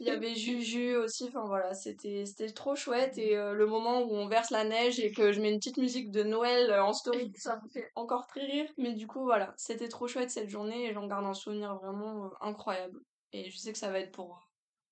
il 0.00 0.06
y 0.06 0.10
avait 0.10 0.34
Juju 0.36 0.96
aussi. 0.96 1.24
Enfin 1.24 1.44
voilà, 1.46 1.74
c'était 1.74 2.24
c'était 2.26 2.52
trop 2.52 2.76
chouette 2.76 3.18
et 3.18 3.36
euh, 3.36 3.52
le 3.54 3.66
moment 3.66 4.02
où 4.02 4.12
on 4.14 4.28
verse 4.28 4.50
la 4.50 4.62
neige 4.64 5.00
et 5.00 5.10
que 5.10 5.32
je 5.32 5.40
mets 5.40 5.50
une 5.50 5.58
petite 5.58 5.78
musique 5.78 6.12
de 6.12 6.22
Noël 6.22 6.72
en 6.72 6.92
story, 6.92 7.32
ça 7.36 7.60
me 7.62 7.68
fait 7.70 7.90
encore 7.96 8.26
très 8.28 8.44
rire. 8.44 8.70
Mais 8.78 8.92
du 8.92 9.08
coup 9.08 9.24
voilà, 9.24 9.52
c'était 9.56 9.88
trop 9.88 10.06
chouette 10.06 10.30
cette 10.30 10.48
journée 10.48 10.86
et 10.86 10.92
j'en 10.94 11.06
garde 11.08 11.24
un 11.26 11.34
souvenir 11.34 11.74
vraiment 11.76 12.30
incroyable. 12.40 13.00
Et 13.32 13.50
je 13.50 13.56
sais 13.58 13.72
que 13.72 13.78
ça 13.78 13.90
va 13.90 13.98
être 14.00 14.12
pour 14.12 14.49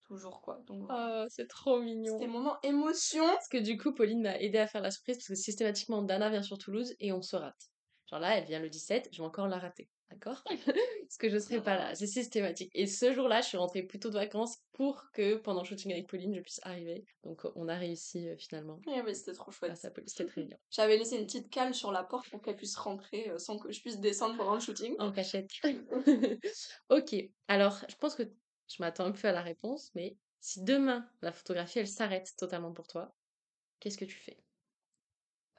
toujours 0.08 0.40
quoi. 0.40 0.60
Donc. 0.66 0.88
Oh, 0.90 1.24
c'est 1.28 1.48
trop 1.48 1.80
C'était 1.80 1.94
mignon. 1.94 2.26
moment 2.28 2.56
émotion. 2.62 3.24
Parce 3.26 3.48
que 3.48 3.58
du 3.58 3.76
coup, 3.76 3.94
Pauline 3.94 4.22
m'a 4.22 4.38
aidé 4.40 4.58
à 4.58 4.66
faire 4.66 4.82
la 4.82 4.90
surprise 4.90 5.18
parce 5.18 5.28
que 5.28 5.34
systématiquement, 5.34 6.02
Dana 6.02 6.30
vient 6.30 6.42
sur 6.42 6.58
Toulouse 6.58 6.94
et 6.98 7.12
on 7.12 7.22
se 7.22 7.36
rate. 7.36 7.70
Genre 8.10 8.20
là, 8.20 8.38
elle 8.38 8.46
vient 8.46 8.60
le 8.60 8.70
17, 8.70 9.10
je 9.12 9.18
vais 9.18 9.26
encore 9.26 9.48
la 9.48 9.58
rater. 9.58 9.88
D'accord? 10.10 10.42
Parce 11.08 11.18
que 11.18 11.28
je 11.28 11.38
serai 11.38 11.62
pas 11.62 11.76
là. 11.76 11.94
C'est 11.94 12.06
systématique. 12.06 12.70
Et 12.74 12.86
ce 12.86 13.12
jour-là, 13.12 13.42
je 13.42 13.48
suis 13.48 13.58
rentrée 13.58 13.82
plus 13.82 13.98
tôt 13.98 14.08
de 14.08 14.14
vacances 14.14 14.56
pour 14.72 15.10
que 15.12 15.34
pendant 15.34 15.60
le 15.60 15.66
shooting 15.66 15.92
avec 15.92 16.06
Pauline, 16.06 16.34
je 16.34 16.40
puisse 16.40 16.60
arriver. 16.62 17.04
Donc 17.24 17.42
on 17.56 17.68
a 17.68 17.74
réussi 17.74 18.26
euh, 18.28 18.36
finalement. 18.38 18.80
Ouais, 18.86 19.02
mais 19.02 19.12
c'était 19.12 19.34
trop 19.34 19.50
chouette. 19.50 19.76
C'était 19.76 20.24
très 20.24 20.44
bien. 20.44 20.56
J'avais 20.70 20.96
laissé 20.96 21.16
une 21.16 21.26
petite 21.26 21.50
cale 21.50 21.74
sur 21.74 21.92
la 21.92 22.02
porte 22.02 22.30
pour 22.30 22.40
qu'elle 22.40 22.56
puisse 22.56 22.76
rentrer 22.76 23.28
euh, 23.28 23.38
sans 23.38 23.58
que 23.58 23.70
je 23.70 23.80
puisse 23.82 24.00
descendre 24.00 24.38
pendant 24.38 24.54
le 24.54 24.60
shooting. 24.60 24.94
En 24.98 25.12
cachette. 25.12 25.50
ok. 26.88 27.14
Alors, 27.48 27.78
je 27.88 27.96
pense 27.96 28.14
que 28.14 28.22
je 28.68 28.82
m'attends 28.82 29.06
un 29.06 29.12
peu 29.12 29.28
à 29.28 29.32
la 29.32 29.42
réponse, 29.42 29.90
mais 29.94 30.16
si 30.40 30.62
demain, 30.62 31.08
la 31.22 31.32
photographie, 31.32 31.80
elle 31.80 31.88
s'arrête 31.88 32.34
totalement 32.36 32.72
pour 32.72 32.86
toi, 32.86 33.14
qu'est-ce 33.80 33.98
que 33.98 34.04
tu 34.04 34.16
fais? 34.16 34.38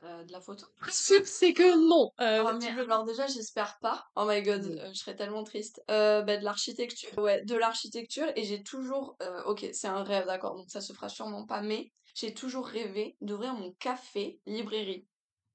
Euh, 0.04 0.24
de 0.24 0.32
la 0.32 0.39
photo. 0.39 0.65
C'est 0.89 1.54
que 1.54 1.89
non. 1.89 2.12
Euh, 2.22 2.41
Oh, 2.48 2.58
mais 2.58 2.69
alors 2.69 3.04
déjà, 3.04 3.28
j'espère 3.28 3.78
pas. 3.82 4.06
Oh 4.15 4.24
my 4.26 4.41
god, 4.41 4.63
euh, 4.63 4.88
je 4.93 4.98
serais 4.98 5.15
tellement 5.15 5.43
triste. 5.43 5.82
Bah, 5.89 6.22
de 6.24 6.43
l'architecture. 6.43 7.17
Ouais, 7.17 7.43
de 7.43 7.56
l'architecture. 7.56 8.32
Et 8.38 8.45
j'ai 8.45 8.63
toujours... 8.63 9.17
ok, 9.45 9.67
c'est 9.74 9.88
un 9.88 10.04
rêve, 10.04 10.26
d'accord, 10.26 10.56
donc 10.56 10.69
ça 10.69 10.80
se 10.80 10.93
fera 10.93 11.10
sûrement 11.10 11.45
pas. 11.45 11.62
Mais 11.62 11.91
j'ai 12.15 12.34
toujours 12.34 12.65
rêvé 12.65 13.17
d'ouvrir 13.19 13.54
mon 13.54 13.74
café 13.74 14.39
librairie. 14.45 15.06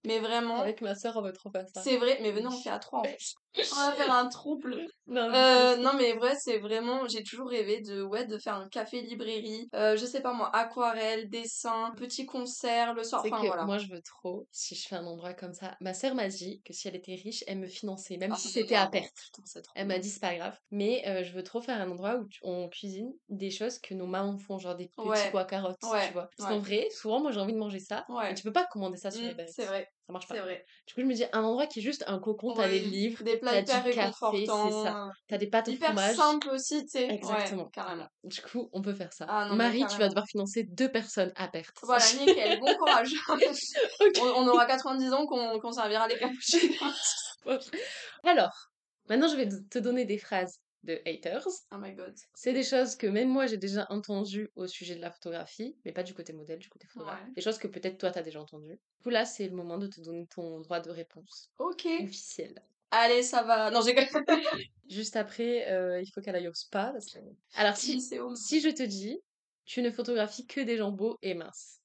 Mais 0.05 0.19
vraiment, 0.19 0.61
Avec 0.61 0.83
ma 0.83 0.95
soeur, 0.95 1.17
on 1.17 1.23
va 1.23 1.33
trop 1.33 1.51
faire 1.51 1.67
ça. 1.73 1.81
c'est 1.83 1.97
vrai. 1.97 2.19
Mais 2.21 2.31
venez, 2.31 2.47
on 2.47 2.51
fait 2.51 2.69
à 2.69 2.79
trois 2.79 2.99
en 2.99 3.03
plus. 3.17 3.35
On 3.57 3.77
va 3.77 3.93
faire 3.93 4.12
un 4.12 4.29
trouble. 4.29 4.87
Non, 5.07 5.29
mais 5.29 5.37
Euh, 5.37 5.75
c'est- 5.75 5.83
non 5.83 5.93
mais 5.99 6.14
vrai 6.14 6.35
c'est 6.40 6.57
vraiment 6.59 7.07
j'ai 7.07 7.23
toujours 7.23 7.51
rêvé 7.51 7.83
de 7.83 8.03
ouais 8.03 8.25
de 8.25 8.38
faire 8.38 8.55
un 8.55 8.71
café 8.71 9.03
librairie 9.03 9.69
euh, 9.75 9.99
je 9.99 10.07
sais 10.07 10.23
pas 10.23 10.33
moi 10.33 10.49
aquarelle 10.57 11.29
dessin 11.29 11.93
petit 11.99 12.25
concert 12.25 12.95
le 12.95 13.05
soir 13.05 13.21
enfin 13.23 13.43
que 13.43 13.47
voilà 13.49 13.64
moi, 13.67 13.77
je 13.77 13.88
veux 13.88 14.01
trop, 14.01 14.49
si 14.51 14.75
je 14.75 14.88
fais 14.88 14.97
un 14.97 15.05
endroit 15.07 15.35
comme 15.35 15.53
ça. 15.53 15.77
Ma 15.83 15.93
sœur 15.93 16.14
m'a 16.14 16.29
dit 16.29 16.62
que 16.64 16.73
si 16.73 16.88
elle 16.88 16.97
était 16.97 17.17
riche, 17.17 17.45
elle 17.47 17.59
me 17.59 17.67
finançait, 17.67 18.17
même 18.17 18.33
Ah, 18.33 18.37
si 18.37 18.49
c'était 18.49 18.77
à 18.77 18.87
perte. 18.87 19.12
Putain, 19.27 19.43
c'est 19.45 19.61
trop 19.61 19.73
Elle 19.77 19.88
m'a 19.88 19.99
dit 19.99 20.09
c'est 20.09 20.21
pas 20.21 20.35
grave. 20.37 20.59
Mais 20.71 21.07
euh, 21.07 21.23
je 21.23 21.33
veux 21.35 21.43
trop 21.43 21.61
faire 21.61 21.79
un 21.79 21.90
endroit 21.90 22.17
où 22.17 22.27
on 22.43 22.71
cuisine 22.71 23.12
des 23.29 23.51
choses 23.51 23.79
que 23.79 23.93
nos 23.93 24.07
mamans 24.07 24.38
font, 24.38 24.59
genre 24.59 24.75
des 24.75 24.88
petits 24.88 25.07
Ouais. 25.07 25.31
pois 25.33 25.45
carottes, 25.45 25.77
Ouais, 25.83 26.07
tu 26.07 26.12
vois. 26.14 26.31
Parce 26.38 26.49
ouais. 26.51 26.57
qu'en 26.57 26.62
vrai, 26.62 26.88
souvent, 26.93 27.21
moi 27.21 27.31
j'ai 27.31 27.40
envie 27.40 27.53
de 27.53 27.59
manger 27.59 27.79
ça. 27.81 28.07
Ouais. 28.09 28.33
Tu 28.35 28.43
peux 28.43 28.53
pas 28.53 28.67
commander 28.73 28.97
ça 28.97 29.11
sur 29.11 29.23
Mm, 29.23 29.31
Uber 29.33 29.43
Eats. 29.43 29.53
c'est 29.55 29.67
vrai 29.67 29.87
Ça 30.07 30.12
marche 30.12 30.29
pas. 30.29 30.35
c'est 30.35 30.40
vrai 30.40 30.64
Du 30.87 30.95
coup, 30.95 31.01
je 31.01 31.07
me 31.07 31.14
dis 31.14 31.25
un 31.33 31.43
endroit 31.43 31.67
qui 31.67 31.79
est 31.81 31.83
juste 31.83 32.05
un 32.07 32.19
cocon, 32.19 32.53
t'as 32.53 32.67
les 32.69 32.81
Ouais, 32.81 32.81
livres, 32.81 33.23
des 33.23 33.38
plats 33.38 33.57
t'as 33.57 33.62
hyper 33.62 33.83
du 33.83 33.90
café, 33.90 34.47
c'est 34.47 34.71
ça. 34.71 34.90
réconfortants 34.90 35.11
T'as 35.29 35.38
des 35.38 35.49
pâtes 35.49 35.69
au 35.69 35.73
hyper 35.73 35.75
fromage. 35.75 36.17
simple 36.17 36.51
aussi 36.51 36.83
tu 36.85 36.90
sais 36.90 37.07
ouais 37.07 37.14
Exactement. 37.14 37.69
carrément 37.73 38.09
Du 38.25 38.40
coup, 38.43 38.69
on 38.73 38.83
peut 38.83 38.95
faire 38.95 39.12
ça. 39.12 39.27
ah 39.29 39.47
non 39.49 39.57
Marie, 39.57 39.87
tu 39.87 39.99
vas 40.01 40.09
devoir 40.09 40.27
financer 40.27 40.64
deux 40.64 40.90
personnes 40.90 41.33
à 41.37 41.49
perte. 41.49 41.77
voilà 41.83 42.12
nickel 42.14 42.59
bon 42.59 42.75
courage 42.79 43.12
Ok. 43.29 43.43
on, 44.14 44.27
on 44.27 44.49
aura 44.49 44.67
90 44.67 45.12
ans 45.12 45.27
qu'on 45.27 45.59
qu'on 45.61 45.73
servira 45.73 46.09
les 46.09 46.19
cappuccinos 46.19 46.79
Alors, 48.25 48.71
maintenant 49.09 49.29
je 49.29 49.37
vais 49.37 49.49
te 49.71 49.79
donner 49.79 50.05
des 50.05 50.19
phrases 50.19 50.61
de 50.85 51.01
haters. 51.07 51.47
oh 51.73 51.77
my 51.79 51.92
god 51.94 52.14
C'est 52.35 52.53
des 52.53 52.62
choses 52.62 52.94
que 52.97 53.07
même 53.07 53.29
moi 53.29 53.47
j'ai 53.47 53.57
déjà 53.57 53.87
entendues 53.90 54.51
au 54.55 54.66
sujet 54.66 54.94
de 54.94 55.01
la 55.01 55.11
photographie, 55.11 55.77
mais 55.85 55.92
pas 55.92 56.03
du 56.03 56.14
côté 56.14 56.33
modèle, 56.33 56.59
du 56.59 56.68
côté 56.68 56.87
photographe. 56.87 57.20
Ouais. 57.27 57.33
Des 57.33 57.40
choses 57.42 57.59
que 57.59 57.66
peut-être 57.68 57.99
toi 57.99 58.11
t'as 58.11 58.23
déjà 58.23 58.40
entendues. 58.40 58.79
Du 58.99 59.03
coup 59.03 59.11
là, 59.11 59.25
c'est 59.25 59.49
le 59.49 59.57
moment 59.57 59.79
de 59.79 59.87
te 59.87 60.01
donner 60.01 60.27
ton 60.27 60.61
droit 60.61 60.81
de 60.81 60.90
réponse 60.90 61.51
ok 61.59 61.87
officiel. 62.03 62.62
allez 62.90 63.23
ça 63.23 63.42
va 63.42 63.70
non 63.70 63.81
j'ai 63.81 63.94
Juste 64.88 65.16
après, 65.16 65.70
euh, 65.73 66.01
il 66.03 66.11
faut 66.12 66.20
qu'elle 66.20 66.37
aille 66.37 66.49
au 66.49 66.55
spa. 66.55 66.90
parce 66.92 67.07
que- 67.07 67.18
Alors 67.55 67.77
si, 67.77 68.01
si 68.01 68.61
je 68.61 68.68
te 68.68 68.83
dis, 68.83 69.18
tu 69.64 69.81
ne 69.81 69.90
photographies 69.90 70.47
que 70.47 70.61
des 70.61 70.77
gens 70.77 70.92
beaux 70.92 71.16
et 71.23 71.33
minces. 71.35 71.81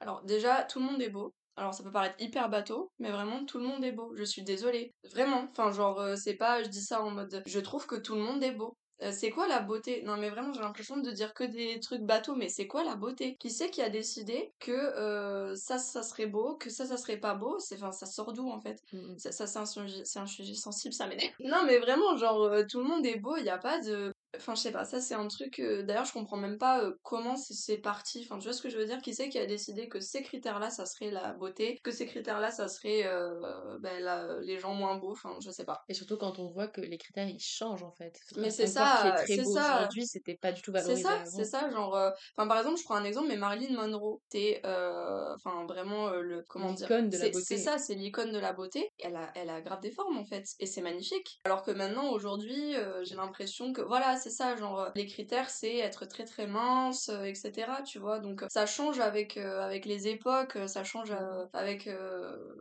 Alors 0.00 0.22
déjà, 0.24 0.64
tout 0.64 0.80
le 0.80 0.84
monde 0.84 1.00
est 1.00 1.08
beau. 1.08 1.34
Alors 1.56 1.74
ça 1.74 1.82
peut 1.82 1.92
paraître 1.92 2.16
hyper 2.18 2.48
bateau, 2.48 2.90
mais 2.98 3.10
vraiment 3.10 3.44
tout 3.44 3.58
le 3.58 3.64
monde 3.66 3.84
est 3.84 3.92
beau. 3.92 4.12
Je 4.16 4.24
suis 4.24 4.42
désolée. 4.42 4.94
Vraiment. 5.12 5.46
Enfin 5.50 5.70
genre 5.72 6.00
euh, 6.00 6.16
c'est 6.16 6.34
pas 6.34 6.62
je 6.62 6.68
dis 6.68 6.80
ça 6.82 7.02
en 7.02 7.10
mode 7.10 7.42
je 7.46 7.60
trouve 7.60 7.86
que 7.86 7.96
tout 7.96 8.14
le 8.14 8.22
monde 8.22 8.42
est 8.42 8.52
beau. 8.52 8.74
Euh, 9.02 9.10
c'est 9.12 9.30
quoi 9.30 9.48
la 9.48 9.60
beauté? 9.60 10.02
Non 10.04 10.16
mais 10.16 10.30
vraiment 10.30 10.52
j'ai 10.52 10.60
l'impression 10.60 10.96
de 10.96 11.10
dire 11.10 11.34
que 11.34 11.44
des 11.44 11.80
trucs 11.80 12.02
bateaux, 12.02 12.36
mais 12.36 12.48
c'est 12.48 12.66
quoi 12.66 12.84
la 12.84 12.94
beauté? 12.94 13.36
Qui 13.40 13.50
c'est 13.50 13.70
qui 13.70 13.82
a 13.82 13.90
décidé 13.90 14.52
que 14.60 14.70
euh, 14.72 15.54
ça 15.56 15.78
ça 15.78 16.02
serait 16.02 16.26
beau, 16.26 16.56
que 16.56 16.70
ça 16.70 16.86
ça 16.86 16.96
serait 16.96 17.18
pas 17.18 17.34
beau? 17.34 17.58
C'est 17.58 17.76
enfin 17.76 17.92
ça 17.92 18.06
sort 18.06 18.32
d'où 18.32 18.48
en 18.48 18.60
fait? 18.60 18.78
Mm, 18.92 19.12
mm. 19.14 19.18
Ça, 19.18 19.32
ça 19.32 19.46
c'est 19.46 19.58
un 19.58 19.66
sujet 19.66 20.02
c'est 20.04 20.20
un 20.20 20.26
sujet 20.26 20.54
sensible, 20.54 20.94
ça 20.94 21.06
m'énerve. 21.06 21.32
Non 21.40 21.64
mais 21.66 21.78
vraiment 21.78 22.16
genre 22.16 22.42
euh, 22.44 22.62
tout 22.68 22.78
le 22.78 22.84
monde 22.86 23.04
est 23.04 23.18
beau, 23.18 23.36
il 23.36 23.44
y 23.44 23.50
a 23.50 23.58
pas 23.58 23.80
de 23.80 24.12
Enfin, 24.36 24.54
je 24.54 24.60
sais 24.62 24.72
pas, 24.72 24.84
ça 24.84 25.00
c'est 25.00 25.14
un 25.14 25.28
truc. 25.28 25.58
euh, 25.58 25.82
D'ailleurs, 25.82 26.06
je 26.06 26.12
comprends 26.12 26.38
même 26.38 26.56
pas 26.58 26.82
euh, 26.82 26.94
comment 27.02 27.36
c'est 27.36 27.52
c'est 27.54 27.78
parti. 27.78 28.22
Enfin, 28.24 28.38
tu 28.38 28.44
vois 28.44 28.54
ce 28.54 28.62
que 28.62 28.70
je 28.70 28.78
veux 28.78 28.86
dire? 28.86 29.00
Qui 29.02 29.14
c'est 29.14 29.28
qui 29.28 29.38
a 29.38 29.44
décidé 29.46 29.88
que 29.88 30.00
ces 30.00 30.22
critères-là, 30.22 30.70
ça 30.70 30.86
serait 30.86 31.10
la 31.10 31.34
beauté, 31.34 31.78
que 31.84 31.90
ces 31.90 32.06
critères-là, 32.06 32.50
ça 32.50 32.66
serait 32.68 33.04
euh, 33.06 33.78
ben, 33.80 34.02
la- 34.02 34.40
les 34.40 34.58
gens 34.58 34.72
moins 34.74 34.96
beaux? 34.96 35.12
Enfin, 35.12 35.36
je 35.44 35.50
sais 35.50 35.64
pas. 35.66 35.82
Et 35.88 35.94
surtout 35.94 36.16
quand 36.16 36.38
on 36.38 36.48
voit 36.50 36.68
que 36.68 36.80
les 36.80 36.96
critères 36.96 37.28
ils 37.28 37.40
changent 37.40 37.82
en 37.82 37.92
fait. 37.92 38.18
Mais 38.38 38.50
c'est 38.50 38.66
ça, 38.66 39.14
c'est 39.26 39.44
ça. 39.44 39.74
aujourd'hui, 39.76 40.06
c'était 40.06 40.36
pas 40.40 40.52
du 40.52 40.62
tout 40.62 40.72
C'est 40.72 40.82
valorisé 40.82 41.02
ça, 41.02 41.12
avant. 41.12 41.24
c'est 41.36 41.44
ça, 41.44 41.70
genre, 41.70 41.94
enfin 42.36 42.48
par 42.48 42.58
exemple, 42.58 42.78
je 42.78 42.84
prends 42.84 42.94
un 42.96 43.04
exemple, 43.04 43.28
mais 43.28 43.36
Marilyn 43.36 43.74
Monroe, 43.74 44.20
c'est, 44.30 44.60
euh, 44.64 45.34
enfin 45.34 45.66
vraiment 45.66 46.10
le, 46.10 46.42
comment 46.48 46.72
dire, 46.72 46.88
L'icône 46.88 47.10
de 47.10 47.16
la 47.18 47.24
c'est 47.24 47.30
beauté. 47.32 47.44
c'est 47.44 47.58
ça, 47.58 47.78
c'est 47.78 47.94
l'icône 47.94 48.32
de 48.32 48.38
la 48.38 48.52
beauté. 48.54 48.88
Elle 48.98 49.16
a, 49.16 49.30
elle 49.34 49.50
a 49.50 49.60
grave 49.60 49.80
des 49.80 49.90
formes 49.92 50.16
en 50.16 50.24
fait, 50.24 50.44
et 50.58 50.66
c'est 50.66 50.80
magnifique. 50.80 51.40
Alors 51.44 51.62
que 51.62 51.70
maintenant, 51.70 52.10
aujourd'hui, 52.10 52.74
j'ai 53.02 53.14
l'impression 53.14 53.72
que, 53.72 53.82
voilà, 53.82 54.16
c'est 54.22 54.30
ça, 54.30 54.56
genre, 54.56 54.80
euh, 54.80 54.90
les 54.94 55.06
critères, 55.06 55.50
c'est 55.50 55.76
être 55.78 56.06
très 56.06 56.24
très 56.24 56.46
mince, 56.46 57.08
euh, 57.08 57.24
etc. 57.24 57.82
Tu 57.84 57.98
vois, 57.98 58.20
donc 58.20 58.42
euh, 58.42 58.46
ça 58.48 58.66
change 58.66 59.00
avec 59.00 59.36
avec 59.36 59.86
les 59.86 60.08
époques, 60.08 60.58
ça 60.66 60.84
change 60.84 61.12
avec 61.52 61.88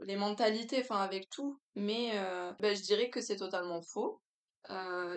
les 0.03 0.15
mentalités, 0.15 0.79
enfin 0.81 1.01
avec 1.01 1.29
tout. 1.29 1.59
Mais 1.75 2.11
ben, 2.59 2.75
je 2.75 2.81
dirais 2.81 3.09
que 3.09 3.21
c'est 3.21 3.37
totalement 3.37 3.81
faux. 3.81 4.21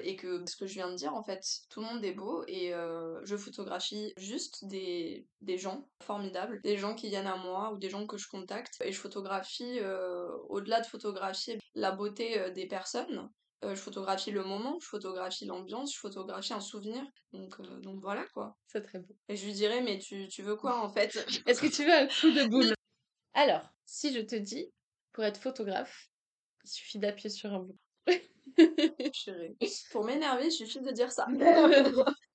Et 0.02 0.16
que 0.16 0.44
ce 0.46 0.57
que 0.57 0.66
je 0.66 0.74
viens 0.74 0.90
de 0.90 0.96
dire 0.96 1.14
en 1.14 1.22
fait 1.22 1.44
tout 1.70 1.80
le 1.80 1.87
monde 1.87 2.04
est 2.04 2.12
beau 2.12 2.44
et 2.48 2.72
je 3.22 3.37
photographie 3.37 4.12
juste 4.16 4.64
des, 4.64 5.28
des 5.42 5.59
gens 5.59 5.87
formidables 6.02 6.61
des 6.64 6.76
gens 6.76 6.94
qui 6.94 7.09
viennent 7.09 7.28
à 7.28 7.37
moi 7.37 7.70
ou 7.72 7.78
des 7.78 7.90
gens 7.90 8.07
que 8.07 8.16
je 8.16 8.28
contacte 8.28 8.74
et 8.80 8.90
je 8.90 8.98
photographie 8.98 9.80
au-delà 10.48 10.80
de 10.80 10.87
photographier 10.87 11.59
la 11.74 11.92
beauté 11.92 12.50
des 12.52 12.66
personnes 12.66 13.30
je 13.70 13.81
photographie 13.81 14.31
le 14.31 14.44
moment 14.44 14.79
je 14.81 14.87
photographie 14.87 15.46
l'ambiance 15.46 15.94
je 15.94 15.98
photographie 15.98 16.53
un 16.53 16.61
souvenir 16.61 17.03
donc, 17.33 17.59
euh, 17.61 17.81
donc 17.81 18.00
voilà 18.00 18.24
quoi 18.35 18.57
C'est 18.66 18.83
très 18.83 18.98
beau. 18.98 19.14
et 19.29 19.37
je 19.37 19.44
lui 19.46 19.53
dirais 19.53 19.81
mais 19.81 19.98
tu, 19.98 20.29
tu 20.29 20.42
veux 20.42 20.57
quoi 20.57 20.81
en 20.85 20.88
fait? 20.88 21.14
Est-ce 21.46 21.61
que 21.61 21.66
tu 21.74 21.85
veux 21.85 21.92
un 21.92 22.07
coup 22.07 22.31
de 22.31 22.44
boule? 22.50 22.74
Alors, 23.35 23.68
si 23.85 24.12
je 24.14 24.20
te 24.20 24.37
dis, 24.37 24.70
pour 25.12 25.24
être 25.24 25.40
photographe, 25.40 26.09
il 26.64 26.70
suffit 26.70 26.98
d'appuyer 26.98 27.31
sur 27.31 27.53
un 27.53 27.61
bouton. 27.61 27.79
Pour 29.90 30.05
m'énerver, 30.05 30.46
il 30.46 30.53
suffit 30.53 30.81
de 30.81 30.90
dire 30.90 31.11
ça. 31.11 31.27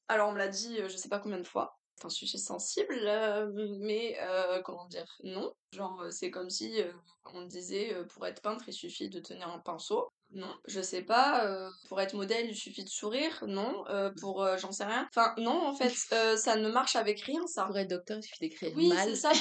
Alors, 0.07 0.29
on 0.29 0.31
me 0.33 0.37
l'a 0.37 0.47
dit, 0.47 0.79
euh, 0.81 0.89
je 0.89 0.97
sais 0.97 1.09
pas 1.09 1.19
combien 1.19 1.37
de 1.39 1.47
fois. 1.47 1.77
C'est 1.95 2.05
un 2.05 2.09
sujet 2.09 2.37
sensible, 2.37 2.95
euh, 3.07 3.49
mais 3.79 4.17
euh, 4.21 4.61
comment 4.61 4.85
dire, 4.87 5.05
non. 5.23 5.53
Genre, 5.73 6.01
euh, 6.01 6.11
c'est 6.11 6.31
comme 6.31 6.49
si 6.49 6.81
euh, 6.81 6.91
on 7.33 7.43
disait 7.43 7.93
euh, 7.93 8.05
pour 8.05 8.25
être 8.25 8.41
peintre, 8.41 8.65
il 8.67 8.73
suffit 8.73 9.09
de 9.09 9.19
tenir 9.19 9.47
un 9.49 9.59
pinceau. 9.59 10.09
Non, 10.31 10.53
je 10.67 10.79
sais 10.81 11.01
pas. 11.01 11.45
euh, 11.45 11.69
pour 11.87 11.99
être 11.99 12.13
modèle, 12.13 12.47
il 12.49 12.55
suffit 12.55 12.83
de 12.83 12.89
sourire. 12.89 13.43
Non, 13.47 13.83
euh, 13.89 14.11
pour 14.19 14.43
euh, 14.43 14.57
j'en 14.57 14.71
sais 14.71 14.85
rien. 14.85 15.07
Enfin, 15.09 15.33
non, 15.37 15.65
en 15.67 15.73
fait, 15.75 15.89
ça 16.37 16.55
ne 16.55 16.69
marche 16.69 16.95
avec 16.95 17.21
rien, 17.21 17.45
ça. 17.47 17.65
Pour 17.65 17.77
être 17.77 17.89
docteur, 17.89 18.17
il 18.19 18.23
suffit 18.23 18.39
d'écrire 18.41 18.71
Oui, 18.75 18.89
mal. 18.89 19.09
c'est 19.09 19.15
ça. 19.15 19.31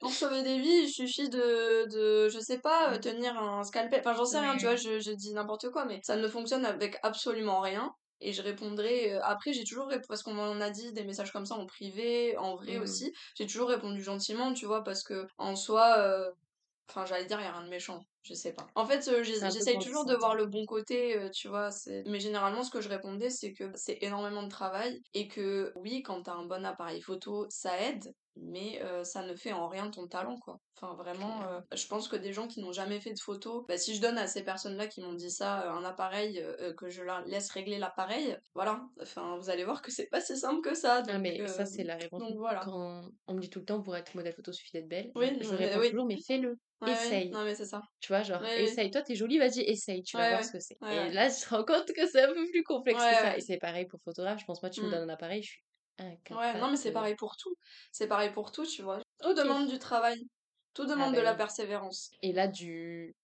Pour, 0.00 0.10
sauver 0.10 0.42
des 0.42 0.58
vies, 0.58 0.84
il 0.84 0.88
suffit 0.88 1.28
de, 1.28 1.86
de 1.90 2.28
je 2.30 2.38
sais 2.40 2.58
pas, 2.58 2.90
Mm. 2.90 2.94
euh, 2.94 2.98
tenir 2.98 3.38
un 3.38 3.62
scalpel. 3.64 4.00
Enfin, 4.00 4.14
j'en 4.14 4.24
sais 4.24 4.38
rien, 4.38 4.56
tu 4.56 4.64
vois, 4.64 4.76
je, 4.76 4.98
je 4.98 5.10
dis 5.12 5.32
n'importe 5.34 5.68
quoi, 5.70 5.84
mais 5.84 6.00
ça 6.02 6.16
ne 6.16 6.28
fonctionne 6.28 6.64
avec 6.64 6.96
absolument 7.02 7.60
rien. 7.60 7.94
Et 8.20 8.32
je 8.32 8.40
répondrai. 8.40 9.12
après, 9.22 9.52
j'ai 9.52 9.64
toujours 9.64 9.88
répondu, 9.88 10.06
parce 10.08 10.22
qu'on 10.22 10.32
m'en 10.32 10.52
a 10.60 10.70
dit 10.70 10.92
des 10.92 11.04
messages 11.04 11.32
comme 11.32 11.44
ça 11.44 11.56
en 11.56 11.66
privé, 11.66 12.34
en 12.38 12.54
vrai 12.56 12.76
Mhm. 12.76 12.82
aussi. 12.82 13.12
J'ai 13.36 13.46
toujours 13.46 13.68
répondu 13.68 14.02
gentiment, 14.02 14.54
tu 14.54 14.64
vois, 14.64 14.82
parce 14.84 15.02
que 15.02 15.26
en 15.36 15.54
soi, 15.56 15.98
euh, 15.98 16.30
enfin, 16.88 17.04
j'allais 17.04 17.26
dire, 17.26 17.40
il 17.40 17.44
y 17.44 17.46
a 17.46 17.52
rien 17.52 17.64
de 17.64 17.68
méchant. 17.68 18.00
Je 18.24 18.32
sais 18.34 18.54
pas. 18.54 18.66
En 18.74 18.86
fait, 18.86 19.06
euh, 19.08 19.22
j'essaye 19.22 19.78
toujours 19.78 20.06
de 20.06 20.14
voir 20.14 20.34
le 20.34 20.46
bon 20.46 20.64
côté, 20.64 21.14
euh, 21.16 21.28
tu 21.30 21.48
vois. 21.48 21.68
Mais 22.06 22.20
généralement, 22.20 22.62
ce 22.62 22.70
que 22.70 22.80
je 22.80 22.88
répondais, 22.88 23.28
c'est 23.30 23.52
que 23.52 23.70
c'est 23.74 23.98
énormément 24.00 24.42
de 24.42 24.48
travail 24.48 25.00
et 25.12 25.28
que 25.28 25.72
oui, 25.76 26.02
quand 26.02 26.22
t'as 26.22 26.32
un 26.32 26.46
bon 26.46 26.64
appareil 26.64 27.02
photo, 27.02 27.44
ça 27.50 27.78
aide, 27.82 28.14
mais 28.36 28.80
euh, 28.82 29.04
ça 29.04 29.22
ne 29.26 29.36
fait 29.36 29.52
en 29.52 29.68
rien 29.68 29.90
ton 29.90 30.06
talent, 30.08 30.38
quoi. 30.38 30.56
Enfin, 30.76 30.94
vraiment, 30.94 31.42
euh, 31.48 31.60
je 31.74 31.86
pense 31.86 32.08
que 32.08 32.16
des 32.16 32.32
gens 32.32 32.48
qui 32.48 32.60
n'ont 32.60 32.72
jamais 32.72 32.98
fait 32.98 33.12
de 33.12 33.20
photo, 33.20 33.64
bah, 33.68 33.76
si 33.76 33.94
je 33.94 34.00
donne 34.00 34.18
à 34.18 34.26
ces 34.26 34.42
personnes-là 34.42 34.86
qui 34.88 35.02
m'ont 35.02 35.12
dit 35.12 35.30
ça 35.30 35.70
un 35.70 35.84
appareil, 35.84 36.40
euh, 36.40 36.72
que 36.74 36.88
je 36.88 37.02
leur 37.02 37.20
laisse 37.26 37.50
régler 37.50 37.78
l'appareil, 37.78 38.36
voilà. 38.54 38.82
Enfin, 39.02 39.36
vous 39.38 39.50
allez 39.50 39.64
voir 39.64 39.82
que 39.82 39.92
c'est 39.92 40.06
pas 40.08 40.20
si 40.22 40.36
simple 40.36 40.62
que 40.68 40.74
ça. 40.74 40.96
Ah, 40.96 41.02
donc, 41.02 41.20
mais 41.22 41.40
euh, 41.42 41.46
ça, 41.46 41.66
c'est 41.66 41.84
la 41.84 41.96
réponse. 41.96 42.20
donc 42.22 42.36
voilà. 42.38 42.60
Quand 42.64 43.02
on 43.28 43.34
me 43.34 43.40
dit 43.40 43.50
tout 43.50 43.60
le 43.60 43.64
temps 43.66 43.82
pour 43.82 43.94
être 43.96 44.14
modèle 44.14 44.32
photo, 44.32 44.50
suffit 44.52 44.72
d'être 44.72 44.88
belle, 44.88 45.12
Oui, 45.14 45.28
je 45.40 45.50
mais 45.50 45.66
réponds 45.66 45.80
oui. 45.80 45.90
toujours, 45.90 46.06
mais 46.06 46.18
fais-le, 46.26 46.56
Ouais, 46.82 46.88
ouais. 46.88 46.92
essaye. 46.92 47.30
Non, 47.30 47.44
mais 47.44 47.54
c'est 47.54 47.66
ça. 47.66 47.82
Tu 48.00 48.12
vois, 48.14 48.22
genre, 48.22 48.44
Ouais, 48.44 48.60
ouais. 48.62 48.78
essaye. 48.78 48.90
Toi, 48.90 49.02
t'es 49.02 49.14
jolie, 49.16 49.38
vas-y, 49.38 49.60
essaye, 49.62 50.02
tu 50.02 50.16
vas 50.18 50.24
Ouais, 50.24 50.28
voir 50.28 50.42
ouais. 50.42 50.44
ce 50.44 50.52
que 50.52 50.60
c'est. 50.60 50.78
Ouais, 50.80 50.88
Et 50.88 51.10
ouais. 51.10 51.12
là, 51.12 51.28
je 51.28 51.42
te 51.44 51.48
rends 51.54 51.64
compte 51.64 51.92
que 51.94 52.06
c'est 52.08 52.22
un 52.24 52.34
peu 52.34 52.46
plus 52.50 52.62
complexe 52.64 53.06
Ouais, 53.06 53.06
que 53.06 53.16
ça. 53.16 53.30
ouais. 53.32 53.38
Et 53.38 53.40
c'est 53.40 53.58
pareil 53.58 53.86
pour 53.86 54.00
photographe. 54.02 54.40
Je 54.40 54.44
pense, 54.46 54.62
moi, 54.62 54.70
tu 54.70 54.84
me 54.84 54.90
Mm. 54.90 54.90
donnes 54.90 55.10
un 55.10 55.12
appareil, 55.14 55.42
je 55.42 55.50
suis 55.52 55.64
Ouais, 56.30 56.54
incapable. 56.54 56.58
non, 56.58 56.70
mais 56.70 56.76
c'est 56.76 56.92
pareil 56.92 57.14
pour 57.16 57.36
tout. 57.36 57.54
C'est 57.92 58.08
pareil 58.08 58.30
pour 58.32 58.52
tout, 58.52 58.66
tu 58.66 58.82
vois. 58.82 59.00
Tout 59.20 59.32
demande 59.34 59.68
du 59.70 59.78
travail. 59.78 60.28
Tout 60.74 60.84
demande 60.86 61.14
bah 61.14 61.20
de 61.20 61.20
la 61.20 61.34
persévérance. 61.34 62.10
Et 62.22 62.32
là, 62.32 62.48
du. 62.48 63.16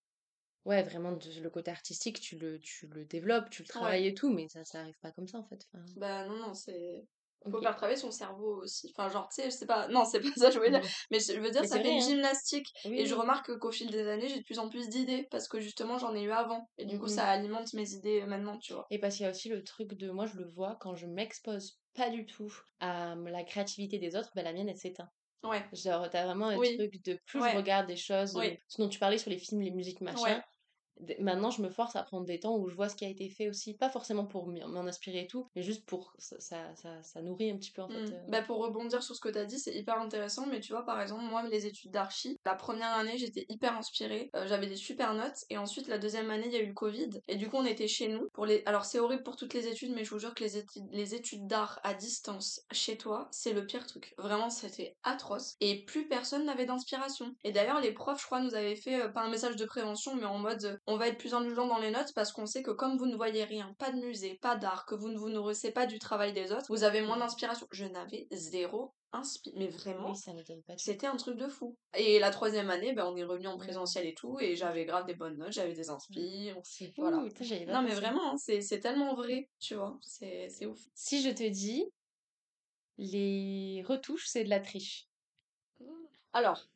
Ouais, 0.66 0.82
vraiment, 0.84 1.12
le 1.12 1.50
côté 1.50 1.70
artistique, 1.72 2.20
tu 2.20 2.38
le, 2.38 2.58
tu 2.60 2.86
le 2.88 3.04
développes, 3.06 3.50
tu 3.50 3.62
le 3.62 3.68
travailles 3.68 4.06
et 4.08 4.14
tout, 4.14 4.30
mais 4.32 4.48
ça, 4.48 4.64
ça 4.64 4.80
arrive 4.80 4.98
pas 5.00 5.12
comme 5.12 5.28
ça, 5.28 5.38
en 5.38 5.44
fait. 5.44 5.66
Enfin, 5.72 5.86
Bah 5.94 6.26
non, 6.26 6.36
non, 6.38 6.54
c'est... 6.54 7.06
Faut 7.44 7.56
ok. 7.56 7.62
faire 7.62 7.76
travailler 7.76 7.98
son 7.98 8.10
cerveau 8.10 8.60
aussi. 8.62 8.92
Enfin, 8.96 9.08
genre, 9.08 9.28
tu 9.28 9.36
sais, 9.36 9.44
je 9.50 9.56
sais 9.56 9.66
pas... 9.66 9.88
Non, 9.88 10.04
c'est 10.04 10.20
pas 10.20 10.28
ça 10.36 10.48
que 10.48 10.52
je 10.52 10.58
voulais 10.58 10.70
dire. 10.70 10.82
Mais 11.10 11.20
je 11.20 11.40
veux 11.40 11.50
dire, 11.50 11.62
Mais 11.62 11.66
ça 11.68 11.76
fait 11.76 11.82
vrai, 11.84 11.92
une 11.92 12.02
hein. 12.02 12.06
gymnastique. 12.06 12.66
Oui, 12.84 13.00
Et 13.00 13.06
je 13.06 13.14
remarque 13.14 13.56
qu'au 13.58 13.70
fil 13.72 13.90
des 13.90 14.06
années, 14.06 14.28
j'ai 14.28 14.38
de 14.40 14.44
plus 14.44 14.58
en 14.58 14.68
plus 14.68 14.88
d'idées. 14.88 15.26
Parce 15.30 15.48
que 15.48 15.58
justement, 15.60 15.96
j'en 15.98 16.14
ai 16.14 16.22
eu 16.22 16.30
avant. 16.32 16.68
Et 16.76 16.84
du 16.84 16.98
coup, 16.98 17.04
Mhm. 17.06 17.08
ça 17.08 17.26
alimente 17.28 17.72
mes 17.72 17.92
idées 17.92 18.22
euh, 18.22 18.26
maintenant, 18.26 18.58
tu 18.58 18.72
vois. 18.74 18.86
Et 18.90 18.98
parce 18.98 19.16
qu'il 19.16 19.24
y 19.24 19.26
a 19.26 19.30
aussi 19.30 19.48
le 19.48 19.64
truc 19.64 19.94
de, 19.94 20.10
moi 20.10 20.26
je 20.26 20.36
le 20.36 20.46
vois 20.48 20.76
quand 20.80 20.94
je 20.94 21.06
m'expose 21.06 21.78
pas 21.94 22.10
du 22.10 22.26
tout 22.26 22.52
à 22.80 23.12
hum, 23.12 23.26
la 23.26 23.42
créativité 23.44 23.98
des 23.98 24.16
autres, 24.16 24.30
ben 24.34 24.44
la 24.44 24.52
mienne 24.52 24.68
elle 24.68 24.76
s'éteint. 24.76 25.08
Ouais, 25.42 25.64
Genre 25.72 26.08
t'as 26.10 26.26
vraiment 26.26 26.48
un 26.48 26.58
Oui. 26.58 26.76
truc 26.76 27.02
de 27.04 27.18
plus 27.26 27.40
Ouais. 27.40 27.52
je 27.52 27.56
regarde 27.56 27.86
des 27.86 27.96
choses, 27.96 28.36
Oui. 28.36 28.46
euh, 28.46 28.54
ce 28.68 28.82
dont 28.82 28.88
tu 28.88 28.98
parlais 28.98 29.18
sur 29.18 29.30
les 29.30 29.38
films, 29.38 29.62
les 29.62 29.70
musiques, 29.70 30.00
machin. 30.02 30.22
Ouais. 30.22 30.42
Maintenant 31.18 31.50
je 31.50 31.62
me 31.62 31.70
force 31.70 31.96
à 31.96 32.02
prendre 32.02 32.26
des 32.26 32.40
temps 32.40 32.56
où 32.56 32.68
je 32.68 32.74
vois 32.74 32.88
ce 32.88 32.96
qui 32.96 33.04
a 33.04 33.08
été 33.08 33.28
fait 33.28 33.48
aussi, 33.48 33.74
pas 33.74 33.90
forcément 33.90 34.26
pour 34.26 34.46
m'en 34.46 34.86
inspirer 34.86 35.20
et 35.20 35.26
tout, 35.26 35.46
mais 35.56 35.62
juste 35.62 35.86
pour 35.86 36.14
ça, 36.18 36.38
ça, 36.40 36.74
ça, 36.76 37.02
ça 37.02 37.22
nourrit 37.22 37.50
un 37.50 37.56
petit 37.56 37.72
peu 37.72 37.82
en 37.82 37.88
fait. 37.88 38.06
Mm. 38.06 38.12
euh. 38.12 38.26
Bah 38.28 38.42
pour 38.42 38.58
rebondir 38.58 39.02
sur 39.02 39.14
ce 39.14 39.20
que 39.20 39.28
tu 39.28 39.38
as 39.38 39.44
dit, 39.44 39.58
c'est 39.58 39.74
hyper 39.74 40.00
intéressant, 40.00 40.46
mais 40.46 40.60
tu 40.60 40.72
vois, 40.72 40.84
par 40.84 41.00
exemple, 41.00 41.24
moi, 41.24 41.42
les 41.48 41.66
études 41.66 41.90
d'archi, 41.90 42.38
la 42.44 42.54
première 42.54 42.92
année, 42.92 43.18
j'étais 43.18 43.46
hyper 43.48 43.76
inspirée, 43.76 44.30
euh, 44.34 44.46
j'avais 44.46 44.66
des 44.66 44.76
super 44.76 45.14
notes, 45.14 45.44
et 45.50 45.58
ensuite, 45.58 45.88
la 45.88 45.98
deuxième 45.98 46.30
année, 46.30 46.46
il 46.46 46.52
y 46.52 46.56
a 46.56 46.62
eu 46.62 46.66
le 46.66 46.74
Covid, 46.74 47.10
et 47.28 47.36
du 47.36 47.48
coup, 47.48 47.56
on 47.56 47.64
était 47.64 47.88
chez 47.88 48.08
nous. 48.08 48.28
Pour 48.32 48.46
les... 48.46 48.62
Alors, 48.66 48.84
c'est 48.84 48.98
horrible 48.98 49.22
pour 49.22 49.36
toutes 49.36 49.54
les 49.54 49.66
études, 49.66 49.92
mais 49.94 50.04
je 50.04 50.10
vous 50.10 50.18
jure 50.18 50.34
que 50.34 50.44
les 50.44 50.56
études, 50.56 50.88
les 50.90 51.14
études 51.14 51.46
d'art 51.46 51.80
à 51.82 51.94
distance, 51.94 52.62
chez 52.72 52.96
toi, 52.96 53.28
c'est 53.30 53.52
le 53.52 53.66
pire 53.66 53.86
truc. 53.86 54.14
Vraiment, 54.18 54.50
c'était 54.50 54.96
atroce, 55.02 55.56
et 55.60 55.84
plus 55.84 56.08
personne 56.08 56.44
n'avait 56.44 56.66
d'inspiration. 56.66 57.34
Et 57.44 57.52
d'ailleurs, 57.52 57.80
les 57.80 57.92
profs, 57.92 58.20
je 58.20 58.26
crois, 58.26 58.40
nous 58.40 58.54
avaient 58.54 58.76
fait, 58.76 59.02
euh, 59.02 59.08
pas 59.08 59.22
un 59.22 59.30
message 59.30 59.56
de 59.56 59.64
prévention, 59.64 60.14
mais 60.16 60.26
en 60.26 60.38
mode, 60.38 60.79
on 60.86 60.96
va 60.96 61.08
être 61.08 61.18
plus 61.18 61.34
indulgent 61.34 61.66
dans 61.66 61.78
les 61.78 61.90
notes, 61.90 62.12
parce 62.14 62.32
qu'on 62.32 62.46
sait 62.46 62.62
que 62.62 62.70
comme 62.70 62.96
vous 62.96 63.06
ne 63.06 63.16
voyez 63.16 63.44
rien, 63.44 63.74
pas 63.78 63.92
de 63.92 63.98
musée, 64.00 64.38
pas 64.40 64.56
d'art, 64.56 64.86
que 64.86 64.94
vous 64.94 65.08
ne 65.08 65.18
vous 65.18 65.28
nourrissez 65.28 65.70
pas 65.72 65.86
du 65.86 65.98
travail 65.98 66.32
des 66.32 66.52
autres, 66.52 66.66
vous 66.68 66.84
avez 66.84 67.02
moins 67.02 67.16
d'inspiration. 67.18 67.66
Je 67.70 67.84
n'avais 67.84 68.26
zéro 68.32 68.92
inspi... 69.12 69.52
Mais 69.56 69.68
vraiment, 69.68 70.10
Oui, 70.12 70.16
c'était 70.78 71.06
un 71.06 71.16
truc 71.16 71.36
de 71.36 71.48
fou. 71.48 71.76
Et 71.94 72.18
la 72.18 72.30
troisième 72.30 72.70
année, 72.70 72.92
ben, 72.92 73.04
on 73.06 73.16
est 73.16 73.24
revenu 73.24 73.48
en 73.48 73.56
présentiel 73.58 74.06
et 74.06 74.14
tout, 74.14 74.38
et 74.40 74.56
j'avais 74.56 74.84
grave 74.84 75.04
des 75.06 75.14
bonnes 75.14 75.36
notes, 75.36 75.52
j'avais 75.52 75.74
des 75.74 75.90
inspi. 75.90 76.52
on- 76.56 76.60
C'est 76.64 76.92
Voilà. 76.96 77.18
Non, 77.66 77.82
mais 77.82 77.94
vraiment, 77.94 78.32
hein, 78.32 78.36
c'est 78.38 78.80
tellement 78.80 79.14
vrai, 79.14 79.48
tu 79.58 79.74
vois, 79.74 79.98
c'est 80.02 80.48
c'est 80.48 80.66
ouf. 80.66 80.78
Si 80.94 81.22
je 81.22 81.30
te 81.30 81.48
dis, 81.48 81.84
les 82.98 83.82
retouches 83.86 84.26
c'est 84.26 84.44
de 84.44 84.50
la 84.50 84.60
triche. 84.60 85.08
Alors, 86.32 86.68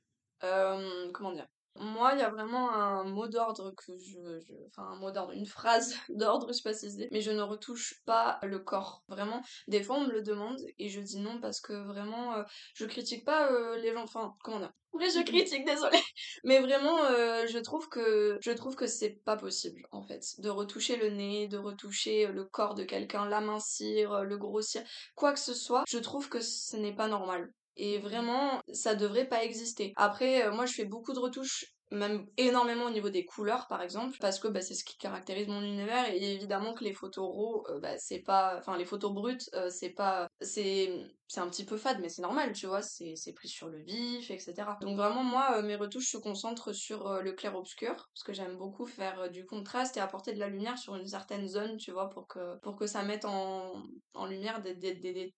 euh, 0.43 1.11
comment 1.13 1.33
dire? 1.33 1.47
Moi, 1.77 2.13
il 2.15 2.21
y 2.21 2.23
a 2.23 2.31
vraiment 2.31 2.73
un 2.73 3.05
mot 3.05 3.27
d'ordre 3.29 3.73
que 3.77 3.97
je, 3.97 4.41
je- 4.47 4.55
Enfin, 4.69 4.85
un 4.93 4.97
mot 4.97 5.11
d'ordre, 5.11 5.33
une 5.33 5.47
phrase 5.47 5.95
d'ordre, 6.09 6.49
je 6.49 6.53
sais 6.55 6.63
pas 6.63 6.75
si 6.75 6.91
c'est... 6.91 7.09
Mais 7.11 7.21
je 7.21 7.31
ne 7.31 7.43
retouche 7.43 8.01
pas 8.07 8.39
le 8.43 8.59
corps. 8.59 9.03
Vraiment, 9.09 9.43
des 9.69 9.83
fois, 9.83 9.97
on 9.97 10.07
me 10.07 10.13
le 10.13 10.23
demande 10.23 10.59
et 10.79 10.89
je 10.89 11.01
dis 11.01 11.19
non 11.21 11.41
parce 11.41 11.61
que 11.61 11.73
vraiment, 11.73 12.35
euh, 12.35 12.43
je 12.75 12.85
critique 12.87 13.25
pas 13.25 13.51
euh, 13.53 13.77
les 13.79 13.93
gens... 13.93 14.03
Enfin, 14.03 14.35
comment 14.45 14.59
dire? 14.61 14.73
Oui, 14.93 15.07
je 15.15 15.23
critique, 15.25 15.65
désolé 15.67 15.99
Mais 16.45 16.61
vraiment, 16.61 17.05
euh, 17.07 17.47
je 17.47 17.59
trouve 17.59 17.89
que... 17.89 18.39
Je 18.41 18.53
trouve 18.53 18.77
que 18.77 18.87
c'est 18.87 19.21
pas 19.25 19.37
possible, 19.37 19.87
en 19.91 20.03
fait. 20.03 20.23
De 20.39 20.49
retoucher 20.51 20.97
le 20.97 21.11
nez, 21.11 21.49
de 21.49 21.59
retoucher 21.59 22.27
le 22.29 22.45
corps 22.45 22.75
de 22.75 22.85
quelqu'un, 22.85 23.27
l'amincir, 23.29 24.23
le 24.25 24.37
grossir, 24.39 24.83
quoi 25.17 25.33
que 25.33 25.41
ce 25.41 25.55
soit. 25.55 25.85
Je 25.89 25.99
trouve 25.99 26.29
que 26.29 26.41
ce 26.41 26.77
n'est 26.77 26.95
pas 26.95 27.09
normal. 27.09 27.53
Et 27.77 27.99
vraiment, 27.99 28.61
ça 28.73 28.95
devrait 28.95 29.29
pas 29.29 29.45
exister. 29.45 29.93
Après, 29.97 30.47
euh, 30.47 30.53
moi, 30.53 30.67
je 30.67 30.75
fais 30.75 30.85
beaucoup 30.85 31.13
de 31.13 31.19
retouches 31.19 31.67
même 31.95 32.27
énormément 32.37 32.87
au 32.87 32.91
niveau 32.91 33.11
des 33.11 33.25
couleurs 33.25 33.67
par 33.69 33.83
exemple 33.83 34.17
parce 34.21 34.39
que 34.39 34.49
bah, 34.49 34.61
c'est 34.61 34.75
ce 34.75 34.85
qui 34.85 34.97
caractérise 34.99 35.49
mon 35.49 35.63
univers. 35.63 36.09
Et 36.13 36.35
évidemment 36.35 36.75
que 36.75 36.85
les 36.85 36.93
photos 36.93 37.27
raw 37.27 37.65
euh, 37.69 37.81
bah, 37.81 37.97
c'est 37.99 38.21
pas 38.21 38.57
enfin 38.59 38.77
les 38.77 38.85
photos 38.85 39.13
brutes 39.13 39.49
euh, 39.55 39.71
c'est 39.71 39.91
pas 39.91 40.29
c'est 40.41 40.91
c'est 41.27 41.41
un 41.41 41.49
petit 41.49 41.65
peu 41.65 41.77
fade 41.77 42.01
mais 42.01 42.09
c'est 42.09 42.23
normal 42.23 42.53
tu 42.53 42.67
vois 42.67 42.83
c'est 42.83 43.33
pris 43.35 43.49
sur 43.49 43.69
le 43.69 43.79
vif 43.83 44.31
etc 44.31 44.55
donc 44.81 44.97
vraiment 44.97 45.25
moi 45.25 45.57
euh, 45.57 45.63
mes 45.63 45.75
retouches 45.75 46.11
se 46.11 46.19
concentrent 46.19 46.73
sur 46.73 47.23
le 47.23 47.33
clair 47.33 47.57
obscur 47.57 47.95
parce 47.95 48.23
que 48.25 48.33
j'aime 48.33 48.57
beaucoup 48.57 48.87
faire 48.87 49.31
du 49.31 49.47
contraste 49.47 49.97
et 49.97 50.01
apporter 50.01 50.33
de 50.33 50.39
la 50.39 50.49
lumière 50.49 50.79
sur 50.79 50.95
une 50.97 51.07
certaine 51.07 51.49
zone 51.49 51.77
tu 51.79 51.93
vois 51.93 52.11
pour 52.11 52.29
que 52.29 52.59
pour 52.61 52.77
que 52.77 52.87
ça 52.87 53.03
mette 53.03 53.25
en, 53.25 53.83
en 54.15 54.27
lumière 54.27 54.63
des, 54.63 54.75
des, 54.75 54.95
des, 54.95 55.13
des, 55.13 55.35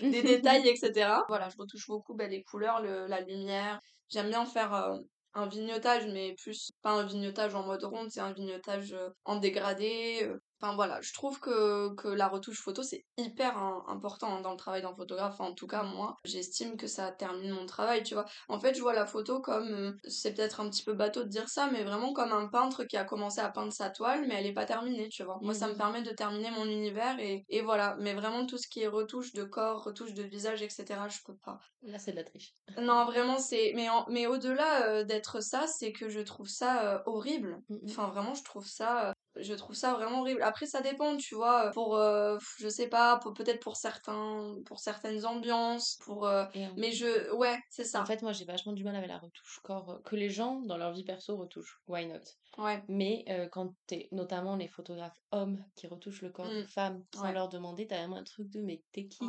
des 0.00 0.22
détails 0.22 0.68
etc 0.68 1.10
voilà 1.28 1.48
je 1.48 1.56
retouche 1.56 1.86
beaucoup 1.86 2.14
bah, 2.14 2.26
les 2.26 2.42
couleurs 2.42 2.82
le, 2.82 3.06
la 3.06 3.20
lumière. 3.20 3.80
J'aime 4.08 4.28
bien 4.28 4.46
faire 4.46 4.98
un 5.38 5.46
vignotage, 5.46 6.06
mais 6.06 6.34
plus 6.34 6.72
pas 6.82 6.92
un 6.92 7.06
vignotage 7.06 7.54
en 7.54 7.64
mode 7.64 7.84
ronde, 7.84 8.10
c'est 8.10 8.20
un 8.20 8.32
vignotage 8.32 8.92
euh, 8.92 9.10
en 9.24 9.36
dégradé, 9.36 10.20
euh, 10.22 10.38
Enfin 10.60 10.74
voilà, 10.74 11.00
je 11.00 11.12
trouve 11.12 11.38
que, 11.40 11.94
que 11.94 12.08
la 12.08 12.28
retouche 12.28 12.60
photo 12.60 12.82
c'est 12.82 13.04
hyper 13.16 13.56
important 13.88 14.36
hein, 14.36 14.40
dans 14.40 14.50
le 14.50 14.56
travail 14.56 14.82
d'un 14.82 14.94
photographe. 14.94 15.40
en 15.40 15.54
tout 15.54 15.66
cas, 15.66 15.82
moi, 15.82 16.16
j'estime 16.24 16.76
que 16.76 16.86
ça 16.86 17.12
termine 17.12 17.52
mon 17.52 17.66
travail, 17.66 18.02
tu 18.02 18.14
vois. 18.14 18.24
En 18.48 18.58
fait, 18.58 18.74
je 18.74 18.80
vois 18.80 18.92
la 18.94 19.06
photo 19.06 19.40
comme, 19.40 19.68
euh, 19.72 19.92
c'est 20.08 20.34
peut-être 20.34 20.60
un 20.60 20.68
petit 20.68 20.82
peu 20.82 20.94
bateau 20.94 21.24
de 21.24 21.28
dire 21.28 21.48
ça, 21.48 21.68
mais 21.70 21.84
vraiment 21.84 22.12
comme 22.12 22.32
un 22.32 22.48
peintre 22.48 22.84
qui 22.84 22.96
a 22.96 23.04
commencé 23.04 23.40
à 23.40 23.50
peindre 23.50 23.72
sa 23.72 23.90
toile, 23.90 24.26
mais 24.26 24.34
elle 24.34 24.46
est 24.46 24.52
pas 24.52 24.66
terminée, 24.66 25.08
tu 25.08 25.22
vois. 25.22 25.38
Moi, 25.42 25.54
ça 25.54 25.68
me 25.68 25.74
mmh 25.74 25.78
permet 25.78 26.02
de 26.02 26.10
terminer 26.10 26.50
mon 26.50 26.64
univers 26.64 27.18
et, 27.20 27.44
et 27.48 27.62
voilà. 27.62 27.96
Mais 28.00 28.14
vraiment, 28.14 28.46
tout 28.46 28.58
ce 28.58 28.66
qui 28.68 28.82
est 28.82 28.88
retouche 28.88 29.32
de 29.32 29.44
corps, 29.44 29.84
retouche 29.84 30.14
de 30.14 30.24
visage, 30.24 30.62
etc., 30.62 30.86
je 31.08 31.18
peux 31.24 31.36
pas. 31.36 31.58
Là, 31.82 31.98
c'est 31.98 32.12
de 32.12 32.16
la 32.16 32.24
triche. 32.24 32.52
Non, 32.78 33.04
vraiment, 33.04 33.38
c'est. 33.38 33.72
Mais, 33.74 33.88
mais 34.08 34.26
au-delà 34.26 34.88
euh, 34.88 35.04
d'être 35.04 35.40
ça, 35.40 35.66
c'est 35.66 35.92
que 35.92 36.08
je 36.08 36.20
trouve 36.20 36.48
ça 36.48 36.94
euh, 36.94 36.98
horrible. 37.06 37.60
Mmh 37.68 37.76
enfin, 37.90 38.08
vraiment, 38.08 38.34
je 38.34 38.42
trouve 38.42 38.66
ça 38.66 39.14
je 39.38 39.54
trouve 39.54 39.76
ça 39.76 39.94
vraiment 39.94 40.20
horrible. 40.20 40.42
Après, 40.42 40.66
ça 40.66 40.80
dépend, 40.80 41.16
tu 41.16 41.34
vois, 41.34 41.70
pour, 41.70 41.96
euh, 41.96 42.38
je 42.58 42.68
sais 42.68 42.88
pas, 42.88 43.18
pour, 43.18 43.34
peut-être 43.34 43.60
pour 43.60 43.76
certains, 43.76 44.56
pour 44.66 44.78
certaines 44.78 45.24
ambiances, 45.24 45.98
pour, 46.04 46.26
euh, 46.26 46.44
mais 46.76 46.92
je, 46.92 47.32
ouais, 47.34 47.58
c'est 47.70 47.84
ça. 47.84 48.02
En 48.02 48.06
fait, 48.06 48.22
moi, 48.22 48.32
j'ai 48.32 48.44
vachement 48.44 48.72
du 48.72 48.84
mal 48.84 48.96
avec 48.96 49.08
la 49.08 49.18
retouche 49.18 49.60
corps, 49.62 49.90
euh, 49.90 49.98
que 50.04 50.16
les 50.16 50.30
gens, 50.30 50.60
dans 50.60 50.76
leur 50.76 50.92
vie 50.92 51.04
perso, 51.04 51.36
retouchent. 51.36 51.80
Why 51.86 52.06
not? 52.06 52.20
Ouais. 52.58 52.82
Mais 52.88 53.24
quand 53.52 53.74
t'es, 53.86 54.08
notamment 54.12 54.56
les 54.56 54.68
photographes 54.68 55.20
hommes 55.32 55.64
qui 55.76 55.86
retouchent 55.86 56.22
le 56.22 56.30
corps 56.30 56.48
de 56.48 56.62
mmh. 56.62 56.66
femmes 56.66 57.04
sans 57.14 57.32
leur 57.32 57.48
demander, 57.48 57.86
t'as 57.86 57.98
vraiment 57.98 58.16
un 58.16 58.24
truc 58.24 58.50
de, 58.50 58.60
mais 58.60 58.82
t'es 58.92 59.06
qui? 59.06 59.24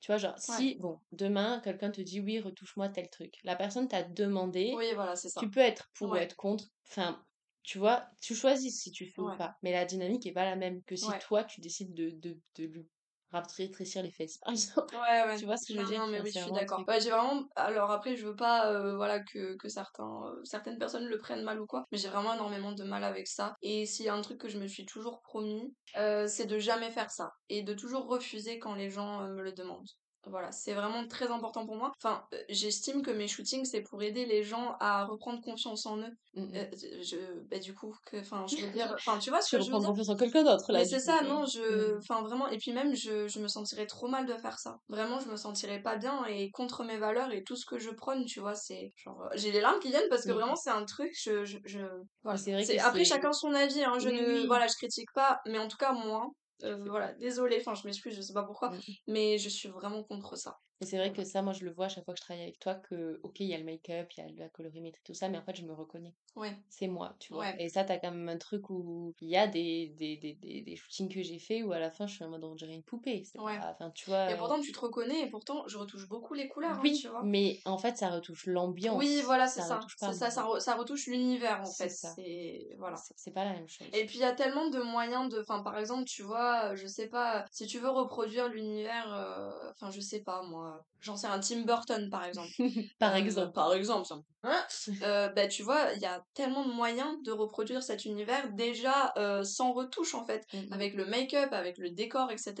Tu 0.00 0.12
vois, 0.12 0.18
genre, 0.18 0.38
si, 0.38 0.76
bon, 0.76 1.00
demain, 1.12 1.60
quelqu'un 1.64 1.90
te 1.90 2.00
dit, 2.00 2.20
oui, 2.20 2.38
retouche-moi 2.38 2.88
tel 2.90 3.08
truc. 3.08 3.34
La 3.44 3.56
personne 3.56 3.88
t'a 3.88 4.02
demandé. 4.02 4.74
Oui, 4.76 4.92
voilà, 4.94 5.16
c'est 5.16 5.30
ça. 5.30 5.40
Tu 5.40 5.50
peux 5.50 5.60
être 5.60 5.90
pour 5.94 6.10
ou 6.10 6.16
être 6.16 6.36
contre. 6.36 6.66
Enfin, 6.88 7.20
tu 7.66 7.78
vois, 7.78 8.08
tu 8.22 8.34
choisis 8.36 8.80
si 8.80 8.92
tu 8.92 9.06
fais 9.06 9.20
ou 9.20 9.32
pas. 9.36 9.56
Mais 9.62 9.72
la 9.72 9.84
dynamique 9.84 10.24
est 10.24 10.32
pas 10.32 10.44
la 10.44 10.54
même 10.54 10.82
que 10.84 10.94
si 10.94 11.10
toi, 11.18 11.42
tu 11.42 11.60
décides 11.60 11.94
de, 11.94 12.10
de, 12.10 12.38
de 12.56 12.64
lui 12.64 12.86
rétrécir 13.32 14.04
les 14.04 14.12
fesses, 14.12 14.38
par 14.38 14.52
exemple. 14.52 14.94
Ouais, 14.94 15.26
ouais. 15.26 15.36
Tu 15.36 15.46
vois 15.46 15.56
ce 15.56 15.66
que 15.66 15.74
je 15.74 15.80
veux 15.80 15.84
dire? 15.84 16.00
Non, 16.00 16.06
mais 16.06 16.20
oui, 16.20 16.30
je 16.32 16.38
suis 16.38 16.52
d'accord. 16.52 16.84
Ouais, 16.86 17.00
j'ai 17.00 17.10
vraiment... 17.10 17.42
Alors 17.56 17.90
après, 17.90 18.16
je 18.16 18.24
veux 18.24 18.36
pas, 18.36 18.72
euh, 18.72 18.94
voilà, 18.94 19.18
que, 19.18 19.56
que 19.56 19.68
certains, 19.68 20.22
euh, 20.26 20.40
certaines 20.44 20.78
personnes 20.78 21.06
le 21.06 21.18
prennent 21.18 21.42
mal 21.42 21.60
ou 21.60 21.66
quoi, 21.66 21.84
mais 21.90 21.98
j'ai 21.98 22.08
vraiment 22.08 22.34
énormément 22.34 22.70
de 22.72 22.84
mal 22.84 23.02
avec 23.02 23.26
ça. 23.26 23.54
Et 23.62 23.84
s'il 23.84 24.06
y 24.06 24.08
a 24.08 24.14
un 24.14 24.22
truc 24.22 24.40
que 24.40 24.48
je 24.48 24.58
me 24.58 24.68
suis 24.68 24.86
toujours 24.86 25.20
promis, 25.22 25.74
euh, 25.96 26.28
c'est 26.28 26.46
de 26.46 26.58
jamais 26.60 26.92
faire 26.92 27.10
ça. 27.10 27.30
Et 27.48 27.64
de 27.64 27.74
toujours 27.74 28.06
refuser 28.06 28.60
quand 28.60 28.74
les 28.74 28.90
gens 28.90 29.28
me 29.28 29.42
le 29.42 29.52
demandent. 29.52 29.90
Voilà, 30.28 30.50
c'est 30.50 30.74
vraiment 30.74 31.06
très 31.06 31.28
important 31.28 31.64
pour 31.66 31.76
moi. 31.76 31.92
Enfin, 32.02 32.24
euh, 32.34 32.42
j'estime 32.48 33.02
que 33.02 33.12
mes 33.12 33.28
shootings, 33.28 33.64
c'est 33.64 33.82
pour 33.82 34.02
aider 34.02 34.26
les 34.26 34.42
gens 34.42 34.76
à 34.80 35.04
reprendre 35.04 35.40
confiance 35.40 35.86
en 35.86 35.98
eux. 35.98 36.16
Mmh, 36.34 36.42
mmh. 36.42 36.54
Euh, 36.54 36.64
je, 37.02 37.16
bah, 37.48 37.58
du 37.58 37.74
coup, 37.74 37.94
que, 38.04 38.18
enfin, 38.18 38.44
je 38.48 38.56
veux 38.56 38.70
dire, 38.72 38.92
enfin, 38.94 39.18
tu 39.18 39.30
vois 39.30 39.40
ce 39.40 39.56
que 39.56 39.62
je 39.62 39.70
veux 39.70 39.78
dire? 39.78 39.88
confiance 39.88 40.08
en 40.08 40.16
quelqu'un 40.16 40.42
d'autre, 40.42 40.72
là. 40.72 40.84
c'est 40.84 40.98
ça, 40.98 41.22
non, 41.22 41.46
je, 41.46 41.60
mmh. 41.94 41.98
enfin, 41.98 42.22
vraiment, 42.22 42.48
et 42.48 42.58
puis 42.58 42.72
même, 42.72 42.94
je, 42.94 43.28
je 43.28 43.38
me 43.38 43.46
sentirais 43.46 43.86
trop 43.86 44.08
mal 44.08 44.26
de 44.26 44.34
faire 44.34 44.58
ça. 44.58 44.78
Vraiment, 44.88 45.20
je 45.20 45.28
me 45.28 45.36
sentirais 45.36 45.80
pas 45.80 45.96
bien 45.96 46.24
et 46.26 46.50
contre 46.50 46.82
mes 46.82 46.98
valeurs 46.98 47.32
et 47.32 47.44
tout 47.44 47.56
ce 47.56 47.64
que 47.64 47.78
je 47.78 47.90
prône, 47.90 48.24
tu 48.24 48.40
vois, 48.40 48.54
c'est 48.54 48.92
genre, 48.96 49.22
euh, 49.22 49.28
j'ai 49.36 49.52
les 49.52 49.60
larmes 49.60 49.78
qui 49.78 49.88
viennent 49.88 50.08
parce 50.10 50.24
que 50.24 50.32
vraiment, 50.32 50.56
c'est 50.56 50.70
un 50.70 50.84
truc, 50.84 51.12
je, 51.14 51.44
je, 51.44 51.58
je... 51.64 51.80
voilà. 52.24 52.38
C'est 52.38 52.78
Après, 52.80 53.04
chacun 53.04 53.32
son 53.32 53.54
avis, 53.54 53.84
hein, 53.84 53.98
je 54.00 54.08
ne, 54.08 54.46
voilà, 54.46 54.66
je 54.66 54.74
critique 54.74 55.12
pas, 55.14 55.40
mais 55.46 55.58
en 55.58 55.68
tout 55.68 55.76
cas, 55.76 55.92
moi, 55.92 56.26
voilà, 56.62 57.12
désolée, 57.14 57.58
enfin 57.60 57.74
je 57.74 57.86
m'excuse, 57.86 58.14
je 58.16 58.20
sais 58.22 58.32
pas 58.32 58.44
pourquoi, 58.44 58.70
mmh 58.70 58.80
mais 59.08 59.38
je 59.38 59.48
suis 59.48 59.68
vraiment 59.68 60.02
contre 60.04 60.36
ça. 60.36 60.60
Et 60.80 60.84
c'est 60.84 60.98
vrai 60.98 61.12
que 61.12 61.24
ça, 61.24 61.42
moi 61.42 61.52
je 61.52 61.64
le 61.64 61.72
vois 61.72 61.86
à 61.86 61.88
chaque 61.88 62.04
fois 62.04 62.14
que 62.14 62.20
je 62.20 62.24
travaille 62.24 62.42
avec 62.42 62.58
toi, 62.58 62.74
que 62.74 63.18
ok, 63.22 63.40
il 63.40 63.46
y 63.46 63.54
a 63.54 63.58
le 63.58 63.64
make-up, 63.64 64.08
il 64.16 64.24
y 64.24 64.26
a 64.26 64.44
la 64.44 64.48
colorimétrie, 64.48 65.02
tout 65.04 65.14
ça, 65.14 65.28
mais 65.28 65.38
en 65.38 65.42
fait 65.42 65.56
je 65.56 65.64
me 65.64 65.72
reconnais. 65.72 66.14
Ouais. 66.34 66.54
C'est 66.68 66.86
moi, 66.86 67.16
tu 67.18 67.32
vois. 67.32 67.58
Et 67.58 67.70
ça, 67.70 67.84
t'as 67.84 67.96
quand 67.96 68.10
même 68.10 68.28
un 68.28 68.36
truc 68.36 68.68
où 68.68 69.14
il 69.22 69.28
y 69.28 69.36
a 69.36 69.46
des, 69.46 69.94
des, 69.96 70.16
des, 70.18 70.34
des, 70.34 70.76
shootings 70.76 71.08
que 71.08 71.22
j'ai 71.22 71.38
fait 71.38 71.62
où 71.62 71.72
à 71.72 71.78
la 71.78 71.90
fin 71.90 72.06
je 72.06 72.14
suis 72.14 72.24
en 72.24 72.28
mode 72.28 72.44
on 72.44 72.54
dirait 72.54 72.74
une 72.74 72.82
poupée. 72.82 73.24
Ouais. 73.36 73.58
Enfin, 73.62 73.90
tu 73.90 74.10
vois. 74.10 74.30
Et 74.30 74.36
pourtant 74.36 74.60
tu 74.60 74.72
te 74.72 74.78
reconnais 74.78 75.22
et 75.22 75.30
pourtant 75.30 75.66
je 75.66 75.78
retouche 75.78 76.06
beaucoup 76.08 76.34
les 76.34 76.48
couleurs, 76.48 76.76
hein, 76.76 76.80
oui, 76.82 76.98
tu 77.00 77.08
vois. 77.08 77.22
Mais 77.24 77.58
en 77.64 77.78
fait 77.78 77.96
ça 77.96 78.10
retouche 78.10 78.46
l'ambiance. 78.46 78.98
Oui, 78.98 79.22
voilà, 79.24 79.46
c'est 79.46 79.62
ça. 79.62 79.80
C'est 79.96 80.12
ça, 80.12 80.30
ça, 80.30 80.74
retouche 80.74 81.06
l'univers 81.06 81.62
en 81.62 81.72
fait. 81.72 81.88
C'est 81.88 82.76
voilà. 82.78 82.96
C'est 83.16 83.30
pas 83.30 83.44
la 83.44 83.54
même 83.54 83.68
chose. 83.68 83.86
Et 83.94 84.04
puis 84.04 84.16
il 84.16 84.20
y 84.20 84.24
a 84.24 84.32
tellement 84.32 84.68
de 84.68 84.80
moyens 84.80 85.30
de. 85.30 85.40
Enfin, 85.40 85.62
par 85.62 85.78
exemple, 85.78 86.04
tu 86.04 86.22
vois, 86.22 86.74
je 86.74 86.86
sais 86.86 87.08
pas, 87.08 87.44
si 87.50 87.66
tu 87.66 87.78
veux 87.78 87.88
reproduire 87.88 88.48
l'univers, 88.48 89.12
euh, 89.12 89.70
enfin, 89.70 89.90
je 89.90 90.00
sais 90.00 90.20
pas 90.20 90.42
moi, 90.42 90.65
law 90.66 90.95
j'en 91.06 91.16
sais 91.16 91.28
un 91.28 91.40
Tim 91.40 91.62
Burton 91.62 92.10
par 92.10 92.24
exemple. 92.24 92.50
par 92.98 93.14
euh, 93.14 93.16
exemple. 93.16 93.52
Par 93.52 93.72
exemple, 93.72 94.08
hein 94.42 94.64
euh, 95.02 95.28
bah, 95.28 95.46
tu 95.46 95.62
vois, 95.62 95.92
il 95.94 96.02
y 96.02 96.06
a 96.06 96.24
tellement 96.34 96.66
de 96.66 96.72
moyens 96.72 97.16
de 97.22 97.32
reproduire 97.32 97.82
cet 97.82 98.04
univers 98.04 98.52
déjà 98.52 99.12
euh, 99.16 99.44
sans 99.44 99.72
retouche 99.72 100.14
en 100.14 100.24
fait, 100.24 100.44
mmh 100.52 100.66
avec 100.72 100.94
le 100.94 101.06
make-up, 101.06 101.52
avec 101.52 101.78
le 101.78 101.90
décor, 101.90 102.30
etc. 102.30 102.54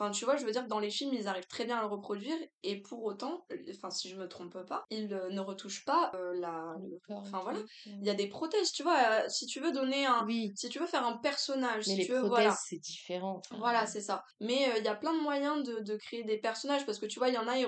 Enfin, 0.00 0.10
tu 0.10 0.24
vois, 0.24 0.36
je 0.36 0.46
veux 0.46 0.52
dire 0.52 0.62
que 0.62 0.68
dans 0.68 0.78
les 0.78 0.90
films, 0.90 1.12
ils 1.12 1.26
arrivent 1.26 1.46
très 1.48 1.64
bien 1.64 1.78
à 1.78 1.82
le 1.82 1.88
reproduire 1.88 2.36
et 2.62 2.80
pour 2.80 3.04
autant, 3.04 3.44
enfin, 3.70 3.90
si 3.90 4.08
je 4.08 4.16
me 4.16 4.28
trompe 4.28 4.56
pas, 4.66 4.84
ils 4.90 5.08
ne 5.08 5.40
retouchent 5.40 5.84
pas 5.84 6.12
la. 6.34 6.76
Enfin 7.08 7.40
voilà, 7.42 7.58
il 7.86 8.04
y 8.04 8.10
a 8.10 8.14
des 8.14 8.28
prothèses, 8.28 8.70
tu 8.72 8.82
vois. 8.82 9.28
si 9.28 9.46
tu 9.46 9.60
veux 9.60 9.72
donner 9.72 10.06
un. 10.06 10.24
Oui. 10.24 10.52
Si 10.54 10.68
tu 10.68 10.78
veux 10.78 10.86
faire 10.86 11.04
un 11.04 11.16
personnage, 11.16 11.86
mais 11.88 11.94
si 11.94 11.96
les 11.96 12.06
tu 12.06 12.12
veux, 12.12 12.20
prothèses, 12.20 12.44
voilà. 12.44 12.56
c'est 12.64 12.78
différent. 12.78 13.42
Voilà, 13.58 13.86
c'est 13.86 14.00
ça. 14.00 14.24
Mais 14.40 14.70
il 14.78 14.84
y 14.84 14.88
a 14.88 14.94
plein 14.94 15.12
de 15.12 15.20
moyens 15.20 15.66
de, 15.66 15.80
de, 15.80 15.96
créer 15.96 16.22
des 16.22 16.38
personnages 16.38 16.86
parce 16.86 16.98
que 16.98 17.06
tu 17.06 17.18
vois, 17.18 17.28
il 17.28 17.34
y 17.34 17.38
en 17.38 17.48
a, 17.48 17.58
ils 17.58 17.66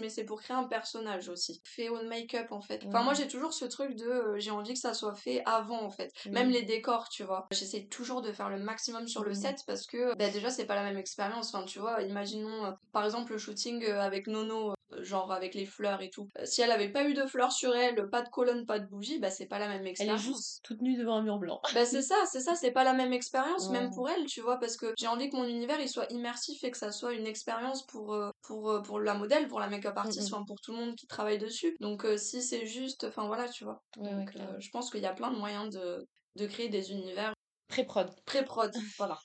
mais 0.00 0.08
c'est 0.08 0.24
pour 0.24 0.40
créer 0.40 0.56
un 0.56 0.64
personnage 0.64 1.28
aussi. 1.28 1.60
Fait 1.64 1.88
au 1.88 2.02
make-up 2.04 2.52
en 2.52 2.60
fait. 2.60 2.82
Enfin, 2.86 3.02
moi 3.02 3.14
j'ai 3.14 3.28
toujours 3.28 3.52
ce 3.52 3.64
truc 3.64 3.96
de 3.96 4.04
euh, 4.04 4.38
j'ai 4.38 4.50
envie 4.50 4.74
que 4.74 4.78
ça 4.78 4.94
soit 4.94 5.14
fait 5.14 5.42
avant 5.46 5.82
en 5.82 5.90
fait. 5.90 6.12
Même 6.30 6.50
les 6.50 6.62
décors, 6.62 7.08
tu 7.08 7.24
vois. 7.24 7.46
J'essaie 7.52 7.86
toujours 7.86 8.22
de 8.22 8.32
faire 8.32 8.48
le 8.48 8.58
maximum 8.58 9.08
sur 9.08 9.24
le 9.24 9.34
set 9.34 9.60
parce 9.66 9.86
que 9.86 10.14
bah, 10.16 10.30
déjà 10.30 10.50
c'est 10.50 10.66
pas 10.66 10.74
la 10.74 10.84
même 10.84 10.98
expérience. 10.98 11.54
Enfin, 11.54 11.64
tu 11.64 11.78
vois, 11.78 12.02
imaginons 12.02 12.66
euh, 12.66 12.72
par 12.92 13.04
exemple 13.04 13.32
le 13.32 13.38
shooting 13.38 13.84
euh, 13.84 14.00
avec 14.00 14.26
Nono 14.26 14.74
genre 15.04 15.32
avec 15.32 15.54
les 15.54 15.66
fleurs 15.66 16.02
et 16.02 16.10
tout. 16.10 16.28
si 16.44 16.62
elle 16.62 16.70
avait 16.70 16.90
pas 16.90 17.04
eu 17.08 17.14
de 17.14 17.26
fleurs 17.26 17.52
sur 17.52 17.74
elle, 17.74 18.08
pas 18.10 18.22
de 18.22 18.28
colonne, 18.28 18.66
pas 18.66 18.78
de 18.78 18.86
bougie, 18.86 19.18
bah 19.18 19.30
c'est 19.30 19.46
pas 19.46 19.58
la 19.58 19.68
même 19.68 19.86
expérience. 19.86 20.22
Elle 20.24 20.30
est 20.30 20.34
juste 20.34 20.60
toute 20.64 20.82
nue 20.82 20.96
devant 20.96 21.16
un 21.16 21.22
mur 21.22 21.38
blanc. 21.38 21.60
bah 21.74 21.84
c'est 21.84 22.02
ça, 22.02 22.16
c'est 22.30 22.40
ça, 22.40 22.54
c'est 22.54 22.72
pas 22.72 22.84
la 22.84 22.92
même 22.92 23.12
expérience 23.12 23.70
même 23.70 23.90
pour 23.90 24.08
elle, 24.08 24.24
tu 24.26 24.40
vois, 24.40 24.58
parce 24.58 24.76
que 24.76 24.92
j'ai 24.98 25.06
envie 25.06 25.30
que 25.30 25.36
mon 25.36 25.44
univers 25.44 25.80
il 25.80 25.88
soit 25.88 26.10
immersif 26.10 26.62
et 26.64 26.70
que 26.70 26.78
ça 26.78 26.92
soit 26.92 27.12
une 27.12 27.26
expérience 27.26 27.86
pour 27.86 28.16
pour 28.42 28.82
pour 28.82 29.00
la 29.00 29.14
modèle, 29.14 29.48
pour 29.48 29.60
la 29.60 29.68
make-up 29.68 29.96
artist, 29.96 30.32
enfin 30.32 30.44
pour 30.46 30.60
tout 30.60 30.72
le 30.72 30.78
monde 30.78 30.94
qui 30.96 31.06
travaille 31.06 31.38
dessus. 31.38 31.76
Donc 31.80 32.06
si 32.16 32.42
c'est 32.42 32.66
juste, 32.66 33.04
enfin 33.04 33.26
voilà, 33.26 33.48
tu 33.48 33.64
vois. 33.64 33.82
Donc 33.96 34.32
je 34.58 34.70
pense 34.70 34.90
qu'il 34.90 35.00
y 35.00 35.06
a 35.06 35.12
plein 35.12 35.30
de 35.30 35.36
moyens 35.36 35.72
de 35.74 36.06
de 36.36 36.46
créer 36.46 36.68
des 36.68 36.90
univers 36.90 37.32
pré-prod. 37.68 38.10
Pré-prod, 38.24 38.72
voilà. 38.98 39.18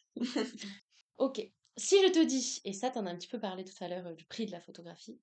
ok. 1.18 1.42
Si 1.78 1.96
je 2.04 2.12
te 2.12 2.24
dis, 2.24 2.62
et 2.66 2.74
ça 2.74 2.90
t'en 2.90 3.06
as 3.06 3.12
un 3.12 3.16
petit 3.16 3.28
peu 3.28 3.40
parlé 3.40 3.64
tout 3.64 3.84
à 3.84 3.88
l'heure 3.88 4.14
du 4.16 4.26
prix 4.26 4.46
de 4.46 4.52
la 4.52 4.60
photographie, 4.60 5.20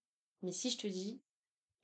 mais 0.47 0.53
si 0.53 0.71
je 0.71 0.79
te 0.79 0.87
dis 0.87 1.21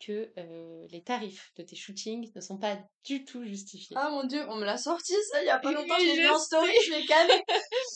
que 0.00 0.32
euh, 0.36 0.86
les 0.90 1.02
tarifs 1.02 1.52
de 1.56 1.62
tes 1.62 1.76
shootings 1.76 2.32
ne 2.34 2.40
sont 2.40 2.58
pas 2.58 2.76
du 3.04 3.24
tout 3.24 3.44
justifiés. 3.44 3.96
Ah 3.98 4.10
mon 4.10 4.24
dieu, 4.24 4.44
on 4.48 4.56
me 4.56 4.64
l'a 4.64 4.76
sorti 4.78 5.12
ça 5.30 5.42
il 5.42 5.46
y 5.46 5.50
a 5.50 5.58
pas 5.58 5.70
longtemps, 5.72 5.98
j'ai 5.98 6.14
vu 6.14 6.28
en 6.28 6.38
story, 6.38 6.72
je 6.86 6.92
l'ai 6.92 7.06
calé. 7.06 7.34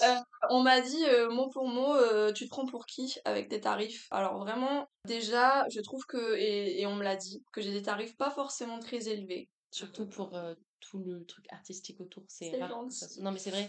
Euh, 0.02 0.16
on 0.50 0.62
m'a 0.62 0.80
dit 0.80 1.04
euh, 1.06 1.30
mot 1.30 1.48
pour 1.50 1.66
mot, 1.66 1.96
tu 2.32 2.44
te 2.44 2.50
prends 2.50 2.66
pour 2.66 2.86
qui 2.86 3.14
avec 3.24 3.48
tes 3.48 3.60
tarifs? 3.60 4.06
Alors 4.10 4.38
vraiment, 4.38 4.86
déjà, 5.04 5.64
je 5.70 5.80
trouve 5.80 6.04
que, 6.06 6.36
et, 6.36 6.80
et 6.80 6.86
on 6.86 6.94
me 6.94 7.02
l'a 7.02 7.16
dit, 7.16 7.42
que 7.52 7.60
j'ai 7.60 7.72
des 7.72 7.82
tarifs 7.82 8.16
pas 8.16 8.30
forcément 8.30 8.78
très 8.78 9.08
élevés. 9.08 9.48
Surtout 9.70 10.06
pour 10.06 10.38
tout 10.80 10.98
le 10.98 11.24
truc 11.24 11.46
artistique 11.50 12.00
autour, 12.00 12.24
c'est 12.28 12.56
rare. 12.60 12.84
Non 13.20 13.32
mais 13.32 13.38
c'est 13.38 13.50
vrai, 13.50 13.68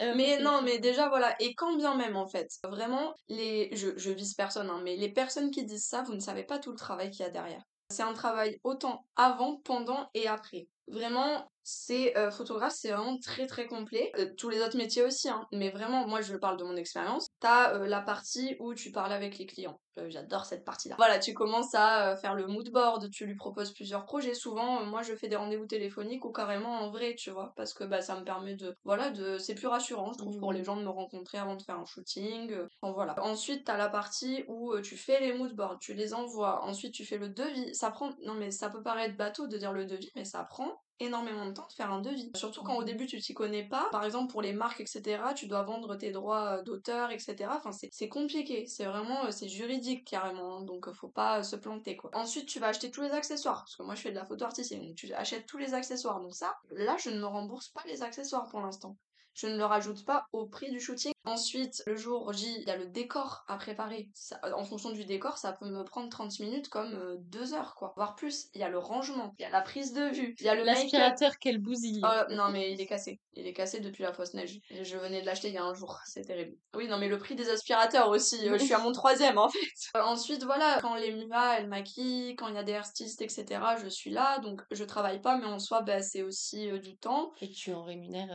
euh, 0.00 0.14
mais 0.16 0.40
non, 0.40 0.62
mais 0.62 0.78
déjà 0.78 1.08
voilà, 1.08 1.34
et 1.40 1.54
quand 1.54 1.76
bien 1.76 1.94
même 1.94 2.16
en 2.16 2.26
fait, 2.26 2.48
vraiment, 2.64 3.14
les, 3.28 3.74
je, 3.76 3.90
je 3.96 4.10
vise 4.10 4.34
personne, 4.34 4.70
hein, 4.70 4.80
mais 4.82 4.96
les 4.96 5.12
personnes 5.12 5.50
qui 5.50 5.64
disent 5.64 5.86
ça, 5.86 6.02
vous 6.02 6.14
ne 6.14 6.20
savez 6.20 6.44
pas 6.44 6.58
tout 6.58 6.70
le 6.70 6.76
travail 6.76 7.10
qu'il 7.10 7.24
y 7.24 7.28
a 7.28 7.30
derrière. 7.30 7.62
C'est 7.90 8.02
un 8.02 8.12
travail 8.12 8.60
autant 8.62 9.04
avant, 9.16 9.56
pendant 9.64 10.08
et 10.14 10.28
après. 10.28 10.68
Vraiment, 10.86 11.50
c'est 11.62 12.16
euh, 12.16 12.30
photographe, 12.30 12.72
c'est 12.74 12.90
vraiment 12.90 13.18
très 13.18 13.46
très 13.46 13.66
complet. 13.66 14.12
Euh, 14.16 14.26
tous 14.36 14.48
les 14.48 14.60
autres 14.60 14.76
métiers 14.76 15.02
aussi, 15.02 15.28
hein. 15.28 15.46
mais 15.52 15.70
vraiment, 15.70 16.06
moi 16.06 16.20
je 16.20 16.36
parle 16.36 16.56
de 16.56 16.64
mon 16.64 16.76
expérience. 16.76 17.28
T'as 17.40 17.74
euh, 17.74 17.86
la 17.86 18.00
partie 18.00 18.56
où 18.60 18.74
tu 18.74 18.90
parles 18.90 19.12
avec 19.12 19.38
les 19.38 19.46
clients. 19.46 19.80
J'adore 20.08 20.44
cette 20.44 20.64
partie-là. 20.64 20.94
Voilà, 20.98 21.18
tu 21.18 21.34
commences 21.34 21.74
à 21.74 22.16
faire 22.16 22.34
le 22.34 22.46
mood 22.46 22.70
board, 22.70 23.10
tu 23.10 23.26
lui 23.26 23.34
proposes 23.34 23.72
plusieurs 23.72 24.04
projets. 24.04 24.34
Souvent, 24.34 24.84
moi 24.84 25.02
je 25.02 25.14
fais 25.14 25.28
des 25.28 25.36
rendez-vous 25.36 25.66
téléphoniques 25.66 26.24
ou 26.24 26.32
carrément 26.32 26.80
en 26.80 26.90
vrai, 26.90 27.14
tu 27.16 27.30
vois, 27.30 27.52
parce 27.56 27.74
que 27.74 27.84
bah 27.84 28.00
ça 28.00 28.18
me 28.18 28.24
permet 28.24 28.54
de, 28.54 28.76
voilà, 28.84 29.10
de, 29.10 29.38
c'est 29.38 29.54
plus 29.54 29.66
rassurant, 29.66 30.12
je 30.12 30.18
trouve, 30.18 30.38
pour 30.38 30.52
les 30.52 30.60
mmh. 30.60 30.64
gens 30.64 30.76
de 30.76 30.82
me 30.82 30.88
rencontrer 30.88 31.38
avant 31.38 31.56
de 31.56 31.62
faire 31.62 31.78
un 31.78 31.84
shooting. 31.84 32.54
Enfin, 32.80 32.92
voilà. 32.92 33.14
Ensuite, 33.22 33.64
t'as 33.64 33.76
la 33.76 33.88
partie 33.88 34.44
où 34.48 34.78
tu 34.80 34.96
fais 34.96 35.20
les 35.20 35.32
mood 35.32 35.54
boards, 35.54 35.78
tu 35.80 35.94
les 35.94 36.14
envoies. 36.14 36.64
Ensuite, 36.64 36.94
tu 36.94 37.04
fais 37.04 37.18
le 37.18 37.28
devis. 37.28 37.74
Ça 37.74 37.90
prend, 37.90 38.10
non 38.24 38.34
mais 38.34 38.50
ça 38.50 38.70
peut 38.70 38.82
paraître 38.82 39.16
bateau 39.16 39.46
de 39.46 39.56
dire 39.56 39.72
le 39.72 39.86
devis, 39.86 40.10
mais 40.14 40.24
ça 40.24 40.44
prend 40.44 40.80
énormément 41.00 41.46
de 41.46 41.52
temps 41.52 41.66
de 41.66 41.72
faire 41.72 41.90
un 41.90 42.00
devis. 42.00 42.30
Surtout 42.36 42.62
quand 42.62 42.76
au 42.76 42.80
mhm. 42.80 42.86
début 42.86 43.06
tu 43.06 43.20
t'y 43.20 43.34
connais 43.34 43.64
pas. 43.64 43.88
Par 43.90 44.04
exemple 44.04 44.30
pour 44.30 44.42
les 44.42 44.52
marques, 44.52 44.80
etc., 44.80 45.22
tu 45.34 45.46
dois 45.46 45.62
vendre 45.62 45.96
tes 45.96 46.12
droits 46.12 46.58
euh, 46.58 46.62
d'auteur, 46.62 47.10
etc. 47.10 47.36
Enfin 47.50 47.70
c'est 47.72 48.08
compliqué. 48.08 48.66
C'est 48.66 48.84
vraiment, 48.84 49.24
euh, 49.24 49.30
c'est 49.30 49.48
juridique 49.48 49.79
carrément. 50.04 50.58
Hein. 50.58 50.62
donc 50.62 50.92
faut 50.92 51.08
pas 51.08 51.42
se 51.42 51.56
planter 51.56 51.96
quoi. 51.96 52.10
Ensuite 52.14 52.46
tu 52.46 52.60
vas 52.60 52.68
acheter 52.68 52.90
tous 52.90 53.02
les 53.02 53.10
accessoires. 53.10 53.60
Parce 53.64 53.76
que 53.76 53.82
moi 53.82 53.94
je 53.94 54.02
fais 54.02 54.10
de 54.10 54.16
la 54.16 54.24
photo 54.24 54.44
artistique. 54.44 54.80
Donc 54.80 54.94
tu 54.94 55.12
achètes 55.14 55.46
tous 55.46 55.58
les 55.58 55.74
accessoires. 55.74 56.20
Donc 56.20 56.34
ça, 56.34 56.56
là 56.70 56.96
je 56.98 57.10
ne 57.10 57.18
me 57.18 57.26
rembourse 57.26 57.68
pas 57.68 57.82
les 57.86 58.02
accessoires 58.02 58.48
pour 58.48 58.60
l'instant 58.60 58.96
je 59.34 59.46
ne 59.46 59.56
le 59.56 59.64
rajoute 59.64 60.04
pas 60.04 60.26
au 60.32 60.46
prix 60.46 60.70
du 60.70 60.80
shooting. 60.80 61.12
Ensuite, 61.24 61.82
le 61.86 61.96
jour 61.96 62.32
J, 62.32 62.56
il 62.60 62.66
y 62.66 62.70
a 62.70 62.76
le 62.76 62.86
décor 62.86 63.44
à 63.46 63.56
préparer. 63.56 64.08
en 64.42 64.64
fonction 64.64 64.90
du 64.90 65.04
décor, 65.04 65.38
ça 65.38 65.52
peut 65.52 65.68
me 65.68 65.84
prendre 65.84 66.08
30 66.08 66.40
minutes 66.40 66.68
comme 66.68 67.18
2 67.18 67.52
euh, 67.52 67.56
heures, 67.56 67.74
quoi. 67.74 67.92
Voire 67.96 68.16
plus. 68.16 68.48
Il 68.54 68.60
y 68.60 68.64
a 68.64 68.68
le 68.68 68.78
rangement, 68.78 69.34
il 69.38 69.42
y 69.42 69.44
a 69.44 69.50
la 69.50 69.60
prise 69.60 69.92
de 69.92 70.08
vue, 70.14 70.34
il 70.38 70.46
y 70.46 70.48
a 70.48 70.54
le 70.54 70.64
L'aspirateur, 70.64 71.32
quel 71.38 71.58
bousille. 71.58 72.00
Oh, 72.02 72.32
non, 72.34 72.50
mais 72.50 72.72
il 72.72 72.80
est 72.80 72.86
cassé. 72.86 73.20
Il 73.34 73.46
est 73.46 73.52
cassé 73.52 73.80
depuis 73.80 74.02
la 74.02 74.12
fausse 74.12 74.34
neige. 74.34 74.60
Je 74.70 74.96
venais 74.96 75.20
de 75.20 75.26
l'acheter 75.26 75.48
il 75.48 75.54
y 75.54 75.58
a 75.58 75.64
un 75.64 75.74
jour. 75.74 76.00
C'est 76.06 76.22
terrible. 76.22 76.56
Oui, 76.74 76.88
non, 76.88 76.98
mais 76.98 77.08
le 77.08 77.18
prix 77.18 77.34
des 77.34 77.48
aspirateurs 77.50 78.08
aussi. 78.08 78.48
Euh, 78.48 78.58
je 78.58 78.64
suis 78.64 78.74
à 78.74 78.78
mon 78.78 78.92
troisième, 78.92 79.38
en 79.38 79.48
fait. 79.48 79.58
Euh, 79.96 80.02
ensuite, 80.02 80.44
voilà, 80.44 80.78
quand 80.80 80.94
les 80.94 81.12
MUA, 81.12 81.58
elles 81.58 81.68
maquillent, 81.68 82.36
quand 82.36 82.48
il 82.48 82.54
y 82.54 82.58
a 82.58 82.62
des 82.62 82.74
artistes, 82.74 83.22
etc., 83.22 83.60
je 83.82 83.88
suis 83.88 84.10
là. 84.10 84.38
Donc, 84.38 84.62
je 84.70 84.84
travaille 84.84 85.20
pas, 85.20 85.36
mais 85.36 85.46
en 85.46 85.58
soi, 85.58 85.82
bah, 85.82 86.00
c'est 86.00 86.22
aussi 86.22 86.70
du 86.80 86.96
temps. 86.96 87.32
Et 87.40 87.50
tu 87.50 87.72
en 87.72 87.82
rémunères 87.82 88.30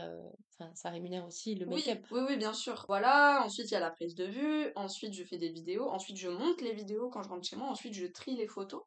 Enfin, 0.58 0.70
ça 0.74 0.90
rémunère 0.90 1.26
aussi 1.26 1.54
le 1.54 1.66
make-up. 1.66 2.04
Oui, 2.10 2.20
oui, 2.28 2.36
bien 2.36 2.54
sûr. 2.54 2.84
Voilà, 2.88 3.42
ensuite 3.44 3.70
il 3.70 3.74
y 3.74 3.76
a 3.76 3.80
la 3.80 3.90
prise 3.90 4.14
de 4.14 4.24
vue, 4.24 4.72
ensuite 4.74 5.12
je 5.12 5.24
fais 5.24 5.38
des 5.38 5.50
vidéos, 5.50 5.88
ensuite 5.90 6.16
je 6.16 6.28
monte 6.28 6.60
les 6.62 6.72
vidéos 6.72 7.10
quand 7.10 7.22
je 7.22 7.28
rentre 7.28 7.46
chez 7.46 7.56
moi, 7.56 7.68
ensuite 7.68 7.94
je 7.94 8.06
trie 8.06 8.36
les 8.36 8.46
photos. 8.46 8.82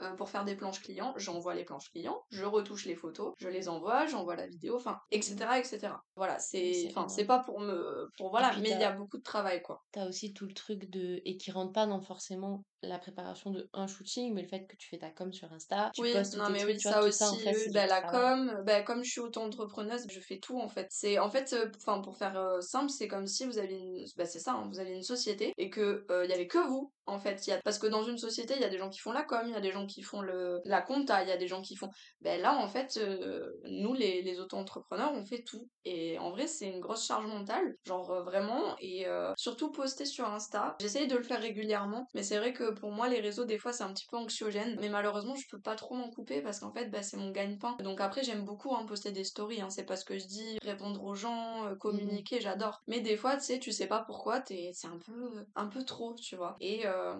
Euh, 0.00 0.14
pour 0.14 0.28
faire 0.28 0.44
des 0.44 0.56
planches 0.56 0.80
clients, 0.80 1.14
j'envoie 1.16 1.54
les 1.54 1.64
planches 1.64 1.90
clients, 1.90 2.24
je 2.30 2.44
retouche 2.44 2.86
les 2.86 2.96
photos, 2.96 3.34
je 3.38 3.48
les 3.48 3.68
envoie, 3.68 4.06
j'envoie 4.06 4.34
la 4.34 4.48
vidéo, 4.48 4.76
enfin, 4.76 4.98
etc., 5.12 5.58
etc. 5.58 5.94
Voilà, 6.16 6.40
c'est, 6.40 6.88
enfin, 6.88 7.06
c'est 7.08 7.26
pas 7.26 7.38
pour 7.38 7.60
me, 7.60 8.08
pour 8.16 8.30
voilà, 8.30 8.52
mais 8.58 8.70
il 8.70 8.80
y 8.80 8.84
a 8.84 8.92
beaucoup 8.92 9.18
de 9.18 9.22
travail, 9.22 9.62
quoi. 9.62 9.80
T'as 9.92 10.08
aussi 10.08 10.32
tout 10.32 10.46
le 10.46 10.54
truc 10.54 10.90
de, 10.90 11.20
et 11.24 11.36
qui 11.36 11.52
rentre 11.52 11.72
pas 11.72 11.86
dans 11.86 12.00
forcément 12.00 12.64
la 12.82 12.98
préparation 12.98 13.50
de 13.50 13.68
un 13.72 13.86
shooting, 13.86 14.34
mais 14.34 14.42
le 14.42 14.48
fait 14.48 14.66
que 14.66 14.76
tu 14.76 14.88
fais 14.88 14.98
ta 14.98 15.10
com 15.10 15.32
sur 15.32 15.52
Insta, 15.52 15.90
tu 15.94 16.02
oui, 16.02 16.12
postes 16.12 16.36
non, 16.36 16.50
mais 16.50 16.64
oui, 16.64 16.80
ça 16.80 17.02
aussi, 17.02 17.24
bah, 17.72 17.86
la 17.86 18.02
com, 18.02 18.62
bah, 18.66 18.82
comme 18.82 19.04
je 19.04 19.10
suis 19.10 19.20
auto-entrepreneuse, 19.20 20.06
je 20.08 20.20
fais 20.20 20.38
tout 20.38 20.58
en 20.58 20.68
fait. 20.68 20.88
C'est 20.90 21.18
en 21.18 21.30
fait, 21.30 21.52
euh, 21.52 21.70
enfin 21.76 22.00
pour 22.00 22.16
faire 22.16 22.38
euh, 22.38 22.60
simple, 22.60 22.90
c'est 22.90 23.08
comme 23.08 23.26
si 23.26 23.44
vous 23.46 23.58
avez 23.58 23.74
une, 23.74 24.04
bah, 24.16 24.26
c'est 24.26 24.40
ça, 24.40 24.52
hein, 24.52 24.68
vous 24.70 24.78
avez 24.78 24.92
une 24.92 25.02
société 25.02 25.52
et 25.56 25.70
que 25.70 26.04
il 26.24 26.30
y 26.30 26.32
avait 26.32 26.46
que 26.46 26.58
vous 26.58 26.92
en 27.06 27.18
fait. 27.18 27.46
Y 27.46 27.52
a... 27.52 27.60
Parce 27.62 27.78
que 27.78 27.86
dans 27.86 28.02
une 28.02 28.18
société, 28.18 28.54
il 28.54 28.60
y 28.60 28.64
a 28.64 28.68
des 28.68 28.78
gens 28.78 28.90
qui 28.90 29.00
font 29.00 29.12
la 29.12 29.22
com, 29.22 29.42
il 29.46 29.52
y 29.52 29.56
a 29.56 29.60
des 29.60 29.72
gens 29.72 29.86
qui 29.86 30.02
font 30.02 30.20
le... 30.20 30.60
la 30.64 30.82
compta, 30.82 31.22
il 31.22 31.28
y 31.28 31.32
a 31.32 31.36
des 31.36 31.48
gens 31.48 31.62
qui 31.62 31.76
font. 31.76 31.90
Ben 32.20 32.40
là, 32.40 32.56
en 32.56 32.68
fait, 32.68 32.96
euh, 32.96 33.52
nous, 33.64 33.94
les, 33.94 34.22
les 34.22 34.40
auto-entrepreneurs, 34.40 35.12
on 35.14 35.24
fait 35.24 35.42
tout. 35.42 35.68
Et 35.84 36.18
en 36.18 36.30
vrai, 36.30 36.46
c'est 36.46 36.68
une 36.68 36.80
grosse 36.80 37.06
charge 37.06 37.26
mentale, 37.26 37.76
genre 37.84 38.10
euh, 38.10 38.22
vraiment. 38.22 38.76
Et 38.80 39.06
euh, 39.06 39.32
surtout 39.36 39.70
poster 39.72 40.04
sur 40.04 40.26
Insta. 40.26 40.76
J'essaye 40.80 41.08
de 41.08 41.16
le 41.16 41.22
faire 41.22 41.40
régulièrement, 41.40 42.06
mais 42.14 42.22
c'est 42.22 42.38
vrai 42.38 42.52
que 42.52 42.71
pour 42.74 42.90
moi, 42.92 43.08
les 43.08 43.20
réseaux, 43.20 43.44
des 43.44 43.58
fois, 43.58 43.72
c'est 43.72 43.84
un 43.84 43.92
petit 43.92 44.06
peu 44.06 44.16
anxiogène. 44.16 44.76
Mais 44.80 44.88
malheureusement, 44.88 45.34
je 45.34 45.48
peux 45.48 45.60
pas 45.60 45.76
trop 45.76 45.94
m'en 45.94 46.10
couper 46.10 46.42
parce 46.42 46.60
qu'en 46.60 46.72
fait, 46.72 46.86
bah, 46.86 47.02
c'est 47.02 47.16
mon 47.16 47.30
gagne-pain. 47.30 47.76
Donc 47.82 48.00
après, 48.00 48.22
j'aime 48.22 48.44
beaucoup 48.44 48.74
hein, 48.74 48.84
poster 48.86 49.12
des 49.12 49.24
stories. 49.24 49.60
Hein. 49.60 49.70
C'est 49.70 49.84
parce 49.84 50.04
que 50.04 50.18
je 50.18 50.26
dis 50.26 50.58
répondre 50.62 51.02
aux 51.04 51.14
gens, 51.14 51.64
mmh 51.64 51.78
communiquer, 51.78 52.40
j'adore. 52.40 52.82
Mais 52.86 53.00
des 53.00 53.16
fois, 53.16 53.36
tu 53.36 53.44
sais, 53.44 53.58
tu 53.58 53.72
sais 53.72 53.86
pas 53.86 54.00
pourquoi, 54.00 54.42
c'est 54.46 54.86
un 54.86 54.98
peu, 54.98 55.46
un 55.54 55.66
peu 55.66 55.84
trop, 55.84 56.14
tu 56.14 56.36
vois. 56.36 56.56
Et 56.60 56.86
euh, 56.86 57.14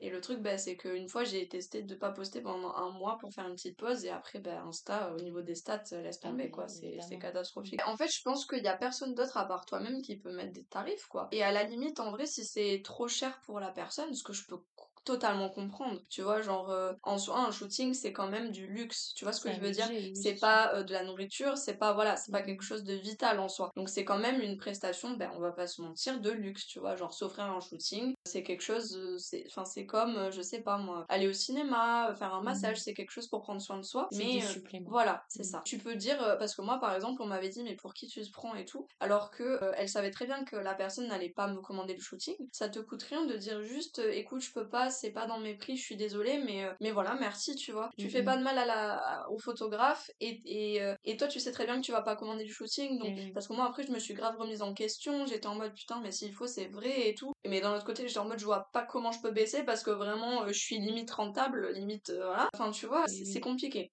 et 0.00 0.10
le 0.10 0.20
truc, 0.20 0.40
bah, 0.40 0.58
c'est 0.58 0.76
qu'une 0.76 1.08
fois, 1.08 1.24
j'ai 1.24 1.48
testé 1.48 1.82
de 1.82 1.94
pas 1.96 2.12
poster 2.12 2.40
pendant 2.40 2.72
un 2.74 2.90
mois 2.90 3.18
pour 3.18 3.32
faire 3.32 3.48
une 3.48 3.56
petite 3.56 3.76
pause 3.76 4.04
et 4.04 4.10
après, 4.10 4.38
bah, 4.38 4.62
Insta, 4.62 5.12
au 5.14 5.20
niveau 5.22 5.42
des 5.42 5.56
stats, 5.56 5.82
laisse 5.90 6.20
tomber, 6.20 6.44
ah 6.46 6.54
quoi. 6.54 6.68
C'est 6.68 7.18
catastrophique. 7.18 7.80
En 7.84 7.96
fait, 7.96 8.08
je 8.08 8.22
pense 8.22 8.46
qu'il 8.46 8.62
y 8.62 8.68
a 8.68 8.76
personne 8.76 9.14
d'autre 9.14 9.36
à 9.36 9.46
part 9.46 9.66
toi-même 9.66 10.00
qui 10.02 10.16
peut 10.16 10.32
mettre 10.32 10.52
des 10.52 10.64
tarifs, 10.64 11.06
quoi. 11.06 11.28
Et 11.32 11.42
à 11.42 11.50
la 11.50 11.64
limite, 11.64 11.98
en 11.98 12.12
vrai, 12.12 12.26
si 12.26 12.44
c'est 12.44 12.80
trop 12.84 13.08
cher 13.08 13.40
pour 13.44 13.58
la 13.58 13.72
personne, 13.72 14.14
ce 14.14 14.22
que 14.22 14.32
je 14.32 14.46
peux 14.46 14.60
totalement 15.08 15.48
comprendre. 15.48 15.98
Tu 16.10 16.20
vois, 16.20 16.42
genre, 16.42 16.70
euh, 16.70 16.92
en 17.02 17.16
soi, 17.16 17.38
un 17.38 17.50
shooting, 17.50 17.94
c'est 17.94 18.12
quand 18.12 18.28
même 18.28 18.50
du 18.50 18.66
luxe. 18.66 19.14
Tu 19.14 19.24
vois 19.24 19.32
ce 19.32 19.40
que 19.40 19.50
je 19.50 19.58
veux 19.58 19.70
dire? 19.70 19.88
C'est 20.14 20.38
pas 20.38 20.74
euh, 20.74 20.82
de 20.82 20.92
la 20.92 21.02
nourriture, 21.02 21.56
c'est 21.56 21.78
pas, 21.78 21.94
voilà, 21.94 22.16
c'est 22.16 22.30
pas 22.30 22.42
quelque 22.42 22.62
chose 22.62 22.84
de 22.84 22.92
vital 22.92 23.40
en 23.40 23.48
soi. 23.48 23.70
Donc, 23.74 23.88
c'est 23.88 24.04
quand 24.04 24.18
même 24.18 24.42
une 24.42 24.58
prestation, 24.58 25.16
ben, 25.16 25.30
on 25.34 25.40
va 25.40 25.50
pas 25.50 25.66
se 25.66 25.80
mentir, 25.80 26.20
de 26.20 26.30
luxe, 26.30 26.66
tu 26.66 26.78
vois. 26.78 26.94
Genre, 26.94 27.14
s'offrir 27.14 27.46
un 27.46 27.60
shooting, 27.60 28.12
c'est 28.26 28.42
quelque 28.42 28.60
chose, 28.60 28.98
euh, 28.98 29.16
c'est, 29.16 29.44
enfin, 29.46 29.64
c'est 29.64 29.86
comme, 29.86 30.30
je 30.30 30.42
sais 30.42 30.60
pas 30.60 30.76
moi, 30.76 31.06
aller 31.08 31.26
au 31.26 31.32
cinéma, 31.32 32.14
faire 32.18 32.34
un 32.34 32.42
massage, 32.42 32.76
mmh. 32.76 32.80
c'est 32.80 32.94
quelque 32.94 33.12
chose 33.12 33.28
pour 33.28 33.40
prendre 33.40 33.62
soin 33.62 33.78
de 33.78 33.84
soi. 33.84 34.08
Mais, 34.12 34.40
voilà, 34.84 35.24
c'est 35.28 35.40
mmh. 35.40 35.44
ça. 35.44 35.62
Tu 35.64 35.78
peux 35.78 35.94
dire, 35.94 36.18
parce 36.38 36.54
que 36.54 36.60
moi, 36.60 36.78
par 36.78 36.94
exemple, 36.94 37.22
on 37.22 37.26
m'avait 37.26 37.48
dit, 37.48 37.62
mais 37.62 37.76
pour 37.76 37.94
qui 37.94 38.08
tu 38.08 38.20
te 38.20 38.30
prends 38.30 38.54
et 38.54 38.66
tout, 38.66 38.86
alors 39.00 39.30
que 39.30 39.58
elle 39.78 39.88
savait 39.88 40.10
très 40.10 40.26
bien 40.26 40.44
que 40.44 40.56
la 40.56 40.74
personne 40.74 41.08
n'allait 41.08 41.30
pas 41.30 41.46
me 41.46 41.62
commander 41.62 41.94
le 41.94 42.00
shooting. 42.00 42.36
Ça 42.52 42.68
te 42.68 42.78
coûte 42.78 43.04
rien 43.04 43.24
de 43.24 43.36
dire 43.38 43.62
juste, 43.62 44.02
écoute, 44.12 44.42
je 44.42 44.52
peux 44.52 44.68
pas, 44.68 44.90
c'est 44.98 45.10
pas 45.10 45.26
dans 45.26 45.38
mes 45.38 45.54
prix, 45.54 45.76
je 45.76 45.82
suis 45.82 45.96
désolée, 45.96 46.38
mais, 46.44 46.64
euh, 46.64 46.72
mais 46.80 46.90
voilà, 46.90 47.16
merci, 47.20 47.54
tu 47.54 47.72
vois. 47.72 47.90
Tu 47.98 48.08
fais 48.10 48.22
pas 48.22 48.36
de 48.36 48.42
mal 48.42 48.58
à 48.58 48.66
la, 48.66 49.26
au 49.30 49.38
photographe 49.38 50.10
et, 50.20 50.40
et, 50.44 50.82
euh, 50.82 50.94
et, 51.04 51.16
toi, 51.16 51.28
tu 51.28 51.40
sais 51.40 51.52
très 51.52 51.64
bien 51.64 51.76
que 51.80 51.84
tu 51.84 51.92
vas 51.92 52.02
pas 52.02 52.16
commander 52.16 52.44
du 52.44 52.52
shooting, 52.52 52.98
donc, 52.98 53.32
parce 53.32 53.48
que 53.48 53.52
moi, 53.52 53.66
après, 53.66 53.84
je 53.84 53.92
me 53.92 53.98
suis 53.98 54.14
grave 54.14 54.36
remise 54.38 54.62
en 54.62 54.74
question, 54.74 55.26
j'étais 55.26 55.46
en 55.46 55.54
mode 55.54 55.74
putain, 55.74 56.00
mais 56.02 56.12
s'il 56.12 56.32
faut, 56.32 56.46
c'est 56.46 56.66
vrai 56.66 57.08
et 57.08 57.14
tout. 57.14 57.32
Mais 57.46 57.60
d'un 57.60 57.74
autre 57.74 57.84
côté, 57.84 58.06
j'étais 58.06 58.18
en 58.20 58.26
mode 58.26 58.38
je 58.38 58.44
vois 58.44 58.68
pas 58.72 58.82
comment 58.82 59.12
je 59.12 59.20
peux 59.20 59.30
baisser 59.30 59.62
parce 59.64 59.82
que 59.82 59.90
vraiment, 59.90 60.42
euh, 60.42 60.48
je 60.48 60.58
suis 60.58 60.78
limite 60.78 61.10
rentable, 61.10 61.70
limite, 61.72 62.12
voilà. 62.14 62.48
Enfin, 62.54 62.70
tu 62.70 62.86
vois, 62.86 63.06
c'est 63.06 63.40
compliqué. 63.40 63.90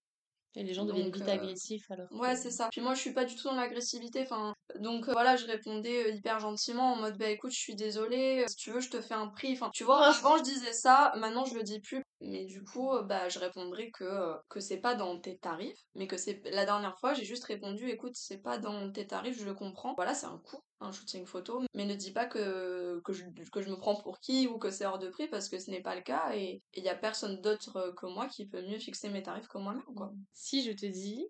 Et 0.55 0.63
les 0.63 0.73
gens 0.73 0.85
deviennent 0.85 1.11
vite 1.11 1.27
agressifs 1.27 1.89
alors. 1.91 2.07
Ouais, 2.11 2.35
c'est 2.35 2.51
ça. 2.51 2.69
Puis 2.71 2.81
moi, 2.81 2.93
je 2.93 3.01
suis 3.01 3.13
pas 3.13 3.25
du 3.25 3.35
tout 3.35 3.47
dans 3.47 3.55
l'agressivité. 3.55 4.21
Enfin, 4.21 4.53
donc 4.79 5.09
voilà, 5.09 5.35
je 5.35 5.45
répondais 5.45 6.15
hyper 6.15 6.39
gentiment 6.39 6.93
en 6.93 6.95
mode 6.95 7.17
bah 7.17 7.29
écoute, 7.29 7.51
je 7.51 7.59
suis 7.59 7.75
désolée. 7.75 8.45
Si 8.47 8.55
tu 8.55 8.71
veux, 8.71 8.79
je 8.79 8.89
te 8.89 9.01
fais 9.01 9.13
un 9.13 9.27
prix. 9.27 9.53
Enfin, 9.53 9.69
tu 9.73 9.83
vois, 9.83 10.05
avant 10.07 10.37
je 10.37 10.43
disais 10.43 10.73
ça, 10.73 11.13
maintenant 11.17 11.45
je 11.45 11.55
le 11.55 11.63
dis 11.63 11.79
plus. 11.79 12.03
Mais 12.21 12.45
du 12.45 12.63
coup, 12.63 12.93
euh, 12.93 13.03
bah, 13.03 13.29
je 13.29 13.39
répondrai 13.39 13.91
que, 13.91 14.03
euh, 14.03 14.35
que 14.49 14.59
c'est 14.59 14.79
pas 14.79 14.95
dans 14.95 15.19
tes 15.19 15.37
tarifs, 15.37 15.77
mais 15.95 16.07
que 16.07 16.17
c'est. 16.17 16.41
La 16.51 16.65
dernière 16.65 16.97
fois, 16.99 17.13
j'ai 17.13 17.25
juste 17.25 17.43
répondu 17.43 17.89
écoute, 17.89 18.13
c'est 18.15 18.41
pas 18.41 18.57
dans 18.57 18.91
tes 18.91 19.05
tarifs, 19.05 19.37
je 19.37 19.45
le 19.45 19.53
comprends. 19.53 19.93
Voilà, 19.95 20.13
c'est 20.13 20.25
un 20.25 20.41
coût, 20.43 20.61
un 20.81 20.91
shooting 20.91 21.25
photo, 21.25 21.61
mais 21.73 21.85
ne 21.85 21.95
dis 21.95 22.11
pas 22.11 22.25
que, 22.25 23.01
que, 23.03 23.13
je, 23.13 23.23
que 23.51 23.61
je 23.61 23.69
me 23.69 23.77
prends 23.77 23.95
pour 23.95 24.19
qui 24.19 24.47
ou 24.47 24.57
que 24.57 24.71
c'est 24.71 24.85
hors 24.85 24.99
de 24.99 25.09
prix 25.09 25.27
parce 25.27 25.49
que 25.49 25.59
ce 25.59 25.71
n'est 25.71 25.81
pas 25.81 25.95
le 25.95 26.01
cas 26.01 26.35
et 26.35 26.61
il 26.73 26.83
y 26.83 26.89
a 26.89 26.95
personne 26.95 27.41
d'autre 27.41 27.93
que 27.97 28.05
moi 28.05 28.27
qui 28.27 28.45
peut 28.45 28.61
mieux 28.61 28.79
fixer 28.79 29.09
mes 29.09 29.23
tarifs 29.23 29.47
que 29.47 29.57
moi-même, 29.57 29.83
quoi. 29.95 30.11
Si 30.33 30.63
je 30.63 30.71
te 30.71 30.85
dis 30.85 31.27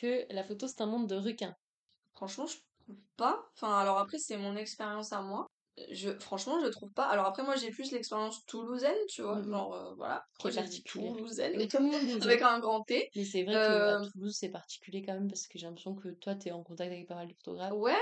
que 0.00 0.26
la 0.32 0.44
photo 0.44 0.66
c'est 0.66 0.80
un 0.80 0.86
monde 0.86 1.08
de 1.08 1.16
requins. 1.16 1.54
Franchement, 2.14 2.46
je 2.46 2.56
trouve 2.56 2.96
pas. 3.16 3.46
Enfin, 3.54 3.78
alors 3.78 3.98
après, 3.98 4.18
c'est 4.18 4.38
mon 4.38 4.56
expérience 4.56 5.12
à 5.12 5.20
moi. 5.20 5.46
Je 5.92 6.10
franchement 6.18 6.58
je 6.58 6.68
trouve 6.68 6.90
pas. 6.90 7.04
Alors 7.04 7.26
après 7.26 7.42
moi 7.42 7.54
j'ai 7.54 7.70
plus 7.70 7.92
l'expérience 7.92 8.46
toulousaine 8.46 8.96
tu 9.10 9.20
vois. 9.20 9.36
Mmh 9.36 9.50
genre 9.50 9.74
euh, 9.74 9.94
voilà. 9.96 10.24
Qui 10.38 10.48
est 10.48 10.54
particulière. 10.54 11.12
toulousaine. 11.12 11.54
Avec 12.22 12.40
un 12.40 12.60
grand 12.60 12.82
T. 12.82 13.10
Mais 13.14 13.24
c'est 13.24 13.42
vrai 13.42 13.52
que 13.52 13.58
à 13.58 14.00
euh, 14.00 14.10
Toulouse 14.10 14.34
c'est 14.34 14.48
particulier 14.48 15.02
quand 15.02 15.12
même 15.12 15.28
parce 15.28 15.46
que 15.46 15.58
j'ai 15.58 15.66
l'impression 15.66 15.94
que 15.94 16.08
toi 16.08 16.34
t'es 16.34 16.50
en 16.50 16.62
contact 16.62 16.90
avec 16.90 17.06
pas 17.06 17.16
mal 17.16 17.28
de 17.28 17.34
photographes. 17.34 17.74
Ouais 17.74 17.92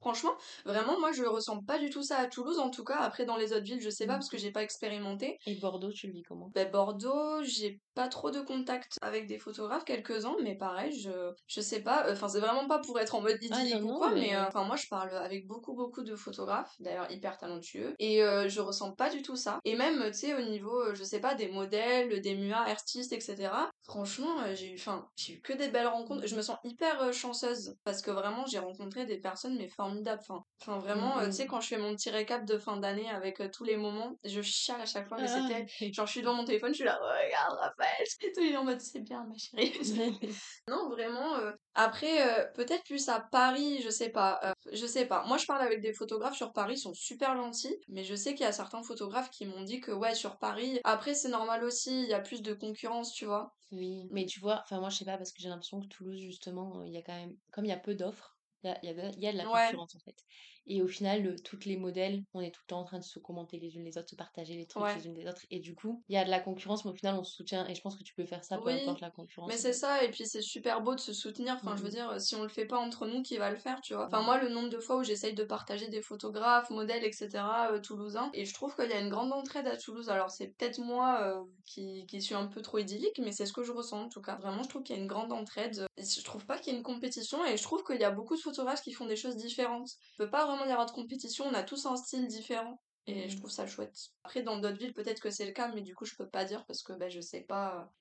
Franchement, 0.00 0.32
vraiment, 0.64 0.98
moi 1.00 1.12
je 1.12 1.24
ressens 1.24 1.62
pas 1.62 1.78
du 1.78 1.90
tout 1.90 2.02
ça 2.02 2.18
à 2.18 2.26
Toulouse, 2.26 2.58
en 2.58 2.70
tout 2.70 2.84
cas. 2.84 2.96
Après, 2.96 3.24
dans 3.24 3.36
les 3.36 3.52
autres 3.52 3.64
villes, 3.64 3.80
je 3.80 3.90
sais 3.90 4.06
pas 4.06 4.14
parce 4.14 4.28
que 4.28 4.38
j'ai 4.38 4.52
pas 4.52 4.62
expérimenté. 4.62 5.38
Et 5.46 5.54
Bordeaux, 5.56 5.90
tu 5.90 6.06
le 6.06 6.12
vis 6.12 6.22
comment? 6.22 6.50
Ben, 6.54 6.70
Bordeaux, 6.70 7.42
j'ai 7.42 7.80
pas 7.94 8.08
trop 8.08 8.30
de 8.30 8.40
contact 8.40 8.98
avec 9.00 9.26
des 9.26 9.38
photographes, 9.38 9.84
quelques-uns, 9.84 10.36
mais 10.42 10.54
pareil, 10.54 10.92
je, 10.92 11.32
je 11.46 11.60
sais 11.60 11.80
pas. 11.80 12.06
Enfin, 12.12 12.28
c'est 12.28 12.40
vraiment 12.40 12.68
pas 12.68 12.78
pour 12.78 13.00
être 13.00 13.14
en 13.14 13.22
mode 13.22 13.38
ah, 13.40 13.44
idyllique 13.44 13.82
ou 13.82 13.96
quoi, 13.96 14.10
mais, 14.10 14.36
euh, 14.36 14.46
enfin, 14.46 14.64
moi 14.64 14.76
je 14.76 14.86
parle 14.88 15.16
avec 15.16 15.46
beaucoup, 15.46 15.74
beaucoup 15.74 16.02
de 16.02 16.14
photographes, 16.14 16.74
d'ailleurs 16.78 17.10
hyper 17.10 17.38
talentueux, 17.38 17.94
et 17.98 18.22
euh, 18.22 18.48
je 18.48 18.60
ressens 18.60 18.92
pas 18.92 19.08
du 19.08 19.22
tout 19.22 19.36
ça. 19.36 19.58
Et 19.64 19.76
même, 19.76 20.04
tu 20.10 20.18
sais, 20.18 20.34
au 20.34 20.42
niveau, 20.42 20.78
euh, 20.78 20.94
je 20.94 21.04
sais 21.04 21.20
pas, 21.20 21.34
des 21.34 21.48
modèles, 21.48 22.20
des 22.20 22.34
muas, 22.34 22.68
artistes, 22.68 23.12
etc. 23.12 23.50
Franchement, 23.82 24.36
j'ai 24.54 24.72
eu, 24.72 24.74
enfin, 24.74 25.08
j'ai 25.16 25.34
eu 25.34 25.40
que 25.40 25.54
des 25.54 25.68
belles 25.68 25.86
rencontres. 25.86 26.26
Je 26.26 26.36
me 26.36 26.42
sens 26.42 26.58
hyper 26.64 27.12
chanceuse 27.12 27.76
parce 27.84 28.02
que 28.02 28.10
vraiment, 28.10 28.44
j'ai 28.46 28.58
rencontré 28.58 29.06
des 29.06 29.18
personnes, 29.18 29.56
mais 29.56 29.68
formidables 29.68 29.95
formidable. 29.96 30.20
Enfin, 30.28 30.42
enfin 30.60 30.78
vraiment, 30.78 31.16
Mmh 31.16 31.20
euh, 31.20 31.26
tu 31.26 31.32
sais, 31.32 31.44
mh. 31.44 31.48
quand 31.48 31.60
je 31.60 31.68
fais 31.68 31.78
mon 31.78 31.94
petit 31.94 32.10
récap 32.10 32.44
de 32.44 32.58
fin 32.58 32.76
d'année 32.76 33.08
avec 33.10 33.40
euh, 33.40 33.48
tous 33.52 33.64
les 33.64 33.76
moments, 33.76 34.12
je 34.24 34.40
chiale 34.42 34.80
à 34.80 34.86
chaque 34.86 35.08
fois, 35.08 35.18
mais 35.20 35.28
Ah! 35.28 35.46
c'était. 35.48 35.92
Genre, 35.92 36.06
je 36.06 36.10
suis 36.12 36.20
devant 36.22 36.34
mon 36.34 36.44
téléphone, 36.44 36.70
je 36.70 36.76
suis 36.76 36.84
là, 36.84 36.96
regarde 36.98 37.58
Raphaël, 37.58 38.06
et 38.22 38.32
tout, 38.32 38.40
il 38.40 38.52
est 38.52 38.56
en 38.56 38.64
mode, 38.64 38.80
c'est 38.80 39.00
bien, 39.00 39.24
ma 39.24 39.36
chérie. 39.36 39.72
Non, 40.68 40.88
vraiment. 40.90 41.36
euh, 41.36 41.52
Après, 41.74 42.50
peut-être 42.54 42.84
plus 42.84 43.08
à 43.08 43.20
Paris, 43.20 43.80
je 43.82 43.90
sais 43.90 44.08
pas. 44.10 44.54
je 44.72 44.86
sais 44.86 45.06
pas. 45.06 45.24
Moi, 45.26 45.36
je 45.38 45.46
parle 45.46 45.62
avec 45.62 45.80
des 45.80 45.92
photographes 45.92 46.36
sur 46.36 46.52
Paris, 46.52 46.74
ils 46.74 46.78
sont 46.78 46.94
super 46.94 47.36
gentils. 47.36 47.76
Mais 47.88 48.04
je 48.04 48.14
sais 48.14 48.34
qu'il 48.34 48.44
y 48.44 48.48
a 48.48 48.52
certains 48.52 48.82
photographes 48.82 49.30
qui 49.30 49.46
m'ont 49.46 49.62
dit 49.62 49.80
que, 49.80 49.92
ouais, 49.92 50.14
sur 50.14 50.38
Paris. 50.38 50.80
Après, 50.84 51.14
c'est 51.14 51.28
normal 51.28 51.64
aussi, 51.64 52.02
il 52.02 52.08
y 52.08 52.14
a 52.14 52.20
plus 52.20 52.42
de 52.42 52.54
concurrence, 52.54 53.12
tu 53.12 53.26
vois. 53.26 53.52
Oui, 53.72 54.06
mais 54.12 54.26
tu 54.26 54.38
vois, 54.38 54.60
enfin 54.62 54.78
moi 54.78 54.90
je 54.90 54.98
sais 54.98 55.04
pas 55.04 55.16
parce 55.16 55.32
que 55.32 55.42
j'ai 55.42 55.48
l'impression 55.48 55.80
que 55.80 55.88
Toulouse 55.88 56.20
justement, 56.20 56.84
il 56.84 56.92
y 56.92 56.98
a 56.98 57.02
quand 57.02 57.16
même, 57.16 57.34
comme 57.52 57.64
il 57.64 57.68
y 57.68 57.72
a 57.72 57.76
peu 57.76 57.96
d'offres, 57.96 58.35
il 58.62 58.68
y 58.68 58.70
a, 58.72 58.78
il 58.82 58.88
y 58.98 59.00
a 59.00 59.10
y 59.18 59.26
a 59.28 59.32
de 59.32 59.38
la 59.38 59.46
Ouais, 59.46 59.46
concurrence 59.46 59.94
en 59.96 60.00
fait. 60.00 60.24
Et 60.66 60.82
au 60.82 60.88
final, 60.88 61.36
toutes 61.42 61.64
les 61.64 61.76
modèles, 61.76 62.22
on 62.34 62.40
est 62.40 62.50
tout 62.50 62.62
le 62.64 62.68
temps 62.68 62.80
en 62.80 62.84
train 62.84 62.98
de 62.98 63.04
se 63.04 63.18
commenter 63.18 63.58
les 63.58 63.76
unes 63.76 63.84
les 63.84 63.98
autres, 63.98 64.10
se 64.10 64.16
partager 64.16 64.54
les 64.54 64.66
trucs 64.66 64.82
ouais. 64.82 64.96
les 64.96 65.06
unes 65.06 65.14
des 65.14 65.26
autres. 65.26 65.42
Et 65.50 65.60
du 65.60 65.74
coup, 65.74 66.02
il 66.08 66.14
y 66.14 66.18
a 66.18 66.24
de 66.24 66.30
la 66.30 66.40
concurrence, 66.40 66.84
mais 66.84 66.90
au 66.90 66.94
final 66.94 67.14
on 67.14 67.24
se 67.24 67.34
soutient. 67.34 67.66
Et 67.68 67.74
je 67.74 67.80
pense 67.80 67.96
que 67.96 68.02
tu 68.02 68.14
peux 68.14 68.24
faire 68.24 68.44
ça 68.44 68.58
peu 68.58 68.66
Oui, 68.66 68.80
importe 68.80 69.00
la 69.00 69.08
mais 69.08 69.14
concurrence 69.14 69.52
en 69.52 69.56
c'est 69.56 69.72
ça, 69.72 70.02
et 70.02 70.10
puis 70.10 70.26
c'est 70.26 70.42
super 70.42 70.80
beau 70.80 70.94
de 70.94 71.00
se 71.00 71.12
soutenir. 71.12 71.54
Enfin, 71.54 71.76
je 71.76 71.82
veux 71.82 71.88
mm, 71.88 71.92
dire, 71.92 72.20
si 72.20 72.34
on 72.34 72.42
le 72.42 72.48
fait 72.48 72.66
pas 72.66 72.78
entre 72.78 73.06
nous, 73.06 73.22
qui 73.22 73.36
va 73.36 73.50
le 73.50 73.56
faire, 73.56 73.80
tu 73.80 73.94
vois? 73.94 74.06
Enfin, 74.06 74.22
mm. 74.22 74.24
moi, 74.24 74.38
le 74.40 74.48
nombre 74.48 74.68
de 74.68 74.78
fois 74.78 74.96
où 74.96 75.02
j'essaye 75.02 75.34
de 75.34 75.44
partager 75.44 75.88
des 75.88 76.02
photographes, 76.02 76.70
modèles, 76.70 77.04
etc., 77.04 77.28
euh, 77.70 77.80
toulousains, 77.80 78.30
et 78.34 78.44
je 78.44 78.54
trouve 78.54 78.74
qu'il 78.74 78.90
y 78.90 78.92
a 78.92 79.00
une 79.00 79.10
grande 79.10 79.32
entraide 79.32 79.66
à 79.66 79.76
Toulouse. 79.76 80.10
Alors, 80.10 80.30
c'est 80.30 80.48
peut-être 80.48 80.78
moi 80.78 81.20
euh, 81.22 81.42
qui, 81.64 82.06
qui 82.06 82.20
suis 82.20 82.34
un 82.34 82.46
peu 82.46 82.62
trop 82.62 82.78
idyllique, 82.78 83.20
mais 83.22 83.32
c'est 83.32 83.46
ce 83.46 83.52
que 83.52 83.62
je 83.62 83.72
ressens 83.72 84.04
en 84.04 84.08
tout 84.08 84.22
cas. 84.22 84.36
Vraiment, 84.36 84.62
je 84.62 84.68
trouve 84.68 84.82
qu'il 84.82 84.96
y 84.96 84.98
a 84.98 85.02
une 85.02 85.08
grande 85.08 85.32
entraide. 85.32 85.86
Je 85.96 86.24
trouve 86.24 86.44
pas 86.44 86.58
qu'il 86.58 86.72
y 86.72 86.76
ait 86.76 86.78
une 86.78 86.84
compétition, 86.84 87.44
et 87.44 87.56
je 87.56 87.62
trouve 87.62 87.84
qu'il 87.84 88.00
y 88.00 88.04
a 88.04 88.10
beaucoup 88.10 88.36
de 88.36 88.40
photographes 88.40 88.82
qui 88.82 88.92
font 88.92 89.06
des 89.06 89.16
choses 89.16 89.36
différentes. 89.36 89.90
Il 90.14 90.18
peut 90.18 90.30
pas 90.30 90.46
vraiment 90.46 90.55
y 90.64 90.70
avoir 90.70 90.86
de 90.86 90.92
compétition, 90.92 91.44
on 91.46 91.54
a 91.54 91.62
tous 91.62 91.86
un 91.86 91.96
style 91.96 92.26
différent. 92.26 92.80
Et 93.06 93.28
je 93.28 93.36
mm. 93.36 93.38
trouve 93.38 93.50
ça 93.50 93.66
chouette. 93.66 93.96
Après, 94.24 94.42
dans 94.42 94.58
d'autres 94.58 94.78
villes, 94.78 94.94
peut-être 94.94 95.20
que 95.20 95.30
c'est 95.30 95.46
le 95.46 95.52
cas, 95.52 95.70
mais 95.72 95.80
du 95.80 95.94
coup, 95.94 96.04
je 96.04 96.16
peux 96.16 96.28
pas 96.28 96.44
dire 96.44 96.64
parce 96.66 96.82
que 96.82 96.92
ben, 96.92 97.08
je 97.08 97.20
sais 97.20 97.42
pas. 97.42 97.92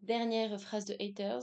Dernière 0.00 0.58
phrase 0.60 0.86
de 0.86 0.96
haters. 1.00 1.42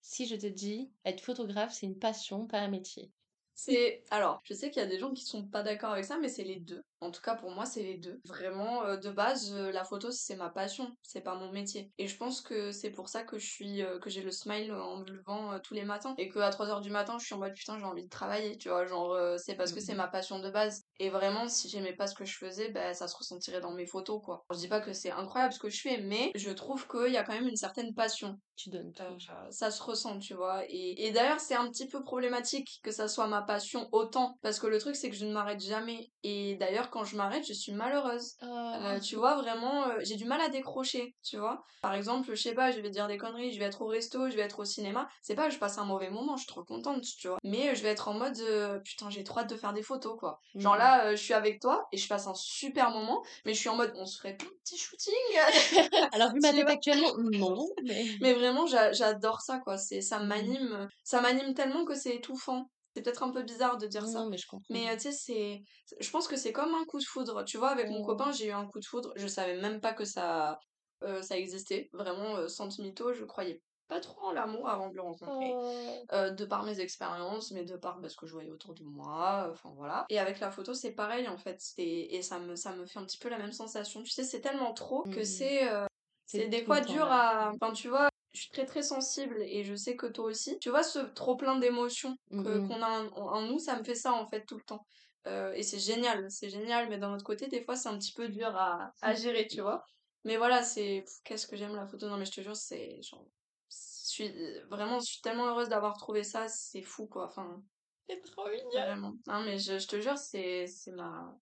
Si 0.00 0.26
je 0.26 0.36
te 0.36 0.46
dis 0.46 0.90
être 1.04 1.20
photographe, 1.20 1.72
c'est 1.72 1.86
une 1.86 1.98
passion, 1.98 2.46
pas 2.46 2.58
un 2.58 2.68
métier. 2.68 3.12
C'est 3.54 4.04
alors, 4.10 4.40
je 4.44 4.54
sais 4.54 4.70
qu'il 4.70 4.82
y 4.82 4.84
a 4.84 4.88
des 4.88 4.98
gens 4.98 5.12
qui 5.12 5.24
sont 5.24 5.46
pas 5.46 5.62
d'accord 5.62 5.92
avec 5.92 6.04
ça, 6.04 6.18
mais 6.18 6.28
c'est 6.28 6.44
les 6.44 6.60
deux. 6.60 6.82
En 7.02 7.10
tout 7.10 7.20
cas, 7.20 7.34
pour 7.34 7.50
moi, 7.50 7.66
c'est 7.66 7.82
les 7.82 7.96
deux. 7.96 8.20
Vraiment, 8.24 8.84
euh, 8.84 8.96
de 8.96 9.10
base, 9.10 9.52
euh, 9.52 9.72
la 9.72 9.82
photo, 9.82 10.12
c'est 10.12 10.36
ma 10.36 10.50
passion, 10.50 10.88
c'est 11.02 11.20
pas 11.20 11.34
mon 11.34 11.50
métier. 11.50 11.90
Et 11.98 12.06
je 12.06 12.16
pense 12.16 12.40
que 12.40 12.70
c'est 12.70 12.90
pour 12.90 13.08
ça 13.08 13.24
que 13.24 13.40
je 13.40 13.46
suis, 13.46 13.82
euh, 13.82 13.98
que 13.98 14.08
j'ai 14.08 14.22
le 14.22 14.30
smile 14.30 14.72
en 14.72 14.98
me 14.98 15.10
levant 15.10 15.58
tous 15.58 15.74
les 15.74 15.84
matins. 15.84 16.14
Et 16.16 16.28
que 16.28 16.38
à 16.38 16.50
3 16.50 16.68
heures 16.68 16.80
du 16.80 16.90
matin, 16.90 17.18
je 17.18 17.26
suis 17.26 17.34
en 17.34 17.38
mode 17.38 17.54
putain, 17.54 17.76
j'ai 17.76 17.84
envie 17.84 18.04
de 18.04 18.08
travailler, 18.08 18.56
tu 18.56 18.68
vois. 18.68 18.86
Genre, 18.86 19.18
c'est 19.36 19.56
parce 19.56 19.72
que 19.72 19.80
c'est 19.80 19.94
mm. 19.94 19.98
ma 19.98 20.06
passion 20.06 20.38
de 20.38 20.48
base. 20.48 20.84
Et 21.00 21.10
vraiment, 21.10 21.48
si 21.48 21.68
j'aimais 21.68 21.92
pas 21.92 22.06
ce 22.06 22.14
que 22.14 22.24
je 22.24 22.36
faisais, 22.36 22.70
ben, 22.70 22.94
ça 22.94 23.08
se 23.08 23.16
ressentirait 23.16 23.60
dans 23.60 23.72
mes 23.72 23.86
photos, 23.86 24.22
quoi. 24.24 24.44
Je 24.52 24.58
dis 24.58 24.68
pas 24.68 24.80
que 24.80 24.92
c'est 24.92 25.10
incroyable 25.10 25.52
ce 25.52 25.58
que 25.58 25.70
je 25.70 25.80
fais, 25.80 26.00
mais 26.02 26.30
je 26.36 26.50
trouve 26.50 26.86
qu'il 26.86 27.12
y 27.12 27.16
a 27.16 27.24
quand 27.24 27.34
même 27.34 27.48
une 27.48 27.56
certaine 27.56 27.94
passion. 27.94 28.38
Tu 28.54 28.70
donnes 28.70 28.92
tout. 28.92 29.02
ça 29.50 29.70
se 29.72 29.82
ressent, 29.82 30.20
tu 30.20 30.34
vois. 30.34 30.62
Et, 30.68 31.06
et 31.06 31.10
d'ailleurs, 31.10 31.40
c'est 31.40 31.56
un 31.56 31.68
petit 31.68 31.88
peu 31.88 32.04
problématique 32.04 32.80
que 32.84 32.92
ça 32.92 33.08
soit 33.08 33.26
ma 33.26 33.42
passion 33.42 33.88
autant, 33.90 34.38
parce 34.40 34.60
que 34.60 34.68
le 34.68 34.78
truc, 34.78 34.94
c'est 34.94 35.10
que 35.10 35.16
je 35.16 35.26
ne 35.26 35.32
m'arrête 35.32 35.60
jamais. 35.60 36.12
Et 36.22 36.54
d'ailleurs, 36.56 36.90
quand 36.92 37.04
je 37.04 37.16
m'arrête, 37.16 37.44
je 37.46 37.52
suis 37.54 37.72
malheureuse. 37.72 38.34
Euh, 38.42 38.72
Oh. 38.82 39.00
tu 39.00 39.16
vois, 39.16 39.36
vraiment, 39.36 39.86
euh, 39.88 39.98
j'ai 40.00 40.16
du 40.16 40.24
mal 40.24 40.40
à 40.40 40.48
décrocher, 40.48 41.14
tu 41.22 41.38
vois. 41.38 41.64
Par 41.80 41.94
exemple, 41.94 42.28
je 42.30 42.40
sais 42.40 42.54
pas, 42.54 42.70
je 42.70 42.80
vais 42.80 42.90
dire 42.90 43.08
des 43.08 43.16
conneries, 43.16 43.52
je 43.52 43.58
vais 43.58 43.64
être 43.64 43.82
au 43.82 43.86
resto, 43.86 44.28
je 44.30 44.36
vais 44.36 44.42
être 44.42 44.60
au 44.60 44.64
cinéma. 44.64 45.08
C'est 45.22 45.34
pas 45.34 45.48
que 45.48 45.54
je 45.54 45.58
passe 45.58 45.78
un 45.78 45.84
mauvais 45.84 46.10
moment, 46.10 46.36
je 46.36 46.42
suis 46.42 46.52
trop 46.52 46.64
contente, 46.64 47.02
tu 47.18 47.28
vois. 47.28 47.38
Mais 47.42 47.70
euh, 47.70 47.74
je 47.74 47.82
vais 47.82 47.88
être 47.88 48.08
en 48.08 48.14
mode, 48.14 48.38
euh, 48.40 48.78
putain, 48.80 49.08
j'ai 49.10 49.24
trop 49.24 49.40
hâte 49.40 49.50
de 49.50 49.56
faire 49.56 49.72
des 49.72 49.82
photos, 49.82 50.18
quoi. 50.18 50.40
Genre 50.54 50.74
mm. 50.74 50.78
là, 50.78 51.04
euh, 51.06 51.10
je 51.12 51.22
suis 51.22 51.34
avec 51.34 51.60
toi 51.60 51.86
et 51.92 51.96
je 51.96 52.06
passe 52.08 52.26
un 52.26 52.34
super 52.34 52.90
moment, 52.90 53.22
mais 53.46 53.54
je 53.54 53.58
suis 53.60 53.68
en 53.68 53.76
mode, 53.76 53.92
on 53.96 54.06
se 54.06 54.18
ferait 54.18 54.36
un 54.40 54.44
petit 54.64 54.76
shooting, 54.76 55.14
Alors 56.12 56.32
vu 56.32 56.40
ma 56.42 56.52
tête 56.52 56.68
actuellement, 56.68 57.12
non, 57.18 57.66
mais... 57.84 58.04
Mais 58.20 58.34
vraiment, 58.34 58.66
j'a- 58.66 58.92
j'adore 58.92 59.40
ça, 59.40 59.58
quoi. 59.58 59.76
Ça 59.78 60.18
m'anime, 60.18 60.88
ça 61.04 61.20
m'anime 61.20 61.54
tellement 61.54 61.84
que 61.84 61.94
c'est 61.94 62.14
étouffant. 62.16 62.70
C'est 62.94 63.02
peut-être 63.02 63.22
un 63.22 63.30
peu 63.30 63.42
bizarre 63.42 63.78
de 63.78 63.86
dire 63.86 64.02
Non, 64.02 64.12
ça. 64.12 64.18
non, 64.20 64.28
mais 64.28 64.36
je 64.36 64.46
comprends. 64.46 64.66
Mais 64.70 64.88
euh, 64.90 64.94
tu 64.94 65.02
sais, 65.02 65.12
c'est, 65.12 65.62
je 65.98 66.10
pense 66.10 66.28
que 66.28 66.36
c'est 66.36 66.52
comme 66.52 66.74
un 66.74 66.84
coup 66.84 66.98
de 66.98 67.04
foudre. 67.04 67.44
Tu 67.44 67.56
vois, 67.56 67.70
avec 67.70 67.88
mon 67.88 68.02
copain, 68.04 68.32
j'ai 68.32 68.48
eu 68.48 68.52
un 68.52 68.66
coup 68.66 68.80
de 68.80 68.84
foudre. 68.84 69.12
Je 69.16 69.26
savais 69.26 69.60
même 69.60 69.80
pas 69.80 69.92
que 69.94 70.04
ça, 70.04 70.58
euh, 71.02 71.22
ça 71.22 71.38
existait. 71.38 71.88
Vraiment, 71.92 72.36
euh, 72.36 72.48
sans 72.48 72.78
mytho, 72.78 73.12
je 73.14 73.24
croyais 73.24 73.62
pas 73.88 74.00
trop 74.00 74.26
en 74.26 74.32
l'amour 74.32 74.68
avant 74.68 74.88
de 74.90 74.94
le 74.94 75.02
rencontrer. 75.02 75.52
Oh. 75.54 76.04
Euh, 76.12 76.30
de 76.30 76.44
par 76.44 76.64
mes 76.64 76.80
expériences, 76.80 77.50
mais 77.50 77.64
de 77.64 77.76
par 77.76 77.98
bah, 77.98 78.08
ce 78.08 78.16
que 78.16 78.26
je 78.26 78.32
voyais 78.32 78.50
autour 78.50 78.74
de 78.74 78.84
moi. 78.84 79.48
Enfin 79.50 79.70
voilà. 79.76 80.04
Et 80.08 80.18
avec 80.18 80.38
la 80.40 80.50
photo, 80.50 80.74
c'est 80.74 80.92
pareil 80.92 81.28
en 81.28 81.36
fait. 81.38 81.60
Et, 81.78 82.20
ça 82.22 82.38
me, 82.38 82.56
ça 82.56 82.74
me 82.74 82.86
fait 82.86 82.98
un 82.98 83.04
petit 83.04 83.18
peu 83.18 83.28
la 83.28 83.38
même 83.38 83.52
sensation. 83.52 84.02
Tu 84.02 84.10
sais, 84.10 84.24
c'est 84.24 84.40
tellement 84.40 84.74
trop 84.74 85.02
que 85.02 85.20
Mm. 85.20 85.24
c'est, 85.24 85.68
c'est 86.26 86.48
des 86.48 86.64
fois 86.64 86.80
dur 86.80 87.04
à. 87.10 87.52
Enfin, 87.54 87.72
tu 87.72 87.88
vois, 87.88 88.08
je 88.32 88.40
suis 88.42 88.50
très 88.50 88.66
très 88.66 88.82
sensible 88.82 89.40
et 89.42 89.64
je 89.64 89.74
sais 89.74 89.96
que 89.96 90.06
toi 90.06 90.24
aussi. 90.26 90.58
Tu 90.60 90.70
vois, 90.70 90.82
ce 90.82 90.98
trop 91.00 91.36
plein 91.36 91.58
d'émotions 91.58 92.16
Mm, 92.30 92.42
que 92.42 92.58
mm. 92.58 92.68
qu'on 92.68 92.82
a 92.82 92.88
en, 92.88 93.08
en 93.16 93.42
nous, 93.42 93.58
ça 93.58 93.78
me 93.78 93.84
fait 93.84 93.94
ça 93.94 94.12
en 94.12 94.26
fait 94.26 94.44
tout 94.46 94.56
le 94.56 94.64
temps. 94.64 94.84
Euh, 95.26 95.52
et 95.52 95.62
c'est 95.62 95.78
génial, 95.78 96.30
c'est 96.30 96.50
génial, 96.50 96.88
mais 96.88 96.98
d'un 96.98 97.12
autre 97.14 97.24
côté, 97.24 97.46
des 97.48 97.62
fois, 97.62 97.76
c'est 97.76 97.88
un 97.88 97.98
petit 97.98 98.12
peu 98.12 98.28
dur 98.28 98.56
à, 98.56 98.92
à 99.02 99.14
gérer, 99.14 99.46
tu 99.46 99.60
vois. 99.60 99.84
Mais 100.24 100.36
voilà, 100.36 100.62
c'est. 100.62 101.04
Qu'est-ce 101.24 101.46
que 101.46 101.56
j'aime 101.56 101.74
la 101.76 101.86
photo? 101.86 102.08
Non, 102.08 102.16
mais 102.16 102.24
je 102.24 102.32
te 102.32 102.40
jure, 102.40 102.56
c'est. 102.56 103.00
Genre, 103.02 103.24
je 103.70 104.08
suis 104.08 104.28
vraiment, 104.70 104.98
je 105.00 105.06
suis 105.06 105.20
tellement 105.20 105.46
heureuse 105.46 105.68
d'avoir 105.68 105.96
trouvé 105.96 106.22
ça, 106.24 106.48
c'est 106.48 106.82
fou 106.82 107.06
quoi. 107.06 107.26
Enfin, 107.26 107.62
C'est 108.08 108.20
trop 108.22 108.48
mignon. 108.48 108.70
vraiment. 108.70 109.14
Non, 109.26 109.42
mais 109.44 109.58
je, 109.58 109.78
je 109.78 109.86
te 109.88 110.00
jure, 110.00 110.18
c'est 110.18 110.66
c'est 110.66 110.92
ma. 110.92 111.36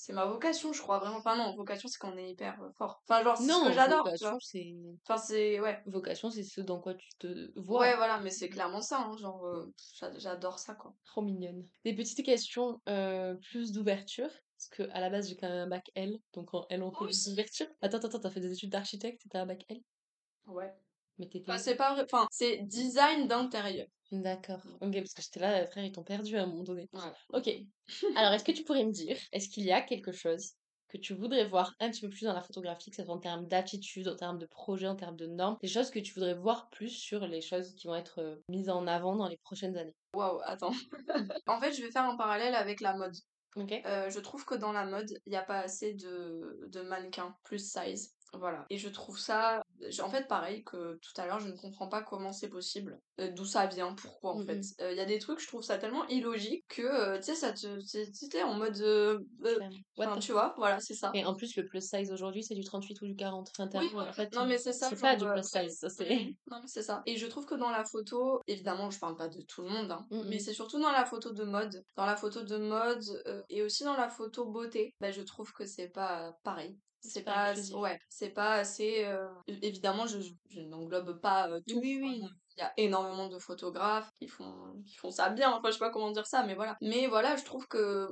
C'est 0.00 0.12
ma 0.12 0.26
vocation, 0.26 0.72
je 0.72 0.80
crois, 0.80 1.00
vraiment. 1.00 1.16
Enfin, 1.16 1.36
non, 1.36 1.56
vocation, 1.56 1.88
c'est 1.88 1.98
qu'on 1.98 2.16
est 2.16 2.30
hyper 2.30 2.62
euh, 2.62 2.70
fort. 2.78 3.02
Enfin, 3.02 3.24
genre, 3.24 3.36
c'est 3.36 3.50
ce 3.52 3.64
que 3.64 3.72
j'adore, 3.72 4.04
vocation, 4.04 4.38
c'est... 4.40 4.72
Enfin, 5.04 5.16
c'est. 5.18 5.58
Ouais. 5.58 5.82
Vocation, 5.86 6.30
c'est 6.30 6.44
ce 6.44 6.60
dans 6.60 6.80
quoi 6.80 6.94
tu 6.94 7.08
te 7.18 7.26
Ouais, 7.26 7.50
vois. 7.60 7.96
voilà, 7.96 8.20
mais 8.20 8.30
c'est 8.30 8.48
clairement 8.48 8.80
ça, 8.80 9.00
hein, 9.00 9.16
genre, 9.16 9.44
euh, 9.44 9.66
j'a- 9.98 10.16
j'adore 10.16 10.60
ça, 10.60 10.76
quoi. 10.76 10.94
Trop 11.04 11.22
mignonne. 11.22 11.66
Des 11.84 11.96
petites 11.96 12.24
questions 12.24 12.80
euh, 12.88 13.34
plus 13.50 13.72
d'ouverture. 13.72 14.30
Parce 14.56 14.68
que 14.70 14.82
à 14.92 15.00
la 15.00 15.10
base, 15.10 15.28
j'ai 15.28 15.36
quand 15.36 15.48
même 15.48 15.58
un 15.58 15.66
bac 15.66 15.90
L. 15.96 16.18
Donc 16.32 16.54
en 16.54 16.64
L, 16.70 16.82
on 16.84 16.92
fait 16.92 17.04
aussi. 17.04 17.32
ouvertures. 17.32 17.68
Attends, 17.80 17.98
attends, 17.98 18.20
t'as 18.20 18.30
fait 18.30 18.40
des 18.40 18.52
études 18.52 18.70
d'architecte 18.70 19.26
et 19.26 19.28
t'as 19.28 19.42
un 19.42 19.46
bac 19.46 19.64
L? 19.68 19.80
Ouais. 20.46 20.74
Enfin, 21.20 21.58
c'est 21.58 21.76
pas. 21.76 22.02
Enfin, 22.02 22.26
c'est 22.30 22.58
design 22.62 23.26
d'intérieur. 23.26 23.86
D'accord. 24.10 24.60
Ok, 24.80 24.94
parce 24.94 25.12
que 25.12 25.22
j'étais 25.22 25.40
là, 25.40 25.66
frère, 25.66 25.84
ils 25.84 25.92
t'ont 25.92 26.04
perdu 26.04 26.36
à 26.36 26.44
un 26.44 26.46
moment 26.46 26.62
donné. 26.62 26.88
Ok. 27.32 27.50
Alors, 28.16 28.32
est-ce 28.32 28.44
que 28.44 28.52
tu 28.52 28.64
pourrais 28.64 28.84
me 28.84 28.92
dire, 28.92 29.18
est-ce 29.32 29.48
qu'il 29.48 29.64
y 29.64 29.72
a 29.72 29.82
quelque 29.82 30.12
chose 30.12 30.52
que 30.88 30.96
tu 30.96 31.14
voudrais 31.14 31.46
voir 31.46 31.74
un 31.80 31.90
petit 31.90 32.00
peu 32.00 32.08
plus 32.08 32.24
dans 32.24 32.32
la 32.32 32.40
photographie, 32.40 32.90
que 32.90 32.96
ce 32.96 33.04
soit 33.04 33.14
en 33.14 33.18
termes 33.18 33.46
d'attitude, 33.46 34.08
en 34.08 34.16
termes 34.16 34.38
de 34.38 34.46
projet, 34.46 34.86
en 34.86 34.96
termes 34.96 35.16
de 35.16 35.26
normes, 35.26 35.58
des 35.60 35.68
choses 35.68 35.90
que 35.90 35.98
tu 35.98 36.14
voudrais 36.14 36.34
voir 36.34 36.70
plus 36.70 36.88
sur 36.88 37.26
les 37.26 37.42
choses 37.42 37.74
qui 37.74 37.86
vont 37.86 37.94
être 37.94 38.20
euh, 38.20 38.36
mises 38.48 38.70
en 38.70 38.86
avant 38.86 39.14
dans 39.14 39.28
les 39.28 39.36
prochaines 39.36 39.76
années? 39.76 39.94
Waouh, 40.14 40.40
attends. 40.44 40.72
En 41.46 41.60
fait, 41.60 41.72
je 41.72 41.82
vais 41.82 41.90
faire 41.90 42.04
un 42.04 42.16
parallèle 42.16 42.54
avec 42.54 42.80
la 42.80 42.96
mode. 42.96 43.14
Ok? 43.56 43.72
Euh, 43.84 44.08
je 44.08 44.20
trouve 44.20 44.44
que 44.44 44.54
dans 44.54 44.72
la 44.72 44.86
mode, 44.86 45.10
il 45.26 45.30
n'y 45.30 45.36
a 45.36 45.42
pas 45.42 45.58
assez 45.58 45.94
de, 45.94 46.66
de 46.68 46.80
mannequins 46.80 47.34
plus 47.44 47.70
size. 47.70 48.14
Voilà. 48.34 48.66
Et 48.70 48.76
je 48.78 48.88
trouve 48.88 49.18
ça, 49.18 49.62
en 50.02 50.08
fait, 50.10 50.28
pareil 50.28 50.62
que 50.64 50.98
tout 51.02 51.20
à 51.20 51.26
l'heure, 51.26 51.40
je 51.40 51.48
ne 51.48 51.56
comprends 51.56 51.88
pas 51.88 52.02
comment 52.02 52.32
c'est 52.32 52.48
possible, 52.48 53.00
euh, 53.20 53.30
d'où 53.30 53.44
ça 53.44 53.66
vient, 53.66 53.94
pourquoi 53.94 54.32
en 54.34 54.40
Mm, 54.40 54.46
fait. 54.46 54.60
Euh, 54.80 54.92
Il 54.92 54.96
y 54.98 55.00
a 55.00 55.04
des 55.06 55.18
trucs, 55.18 55.40
je 55.40 55.46
trouve 55.46 55.62
ça 55.62 55.78
tellement 55.78 56.06
illogique 56.08 56.64
que, 56.68 56.82
euh, 56.82 57.16
tu 57.18 57.24
sais, 57.24 57.34
ça 57.34 57.52
te. 57.52 57.78
tu 58.30 58.42
en 58.42 58.54
mode. 58.54 58.76
Enfin, 59.96 60.18
tu 60.18 60.32
vois, 60.32 60.54
voilà, 60.56 60.80
c'est 60.80 60.94
ça. 60.94 61.10
Et 61.14 61.24
en 61.24 61.34
plus, 61.34 61.56
le 61.56 61.64
plus 61.64 61.80
size 61.86 62.12
aujourd'hui, 62.12 62.42
c'est 62.42 62.54
du 62.54 62.64
38 62.64 63.00
ou 63.02 63.06
du 63.06 63.16
40. 63.16 63.50
Enfin, 63.58 63.68
Oui, 63.74 63.90
en 63.94 64.12
fait, 64.12 64.32
non 64.34 64.46
mais 64.46 64.58
c'est 64.58 64.72
ça, 64.72 64.88
c'est 64.90 65.00
pas 65.00 65.16
du 65.16 65.24
plus 65.26 65.42
size, 65.42 65.78
ça 65.78 65.88
c'est. 65.88 66.08
Non 66.50 66.60
mais 66.60 66.66
c'est 66.68 66.82
ça. 66.82 67.02
Et 67.06 67.16
je 67.16 67.26
trouve 67.26 67.46
que 67.46 67.54
dans 67.54 67.70
la 67.70 67.84
photo, 67.84 68.40
évidemment 68.46 68.90
je 68.90 68.98
parle 68.98 69.16
pas 69.16 69.28
de 69.28 69.40
tout 69.42 69.62
le 69.62 69.68
monde, 69.68 69.90
hein, 69.90 70.06
Mm, 70.10 70.22
mais 70.28 70.38
c'est 70.38 70.52
surtout 70.54 70.80
dans 70.80 70.92
la 70.92 71.04
photo 71.04 71.32
de 71.32 71.44
mode. 71.44 71.84
Dans 71.96 72.06
la 72.06 72.16
photo 72.16 72.42
de 72.42 72.56
mode 72.58 73.04
et 73.48 73.62
aussi 73.62 73.84
dans 73.84 73.96
la 73.96 74.08
photo 74.08 74.46
beauté, 74.46 74.94
bah, 75.00 75.10
je 75.10 75.22
trouve 75.22 75.52
que 75.52 75.66
c'est 75.66 75.88
pas 75.88 76.32
pareil. 76.42 76.78
C'est 77.00 77.22
pas 77.22 77.54
pas... 77.54 77.60
Ouais, 77.76 77.98
c'est 78.08 78.30
pas 78.30 78.54
assez... 78.54 79.04
euh, 79.04 79.28
Évidemment, 79.62 80.06
je, 80.06 80.18
je 80.50 80.60
n'englobe 80.60 81.20
pas 81.20 81.48
euh, 81.50 81.60
tout. 81.66 81.78
Oui, 81.78 81.98
oui. 82.02 82.22
Il 82.56 82.60
y 82.60 82.62
a 82.62 82.72
énormément 82.76 83.28
de 83.28 83.38
photographes 83.38 84.10
qui 84.18 84.26
font, 84.26 84.82
qui 84.84 84.96
font 84.96 85.10
ça 85.12 85.30
bien, 85.30 85.52
enfin 85.52 85.68
je 85.68 85.74
sais 85.74 85.78
pas 85.78 85.90
comment 85.90 86.10
dire 86.10 86.26
ça, 86.26 86.42
mais 86.44 86.54
voilà. 86.54 86.76
Mais 86.80 87.06
voilà, 87.06 87.36
je 87.36 87.44
trouve 87.44 87.66
que 87.68 88.08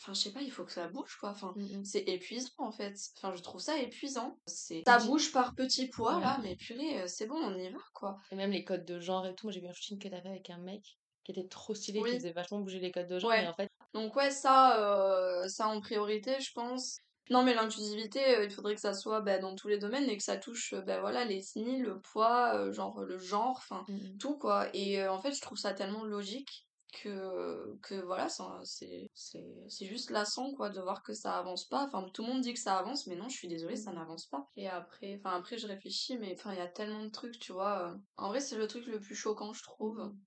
Enfin, 0.00 0.12
je 0.12 0.20
sais 0.20 0.32
pas, 0.32 0.42
il 0.42 0.50
faut 0.50 0.64
que 0.64 0.72
ça 0.72 0.88
bouge, 0.88 1.16
quoi. 1.20 1.30
Enfin, 1.30 1.52
Mm, 1.56 1.78
mm. 1.78 1.84
c'est 1.84 2.00
épuisant, 2.08 2.50
en 2.58 2.72
fait. 2.72 2.96
Enfin, 3.16 3.34
je 3.34 3.42
trouve 3.42 3.60
ça 3.60 3.78
épuisant. 3.78 4.36
C'est... 4.46 4.82
Ça 4.84 4.98
bouge 4.98 5.32
par 5.32 5.54
petits 5.54 5.90
Ouais. 5.98 6.20
là, 6.20 6.38
mais 6.42 6.56
purée, 6.56 7.02
euh, 7.02 7.06
c'est 7.06 7.26
bon, 7.26 7.36
on 7.36 7.56
y 7.56 7.68
va, 7.70 7.78
quoi. 7.94 8.18
Et 8.32 8.36
même 8.36 8.50
les 8.50 8.64
codes 8.64 8.84
de 8.84 8.98
genre 8.98 9.26
et 9.26 9.34
tout. 9.34 9.46
Moi, 9.46 9.52
j'ai 9.52 9.60
vu 9.60 9.68
un 9.68 9.72
shooting 9.72 9.98
que 9.98 10.08
t'avais 10.08 10.28
avec 10.28 10.50
un 10.50 10.58
mec 10.58 10.98
qui 11.22 11.32
était 11.32 11.46
trop 11.46 11.74
stylé, 11.74 12.00
qui 12.00 12.04
Oui, 12.04 12.14
faisait 12.16 12.32
vachement 12.32 12.60
bouger 12.60 12.80
les 12.80 12.90
codes 12.90 13.08
de 13.08 13.18
genre. 13.18 13.32
Et 13.32 13.40
ouais. 13.40 13.46
en 13.46 13.54
fait, 13.54 13.68
Donc, 13.94 14.14
ouais, 14.16 14.30
ça, 14.30 14.80
euh, 14.80 15.48
ça 15.48 15.68
en 15.68 15.80
priorité, 15.80 16.40
je 16.40 16.52
pense. 16.52 16.98
Non, 17.30 17.42
mais 17.42 17.54
l'inclusivité, 17.54 18.36
euh, 18.36 18.44
il 18.44 18.50
faudrait 18.50 18.74
que 18.74 18.80
ça 18.80 18.92
soit 18.94 19.20
bah, 19.22 19.38
dans 19.38 19.54
tous 19.56 19.68
les 19.68 19.78
domaines 19.78 20.08
et 20.10 20.16
que 20.16 20.22
ça 20.22 20.36
touche, 20.36 20.74
euh, 20.74 20.82
bah, 20.82 21.00
voilà, 21.00 21.24
les 21.24 21.38
ethnies, 21.38 21.80
le 21.80 22.00
poids, 22.00 22.54
euh, 22.56 22.72
genre 22.72 23.00
le 23.02 23.16
genre, 23.18 23.56
enfin, 23.56 23.84
mm, 23.88 23.94
mm. 23.94 24.18
tout, 24.18 24.36
quoi. 24.38 24.68
Et 24.74 25.00
euh, 25.00 25.10
en 25.12 25.20
fait, 25.20 25.32
je 25.32 25.40
trouve 25.40 25.56
ça 25.58 25.72
tellement 25.72 26.04
logique 26.04 26.68
que, 26.92 27.76
que 27.82 27.94
voilà, 28.04 28.28
c'est 28.28 29.08
c'est- 29.14 29.64
c'est 29.68 29.86
juste 29.86 30.10
lassant, 30.10 30.52
quoi, 30.54 30.68
de 30.70 30.80
voir 30.80 31.02
que 31.02 31.14
ça 31.14 31.38
avance 31.38 31.66
pas. 31.66 31.84
Enfin, 31.84 32.06
tout 32.12 32.22
le 32.22 32.28
monde 32.28 32.42
dit 32.42 32.52
que 32.54 32.60
ça 32.60 32.76
avance, 32.78 33.06
mais 33.06 33.16
non, 33.16 33.28
je 33.28 33.36
suis 33.36 33.48
désolée, 33.48 33.76
ça 33.76 33.90
Mhm. 33.90 33.96
n'avance 33.96 34.26
pas. 34.26 34.46
Et 34.56 34.68
après, 34.68 35.16
enfin, 35.18 35.36
après, 35.36 35.56
je 35.58 35.66
réfléchis, 35.66 36.18
mais 36.18 36.34
enfin, 36.38 36.52
il 36.52 36.58
y 36.58 36.60
a 36.60 36.68
tellement 36.68 37.02
de 37.04 37.08
trucs, 37.10 37.38
tu 37.38 37.52
vois. 37.52 37.96
En 38.18 38.28
vrai, 38.28 38.40
c'est 38.40 38.56
le 38.58 38.66
truc 38.68 38.86
le 38.86 39.00
plus 39.00 39.14
choquant, 39.16 39.52
je 39.54 39.62
trouve. 39.62 39.98
Mhm. 39.98 40.20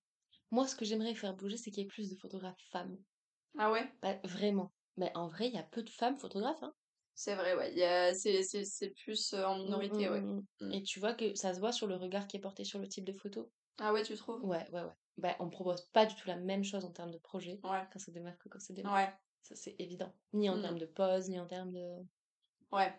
Moi, 0.52 0.68
ce 0.68 0.76
que 0.76 0.84
j'aimerais 0.86 1.16
faire 1.16 1.36
bouger, 1.36 1.56
c'est 1.58 1.72
qu'il 1.72 1.84
y 1.84 1.86
ait 1.86 1.90
plus 1.90 2.10
de 2.10 2.18
photographes 2.18 2.62
femmes. 2.72 2.98
Ah 3.58 3.72
ouais? 3.72 3.92
Bah, 4.02 4.20
vraiment. 4.24 4.74
Mais 4.98 5.12
en 5.16 5.28
vrai, 5.28 5.50
il 5.50 5.54
y 5.54 5.60
a 5.60 5.64
peu 5.64 5.84
de 5.84 5.90
femmes 5.92 6.18
photographes, 6.18 6.64
hein. 6.64 6.74
C'est 7.20 7.34
vrai, 7.34 7.56
ouais. 7.56 7.72
il 7.72 7.80
y 7.80 7.84
a- 7.84 8.14
C'est 8.14 8.44
c'est- 8.44 8.64
c'est 8.64 8.92
plus 8.92 9.34
euh, 9.34 9.44
en 9.44 9.58
Mm, 9.58 9.64
minorité, 9.64 10.08
ouais. 10.08 10.22
mm, 10.22 10.36
mm. 10.62 10.68
Mm. 10.68 10.72
Et 10.74 10.84
tu 10.84 11.00
vois 11.00 11.16
que 11.16 11.34
ça 11.34 11.54
se 11.56 11.60
voit 11.60 11.72
sur 11.72 11.88
le 11.88 11.96
regard 11.96 12.28
qui 12.28 12.38
est 12.38 12.40
porté 12.40 12.64
sur 12.64 12.78
le 12.78 12.88
type 12.88 13.06
de 13.06 13.12
photo? 13.14 13.52
Ah 13.80 13.92
ouais, 13.92 14.04
tu 14.04 14.16
trouves? 14.16 14.44
Ouais, 14.44 14.70
ouais, 14.72 14.84
ouais. 14.84 14.92
Bah, 15.18 15.36
on 15.40 15.50
propose 15.50 15.82
pas 15.94 16.06
du 16.06 16.14
tout 16.14 16.28
la 16.28 16.36
même 16.36 16.64
chose 16.64 16.86
en 16.86 16.92
termes 16.92 17.10
de 17.10 17.18
projet 17.18 17.60
Ouais. 17.64 17.88
quand 17.92 17.98
c'est 17.98 18.12
des 18.12 18.20
meufs 18.20 18.38
que 18.38 18.50
quand 18.50 18.60
c'est 18.60 18.74
des 18.74 18.84
mecs. 18.84 18.94
Ouais. 18.94 19.10
Ça, 19.42 19.56
c'est 19.56 19.76
évident. 19.80 20.14
Ni 20.34 20.48
en 20.50 20.58
Mm. 20.58 20.62
termes 20.62 20.78
de 20.80 20.86
pose, 20.86 21.30
ni 21.30 21.40
en 21.40 21.48
termes 21.48 21.72
de... 21.72 22.06
Ouais. 22.72 22.94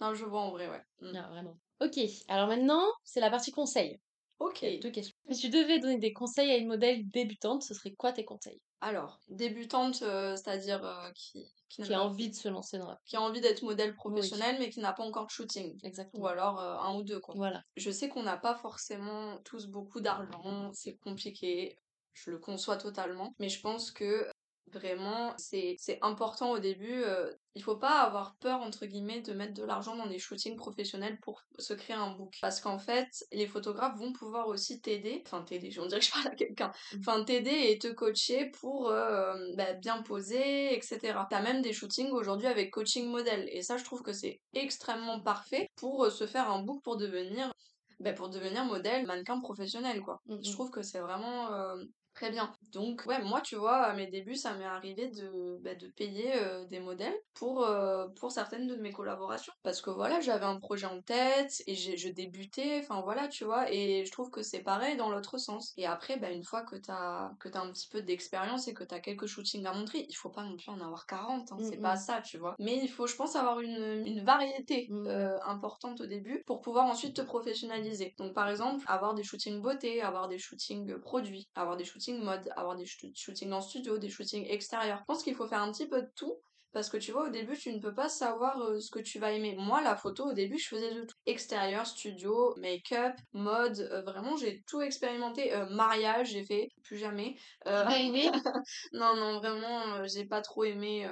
Non, 0.00 0.14
je 0.14 0.24
vois 0.24 0.40
en 0.40 0.50
vrai, 0.50 0.68
ouais. 0.70 0.82
Mm. 1.02 1.12
Non, 1.12 1.28
vraiment. 1.28 1.58
Ok, 1.80 1.98
alors 2.28 2.48
maintenant, 2.48 2.86
c'est 3.04 3.20
la 3.20 3.30
partie 3.30 3.52
conseils. 3.52 4.00
Ok. 4.38 4.64
Deux 4.80 4.90
questions. 4.90 5.16
Si 5.30 5.40
tu 5.40 5.48
devais 5.50 5.80
donner 5.80 5.98
des 5.98 6.12
conseils 6.12 6.50
à 6.50 6.56
une 6.56 6.68
modèle 6.68 7.08
débutante, 7.08 7.62
ce 7.62 7.74
serait 7.74 7.92
quoi 7.92 8.12
tes 8.12 8.24
conseils? 8.24 8.60
Alors, 8.80 9.18
débutante, 9.28 10.02
euh, 10.02 10.36
c'est-à-dire 10.36 10.84
euh, 10.84 11.10
qui, 11.12 11.44
qui, 11.68 11.92
a 11.92 12.00
envie 12.00 12.30
de 12.30 12.34
se 12.34 12.48
lancer 12.48 12.78
dans 12.78 12.88
la... 12.88 13.00
qui 13.04 13.16
a 13.16 13.20
envie 13.20 13.40
d'être 13.40 13.62
modèle 13.62 13.94
professionnel, 13.96 14.56
mais 14.60 14.70
qui 14.70 14.78
n'a 14.78 14.92
pas 14.92 15.02
encore 15.02 15.26
de 15.26 15.30
shooting. 15.30 15.76
Exactement. 15.82 16.22
Ou 16.22 16.26
alors 16.28 16.60
euh, 16.60 16.76
un 16.76 16.94
ou 16.94 17.02
deux, 17.02 17.18
quoi. 17.18 17.34
Voilà. 17.36 17.62
Je 17.76 17.90
sais 17.90 18.08
qu'on 18.08 18.22
n'a 18.22 18.36
pas 18.36 18.54
forcément 18.54 19.38
tous 19.44 19.66
beaucoup 19.66 20.00
d'argent, 20.00 20.70
c'est 20.72 20.96
compliqué, 20.98 21.76
je 22.12 22.30
le 22.30 22.38
conçois 22.38 22.76
totalement, 22.76 23.34
mais 23.40 23.48
je 23.48 23.60
pense 23.60 23.90
que 23.90 24.30
vraiment 24.72 25.34
c'est 25.38 25.76
c'est 25.78 25.98
important 26.02 26.50
au 26.52 26.58
début. 26.58 27.02
euh, 27.04 27.32
il 27.54 27.62
faut 27.62 27.76
pas 27.76 28.02
avoir 28.02 28.36
peur 28.36 28.60
entre 28.60 28.86
guillemets 28.86 29.20
de 29.20 29.32
mettre 29.32 29.54
de 29.54 29.64
l'argent 29.64 29.96
dans 29.96 30.06
des 30.06 30.18
shootings 30.20 30.56
professionnels 30.56 31.18
pour 31.20 31.42
se 31.58 31.74
créer 31.74 31.96
un 31.96 32.12
book, 32.14 32.32
parce 32.40 32.60
qu'en 32.60 32.78
fait 32.78 33.08
les 33.32 33.46
photographes 33.48 33.98
vont 33.98 34.12
pouvoir 34.12 34.46
aussi 34.48 34.80
t'aider, 34.80 35.22
enfin 35.26 35.42
t'aider, 35.42 35.70
on 35.80 35.86
dirait 35.86 36.00
que 36.00 36.06
je 36.06 36.12
parle 36.12 36.28
à 36.28 36.34
quelqu'un, 36.36 36.70
Mhm. 36.92 37.00
enfin 37.00 37.24
t'aider 37.24 37.70
et 37.70 37.78
te 37.78 37.88
coacher 37.88 38.50
pour 38.60 38.90
euh, 38.90 39.34
bah, 39.56 39.72
bien 39.74 40.02
poser, 40.02 40.74
etc. 40.76 41.26
T'as 41.30 41.42
même 41.42 41.62
des 41.62 41.72
shootings 41.72 42.10
aujourd'hui 42.12 42.46
avec 42.46 42.70
coaching 42.70 43.06
modèle, 43.08 43.48
et 43.52 43.62
ça 43.62 43.76
je 43.76 43.84
trouve 43.84 44.02
que 44.02 44.12
c'est 44.12 44.40
extrêmement 44.54 45.20
parfait 45.20 45.68
pour 45.76 46.04
euh, 46.04 46.10
se 46.10 46.26
faire 46.26 46.50
un 46.50 46.62
book 46.62 46.82
pour 46.84 46.96
devenir 46.96 47.52
bah, 48.00 48.12
pour 48.12 48.28
devenir 48.28 48.64
modèle, 48.64 49.06
mannequin 49.06 49.40
professionnel, 49.40 50.00
quoi. 50.02 50.20
Mm, 50.26 50.36
Je 50.44 50.50
mm. 50.50 50.52
trouve 50.52 50.70
que 50.70 50.82
c'est 50.82 51.00
vraiment 51.00 51.52
euh, 51.52 51.76
très 52.14 52.30
bien. 52.30 52.54
Donc, 52.72 53.04
ouais, 53.06 53.22
moi, 53.22 53.40
tu 53.40 53.56
vois, 53.56 53.78
à 53.78 53.94
mes 53.94 54.06
débuts, 54.06 54.34
ça 54.36 54.54
m'est 54.54 54.64
arrivé 54.64 55.08
de, 55.08 55.58
bah, 55.62 55.74
de 55.74 55.88
payer 55.88 56.32
euh, 56.36 56.64
des 56.66 56.80
modèles 56.80 57.16
pour, 57.34 57.64
euh, 57.64 58.08
pour 58.18 58.32
certaines 58.32 58.66
de 58.66 58.76
mes 58.76 58.92
collaborations. 58.92 59.52
Parce 59.62 59.80
que 59.80 59.90
voilà, 59.90 60.20
j'avais 60.20 60.44
un 60.44 60.58
projet 60.58 60.86
en 60.86 61.00
tête 61.02 61.62
et 61.66 61.74
je 61.74 62.08
débutais, 62.08 62.80
enfin 62.82 63.00
voilà, 63.02 63.28
tu 63.28 63.44
vois, 63.44 63.70
et 63.72 64.04
je 64.04 64.12
trouve 64.12 64.30
que 64.30 64.42
c'est 64.42 64.62
pareil 64.62 64.96
dans 64.96 65.10
l'autre 65.10 65.38
sens. 65.38 65.72
Et 65.76 65.86
après, 65.86 66.18
bah, 66.18 66.30
une 66.30 66.44
fois 66.44 66.62
que 66.62 66.76
t'as 66.76 67.32
que 67.40 67.48
t'as 67.48 67.60
un 67.60 67.70
petit 67.72 67.88
peu 67.88 68.02
d'expérience 68.02 68.68
et 68.68 68.74
que 68.74 68.84
t'as 68.84 69.00
quelques 69.00 69.26
shootings 69.26 69.66
à 69.66 69.72
montrer, 69.72 70.06
il 70.08 70.14
faut 70.14 70.30
pas 70.30 70.42
non 70.44 70.56
plus 70.56 70.70
en 70.70 70.80
avoir 70.80 71.06
40, 71.06 71.52
hein, 71.52 71.56
Mm, 71.58 71.64
c'est 71.64 71.78
pas 71.78 71.96
ça, 71.96 72.20
tu 72.22 72.38
vois. 72.38 72.54
Mais 72.58 72.78
il 72.82 72.88
faut, 72.88 73.06
je 73.06 73.16
pense, 73.16 73.36
avoir 73.36 73.60
une, 73.60 74.02
une 74.06 74.24
variété 74.24 74.88
Mm, 74.88 75.02
mm. 75.02 75.06
euh, 75.08 75.38
importante 75.44 76.00
au 76.00 76.06
début 76.06 76.42
pour 76.46 76.60
pouvoir 76.60 76.86
ensuite 76.86 77.16
te 77.16 77.22
professionnaliser. 77.22 78.14
Donc 78.18 78.34
par 78.34 78.48
exemple, 78.48 78.84
avoir 78.88 79.14
des 79.14 79.22
shootings 79.22 79.60
beauté, 79.60 80.02
avoir 80.02 80.28
des 80.28 80.38
shootings 80.38 80.98
produits, 81.00 81.48
avoir 81.54 81.76
des 81.76 81.84
shootings 81.84 82.22
mode, 82.22 82.48
avoir 82.58 82.76
des 82.76 82.84
shoo- 82.86 83.12
shootings 83.14 83.52
en 83.52 83.60
studio, 83.60 83.98
des 83.98 84.08
shootings 84.08 84.46
extérieurs. 84.48 84.98
Je 85.00 85.04
pense 85.04 85.22
qu'il 85.22 85.34
faut 85.34 85.46
faire 85.48 85.62
un 85.62 85.72
petit 85.72 85.86
peu 85.88 86.02
de 86.02 86.10
tout. 86.14 86.36
Parce 86.72 86.90
que 86.90 86.98
tu 86.98 87.12
vois, 87.12 87.26
au 87.28 87.30
début, 87.30 87.56
tu 87.56 87.72
ne 87.72 87.80
peux 87.80 87.94
pas 87.94 88.10
savoir 88.10 88.60
euh, 88.60 88.78
ce 88.78 88.90
que 88.90 88.98
tu 88.98 89.18
vas 89.18 89.32
aimer. 89.32 89.56
Moi, 89.58 89.80
la 89.80 89.96
photo, 89.96 90.26
au 90.26 90.32
début, 90.34 90.58
je 90.58 90.68
faisais 90.68 90.92
de 90.94 91.02
tout. 91.04 91.16
Extérieur, 91.24 91.86
studio, 91.86 92.54
make-up, 92.58 93.14
mode, 93.32 93.80
euh, 93.90 94.02
vraiment, 94.02 94.36
j'ai 94.36 94.62
tout 94.66 94.82
expérimenté. 94.82 95.54
Euh, 95.54 95.66
mariage, 95.70 96.32
j'ai 96.32 96.44
fait, 96.44 96.68
plus 96.82 96.98
jamais. 96.98 97.36
Non, 98.92 99.16
non, 99.16 99.38
vraiment, 99.38 100.06
j'ai 100.06 100.26
pas 100.26 100.42
trop 100.42 100.64
aimé. 100.64 101.08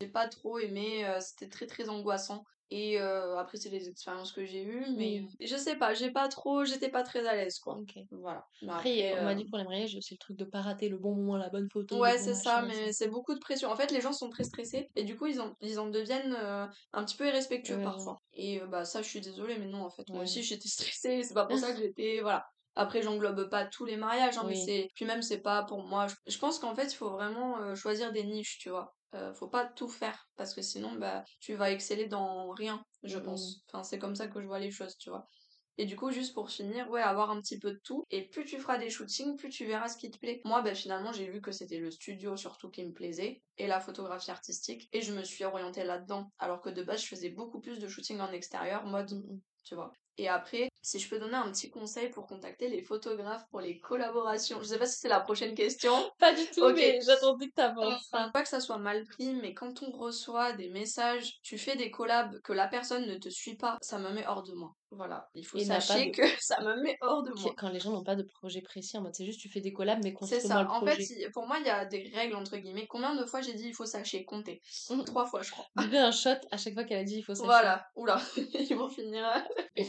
j'ai 0.00 0.08
pas 0.08 0.28
trop 0.28 0.58
aimé. 0.58 1.06
c'était 1.20 1.48
très 1.48 1.66
très 1.66 1.88
angoissant. 1.88 2.44
Et 2.70 3.00
euh, 3.00 3.36
après, 3.36 3.58
c'est 3.58 3.68
les 3.68 3.88
expériences 3.88 4.32
que 4.32 4.44
j'ai 4.44 4.62
eues, 4.62 4.86
mais 4.96 5.22
euh, 5.22 5.46
je 5.46 5.56
sais 5.56 5.76
pas, 5.76 5.92
j'ai 5.94 6.10
pas 6.12 6.28
trop, 6.28 6.64
j'étais 6.64 6.88
pas 6.90 7.02
très 7.02 7.26
à 7.26 7.34
l'aise, 7.34 7.58
quoi. 7.58 7.82
Ok. 7.82 7.94
Voilà. 8.10 8.46
Mais 8.62 8.72
Après, 8.72 9.14
on 9.18 9.24
m'a 9.24 9.34
dit 9.34 9.44
pour 9.46 9.58
les 9.58 9.64
mariages, 9.64 9.96
c'est 10.00 10.14
le 10.14 10.18
truc 10.18 10.36
de 10.36 10.44
pas 10.44 10.60
rater 10.60 10.88
le 10.88 10.98
bon 10.98 11.14
moment, 11.14 11.36
la 11.36 11.48
bonne 11.50 11.68
photo, 11.70 11.96
Ouais, 12.00 12.18
c'est 12.18 12.34
ça, 12.34 12.62
mais 12.62 12.92
c'est 12.92 13.08
beaucoup 13.08 13.34
de 13.34 13.40
pression. 13.40 13.68
En 13.70 13.76
fait, 13.76 13.90
les 13.90 14.00
gens 14.00 14.12
sont 14.12 14.30
très 14.30 14.44
stressés 14.44 14.88
et 14.94 15.02
du 15.04 15.16
coup, 15.16 15.26
ils 15.26 15.40
en, 15.40 15.54
ils 15.60 15.80
en 15.80 15.88
deviennent 15.88 16.34
euh, 16.34 16.66
un 16.92 17.04
petit 17.04 17.16
peu 17.16 17.26
irrespectueux 17.26 17.76
Ouais, 17.76 17.82
parfois. 17.82 18.18
Et 18.32 18.60
bah, 18.60 18.84
ça, 18.84 19.02
je 19.02 19.08
suis 19.08 19.20
désolée, 19.20 19.58
mais 19.58 19.66
non, 19.66 19.82
en 19.82 19.90
fait, 19.90 20.08
moi 20.08 20.20
Ouais. 20.20 20.22
aussi, 20.22 20.42
j'étais 20.44 20.68
stressée. 20.68 21.22
C'est 21.24 21.34
pas 21.34 21.46
pour 21.46 21.58
ça 21.58 21.72
que 21.72 21.78
j'étais. 21.80 22.20
Voilà. 22.20 22.44
Après, 22.80 23.02
j'englobe 23.02 23.50
pas 23.50 23.66
tous 23.66 23.84
les 23.84 23.98
mariages, 23.98 24.38
hein, 24.38 24.44
mais 24.48 24.54
c'est. 24.54 24.88
Puis 24.94 25.04
même, 25.04 25.20
c'est 25.20 25.42
pas 25.42 25.64
pour 25.64 25.84
moi. 25.84 26.06
Je, 26.26 26.38
pense 26.38 26.58
qu'en 26.58 26.74
fait, 26.74 26.90
il 26.90 26.96
faut 26.96 27.10
vraiment 27.10 27.58
euh, 27.58 27.74
choisir 27.74 28.10
des 28.10 28.24
niches, 28.24 28.56
tu 28.58 28.70
vois. 28.70 28.94
Euh, 29.14 29.34
faut 29.34 29.48
pas 29.48 29.66
tout 29.66 29.86
faire 29.86 30.30
parce 30.34 30.54
que 30.54 30.62
sinon, 30.62 30.94
bah, 30.94 31.22
tu 31.40 31.52
vas 31.56 31.72
exceller 31.72 32.06
dans 32.06 32.48
rien, 32.52 32.82
je 33.02 33.18
Mm, 33.18 33.22
pense. 33.22 33.62
Enfin, 33.68 33.82
c'est 33.82 33.98
comme 33.98 34.16
ça 34.16 34.28
que 34.28 34.40
je 34.40 34.46
vois 34.46 34.60
les 34.60 34.70
choses, 34.70 34.96
tu 34.96 35.10
vois. 35.10 35.26
Et 35.76 35.84
du 35.84 35.94
coup, 35.94 36.10
juste 36.10 36.32
pour 36.32 36.48
finir, 36.50 36.88
ouais, 36.88 37.02
avoir 37.02 37.30
un 37.30 37.42
petit 37.42 37.58
peu 37.58 37.72
de 37.72 37.80
tout. 37.84 38.06
Et 38.10 38.26
plus 38.30 38.46
tu 38.46 38.58
feras 38.58 38.78
des 38.78 38.88
shootings, 38.88 39.36
plus 39.36 39.50
tu 39.50 39.66
verras 39.66 39.88
ce 39.88 39.98
qui 39.98 40.10
te 40.10 40.18
plaît. 40.18 40.40
Moi, 40.46 40.62
ben, 40.62 40.74
finalement, 40.74 41.12
j'ai 41.12 41.28
vu 41.28 41.42
que 41.42 41.52
c'était 41.52 41.80
le 41.80 41.90
studio 41.90 42.34
surtout 42.38 42.70
qui 42.70 42.82
me 42.86 42.94
plaisait 42.94 43.42
et 43.58 43.66
la 43.66 43.78
photographie 43.78 44.30
artistique. 44.30 44.88
Et 44.94 45.02
je 45.02 45.12
me 45.12 45.22
suis 45.22 45.44
orientée 45.44 45.84
là-dedans. 45.84 46.32
Alors 46.38 46.62
que 46.62 46.70
de 46.70 46.82
base, 46.82 47.02
je 47.02 47.08
faisais 47.08 47.28
beaucoup 47.28 47.60
plus 47.60 47.78
de 47.78 47.88
shootings 47.88 48.20
en 48.20 48.32
extérieur, 48.32 48.86
mode, 48.86 49.12
mm, 49.12 49.34
mm. 49.34 49.40
tu 49.64 49.74
vois. 49.74 49.92
Et 50.18 50.28
après, 50.28 50.68
si 50.82 50.98
je 50.98 51.08
peux 51.08 51.18
donner 51.18 51.34
un 51.34 51.50
petit 51.50 51.70
conseil 51.70 52.10
pour 52.10 52.26
contacter 52.26 52.68
les 52.68 52.82
photographes 52.82 53.44
pour 53.50 53.60
les 53.60 53.78
collaborations. 53.78 54.58
Je 54.60 54.64
sais 54.68 54.78
pas 54.78 54.86
si 54.86 54.98
c'est 54.98 55.08
la 55.08 55.20
prochaine 55.20 55.54
question. 55.54 55.92
Pas 56.18 56.32
du 56.34 56.46
tout, 56.50 56.62
Ok. 56.62 56.74
mais 56.76 57.00
j'attendais 57.00 57.48
que 57.48 57.54
t'avances. 57.54 58.08
Enfin, 58.12 58.30
pas 58.30 58.42
que 58.42 58.48
ça 58.48 58.60
soit 58.60 58.78
mal 58.78 59.04
pris, 59.04 59.34
mais 59.34 59.54
quand 59.54 59.82
on 59.82 59.90
reçoit 59.90 60.52
des 60.52 60.68
messages, 60.68 61.40
tu 61.42 61.58
fais 61.58 61.76
des 61.76 61.90
collabs 61.90 62.40
que 62.42 62.52
la 62.52 62.68
personne 62.68 63.06
ne 63.06 63.16
te 63.16 63.28
suit 63.28 63.56
pas, 63.56 63.78
ça 63.82 63.98
me 63.98 64.10
met 64.10 64.26
hors 64.26 64.42
de 64.42 64.52
moi. 64.54 64.74
Voilà, 64.92 65.30
il 65.34 65.46
faut 65.46 65.56
Et 65.56 65.64
sachez 65.64 66.10
de- 66.10 66.16
que 66.16 66.22
ça 66.40 66.60
me 66.62 66.82
met 66.82 66.98
hors 67.00 67.22
de 67.22 67.30
moi. 67.32 67.54
Quand 67.56 67.68
les 67.68 67.78
gens 67.78 67.92
n'ont 67.92 68.02
pas 68.02 68.16
de 68.16 68.24
projet 68.24 68.60
précis, 68.60 68.98
en 68.98 69.02
mode 69.02 69.14
c'est 69.14 69.24
juste 69.24 69.38
tu 69.40 69.48
fais 69.48 69.60
des 69.60 69.72
collabs, 69.72 70.00
mais 70.02 70.10
C'est 70.10 70.14
construis-moi 70.14 70.48
ça. 70.48 70.62
le 70.64 70.68
En 70.68 70.84
fait, 70.84 70.94
projet. 70.96 71.30
pour 71.32 71.46
moi, 71.46 71.58
il 71.60 71.66
y 71.66 71.70
a 71.70 71.84
des 71.84 72.10
règles 72.12 72.34
entre 72.34 72.56
guillemets. 72.56 72.88
Combien 72.88 73.14
de 73.14 73.24
fois 73.24 73.40
j'ai 73.40 73.54
dit 73.54 73.68
il 73.68 73.74
faut 73.74 73.86
sachez 73.86 74.24
compter? 74.24 74.60
Mhm. 74.90 75.04
Trois 75.04 75.26
fois, 75.26 75.42
je 75.42 75.52
crois. 75.52 75.64
Buvez 75.76 75.98
un 75.98 76.10
shot 76.10 76.30
à 76.50 76.56
chaque 76.56 76.74
fois 76.74 76.82
qu'elle 76.84 76.98
a 76.98 77.04
dit 77.04 77.18
il 77.18 77.22
faut 77.22 77.34
sachez. 77.34 77.46
Voilà. 77.46 77.86
Oula, 77.94 78.20
ils 78.36 78.74
vont 78.76 78.88
finir. 78.90 79.24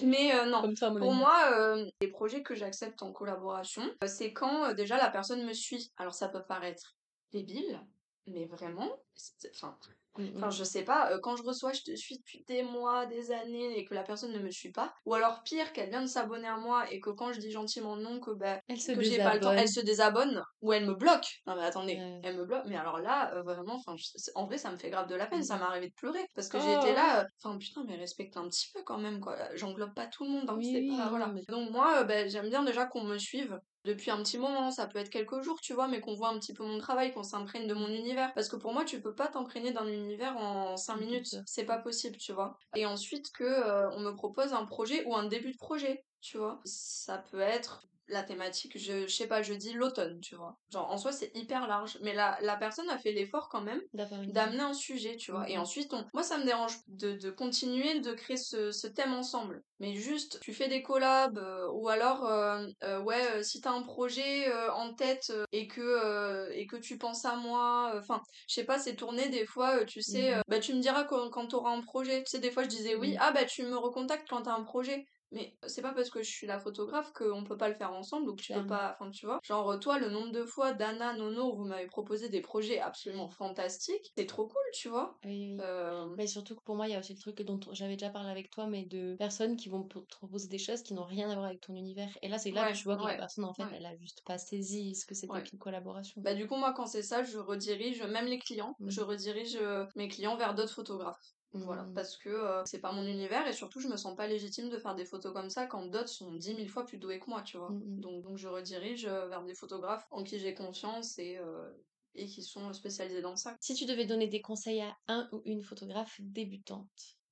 Mais 0.04 0.36
euh, 0.36 0.46
non. 0.46 0.72
Toi, 0.76 0.90
Pour 0.96 1.14
moi, 1.14 1.52
euh, 1.52 1.90
les 2.02 2.08
projets 2.08 2.44
que 2.44 2.54
j'accepte 2.54 3.02
en 3.02 3.12
collaboration, 3.12 3.82
euh, 4.04 4.08
c'est 4.08 4.34
quand 4.34 4.66
euh, 4.66 4.74
déjà 4.74 4.98
la 4.98 5.10
personne 5.10 5.44
me 5.46 5.54
suit. 5.54 5.92
Alors 5.98 6.14
ça 6.14 6.30
peut 6.30 6.44
paraître 6.48 6.96
débile, 7.32 7.80
mais 8.28 8.46
vraiment, 8.46 8.90
c'est- 9.16 9.50
enfin, 9.56 9.76
Mm, 10.18 10.24
mm. 10.24 10.44
Enfin, 10.44 10.50
je 10.50 10.64
sais 10.64 10.84
pas, 10.84 11.18
quand 11.20 11.36
je 11.38 11.44
reçois 11.44 11.72
je 11.74 11.82
te 11.84 11.96
suis 11.96 12.18
depuis 12.18 12.44
des 12.48 12.64
mois, 12.64 13.06
des 13.06 13.32
années 13.32 13.78
et 13.78 13.86
que 13.86 13.94
la 13.94 14.04
personne 14.04 14.32
ne 14.34 14.40
me 14.40 14.52
suit 14.52 14.72
pas, 14.72 14.94
ou 15.06 15.14
alors 15.14 15.42
pire, 15.44 15.72
qu'elle 15.74 15.90
vient 15.90 16.02
de 16.02 16.08
s'abonner 16.08 16.48
à 16.48 16.58
moi 16.58 16.92
et 16.92 17.00
que 17.00 17.10
quand 17.12 17.32
je 17.34 17.40
dis 17.40 17.52
gentiment 17.52 17.96
non, 17.96 18.20
que 18.20 18.32
bah, 18.32 18.60
Elle 18.68 18.80
se 18.82 18.92
que 18.92 19.02
j'ai 19.02 19.20
pas 19.20 19.36
le 19.36 19.40
temps, 19.40 19.54
elle 19.56 19.70
se 19.70 19.80
désabonne 19.80 20.44
ou 20.62 20.74
elle 20.74 20.86
me 20.86 20.96
bloque. 20.96 21.28
Non 21.48 21.56
mais 21.56 21.64
attendez, 21.64 21.96
Ouais. 21.96 22.22
elle 22.24 22.38
me 22.38 22.46
bloque, 22.46 22.66
mais 22.68 22.76
alors 22.78 23.00
là, 23.00 23.34
euh, 23.36 23.42
vraiment, 23.44 23.76
enfin, 23.76 23.96
en 24.36 24.46
vrai, 24.46 24.58
ça 24.58 24.72
me 24.72 24.78
fait 24.78 24.90
grave 24.90 25.08
de 25.08 25.16
la 25.16 25.28
peine, 25.28 25.44
ça 25.44 25.56
Mhm. 25.56 25.60
m'est 25.60 25.64
arrivé 25.64 25.88
de 25.88 25.94
pleurer 25.96 26.26
parce 26.36 26.48
que 26.50 26.58
Oh. 26.58 26.60
j'ai 26.60 26.74
été 26.74 26.94
là, 26.94 27.22
euh, 27.22 27.26
enfin 27.44 27.58
putain, 27.58 27.84
mais 27.88 27.96
respecte 27.96 28.36
un 28.38 28.48
petit 28.48 28.68
peu 28.74 28.84
quand 28.84 28.98
même, 28.98 29.20
quoi. 29.22 29.38
J'englobe 29.56 29.94
pas 29.94 30.08
tout 30.08 30.24
le 30.26 30.30
monde, 30.32 30.50
hein, 30.50 30.58
Oui, 30.58 30.72
oui, 30.74 31.08
voilà. 31.10 31.28
mais- 31.28 31.44
Donc 31.50 31.72
moi, 31.72 32.02
euh, 32.02 32.04
bah, 32.04 32.28
j'aime 32.28 32.50
bien 32.50 32.64
déjà 32.64 32.86
qu'on 32.86 33.04
me 33.04 33.18
suive 33.18 33.60
depuis 33.84 34.12
un 34.12 34.18
petit 34.22 34.38
moment, 34.38 34.72
ça 34.72 34.88
peut 34.88 35.00
être 35.00 35.10
quelques 35.10 35.42
jours, 35.42 35.60
tu 35.62 35.74
vois, 35.74 35.88
mais 35.88 36.00
qu'on 36.02 36.14
voit 36.16 36.30
un 36.30 36.40
petit 36.40 36.54
peu 36.54 36.64
mon 36.64 36.78
travail, 36.78 37.12
qu'on 37.14 37.24
s'imprègne 37.24 37.68
de 37.68 37.74
mon 37.74 37.88
univers. 37.88 38.34
Parce 38.34 38.50
que 38.50 38.56
pour 38.56 38.74
moi, 38.74 38.86
tu 38.86 39.02
peux 39.02 39.16
pas 39.16 39.28
t'imprégner 39.28 39.72
d'un 39.72 39.88
univers 39.88 40.38
en 40.38 40.78
5 40.78 40.98
Mhm, 40.98 40.98
minutes, 40.98 41.36
c'est 41.46 41.66
pas 41.66 41.80
possible, 41.80 42.18
tu 42.18 42.32
vois. 42.34 42.58
Et 42.76 42.86
ensuite 42.86 43.32
que 43.32 43.44
euh, 43.44 43.90
on 43.92 44.00
me 44.02 44.12
propose 44.16 44.54
un 44.54 44.66
projet 44.66 45.04
ou 45.06 45.16
un 45.16 45.26
début 45.28 45.52
de 45.54 45.58
projet, 45.58 46.06
tu 46.22 46.38
vois. 46.38 46.62
Ça 46.66 47.20
peut 47.20 47.40
être 47.40 47.88
la 48.12 48.24
thématique, 48.24 48.78
je, 48.78 49.08
je 49.08 49.16
sais 49.16 49.28
pas, 49.28 49.42
je 49.42 49.54
dis 49.54 49.74
l'automne, 49.74 50.20
tu 50.22 50.36
vois. 50.36 50.60
Genre, 50.72 50.90
en 50.92 50.98
soi, 50.98 51.12
c'est 51.12 51.32
hyper 51.36 51.68
large, 51.68 51.98
mais 52.02 52.14
la, 52.14 52.38
la 52.42 52.58
personne 52.58 52.90
a 52.90 52.98
fait 52.98 53.12
l'effort 53.12 53.50
quand 53.50 53.62
même 53.62 53.82
d'amener 54.28 54.62
un 54.62 54.74
sujet, 54.74 55.16
tu 55.18 55.32
vois. 55.32 55.50
Et 55.50 55.54
Mhm. 55.54 55.62
ensuite, 55.62 55.94
on... 55.94 56.06
moi, 56.14 56.24
ça 56.24 56.38
me 56.38 56.46
dérange 56.46 56.78
de, 56.88 57.14
de 57.14 57.32
continuer 57.32 58.00
de 58.00 58.14
créer 58.14 58.38
ce, 58.38 58.72
ce 58.72 58.88
thème 58.88 59.14
ensemble. 59.14 59.64
Mais 59.80 59.96
juste, 59.96 60.40
tu 60.42 60.54
fais 60.54 60.68
des 60.68 60.84
collabs, 60.84 61.38
euh, 61.40 61.68
ou 61.74 61.90
alors, 61.90 62.26
euh, 62.26 62.68
euh, 62.84 63.00
ouais, 63.02 63.44
si 63.44 63.62
t'as 63.62 63.72
un 63.72 63.82
projet 63.82 64.52
en 64.72 64.94
tête 64.94 65.32
et, 65.52 65.68
que, 65.68 66.52
et 66.54 66.68
que 66.68 66.76
tu 66.78 66.98
penses 66.98 67.26
à 67.26 67.36
moi, 67.36 67.94
enfin, 67.98 68.22
je 68.48 68.54
sais 68.56 68.64
pas, 68.66 68.80
c'est 68.80 68.96
tourné 68.96 69.30
des 69.30 69.46
fois, 69.46 69.86
tu 69.86 70.02
sais, 70.02 70.34
Mhm. 70.34 70.42
bah 70.48 70.60
tu 70.60 70.74
me 70.74 70.82
diras 70.82 71.04
quand, 71.06 71.30
quand 71.30 71.48
t'auras 71.48 71.72
un 71.72 71.82
projet. 71.82 72.20
Tu 72.24 72.32
sais, 72.32 72.40
des 72.40 72.52
fois, 72.52 72.64
je 72.64 72.70
disais 72.70 72.96
oui, 72.96 73.16
ah 73.20 73.32
bah 73.32 73.46
tu 73.46 73.64
me 73.64 73.76
recontactes 73.78 74.28
quand 74.30 74.44
t'as 74.44 74.54
un 74.56 74.64
projet. 74.64 75.06
Mais 75.32 75.56
c'est 75.66 75.82
pas 75.82 75.94
parce 75.94 76.10
que 76.10 76.22
je 76.24 76.30
suis 76.30 76.48
la 76.48 76.60
photographe 76.60 77.12
qu'on 77.14 77.44
peut 77.44 77.58
pas 77.58 77.70
le 77.70 77.76
faire 77.76 77.92
ensemble 77.94 78.30
ou 78.30 78.36
que 78.36 78.42
tu 78.42 78.54
peux 78.54 78.66
pas. 78.66 78.96
Enfin, 79.00 79.12
tu 79.12 79.26
vois. 79.26 79.40
Genre, 79.44 79.80
toi, 79.80 79.98
le 80.00 80.10
nombre 80.10 80.32
de 80.32 80.44
fois, 80.46 80.74
Dana, 80.74 81.14
Nono, 81.14 81.56
vous 81.56 81.64
m'avez 81.66 81.88
proposé 81.88 82.30
des 82.30 82.42
projets 82.42 82.80
absolument 82.80 83.30
fantastiques. 83.30 84.12
C'est 84.18 84.26
trop 84.26 84.46
cool, 84.48 84.62
tu 84.74 84.90
vois. 84.90 85.18
Oui, 85.24 85.54
oui. 85.54 85.58
Euh, 85.62 86.08
Mais 86.18 86.28
surtout 86.28 86.56
que 86.56 86.62
pour 86.64 86.76
moi, 86.76 86.88
il 86.88 86.92
y 86.92 86.96
a 86.96 87.00
aussi 87.00 87.14
le 87.14 87.20
truc 87.20 87.42
dont 87.42 87.60
j'avais 87.72 87.96
déjà 87.96 88.10
parlé 88.12 88.30
avec 88.30 88.50
toi, 88.50 88.68
mais 88.68 88.86
de 88.86 89.16
personnes 89.18 89.56
qui 89.56 89.70
vont 89.70 89.84
te 89.84 90.00
proposer 90.00 90.48
des 90.48 90.58
choses 90.58 90.82
qui 90.84 90.94
n'ont 90.94 91.04
rien 91.06 91.30
à 91.30 91.34
voir 91.34 91.46
avec 91.46 91.62
ton 91.62 91.76
univers. 91.76 92.10
Et 92.22 92.28
là, 92.28 92.38
c'est 92.38 92.52
là 92.52 92.64
Ouais, 92.66 92.74
que 92.74 92.78
tu 92.78 92.84
vois 92.84 92.98
que 92.98 93.04
la 93.04 93.16
personne, 93.16 93.46
en 93.46 93.54
fait, 93.54 93.64
ouais. 93.64 93.70
elle 93.76 93.86
a 93.86 93.96
juste 93.98 94.22
pas 94.26 94.38
saisi 94.38 94.96
ce 94.96 95.06
que 95.06 95.16
c'était 95.16 95.42
qu'une 95.44 95.60
collaboration. 95.60 96.22
Bah, 96.22 96.34
du 96.36 96.48
coup, 96.48 96.56
moi, 96.58 96.74
quand 96.74 96.86
c'est 96.88 97.04
ça, 97.04 97.24
je 97.24 97.38
redirige, 97.38 98.04
même 98.04 98.26
les 98.26 98.40
clients, 98.40 98.76
Mm. 98.80 98.90
je 98.90 99.02
redirige 99.02 99.56
euh, 99.62 99.86
mes 99.96 100.08
clients 100.08 100.36
vers 100.36 100.56
d'autres 100.56 100.74
photographes. 100.74 101.18
Voilà, 101.54 101.84
Mm. 101.84 101.94
parce 101.94 102.18
que 102.18 102.30
euh, 102.30 102.64
c'est 102.66 102.80
pas 102.80 102.94
mon 102.94 103.06
univers 103.06 103.46
et 103.48 103.54
surtout 103.54 103.82
je 103.82 103.90
me 103.90 103.98
sens 103.98 104.16
pas 104.16 104.26
légitime 104.28 104.70
de 104.70 104.78
faire 104.78 104.96
des 104.96 105.06
photos 105.06 105.34
comme 105.34 105.50
ça 105.50 105.66
quand 105.68 105.86
d'autres 105.88 106.08
sont 106.08 106.34
dix 106.34 106.54
mille 106.54 106.70
fois 106.70 106.86
plus 106.86 106.98
doués 106.98 107.20
que 107.20 107.30
moi, 107.30 107.42
tu 107.42 107.58
vois. 107.58 107.72
Mm, 107.72 107.98
mm. 107.98 108.00
Donc, 108.02 108.24
donc 108.24 108.38
je 108.38 108.48
redirige 108.48 109.06
euh, 109.06 109.28
vers 109.28 109.44
des 109.44 109.54
photographes 109.54 110.08
en 110.12 110.24
qui 110.24 110.40
j'ai 110.40 110.54
confiance 110.54 111.20
et, 111.20 111.38
euh, 111.38 111.70
et 112.16 112.26
qui 112.26 112.42
sont 112.42 112.72
spécialisés 112.74 113.22
dans 113.22 113.36
ça. 113.36 113.58
Si 113.60 113.74
tu 113.76 113.86
devais 113.86 114.06
donner 114.06 114.28
des 114.28 114.42
conseils 114.42 114.82
à 114.82 114.96
un 115.08 115.28
ou 115.34 115.42
une 115.46 115.62
photographe 115.64 116.16
débutante, 116.20 116.88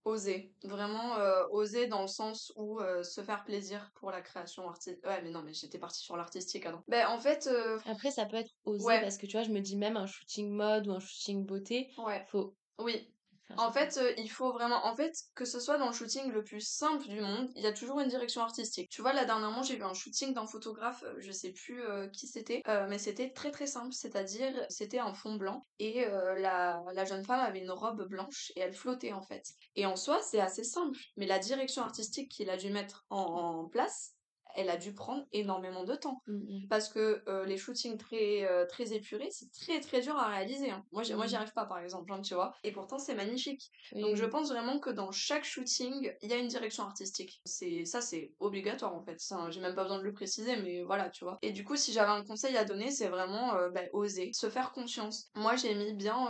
Oser, 0.06 0.56
vraiment 0.64 1.18
euh, 1.18 1.44
oser 1.52 1.88
dans 1.88 2.02
le 2.02 2.08
sens 2.08 2.54
où 2.56 2.80
euh, 2.80 3.04
se 3.04 3.22
faire 3.22 3.44
plaisir 3.44 3.92
pour 3.96 4.12
la 4.12 4.22
création 4.22 4.68
artistique. 4.68 5.06
Ouais, 5.06 5.22
mais 5.22 5.30
non, 5.30 5.44
mais 5.44 5.54
j'étais 5.54 5.78
partie 5.78 6.00
sur 6.00 6.16
l'artistique 6.16 6.66
avant. 6.66 6.82
Ben 6.88 7.08
en 7.08 7.20
fait, 7.20 7.48
euh, 7.48 7.78
après, 7.86 8.10
ça 8.10 8.26
peut 8.26 8.38
être 8.38 8.50
osé 8.64 8.86
Ouais. 8.86 9.02
parce 9.02 9.18
que 9.18 9.26
tu 9.28 9.34
vois, 9.34 9.44
je 9.44 9.52
me 9.52 9.60
dis 9.60 9.76
même 9.76 9.98
un 9.98 10.08
shooting 10.08 10.50
mode 10.50 10.88
ou 10.88 10.94
un 10.94 11.00
shooting 11.00 11.46
beauté, 11.46 11.92
ouais, 11.98 12.26
faut. 12.30 12.56
oui, 12.80 13.14
En 13.58 13.72
fait, 13.72 13.98
euh, 13.98 14.14
il 14.18 14.30
faut 14.30 14.52
vraiment. 14.54 14.86
En 14.86 14.96
fait, 14.96 15.14
que 15.36 15.44
ce 15.44 15.60
soit 15.60 15.78
dans 15.78 15.88
le 15.88 15.94
shooting 15.94 16.32
le 16.32 16.44
plus 16.44 16.62
simple 16.62 17.08
du 17.08 17.20
monde, 17.20 17.50
il 17.56 17.64
y 17.64 17.68
a 17.68 17.74
toujours 17.74 18.00
une 18.00 18.08
direction 18.08 18.42
artistique. 18.42 18.90
Tu 18.90 19.02
vois, 19.02 19.12
là 19.12 19.26
dernièrement, 19.26 19.64
j'ai 19.64 19.76
vu 19.76 19.84
un 19.84 19.94
shooting 19.94 20.34
d'un 20.34 20.46
photographe, 20.46 21.04
euh, 21.04 21.16
je 21.20 21.32
sais 21.32 21.52
plus 21.52 21.82
euh, 21.82 22.08
qui 22.10 22.28
c'était, 22.28 22.62
euh, 22.68 22.86
mais 22.88 23.00
c'était 23.00 23.32
très 23.32 23.52
très 23.52 23.66
simple. 23.66 23.92
C'est-à-dire, 23.92 24.54
c'était 24.70 25.00
un 25.00 25.14
fond 25.14 25.36
blanc 25.36 25.66
et 25.80 26.06
la, 26.06 26.84
la 26.94 27.06
jeune 27.06 27.24
femme 27.24 27.40
avait 27.40 27.60
une 27.60 27.72
robe 27.72 28.08
blanche 28.08 28.52
et 28.56 28.62
elle 28.62 28.74
flottait 28.74 29.14
en 29.14 29.22
fait. 29.22 29.44
Et 29.76 29.86
en 29.86 29.96
soi, 29.96 30.22
c'est 30.22 30.40
assez 30.40 30.64
simple, 30.64 31.00
mais 31.18 31.26
la 31.26 31.40
direction 31.40 31.82
artistique 31.82 32.32
qu'il 32.32 32.50
a 32.50 32.58
dû 32.58 32.70
mettre 32.70 33.06
en, 33.10 33.20
en 33.20 33.68
place, 33.68 34.14
elle 34.56 34.70
a 34.70 34.78
dû 34.78 34.94
prendre 34.94 35.26
énormément 35.32 35.84
de 35.84 35.96
temps. 35.96 36.22
Mm, 36.28 36.34
mm. 36.64 36.68
parce 36.70 36.90
que 36.90 37.24
euh, 37.28 37.46
les 37.46 37.58
shootings 37.58 37.98
très 37.98 38.44
euh, 38.46 38.66
très 38.66 38.94
épurés 38.94 39.30
c'est 39.32 39.52
très 39.52 39.80
très 39.80 40.02
dur 40.02 40.16
à 40.18 40.28
réaliser 40.28 40.72
hein. 40.72 40.84
moi 40.92 41.04
j'y 41.04 41.14
moi, 41.14 41.26
j'y 41.28 41.36
Mhm. 41.36 41.42
arrive 41.42 41.54
pas 41.54 41.66
par 41.66 41.80
exemple 41.80 42.12
hein, 42.12 42.22
tu 42.22 42.34
vois. 42.34 42.54
Et 42.64 42.72
pourtant 42.72 42.98
c'est 42.98 43.16
magnifique. 43.16 43.72
Donc 43.94 44.16
je 44.16 44.26
pense 44.26 44.50
vraiment 44.50 44.80
que 44.80 44.90
dans 44.90 45.12
chaque 45.12 45.44
shooting 45.46 46.12
il 46.22 46.30
y 46.30 46.34
a 46.34 46.38
une 46.38 46.48
direction 46.48 46.84
artistique. 46.84 47.42
C'est 47.46 47.86
ça 47.86 48.02
c'est 48.02 48.34
obligatoire 48.40 48.94
en 48.96 49.02
fait. 49.04 49.20
Ça 49.20 49.50
j'ai 49.52 49.62
même 49.62 49.76
pas 49.76 49.84
besoin 49.84 50.00
de 50.00 50.04
le 50.04 50.14
préciser 50.14 50.56
mais 50.58 50.84
voilà 50.84 51.10
tu 51.10 51.24
vois. 51.24 51.38
Et 51.42 51.52
du 51.52 51.64
coup 51.64 51.76
si 51.76 51.94
j'avais 51.94 52.12
un 52.12 52.24
conseil 52.26 52.58
à 52.58 52.66
donner 52.66 52.92
c'est 52.92 53.10
vraiment 53.10 53.56
euh, 53.56 53.70
bah, 53.70 53.82
oser 53.94 54.32
se 54.34 54.50
faire 54.50 54.72
confiance. 54.72 55.30
Moi 55.36 55.56
j'ai 55.56 55.76
mis 55.76 55.94
bien 55.94 56.30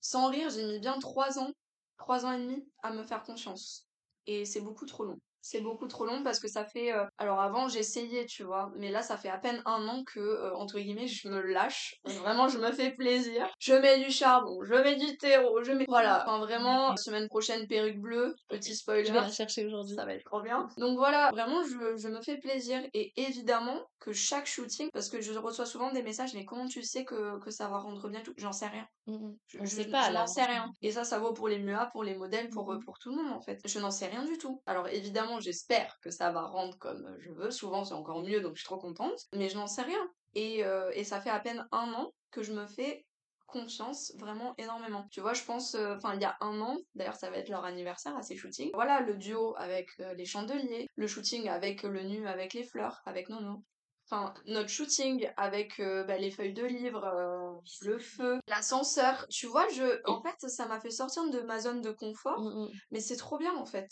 sans 0.00 0.28
rire 0.30 0.50
j'ai 0.50 0.64
mis 0.64 0.78
bien 0.80 0.98
trois 0.98 1.38
ans 1.38 1.50
trois 1.98 2.24
ans 2.26 2.32
et 2.32 2.38
demi 2.38 2.64
à 2.82 2.92
me 2.92 3.02
faire 3.04 3.22
confiance. 3.22 3.86
Et 4.26 4.44
c'est 4.44 4.60
beaucoup 4.60 4.86
trop 4.86 5.04
long 5.04 5.18
c'est 5.46 5.60
beaucoup 5.60 5.86
trop 5.86 6.04
long 6.06 6.22
parce 6.22 6.40
que 6.40 6.48
ça 6.48 6.64
fait 6.64 6.92
euh, 6.92 7.04
alors 7.18 7.40
avant 7.40 7.68
j'essayais 7.68 8.26
tu 8.26 8.42
vois 8.42 8.70
mais 8.76 8.90
là 8.90 9.02
ça 9.02 9.16
fait 9.16 9.28
à 9.28 9.38
peine 9.38 9.62
un 9.64 9.86
an 9.88 10.02
que 10.04 10.20
euh, 10.20 10.54
entre 10.54 10.78
guillemets 10.78 11.06
je 11.06 11.28
me 11.28 11.40
lâche 11.40 11.96
vraiment 12.04 12.48
je 12.48 12.58
me 12.58 12.72
fais 12.72 12.90
plaisir 12.90 13.46
je 13.58 13.74
mets 13.74 14.02
du 14.04 14.10
charbon 14.10 14.62
je 14.64 14.74
mets 14.74 14.96
du 14.96 15.16
terreau 15.18 15.62
je 15.62 15.72
mets 15.72 15.84
voilà 15.88 16.22
enfin 16.22 16.38
vraiment 16.38 16.96
semaine 16.96 17.28
prochaine 17.28 17.66
perruque 17.66 18.00
bleue 18.00 18.34
petit 18.48 18.74
spoiler 18.74 19.04
Je 19.04 19.12
vais 19.12 19.20
la 19.20 19.30
chercher 19.30 19.66
aujourd'hui. 19.66 19.94
ça 19.94 20.04
va 20.04 20.14
être 20.14 20.24
trop 20.24 20.40
bien. 20.42 20.68
Donc 20.78 20.96
voilà, 20.96 21.30
vraiment, 21.30 21.62
je, 21.62 21.96
je 21.96 22.08
me 22.08 22.20
fais 22.22 22.38
plaisir. 22.38 22.80
Et 22.94 23.12
évidemment 23.16 23.80
que 24.00 24.12
chaque 24.12 24.46
shooting, 24.46 24.88
parce 24.92 25.08
que 25.10 25.20
je 25.20 25.32
reçois 25.38 25.66
souvent 25.66 25.92
des 25.92 26.02
messages, 26.02 26.34
mais 26.34 26.44
comment 26.44 26.66
tu 26.66 26.82
sais 26.82 27.04
que, 27.04 27.38
que 27.40 27.50
ça 27.50 27.68
va 27.68 27.78
rendre 27.78 28.08
bien 28.08 28.20
tout? 28.22 28.32
J'en 28.36 28.52
sais 28.52 28.66
rien. 28.66 28.86
Mm, 29.06 29.14
mm. 29.14 29.36
Je, 29.46 29.58
je- 29.60 29.66
sait 29.66 29.82
je 29.84 29.90
pas 29.90 30.08
n'en 30.08 30.20
là. 30.20 30.26
sais 30.26 30.44
rien. 30.44 30.70
Et 30.82 30.90
ça, 30.92 31.04
ça 31.04 31.18
vaut 31.18 31.32
pour 31.32 31.48
les 31.48 31.58
MUA, 31.58 31.86
pour 31.92 32.02
les 32.04 32.14
modèles, 32.16 32.48
pour, 32.50 32.72
euh, 32.72 32.78
pour 32.84 32.98
tout 32.98 33.10
le 33.10 33.16
monde 33.22 33.32
en 33.32 33.40
fait. 33.40 33.60
Je 33.64 33.78
n'en 33.78 33.90
sais 33.90 34.06
rien 34.06 34.24
du 34.24 34.38
tout. 34.38 34.60
Alors 34.66 34.88
évidemment, 34.88 35.35
j'espère 35.40 35.98
que 36.00 36.10
ça 36.10 36.30
va 36.30 36.42
rendre 36.42 36.76
comme 36.78 37.16
je 37.20 37.30
veux. 37.32 37.50
Souvent, 37.50 37.84
c'est 37.84 37.94
encore 37.94 38.22
mieux, 38.22 38.40
donc 38.40 38.54
je 38.56 38.60
suis 38.60 38.66
trop 38.66 38.78
contente. 38.78 39.26
Mais 39.32 39.48
je 39.48 39.56
n'en 39.56 39.66
sais 39.66 39.82
rien. 39.82 40.10
Et, 40.34 40.64
euh, 40.64 40.90
et 40.94 41.04
ça 41.04 41.20
fait 41.20 41.30
à 41.30 41.40
peine 41.40 41.66
un 41.72 41.92
an 41.94 42.12
que 42.30 42.42
je 42.42 42.52
me 42.52 42.66
fais 42.66 43.04
confiance 43.46 44.12
vraiment 44.18 44.54
énormément. 44.58 45.06
Tu 45.10 45.20
vois, 45.20 45.32
je 45.32 45.42
pense, 45.44 45.74
euh, 45.76 45.94
enfin, 45.96 46.14
il 46.14 46.20
y 46.20 46.24
a 46.24 46.36
un 46.40 46.60
an, 46.60 46.76
d'ailleurs, 46.94 47.14
ça 47.14 47.30
va 47.30 47.38
être 47.38 47.48
leur 47.48 47.64
anniversaire 47.64 48.16
à 48.16 48.22
ces 48.22 48.36
shootings. 48.36 48.70
Voilà, 48.74 49.00
le 49.00 49.14
duo 49.14 49.54
avec 49.56 49.88
euh, 50.00 50.14
les 50.14 50.24
chandeliers, 50.24 50.88
le 50.96 51.06
shooting 51.06 51.48
avec 51.48 51.82
le 51.84 52.02
nu 52.02 52.26
avec 52.26 52.54
les 52.54 52.64
fleurs, 52.64 53.00
avec 53.06 53.28
Nono. 53.28 53.62
Enfin, 54.08 54.34
notre 54.46 54.68
shooting 54.68 55.28
avec 55.36 55.80
euh, 55.80 56.04
bah, 56.04 56.16
les 56.18 56.30
feuilles 56.30 56.52
de 56.54 56.64
livres, 56.64 57.04
euh, 57.04 57.52
le 57.82 57.98
feu, 57.98 58.38
l'ascenseur. 58.46 59.26
Tu 59.30 59.46
vois, 59.46 59.66
je, 59.68 60.00
en 60.08 60.22
fait, 60.22 60.48
ça 60.48 60.66
m'a 60.66 60.80
fait 60.80 60.90
sortir 60.90 61.28
de 61.28 61.40
ma 61.40 61.58
zone 61.58 61.80
de 61.82 61.90
confort, 61.90 62.40
Mm, 62.40 62.64
mm. 62.66 62.70
mais 62.92 63.00
c'est 63.00 63.16
trop 63.16 63.38
bien 63.38 63.54
en 63.56 63.64
fait. 63.66 63.88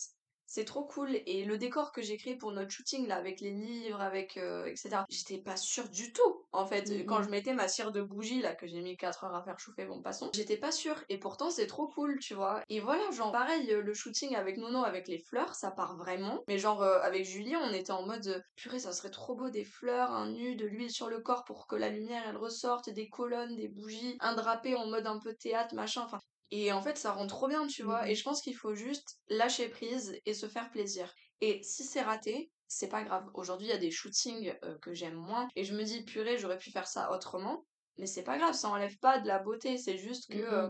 C'est 0.46 0.64
trop 0.66 0.84
cool. 0.84 1.16
Et 1.26 1.44
le 1.44 1.56
décor 1.58 1.90
que 1.90 2.02
j'ai 2.02 2.16
créé 2.16 2.36
pour 2.36 2.52
notre 2.52 2.70
shooting, 2.70 3.06
là, 3.06 3.16
avec 3.16 3.40
les 3.40 3.50
livres, 3.50 4.00
avec, 4.00 4.36
euh, 4.36 4.66
etc., 4.66 5.04
j'étais 5.08 5.38
pas 5.38 5.56
sûre 5.56 5.88
du 5.88 6.12
tout. 6.12 6.46
En 6.52 6.66
fait, 6.66 6.88
Mhm. 6.90 7.06
quand 7.06 7.22
je 7.22 7.30
mettais 7.30 7.54
ma 7.54 7.66
cire 7.66 7.92
de 7.92 8.02
bougie, 8.02 8.40
là, 8.42 8.54
que 8.54 8.66
j'ai 8.66 8.80
mis 8.82 8.96
4 8.96 9.24
heures 9.24 9.34
à 9.34 9.42
faire 9.42 9.58
chauffer, 9.58 9.86
bon, 9.86 10.02
passons, 10.02 10.30
j'étais 10.34 10.56
pas 10.58 10.70
sûre. 10.70 11.02
Et 11.08 11.18
pourtant, 11.18 11.50
c'est 11.50 11.66
trop 11.66 11.88
cool, 11.88 12.18
tu 12.20 12.34
vois. 12.34 12.62
Et 12.68 12.78
voilà, 12.80 13.10
genre, 13.10 13.32
pareil, 13.32 13.66
le 13.66 13.94
shooting 13.94 14.34
avec 14.36 14.58
Nono, 14.58 14.84
avec 14.84 15.08
les 15.08 15.18
fleurs, 15.18 15.54
ça 15.54 15.70
part 15.70 15.96
vraiment. 15.96 16.42
Mais 16.46 16.58
genre, 16.58 16.82
euh, 16.82 17.00
avec 17.00 17.24
Julie, 17.24 17.56
on 17.56 17.72
était 17.72 17.92
en 17.92 18.06
mode, 18.06 18.26
euh, 18.28 18.40
purée, 18.54 18.78
ça 18.78 18.92
serait 18.92 19.10
trop 19.10 19.34
beau, 19.34 19.48
des 19.50 19.64
fleurs, 19.64 20.10
un 20.12 20.30
nu, 20.30 20.56
de 20.56 20.66
l'huile 20.66 20.90
sur 20.90 21.08
le 21.08 21.20
corps 21.20 21.44
pour 21.44 21.66
que 21.66 21.74
la 21.76 21.88
lumière, 21.88 22.22
elle 22.28 22.36
ressorte, 22.36 22.90
des 22.90 23.08
colonnes, 23.08 23.56
des 23.56 23.68
bougies, 23.68 24.16
un 24.20 24.34
drapé 24.34 24.74
en 24.76 24.86
mode 24.86 25.06
un 25.06 25.18
peu 25.18 25.34
théâtre, 25.34 25.74
machin, 25.74 26.02
enfin, 26.04 26.20
et 26.56 26.72
en 26.72 26.80
fait, 26.80 26.96
ça 26.96 27.12
rend 27.12 27.26
trop 27.26 27.48
bien, 27.48 27.66
tu 27.66 27.82
vois. 27.82 28.02
Mhm. 28.02 28.08
Et 28.10 28.14
je 28.14 28.22
pense 28.22 28.40
qu'il 28.40 28.56
faut 28.56 28.74
juste 28.74 29.18
lâcher 29.28 29.68
prise 29.68 30.20
et 30.24 30.34
se 30.34 30.48
faire 30.48 30.70
plaisir. 30.70 31.12
Et 31.40 31.62
si 31.62 31.82
c'est 31.84 32.02
raté, 32.02 32.50
c'est 32.68 32.88
pas 32.88 33.02
grave. 33.02 33.28
Aujourd'hui, 33.34 33.66
il 33.66 33.70
y 33.70 33.74
a 33.74 33.78
des 33.78 33.90
shootings 33.90 34.54
euh, 34.62 34.78
que 34.78 34.94
j'aime 34.94 35.16
moins. 35.16 35.48
Et 35.56 35.64
je 35.64 35.74
me 35.74 35.82
dis, 35.82 36.04
purée, 36.04 36.38
j'aurais 36.38 36.58
pu 36.58 36.70
faire 36.70 36.86
ça 36.86 37.10
autrement. 37.10 37.66
Mais 37.98 38.06
c'est 38.06 38.22
pas 38.22 38.38
grave, 38.38 38.54
ça 38.54 38.68
enlève 38.68 38.96
pas 38.98 39.18
de 39.18 39.26
la 39.26 39.40
beauté. 39.40 39.78
C'est 39.78 39.98
juste 39.98 40.30
que. 40.30 40.38
Euh, 40.38 40.68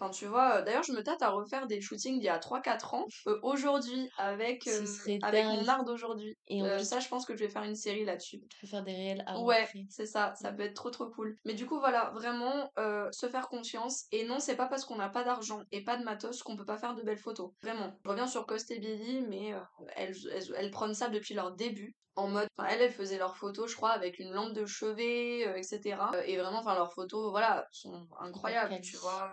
Enfin, 0.00 0.10
tu 0.10 0.24
vois, 0.26 0.56
euh, 0.56 0.62
d'ailleurs, 0.62 0.82
je 0.82 0.92
me 0.92 1.02
tâte 1.02 1.20
à 1.20 1.28
refaire 1.28 1.66
des 1.66 1.80
shootings 1.82 2.14
d'il 2.18 2.24
y 2.24 2.28
a 2.30 2.38
3-4 2.38 2.94
ans, 2.94 3.04
euh, 3.26 3.38
aujourd'hui, 3.42 4.08
avec, 4.16 4.66
euh, 4.66 4.86
avec 5.22 5.44
mon 5.44 5.68
art 5.68 5.84
d'aujourd'hui. 5.84 6.36
Et 6.48 6.62
Euh, 6.62 6.78
ça, 6.78 7.00
je 7.00 7.08
pense 7.08 7.26
que 7.26 7.34
je 7.36 7.40
vais 7.44 7.50
faire 7.50 7.64
une 7.64 7.74
série 7.74 8.04
là-dessus. 8.04 8.40
tu 8.48 8.60
peux 8.60 8.66
faire 8.66 8.82
des 8.82 8.92
réels 8.92 9.22
avant 9.26 9.44
Ouais, 9.44 9.68
c'est 9.90 10.06
ça, 10.06 10.34
ça 10.40 10.52
Mm. 10.52 10.56
peut 10.56 10.62
être 10.62 10.74
trop 10.74 10.90
trop 10.90 11.10
cool. 11.10 11.36
Mais 11.44 11.52
du 11.54 11.66
coup, 11.66 11.78
voilà, 11.78 12.10
vraiment 12.14 12.70
se 13.12 13.28
faire 13.28 13.48
confiance. 13.48 14.06
Et 14.12 14.24
non, 14.24 14.38
c'est 14.40 14.56
pas 14.56 14.66
parce 14.66 14.84
qu'on 14.84 14.96
n'a 14.96 15.08
pas 15.10 15.24
d'argent 15.24 15.60
et 15.72 15.84
pas 15.84 15.96
de 15.98 16.04
matos 16.04 16.42
qu'on 16.42 16.56
peut 16.56 16.64
pas 16.64 16.78
faire 16.78 16.94
de 16.94 17.02
belles 17.02 17.18
photos. 17.18 17.50
Vraiment. 17.62 17.92
Je 18.04 18.08
reviens 18.10 18.26
sur 18.26 18.46
Coste 18.46 18.70
et 18.70 18.78
Billy, 18.78 19.20
mais 19.28 19.52
elles, 19.96 20.16
elles, 20.32 20.54
elles 20.56 20.70
prennent 20.70 20.94
ça 20.94 21.08
depuis 21.08 21.34
leur 21.34 21.52
début. 21.52 21.94
En 22.16 22.26
mode, 22.28 22.48
enfin, 22.58 22.68
elles, 22.70 22.82
elles 22.82 22.92
faisaient 22.92 23.18
leurs 23.18 23.36
photos, 23.36 23.70
je 23.70 23.76
crois, 23.76 23.90
avec 23.90 24.18
une 24.18 24.32
lampe 24.32 24.52
de 24.52 24.66
chevet, 24.66 25.46
euh, 25.46 25.54
etc. 25.56 25.96
Euh, 26.14 26.22
et 26.26 26.36
vraiment, 26.36 26.58
enfin, 26.58 26.74
leurs 26.74 26.92
photos, 26.92 27.30
voilà, 27.30 27.66
sont 27.70 28.06
incroyables, 28.18 28.80
tu 28.82 28.96
vois. 28.96 29.32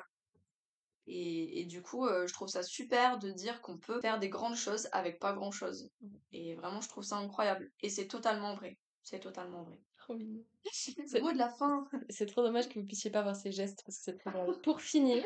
Et, 1.08 1.62
et 1.62 1.66
du 1.66 1.82
coup, 1.82 2.06
euh, 2.06 2.28
je 2.28 2.34
trouve 2.34 2.50
ça 2.50 2.64
super 2.64 3.18
de 3.18 3.32
dire 3.32 3.62
qu'on 3.62 3.78
peut 3.78 4.02
faire 4.02 4.20
des 4.20 4.30
grandes 4.30 4.56
choses 4.56 4.90
avec 4.92 5.20
pas 5.20 5.34
grand 5.34 5.52
chose. 5.52 5.90
Mm. 6.02 6.08
Et 6.34 6.56
vraiment, 6.56 6.82
je 6.82 6.90
trouve 6.90 7.04
ça 7.04 7.18
incroyable. 7.18 7.72
Et 7.82 7.90
c'est 7.90 8.08
totalement 8.08 8.56
vrai. 8.56 8.78
C'est 9.04 9.22
totalement 9.22 9.64
vrai. 9.64 9.80
Trop 9.98 10.16
mignon. 10.16 10.44
Le 11.14 11.22
mot 11.22 11.32
de 11.32 11.38
la 11.38 11.50
fin. 11.50 11.88
C'est 12.10 12.26
trop 12.26 12.42
dommage 12.42 12.70
que 12.70 12.80
vous 12.80 12.86
puissiez 12.86 13.10
pas 13.10 13.24
voir 13.24 13.36
ces 13.36 13.52
gestes 13.52 13.82
parce 13.86 13.98
que 13.98 14.04
c'est 14.04 14.18
très 14.18 14.32
drôle. 14.32 14.62
Pour 14.62 14.82
finir, 14.82 15.24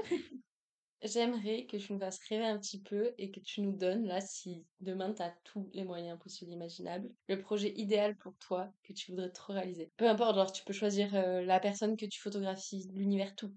j'aimerais 1.03 1.65
que 1.65 1.77
tu 1.77 1.93
nous 1.93 1.99
fasses 1.99 2.19
rêver 2.29 2.45
un 2.45 2.59
petit 2.59 2.81
peu 2.81 3.13
et 3.17 3.31
que 3.31 3.39
tu 3.39 3.61
nous 3.61 3.73
donnes, 3.73 4.05
là, 4.05 4.21
si 4.21 4.65
demain 4.79 5.13
tu 5.13 5.21
as 5.21 5.35
tous 5.43 5.69
les 5.73 5.83
moyens 5.83 6.17
possibles 6.19 6.51
imaginables, 6.51 7.09
le 7.27 7.39
projet 7.39 7.73
idéal 7.75 8.15
pour 8.17 8.35
toi 8.37 8.71
que 8.83 8.93
tu 8.93 9.11
voudrais 9.11 9.31
trop 9.31 9.53
réaliser. 9.53 9.91
Peu 9.97 10.07
importe, 10.07 10.35
genre, 10.35 10.51
tu 10.51 10.63
peux 10.63 10.73
choisir 10.73 11.13
euh, 11.15 11.41
la 11.41 11.59
personne 11.59 11.97
que 11.97 12.05
tu 12.05 12.19
photographies, 12.21 12.87
l'univers, 12.93 13.35
tout. 13.35 13.53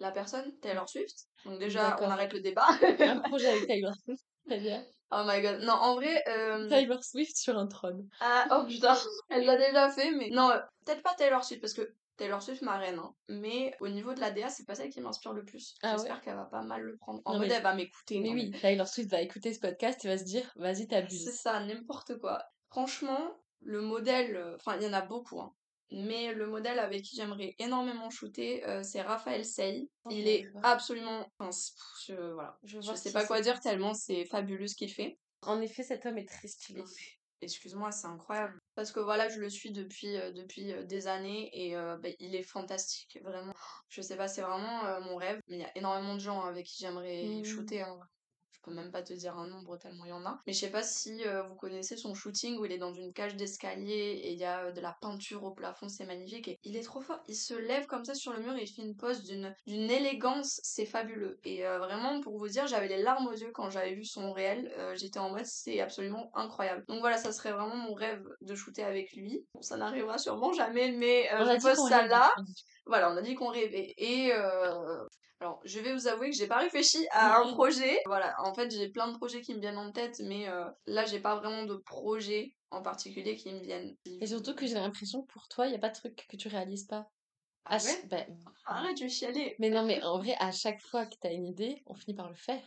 La 0.00 0.12
personne, 0.12 0.56
Taylor 0.60 0.88
Swift. 0.88 1.26
Donc 1.44 1.58
déjà, 1.58 1.96
on 2.00 2.10
arrête 2.10 2.32
le 2.32 2.40
débat. 2.40 2.66
Un 3.00 3.20
projet 3.20 3.48
avec 3.48 3.66
Taylor 3.66 3.92
Swift, 4.04 4.24
très 4.46 4.60
bien. 4.60 4.84
oh 5.10 5.22
my 5.26 5.42
god. 5.42 5.60
Non, 5.62 5.72
en 5.72 5.94
vrai... 5.96 6.22
euh, 6.28 6.68
Taylor 6.68 7.02
Swift 7.02 7.36
sur 7.36 7.58
un 7.58 7.66
trône. 7.66 8.08
Ah, 8.20 8.46
oh 8.52 8.66
putain, 8.66 8.96
elle 9.30 9.44
l'a 9.44 9.56
déjà 9.56 9.90
fait, 9.90 10.10
mais... 10.12 10.30
Non, 10.30 10.50
euh, 10.50 10.58
peut-être 10.84 11.02
pas 11.02 11.14
Taylor 11.14 11.42
Swift, 11.44 11.60
parce 11.60 11.74
que 11.74 11.94
Taylor 12.16 12.40
Swift, 12.42 12.62
ma 12.62 12.78
reine, 12.78 12.98
hein. 12.98 13.12
Mais 13.28 13.74
au 13.80 13.88
niveau 13.88 14.12
de 14.14 14.20
la 14.20 14.30
DA, 14.30 14.48
c'est 14.48 14.64
pas 14.66 14.74
celle 14.74 14.90
qui 14.90 15.00
m'inspire 15.00 15.32
le 15.32 15.44
plus. 15.44 15.74
Ah 15.82 15.92
J'espère 15.96 16.16
ouais? 16.16 16.20
qu'elle 16.24 16.34
va 16.36 16.44
pas 16.46 16.62
mal 16.62 16.80
le 16.82 16.96
prendre. 16.96 17.20
En 17.24 17.32
Non, 17.34 17.38
mode, 17.40 17.48
mais- 17.48 17.54
elle 17.54 17.62
va 17.62 17.74
m'écouter. 17.74 18.20
Mais 18.20 18.28
non, 18.28 18.34
oui, 18.34 18.50
Taylor 18.60 18.86
Swift 18.88 19.10
va 19.10 19.20
écouter 19.20 19.52
ce 19.54 19.60
podcast 19.60 20.04
et 20.04 20.08
va 20.08 20.18
se 20.18 20.24
dire, 20.24 20.48
vas-y, 20.56 20.76
C'est 20.82 20.86
t'abuses. 20.88 21.30
ça, 21.32 21.60
n'importe 21.60 22.18
quoi. 22.18 22.42
Franchement, 22.70 23.36
le 23.62 23.80
modèle, 23.80 24.36
euh, 24.36 24.54
enfin, 24.56 24.76
il 24.76 24.84
y 24.84 24.88
en 24.88 24.92
a 24.92 25.00
beaucoup, 25.00 25.40
hein. 25.40 25.52
Mais 25.90 26.34
le 26.34 26.46
modèle 26.46 26.78
avec 26.78 27.02
qui 27.02 27.16
j'aimerais 27.16 27.54
énormément 27.58 28.10
shooter, 28.10 28.66
euh, 28.66 28.82
c'est 28.82 29.00
Raphaël 29.02 29.44
Sey. 29.44 29.88
Oh, 30.04 30.10
Il 30.12 30.28
est 30.28 30.50
absolument... 30.62 31.26
Enfin, 31.38 31.50
je, 32.06 32.14
voilà. 32.32 32.58
Je, 32.64 32.80
Je 32.80 32.86
vois 32.86 32.96
sais 32.96 33.12
pas 33.12 33.24
quoi 33.26 33.40
dire 33.40 33.58
tellement 33.60 33.94
c'est 33.94 34.24
fabuleux 34.26 34.66
ce 34.66 34.74
qu'il 34.74 34.92
fait. 34.92 35.18
En 35.42 35.60
effet, 35.60 35.82
cet 35.82 36.04
homme 36.04 36.18
est 36.18 36.28
très 36.28 36.48
stylé. 36.48 36.82
Excuse-moi, 37.40 37.92
c'est 37.92 38.08
incroyable. 38.08 38.58
Parce 38.74 38.90
que 38.90 38.98
voilà, 38.98 39.28
je 39.28 39.38
le 39.38 39.48
suis 39.48 39.70
depuis, 39.70 40.16
euh, 40.16 40.32
depuis 40.32 40.72
euh, 40.72 40.82
des 40.82 41.06
années 41.06 41.48
et 41.52 41.76
euh, 41.76 41.96
bah, 41.96 42.08
il 42.18 42.34
est 42.34 42.42
fantastique, 42.42 43.18
vraiment. 43.22 43.54
Je 43.88 44.02
sais 44.02 44.16
pas, 44.16 44.26
c'est 44.26 44.42
vraiment 44.42 45.00
mon 45.00 45.16
rêve. 45.16 45.40
Mais 45.46 45.56
il 45.58 45.60
y 45.60 45.64
a 45.64 45.70
énormément 45.78 46.14
de 46.14 46.20
gens 46.20 46.42
avec 46.42 46.66
qui 46.66 46.78
j'aimerais 46.82 47.24
Mmh. 47.24 47.44
shooter. 47.44 47.82
hein. 47.82 48.00
Peux 48.68 48.74
même 48.74 48.90
pas 48.90 49.02
te 49.02 49.12
dire 49.12 49.36
un 49.36 49.46
nombre 49.48 49.76
tellement 49.78 50.04
il 50.04 50.10
y 50.10 50.12
en 50.12 50.24
a. 50.26 50.38
Mais 50.46 50.52
je 50.52 50.60
sais 50.60 50.70
pas 50.70 50.82
si 50.82 51.22
vous 51.48 51.54
connaissez 51.56 51.96
son 51.96 52.14
shooting 52.14 52.58
où 52.58 52.64
il 52.64 52.72
est 52.72 52.78
dans 52.78 52.92
une 52.92 53.12
cage 53.12 53.36
d'escalier 53.36 54.20
et 54.22 54.32
il 54.32 54.38
y 54.38 54.44
a 54.44 54.70
de 54.72 54.80
la 54.80 54.96
peinture 55.00 55.44
au 55.44 55.52
plafond, 55.52 55.88
c'est 55.88 56.06
magnifique. 56.06 56.48
Et 56.48 56.58
il 56.64 56.76
est 56.76 56.82
trop 56.82 57.00
fort. 57.00 57.20
Il 57.28 57.36
se 57.36 57.54
lève 57.54 57.86
comme 57.86 58.04
ça 58.04 58.14
sur 58.14 58.32
le 58.32 58.40
mur 58.40 58.54
et 58.56 58.62
il 58.62 58.68
fait 58.68 58.82
une 58.82 58.96
pose 58.96 59.22
d'une 59.22 59.54
d'une 59.66 59.90
élégance, 59.90 60.60
c'est 60.62 60.86
fabuleux. 60.86 61.38
Et 61.44 61.62
vraiment, 61.62 62.20
pour 62.20 62.38
vous 62.38 62.48
dire, 62.48 62.66
j'avais 62.66 62.88
les 62.88 63.02
larmes 63.02 63.26
aux 63.26 63.32
yeux 63.36 63.50
quand 63.52 63.70
j'avais 63.70 63.94
vu 63.94 64.04
son 64.04 64.32
réel. 64.32 64.72
J'étais 64.94 65.18
en 65.18 65.30
mode, 65.30 65.46
c'est 65.46 65.80
absolument 65.80 66.30
incroyable. 66.34 66.84
Donc 66.88 67.00
voilà, 67.00 67.16
ça 67.16 67.32
serait 67.32 67.52
vraiment 67.52 67.76
mon 67.76 67.94
rêve 67.94 68.24
de 68.40 68.54
shooter 68.54 68.82
avec 68.82 69.12
lui. 69.12 69.44
Bon, 69.54 69.62
ça 69.62 69.76
n'arrivera 69.76 70.18
sûrement 70.18 70.52
jamais, 70.52 70.92
mais 70.92 71.28
je 71.30 71.62
pose 71.62 71.88
ça 71.88 72.06
là. 72.06 72.32
Voilà, 72.86 73.12
on 73.12 73.16
a 73.16 73.22
dit 73.22 73.34
qu'on 73.34 73.48
rêvait. 73.48 73.94
Et 73.98 74.32
euh, 74.32 75.04
alors, 75.40 75.60
je 75.64 75.78
vais 75.78 75.92
vous 75.92 76.08
avouer 76.08 76.30
que 76.30 76.36
j'ai 76.36 76.46
pas 76.46 76.58
réfléchi 76.58 77.06
à 77.10 77.38
un 77.40 77.52
projet. 77.52 78.00
Voilà, 78.06 78.34
en 78.38 78.52
fait, 78.58 78.70
j'ai 78.70 78.88
plein 78.90 79.08
de 79.10 79.16
projets 79.16 79.40
qui 79.40 79.54
me 79.54 79.60
viennent 79.60 79.78
en 79.78 79.92
tête, 79.92 80.20
mais 80.20 80.48
euh, 80.48 80.68
là, 80.86 81.04
j'ai 81.06 81.20
pas 81.20 81.36
vraiment 81.36 81.64
de 81.64 81.76
projet 81.76 82.52
en 82.70 82.82
particulier 82.82 83.36
qui 83.36 83.52
me 83.52 83.60
viennent. 83.60 83.96
Et 84.20 84.26
surtout 84.26 84.54
que 84.54 84.66
j'ai 84.66 84.74
l'impression 84.74 85.22
que 85.22 85.32
pour 85.32 85.48
toi, 85.48 85.66
il 85.66 85.70
n'y 85.70 85.76
a 85.76 85.80
pas 85.80 85.88
de 85.88 85.94
truc 85.94 86.26
que 86.28 86.36
tu 86.36 86.48
réalises 86.48 86.84
pas. 86.86 87.08
Ah 87.64 87.74
À 87.74 87.78
ch- 87.78 88.02
ouais? 88.02 88.08
bah, 88.08 88.26
Arrête, 88.66 88.98
je 88.98 89.04
vais 89.04 89.08
chialer. 89.08 89.56
mais 89.58 89.70
non, 89.70 89.84
mais 89.84 90.02
en 90.02 90.18
vrai, 90.18 90.34
à 90.38 90.52
chaque 90.52 90.80
fois 90.82 91.06
que 91.06 91.14
t'as 91.20 91.32
une 91.32 91.46
idée, 91.46 91.82
on 91.86 91.94
finit 91.94 92.14
par 92.16 92.28
le 92.28 92.34
faire. 92.34 92.62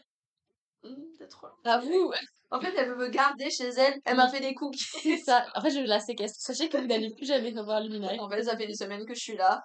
Hum, 0.84 0.98
t'es 1.18 1.28
trop. 1.28 1.48
Bravo 1.64 2.14
En 2.50 2.60
fait, 2.60 2.74
elle 2.76 2.89
veut 2.89 2.96
me 2.96 3.10
garder 3.10 3.50
chez 3.52 3.68
elle. 3.70 4.00
Elle 4.06 4.18
m'a 4.18 4.30
fait 4.30 4.39
des 4.39 4.54
cookies. 4.56 4.84
C'est 5.04 5.18
ça. 5.18 5.46
En 5.56 5.62
fait, 5.62 5.70
je 5.72 5.80
la 5.82 6.00
séquestre. 6.00 6.39
Sachez 6.42 6.70
que 6.70 6.78
vous 6.78 6.88
n'allez 6.88 7.14
plus 7.14 7.26
jamais 7.28 7.52
revoir 7.52 7.82
Luminaire. 7.82 8.22
en 8.22 8.30
fait, 8.30 8.44
ça 8.44 8.58
fait 8.58 8.66
une 8.66 8.76
semaine 8.76 9.06
que 9.06 9.14
je 9.14 9.20
suis 9.20 9.38
là. 9.38 9.62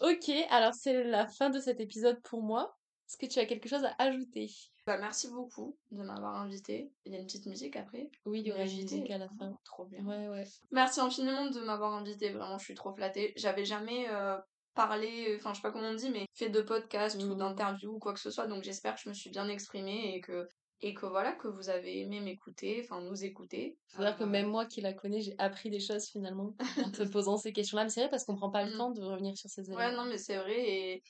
Ok, 0.00 0.28
alors 0.50 0.74
c'est 0.74 1.04
la 1.04 1.26
fin 1.26 1.50
de 1.50 1.58
cet 1.58 1.80
épisode 1.80 2.20
pour 2.22 2.42
moi. 2.42 2.76
Est-ce 3.08 3.16
que 3.16 3.26
tu 3.26 3.38
as 3.38 3.46
quelque 3.46 3.68
chose 3.68 3.84
à 3.84 3.94
ajouter? 3.98 4.48
Bah, 4.86 4.98
merci 4.98 5.28
beaucoup 5.28 5.76
de 5.90 6.02
m'avoir 6.02 6.36
invité. 6.36 6.92
Il 7.04 7.12
y 7.12 7.16
a 7.16 7.18
une 7.18 7.26
petite 7.26 7.46
musique 7.46 7.74
après. 7.74 8.08
Oui, 8.24 8.40
il 8.40 8.46
y 8.46 8.52
aura 8.52 8.62
une 8.62 8.76
musique 8.76 9.10
à 9.10 9.18
la 9.18 9.28
fin. 9.28 9.58
Trop 9.64 9.84
bien. 9.86 10.04
Ouais, 10.04 10.28
ouais. 10.28 10.44
Merci 10.70 11.00
infiniment 11.00 11.50
de 11.50 11.60
m'avoir 11.60 11.92
invité, 11.94 12.30
vraiment, 12.30 12.56
je 12.58 12.64
suis 12.64 12.74
trop 12.74 12.94
flattée. 12.94 13.32
J'avais 13.36 13.64
jamais 13.64 14.08
euh, 14.10 14.36
parlé, 14.74 15.34
enfin, 15.36 15.52
je 15.52 15.56
sais 15.56 15.62
pas 15.62 15.72
comment 15.72 15.88
on 15.88 15.94
dit, 15.94 16.10
mais 16.10 16.26
fait 16.34 16.50
de 16.50 16.60
podcast 16.60 17.20
ou 17.20 17.26
Mhm. 17.26 17.38
d'interview 17.38 17.94
ou 17.94 17.98
quoi 17.98 18.14
que 18.14 18.20
ce 18.20 18.30
soit, 18.30 18.46
donc 18.46 18.62
j'espère 18.62 18.94
que 18.94 19.00
je 19.02 19.08
me 19.08 19.14
suis 19.14 19.30
bien 19.30 19.48
exprimée 19.48 20.14
et 20.14 20.20
que, 20.20 20.46
et 20.82 20.94
que 20.94 21.06
voilà, 21.06 21.32
que 21.32 21.48
vous 21.48 21.68
avez 21.68 22.00
aimé 22.00 22.20
m'écouter, 22.20 22.80
enfin, 22.84 23.00
nous 23.00 23.24
écouter. 23.24 23.76
C'est-à-dire 23.88 24.16
que 24.16 24.22
Euh, 24.22 24.26
même 24.26 24.46
moi 24.46 24.66
qui 24.66 24.82
la 24.82 24.92
connais, 24.92 25.20
j'ai 25.20 25.34
appris 25.38 25.68
des 25.70 25.80
choses 25.80 26.06
finalement 26.06 26.54
en 26.58 26.58
te 26.92 27.02
posant 27.02 27.38
ces 27.38 27.52
questions-là. 27.52 27.82
Mais 27.84 27.90
c'est 27.90 28.02
vrai 28.02 28.10
parce 28.10 28.24
qu'on 28.24 28.36
prend 28.36 28.50
pas 28.50 28.62
le 28.64 28.70
Mhm. 28.70 28.78
temps 28.78 28.90
de 28.92 29.02
revenir 29.02 29.36
sur 29.36 29.50
ces 29.50 29.68
Ouais, 29.70 29.86
éléments. 29.86 30.04
non, 30.04 30.08
mais 30.10 30.18
c'est 30.18 30.36
vrai, 30.36 30.60
et, 30.70 31.02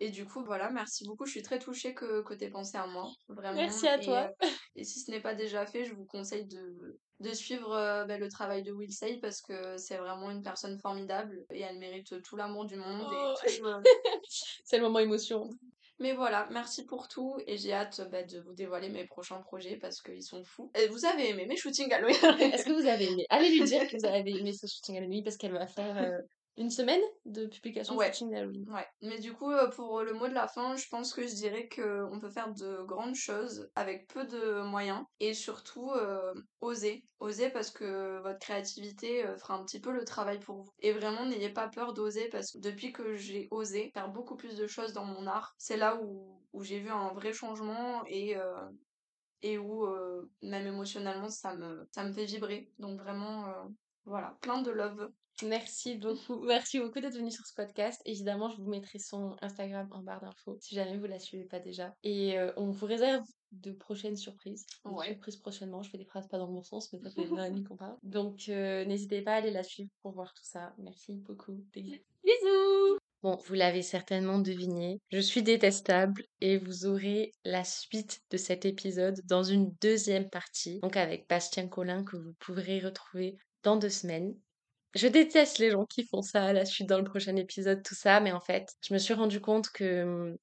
et 0.00 0.10
du 0.10 0.24
coup, 0.24 0.44
voilà, 0.44 0.70
merci 0.70 1.04
beaucoup, 1.04 1.26
je 1.26 1.32
suis 1.32 1.42
très 1.42 1.58
touchée 1.58 1.94
que, 1.94 2.22
que 2.22 2.34
t'aies 2.34 2.50
pensé 2.50 2.76
à 2.78 2.86
moi, 2.86 3.08
vraiment. 3.28 3.56
Merci 3.56 3.88
à 3.88 3.96
Et, 4.00 4.04
toi. 4.04 4.30
euh, 4.42 4.48
et 4.76 4.84
si 4.84 5.00
ce 5.00 5.10
n'est 5.10 5.20
pas 5.20 5.34
déjà 5.34 5.66
fait, 5.66 5.84
je 5.84 5.94
vous 5.94 6.04
conseille 6.06 6.46
de, 6.46 6.98
de 7.20 7.32
suivre 7.32 7.72
euh, 7.72 8.04
ben, 8.04 8.20
le 8.20 8.28
travail 8.28 8.62
de 8.62 8.72
Will 8.72 8.92
Say 8.92 9.18
parce 9.20 9.40
que 9.42 9.76
c'est 9.76 9.96
vraiment 9.96 10.30
une 10.30 10.42
personne 10.42 10.78
formidable 10.80 11.44
et 11.50 11.60
elle 11.60 11.78
mérite 11.78 12.22
tout 12.22 12.36
l'amour 12.36 12.64
du 12.66 12.76
monde. 12.76 13.06
Oh. 13.10 13.34
Euh, 13.64 13.82
C'est 14.64 14.76
le 14.76 14.84
moment 14.84 15.00
émotion. 15.00 15.48
Mais 16.00 16.12
voilà, 16.12 16.46
merci 16.52 16.84
pour 16.84 17.08
tout 17.08 17.34
et 17.48 17.56
j'ai 17.56 17.72
hâte 17.72 18.00
bah, 18.12 18.22
de 18.22 18.38
vous 18.38 18.54
dévoiler 18.54 18.88
mes 18.88 19.04
prochains 19.04 19.40
projets 19.40 19.78
parce 19.78 20.00
qu'ils 20.00 20.22
sont 20.22 20.44
fous. 20.44 20.70
Et 20.80 20.86
vous 20.86 21.04
avez 21.04 21.30
aimé 21.30 21.44
mes 21.46 21.56
shootings 21.56 21.92
Halloween 21.92 22.14
Est-ce 22.52 22.64
que 22.64 22.70
vous 22.70 22.86
avez 22.86 23.10
aimé? 23.10 23.26
Allez 23.30 23.50
lui 23.50 23.64
dire 23.64 23.88
que 23.88 23.96
vous 23.96 24.06
avez 24.06 24.30
aimé 24.30 24.52
ce 24.52 24.68
shooting 24.68 24.96
à 24.98 25.00
la 25.00 25.08
nuit 25.08 25.24
parce 25.24 25.36
qu'elle 25.36 25.54
va 25.54 25.66
faire 25.66 26.20
une 26.58 26.70
semaine 26.70 27.00
de 27.24 27.46
publication 27.46 27.94
Ouais. 27.96 28.86
mais 29.00 29.18
du 29.18 29.32
coup, 29.32 29.50
euh, 29.50 29.70
pour 29.70 30.02
le 30.02 30.12
mot 30.12 30.28
de 30.28 30.34
la 30.34 30.48
fin, 30.48 30.76
je 30.76 30.86
pense 30.90 31.14
que 31.14 31.22
je 31.22 31.34
dirais 31.34 31.68
qu'on 31.68 32.18
peut 32.20 32.30
faire 32.30 32.52
de 32.52 32.82
grandes 32.84 33.14
choses 33.14 33.70
avec 33.74 34.08
peu 34.08 34.26
de 34.26 34.62
moyens 34.62 35.04
et 35.20 35.34
surtout 35.34 35.90
euh, 35.92 36.34
oser. 36.60 37.04
Oser 37.20 37.50
parce 37.50 37.70
que 37.70 38.20
votre 38.22 38.38
créativité 38.40 39.24
euh, 39.24 39.36
fera 39.36 39.54
un 39.54 39.64
petit 39.64 39.80
peu 39.80 39.92
le 39.92 40.04
travail 40.04 40.38
pour 40.40 40.56
vous. 40.62 40.70
Et 40.80 40.92
vraiment, 40.92 41.24
n'ayez 41.26 41.50
pas 41.52 41.68
peur 41.68 41.94
d'oser 41.94 42.28
parce 42.28 42.52
que 42.52 42.58
depuis 42.58 42.92
que 42.92 43.14
j'ai 43.14 43.48
osé 43.50 43.90
faire 43.94 44.10
beaucoup 44.10 44.36
plus 44.36 44.56
de 44.56 44.66
choses 44.66 44.92
dans 44.92 45.04
mon 45.04 45.26
art, 45.26 45.54
c'est 45.58 45.76
là 45.76 45.98
où, 46.02 46.42
où 46.52 46.62
j'ai 46.62 46.80
vu 46.80 46.90
un 46.90 47.12
vrai 47.12 47.32
changement 47.32 48.02
et, 48.06 48.36
euh, 48.36 48.68
et 49.42 49.58
où 49.58 49.86
euh, 49.86 50.30
même 50.42 50.66
émotionnellement, 50.66 51.28
ça 51.28 51.54
me, 51.54 51.86
ça 51.92 52.04
me 52.04 52.12
fait 52.12 52.24
vibrer. 52.24 52.72
Donc 52.78 53.00
vraiment, 53.00 53.46
euh, 53.48 53.64
voilà, 54.08 54.36
plein 54.40 54.62
de 54.62 54.70
love. 54.70 55.10
Merci 55.44 55.96
beaucoup. 55.96 56.40
Merci 56.40 56.80
beaucoup 56.80 57.00
d'être 57.00 57.16
venu 57.16 57.30
sur 57.30 57.46
ce 57.46 57.54
podcast. 57.54 58.00
Évidemment, 58.04 58.48
je 58.50 58.56
vous 58.56 58.68
mettrai 58.68 58.98
son 58.98 59.36
Instagram 59.40 59.88
en 59.92 60.02
barre 60.02 60.20
d'infos 60.20 60.58
si 60.60 60.74
jamais 60.74 60.96
vous 60.96 61.06
la 61.06 61.20
suivez 61.20 61.44
pas 61.44 61.60
déjà. 61.60 61.94
Et 62.02 62.38
euh, 62.38 62.52
on 62.56 62.70
vous 62.70 62.86
réserve 62.86 63.24
de 63.52 63.70
prochaines 63.72 64.16
surprises. 64.16 64.66
Ouais. 64.84 65.06
surprises 65.06 65.36
prochainement. 65.36 65.82
Je 65.82 65.90
fais 65.90 65.98
des 65.98 66.04
phrases 66.04 66.26
pas 66.28 66.38
dans 66.38 66.46
le 66.46 66.54
bon 66.54 66.64
sens, 66.64 66.92
mais 66.92 66.98
ça 66.98 67.10
fait 67.10 67.24
une 67.24 67.38
heure 67.38 67.44
et 67.44 67.50
demie 67.50 67.64
qu'on 67.64 67.76
parle. 67.76 67.96
Donc 68.02 68.48
euh, 68.48 68.84
n'hésitez 68.84 69.22
pas 69.22 69.34
à 69.34 69.36
aller 69.36 69.52
la 69.52 69.62
suivre 69.62 69.90
pour 70.02 70.12
voir 70.12 70.34
tout 70.34 70.44
ça. 70.44 70.74
Merci 70.78 71.14
beaucoup. 71.14 71.64
Bisous 71.72 72.98
Bon, 73.20 73.36
vous 73.46 73.54
l'avez 73.54 73.82
certainement 73.82 74.38
deviné, 74.38 75.00
je 75.10 75.18
suis 75.18 75.42
détestable 75.42 76.24
et 76.40 76.56
vous 76.56 76.86
aurez 76.86 77.32
la 77.44 77.64
suite 77.64 78.20
de 78.30 78.36
cet 78.36 78.64
épisode 78.64 79.20
dans 79.24 79.42
une 79.42 79.74
deuxième 79.80 80.30
partie, 80.30 80.78
donc 80.82 80.96
avec 80.96 81.28
Bastien 81.28 81.66
Collin 81.66 82.04
que 82.04 82.16
vous 82.16 82.34
pourrez 82.38 82.78
retrouver 82.78 83.36
deux 83.76 83.90
semaines. 83.90 84.34
Je 84.94 85.06
déteste 85.06 85.58
les 85.58 85.70
gens 85.70 85.84
qui 85.84 86.04
font 86.04 86.22
ça 86.22 86.44
à 86.46 86.52
la 86.52 86.64
suite 86.64 86.88
dans 86.88 86.98
le 86.98 87.04
prochain 87.04 87.36
épisode, 87.36 87.82
tout 87.82 87.94
ça, 87.94 88.20
mais 88.20 88.32
en 88.32 88.40
fait, 88.40 88.74
je 88.82 88.94
me 88.94 88.98
suis 88.98 89.14
rendu 89.14 89.40
compte 89.40 89.68
que 89.70 90.02
hum, 90.02 90.36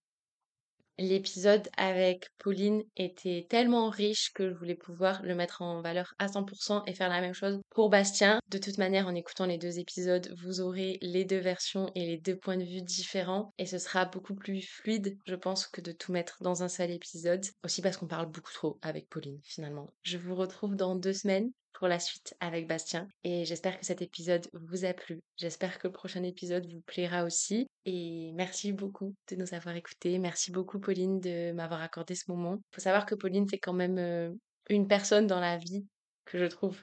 l'épisode 0.98 1.68
avec 1.78 2.30
Pauline 2.38 2.84
était 2.96 3.46
tellement 3.50 3.90
riche 3.90 4.32
que 4.34 4.50
je 4.50 4.56
voulais 4.56 4.76
pouvoir 4.76 5.22
le 5.24 5.36
mettre 5.36 5.62
en 5.62 5.82
valeur 5.82 6.14
à 6.20 6.28
100% 6.28 6.84
et 6.88 6.94
faire 6.94 7.10
la 7.10 7.22
même 7.22 7.34
chose 7.34 7.60
pour 7.72 7.90
Bastien. 7.90 8.40
De 8.50 8.58
toute 8.58 8.78
manière, 8.78 9.08
en 9.08 9.16
écoutant 9.16 9.46
les 9.46 9.58
deux 9.58 9.80
épisodes, 9.80 10.34
vous 10.44 10.62
aurez 10.62 10.98
les 11.02 11.26
deux 11.26 11.40
versions 11.40 11.92
et 11.96 12.06
les 12.06 12.18
deux 12.18 12.38
points 12.38 12.58
de 12.58 12.64
vue 12.64 12.82
différents 12.82 13.54
et 13.58 13.66
ce 13.66 13.78
sera 13.78 14.06
beaucoup 14.06 14.36
plus 14.36 14.62
fluide, 14.62 15.18
je 15.26 15.36
pense, 15.36 15.68
que 15.68 15.82
de 15.82 15.92
tout 15.92 16.12
mettre 16.12 16.38
dans 16.42 16.64
un 16.64 16.70
seul 16.70 16.92
épisode. 16.92 17.46
Aussi 17.64 17.82
parce 17.82 17.98
qu'on 17.98 18.08
parle 18.08 18.28
beaucoup 18.28 18.54
trop 18.54 18.80
avec 18.82 19.10
Pauline, 19.10 19.40
finalement. 19.44 19.94
Je 20.02 20.18
vous 20.18 20.36
retrouve 20.36 20.76
dans 20.76 20.96
deux 20.96 21.14
semaines 21.14 21.52
pour 21.76 21.88
la 21.88 22.00
suite 22.00 22.36
avec 22.40 22.68
Bastien. 22.68 23.08
Et 23.24 23.46
j'espère 23.46 23.80
que 23.80 23.86
cet 23.86 24.02
épisode 24.02 24.48
vous 24.54 24.86
a 24.86 24.94
plu. 24.94 25.20
J'espère 25.38 25.78
que 25.78 25.88
le 25.88 25.94
prochain 25.94 26.24
épisode 26.24 26.66
vous 26.66 26.82
plaira 26.82 27.24
aussi. 27.24 27.68
Et 27.86 28.32
merci 28.34 28.72
beaucoup 28.72 29.14
de 29.30 29.36
nous 29.36 29.54
avoir 29.54 29.76
écoutés. 29.76 30.18
Merci 30.18 30.52
beaucoup 30.52 30.80
Pauline 30.80 31.20
de 31.20 31.52
m'avoir 31.52 31.82
accordé 31.82 32.16
ce 32.16 32.32
moment. 32.32 32.60
Faut 32.74 32.82
savoir 32.82 33.06
que 33.06 33.16
Pauline 33.16 33.48
c'est 33.50 33.60
quand 33.60 33.74
même 33.74 33.98
euh, 33.98 34.32
une 34.70 34.88
personne 34.88 35.28
dans 35.28 35.40
la 35.40 35.58
vie 35.58 35.86
que 36.26 36.38
je 36.38 36.46
trouve 36.46 36.82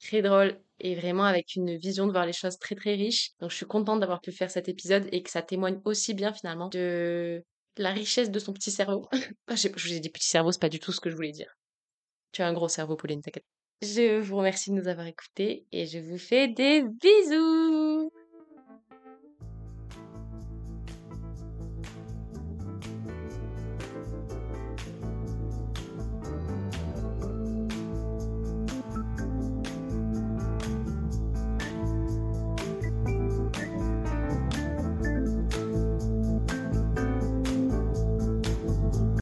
très 0.00 0.20
drôle 0.20 0.60
et 0.78 0.94
vraiment 0.94 1.24
avec 1.24 1.54
une 1.56 1.76
vision 1.78 2.06
de 2.06 2.12
voir 2.12 2.26
les 2.26 2.34
choses 2.34 2.58
très 2.58 2.74
très 2.74 2.94
riche. 2.94 3.30
Donc 3.40 3.50
je 3.50 3.56
suis 3.56 3.66
contente 3.66 4.00
d'avoir 4.00 4.20
pu 4.20 4.32
faire 4.32 4.50
cet 4.50 4.68
épisode 4.68 5.08
et 5.12 5.22
que 5.22 5.30
ça 5.30 5.42
témoigne 5.42 5.80
aussi 5.84 6.12
bien 6.12 6.34
finalement 6.34 6.68
de 6.68 7.42
la 7.78 7.90
richesse 7.90 8.30
de 8.30 8.38
son 8.38 8.52
petit 8.52 8.70
cerveau. 8.70 9.08
Je 9.48 9.68
vous 9.68 9.92
ai 9.92 10.00
dit 10.00 10.10
petit 10.10 10.28
cerveau, 10.28 10.52
c'est 10.52 10.60
pas 10.60 10.68
du 10.68 10.80
tout 10.80 10.92
ce 10.92 11.00
que 11.00 11.10
je 11.10 11.16
voulais 11.16 11.32
dire. 11.32 11.56
Tu 12.32 12.42
as 12.42 12.46
un 12.46 12.52
gros 12.52 12.68
cerveau, 12.68 12.96
Pauline, 12.96 13.20
t'inquiète. 13.22 13.55
Je 13.82 14.20
vous 14.20 14.36
remercie 14.36 14.70
de 14.70 14.76
nous 14.76 14.88
avoir 14.88 15.06
écoutés 15.06 15.66
et 15.70 15.86
je 15.86 15.98
vous 15.98 16.16
fais 16.16 16.48
des 16.48 16.82
bisous 16.82 17.75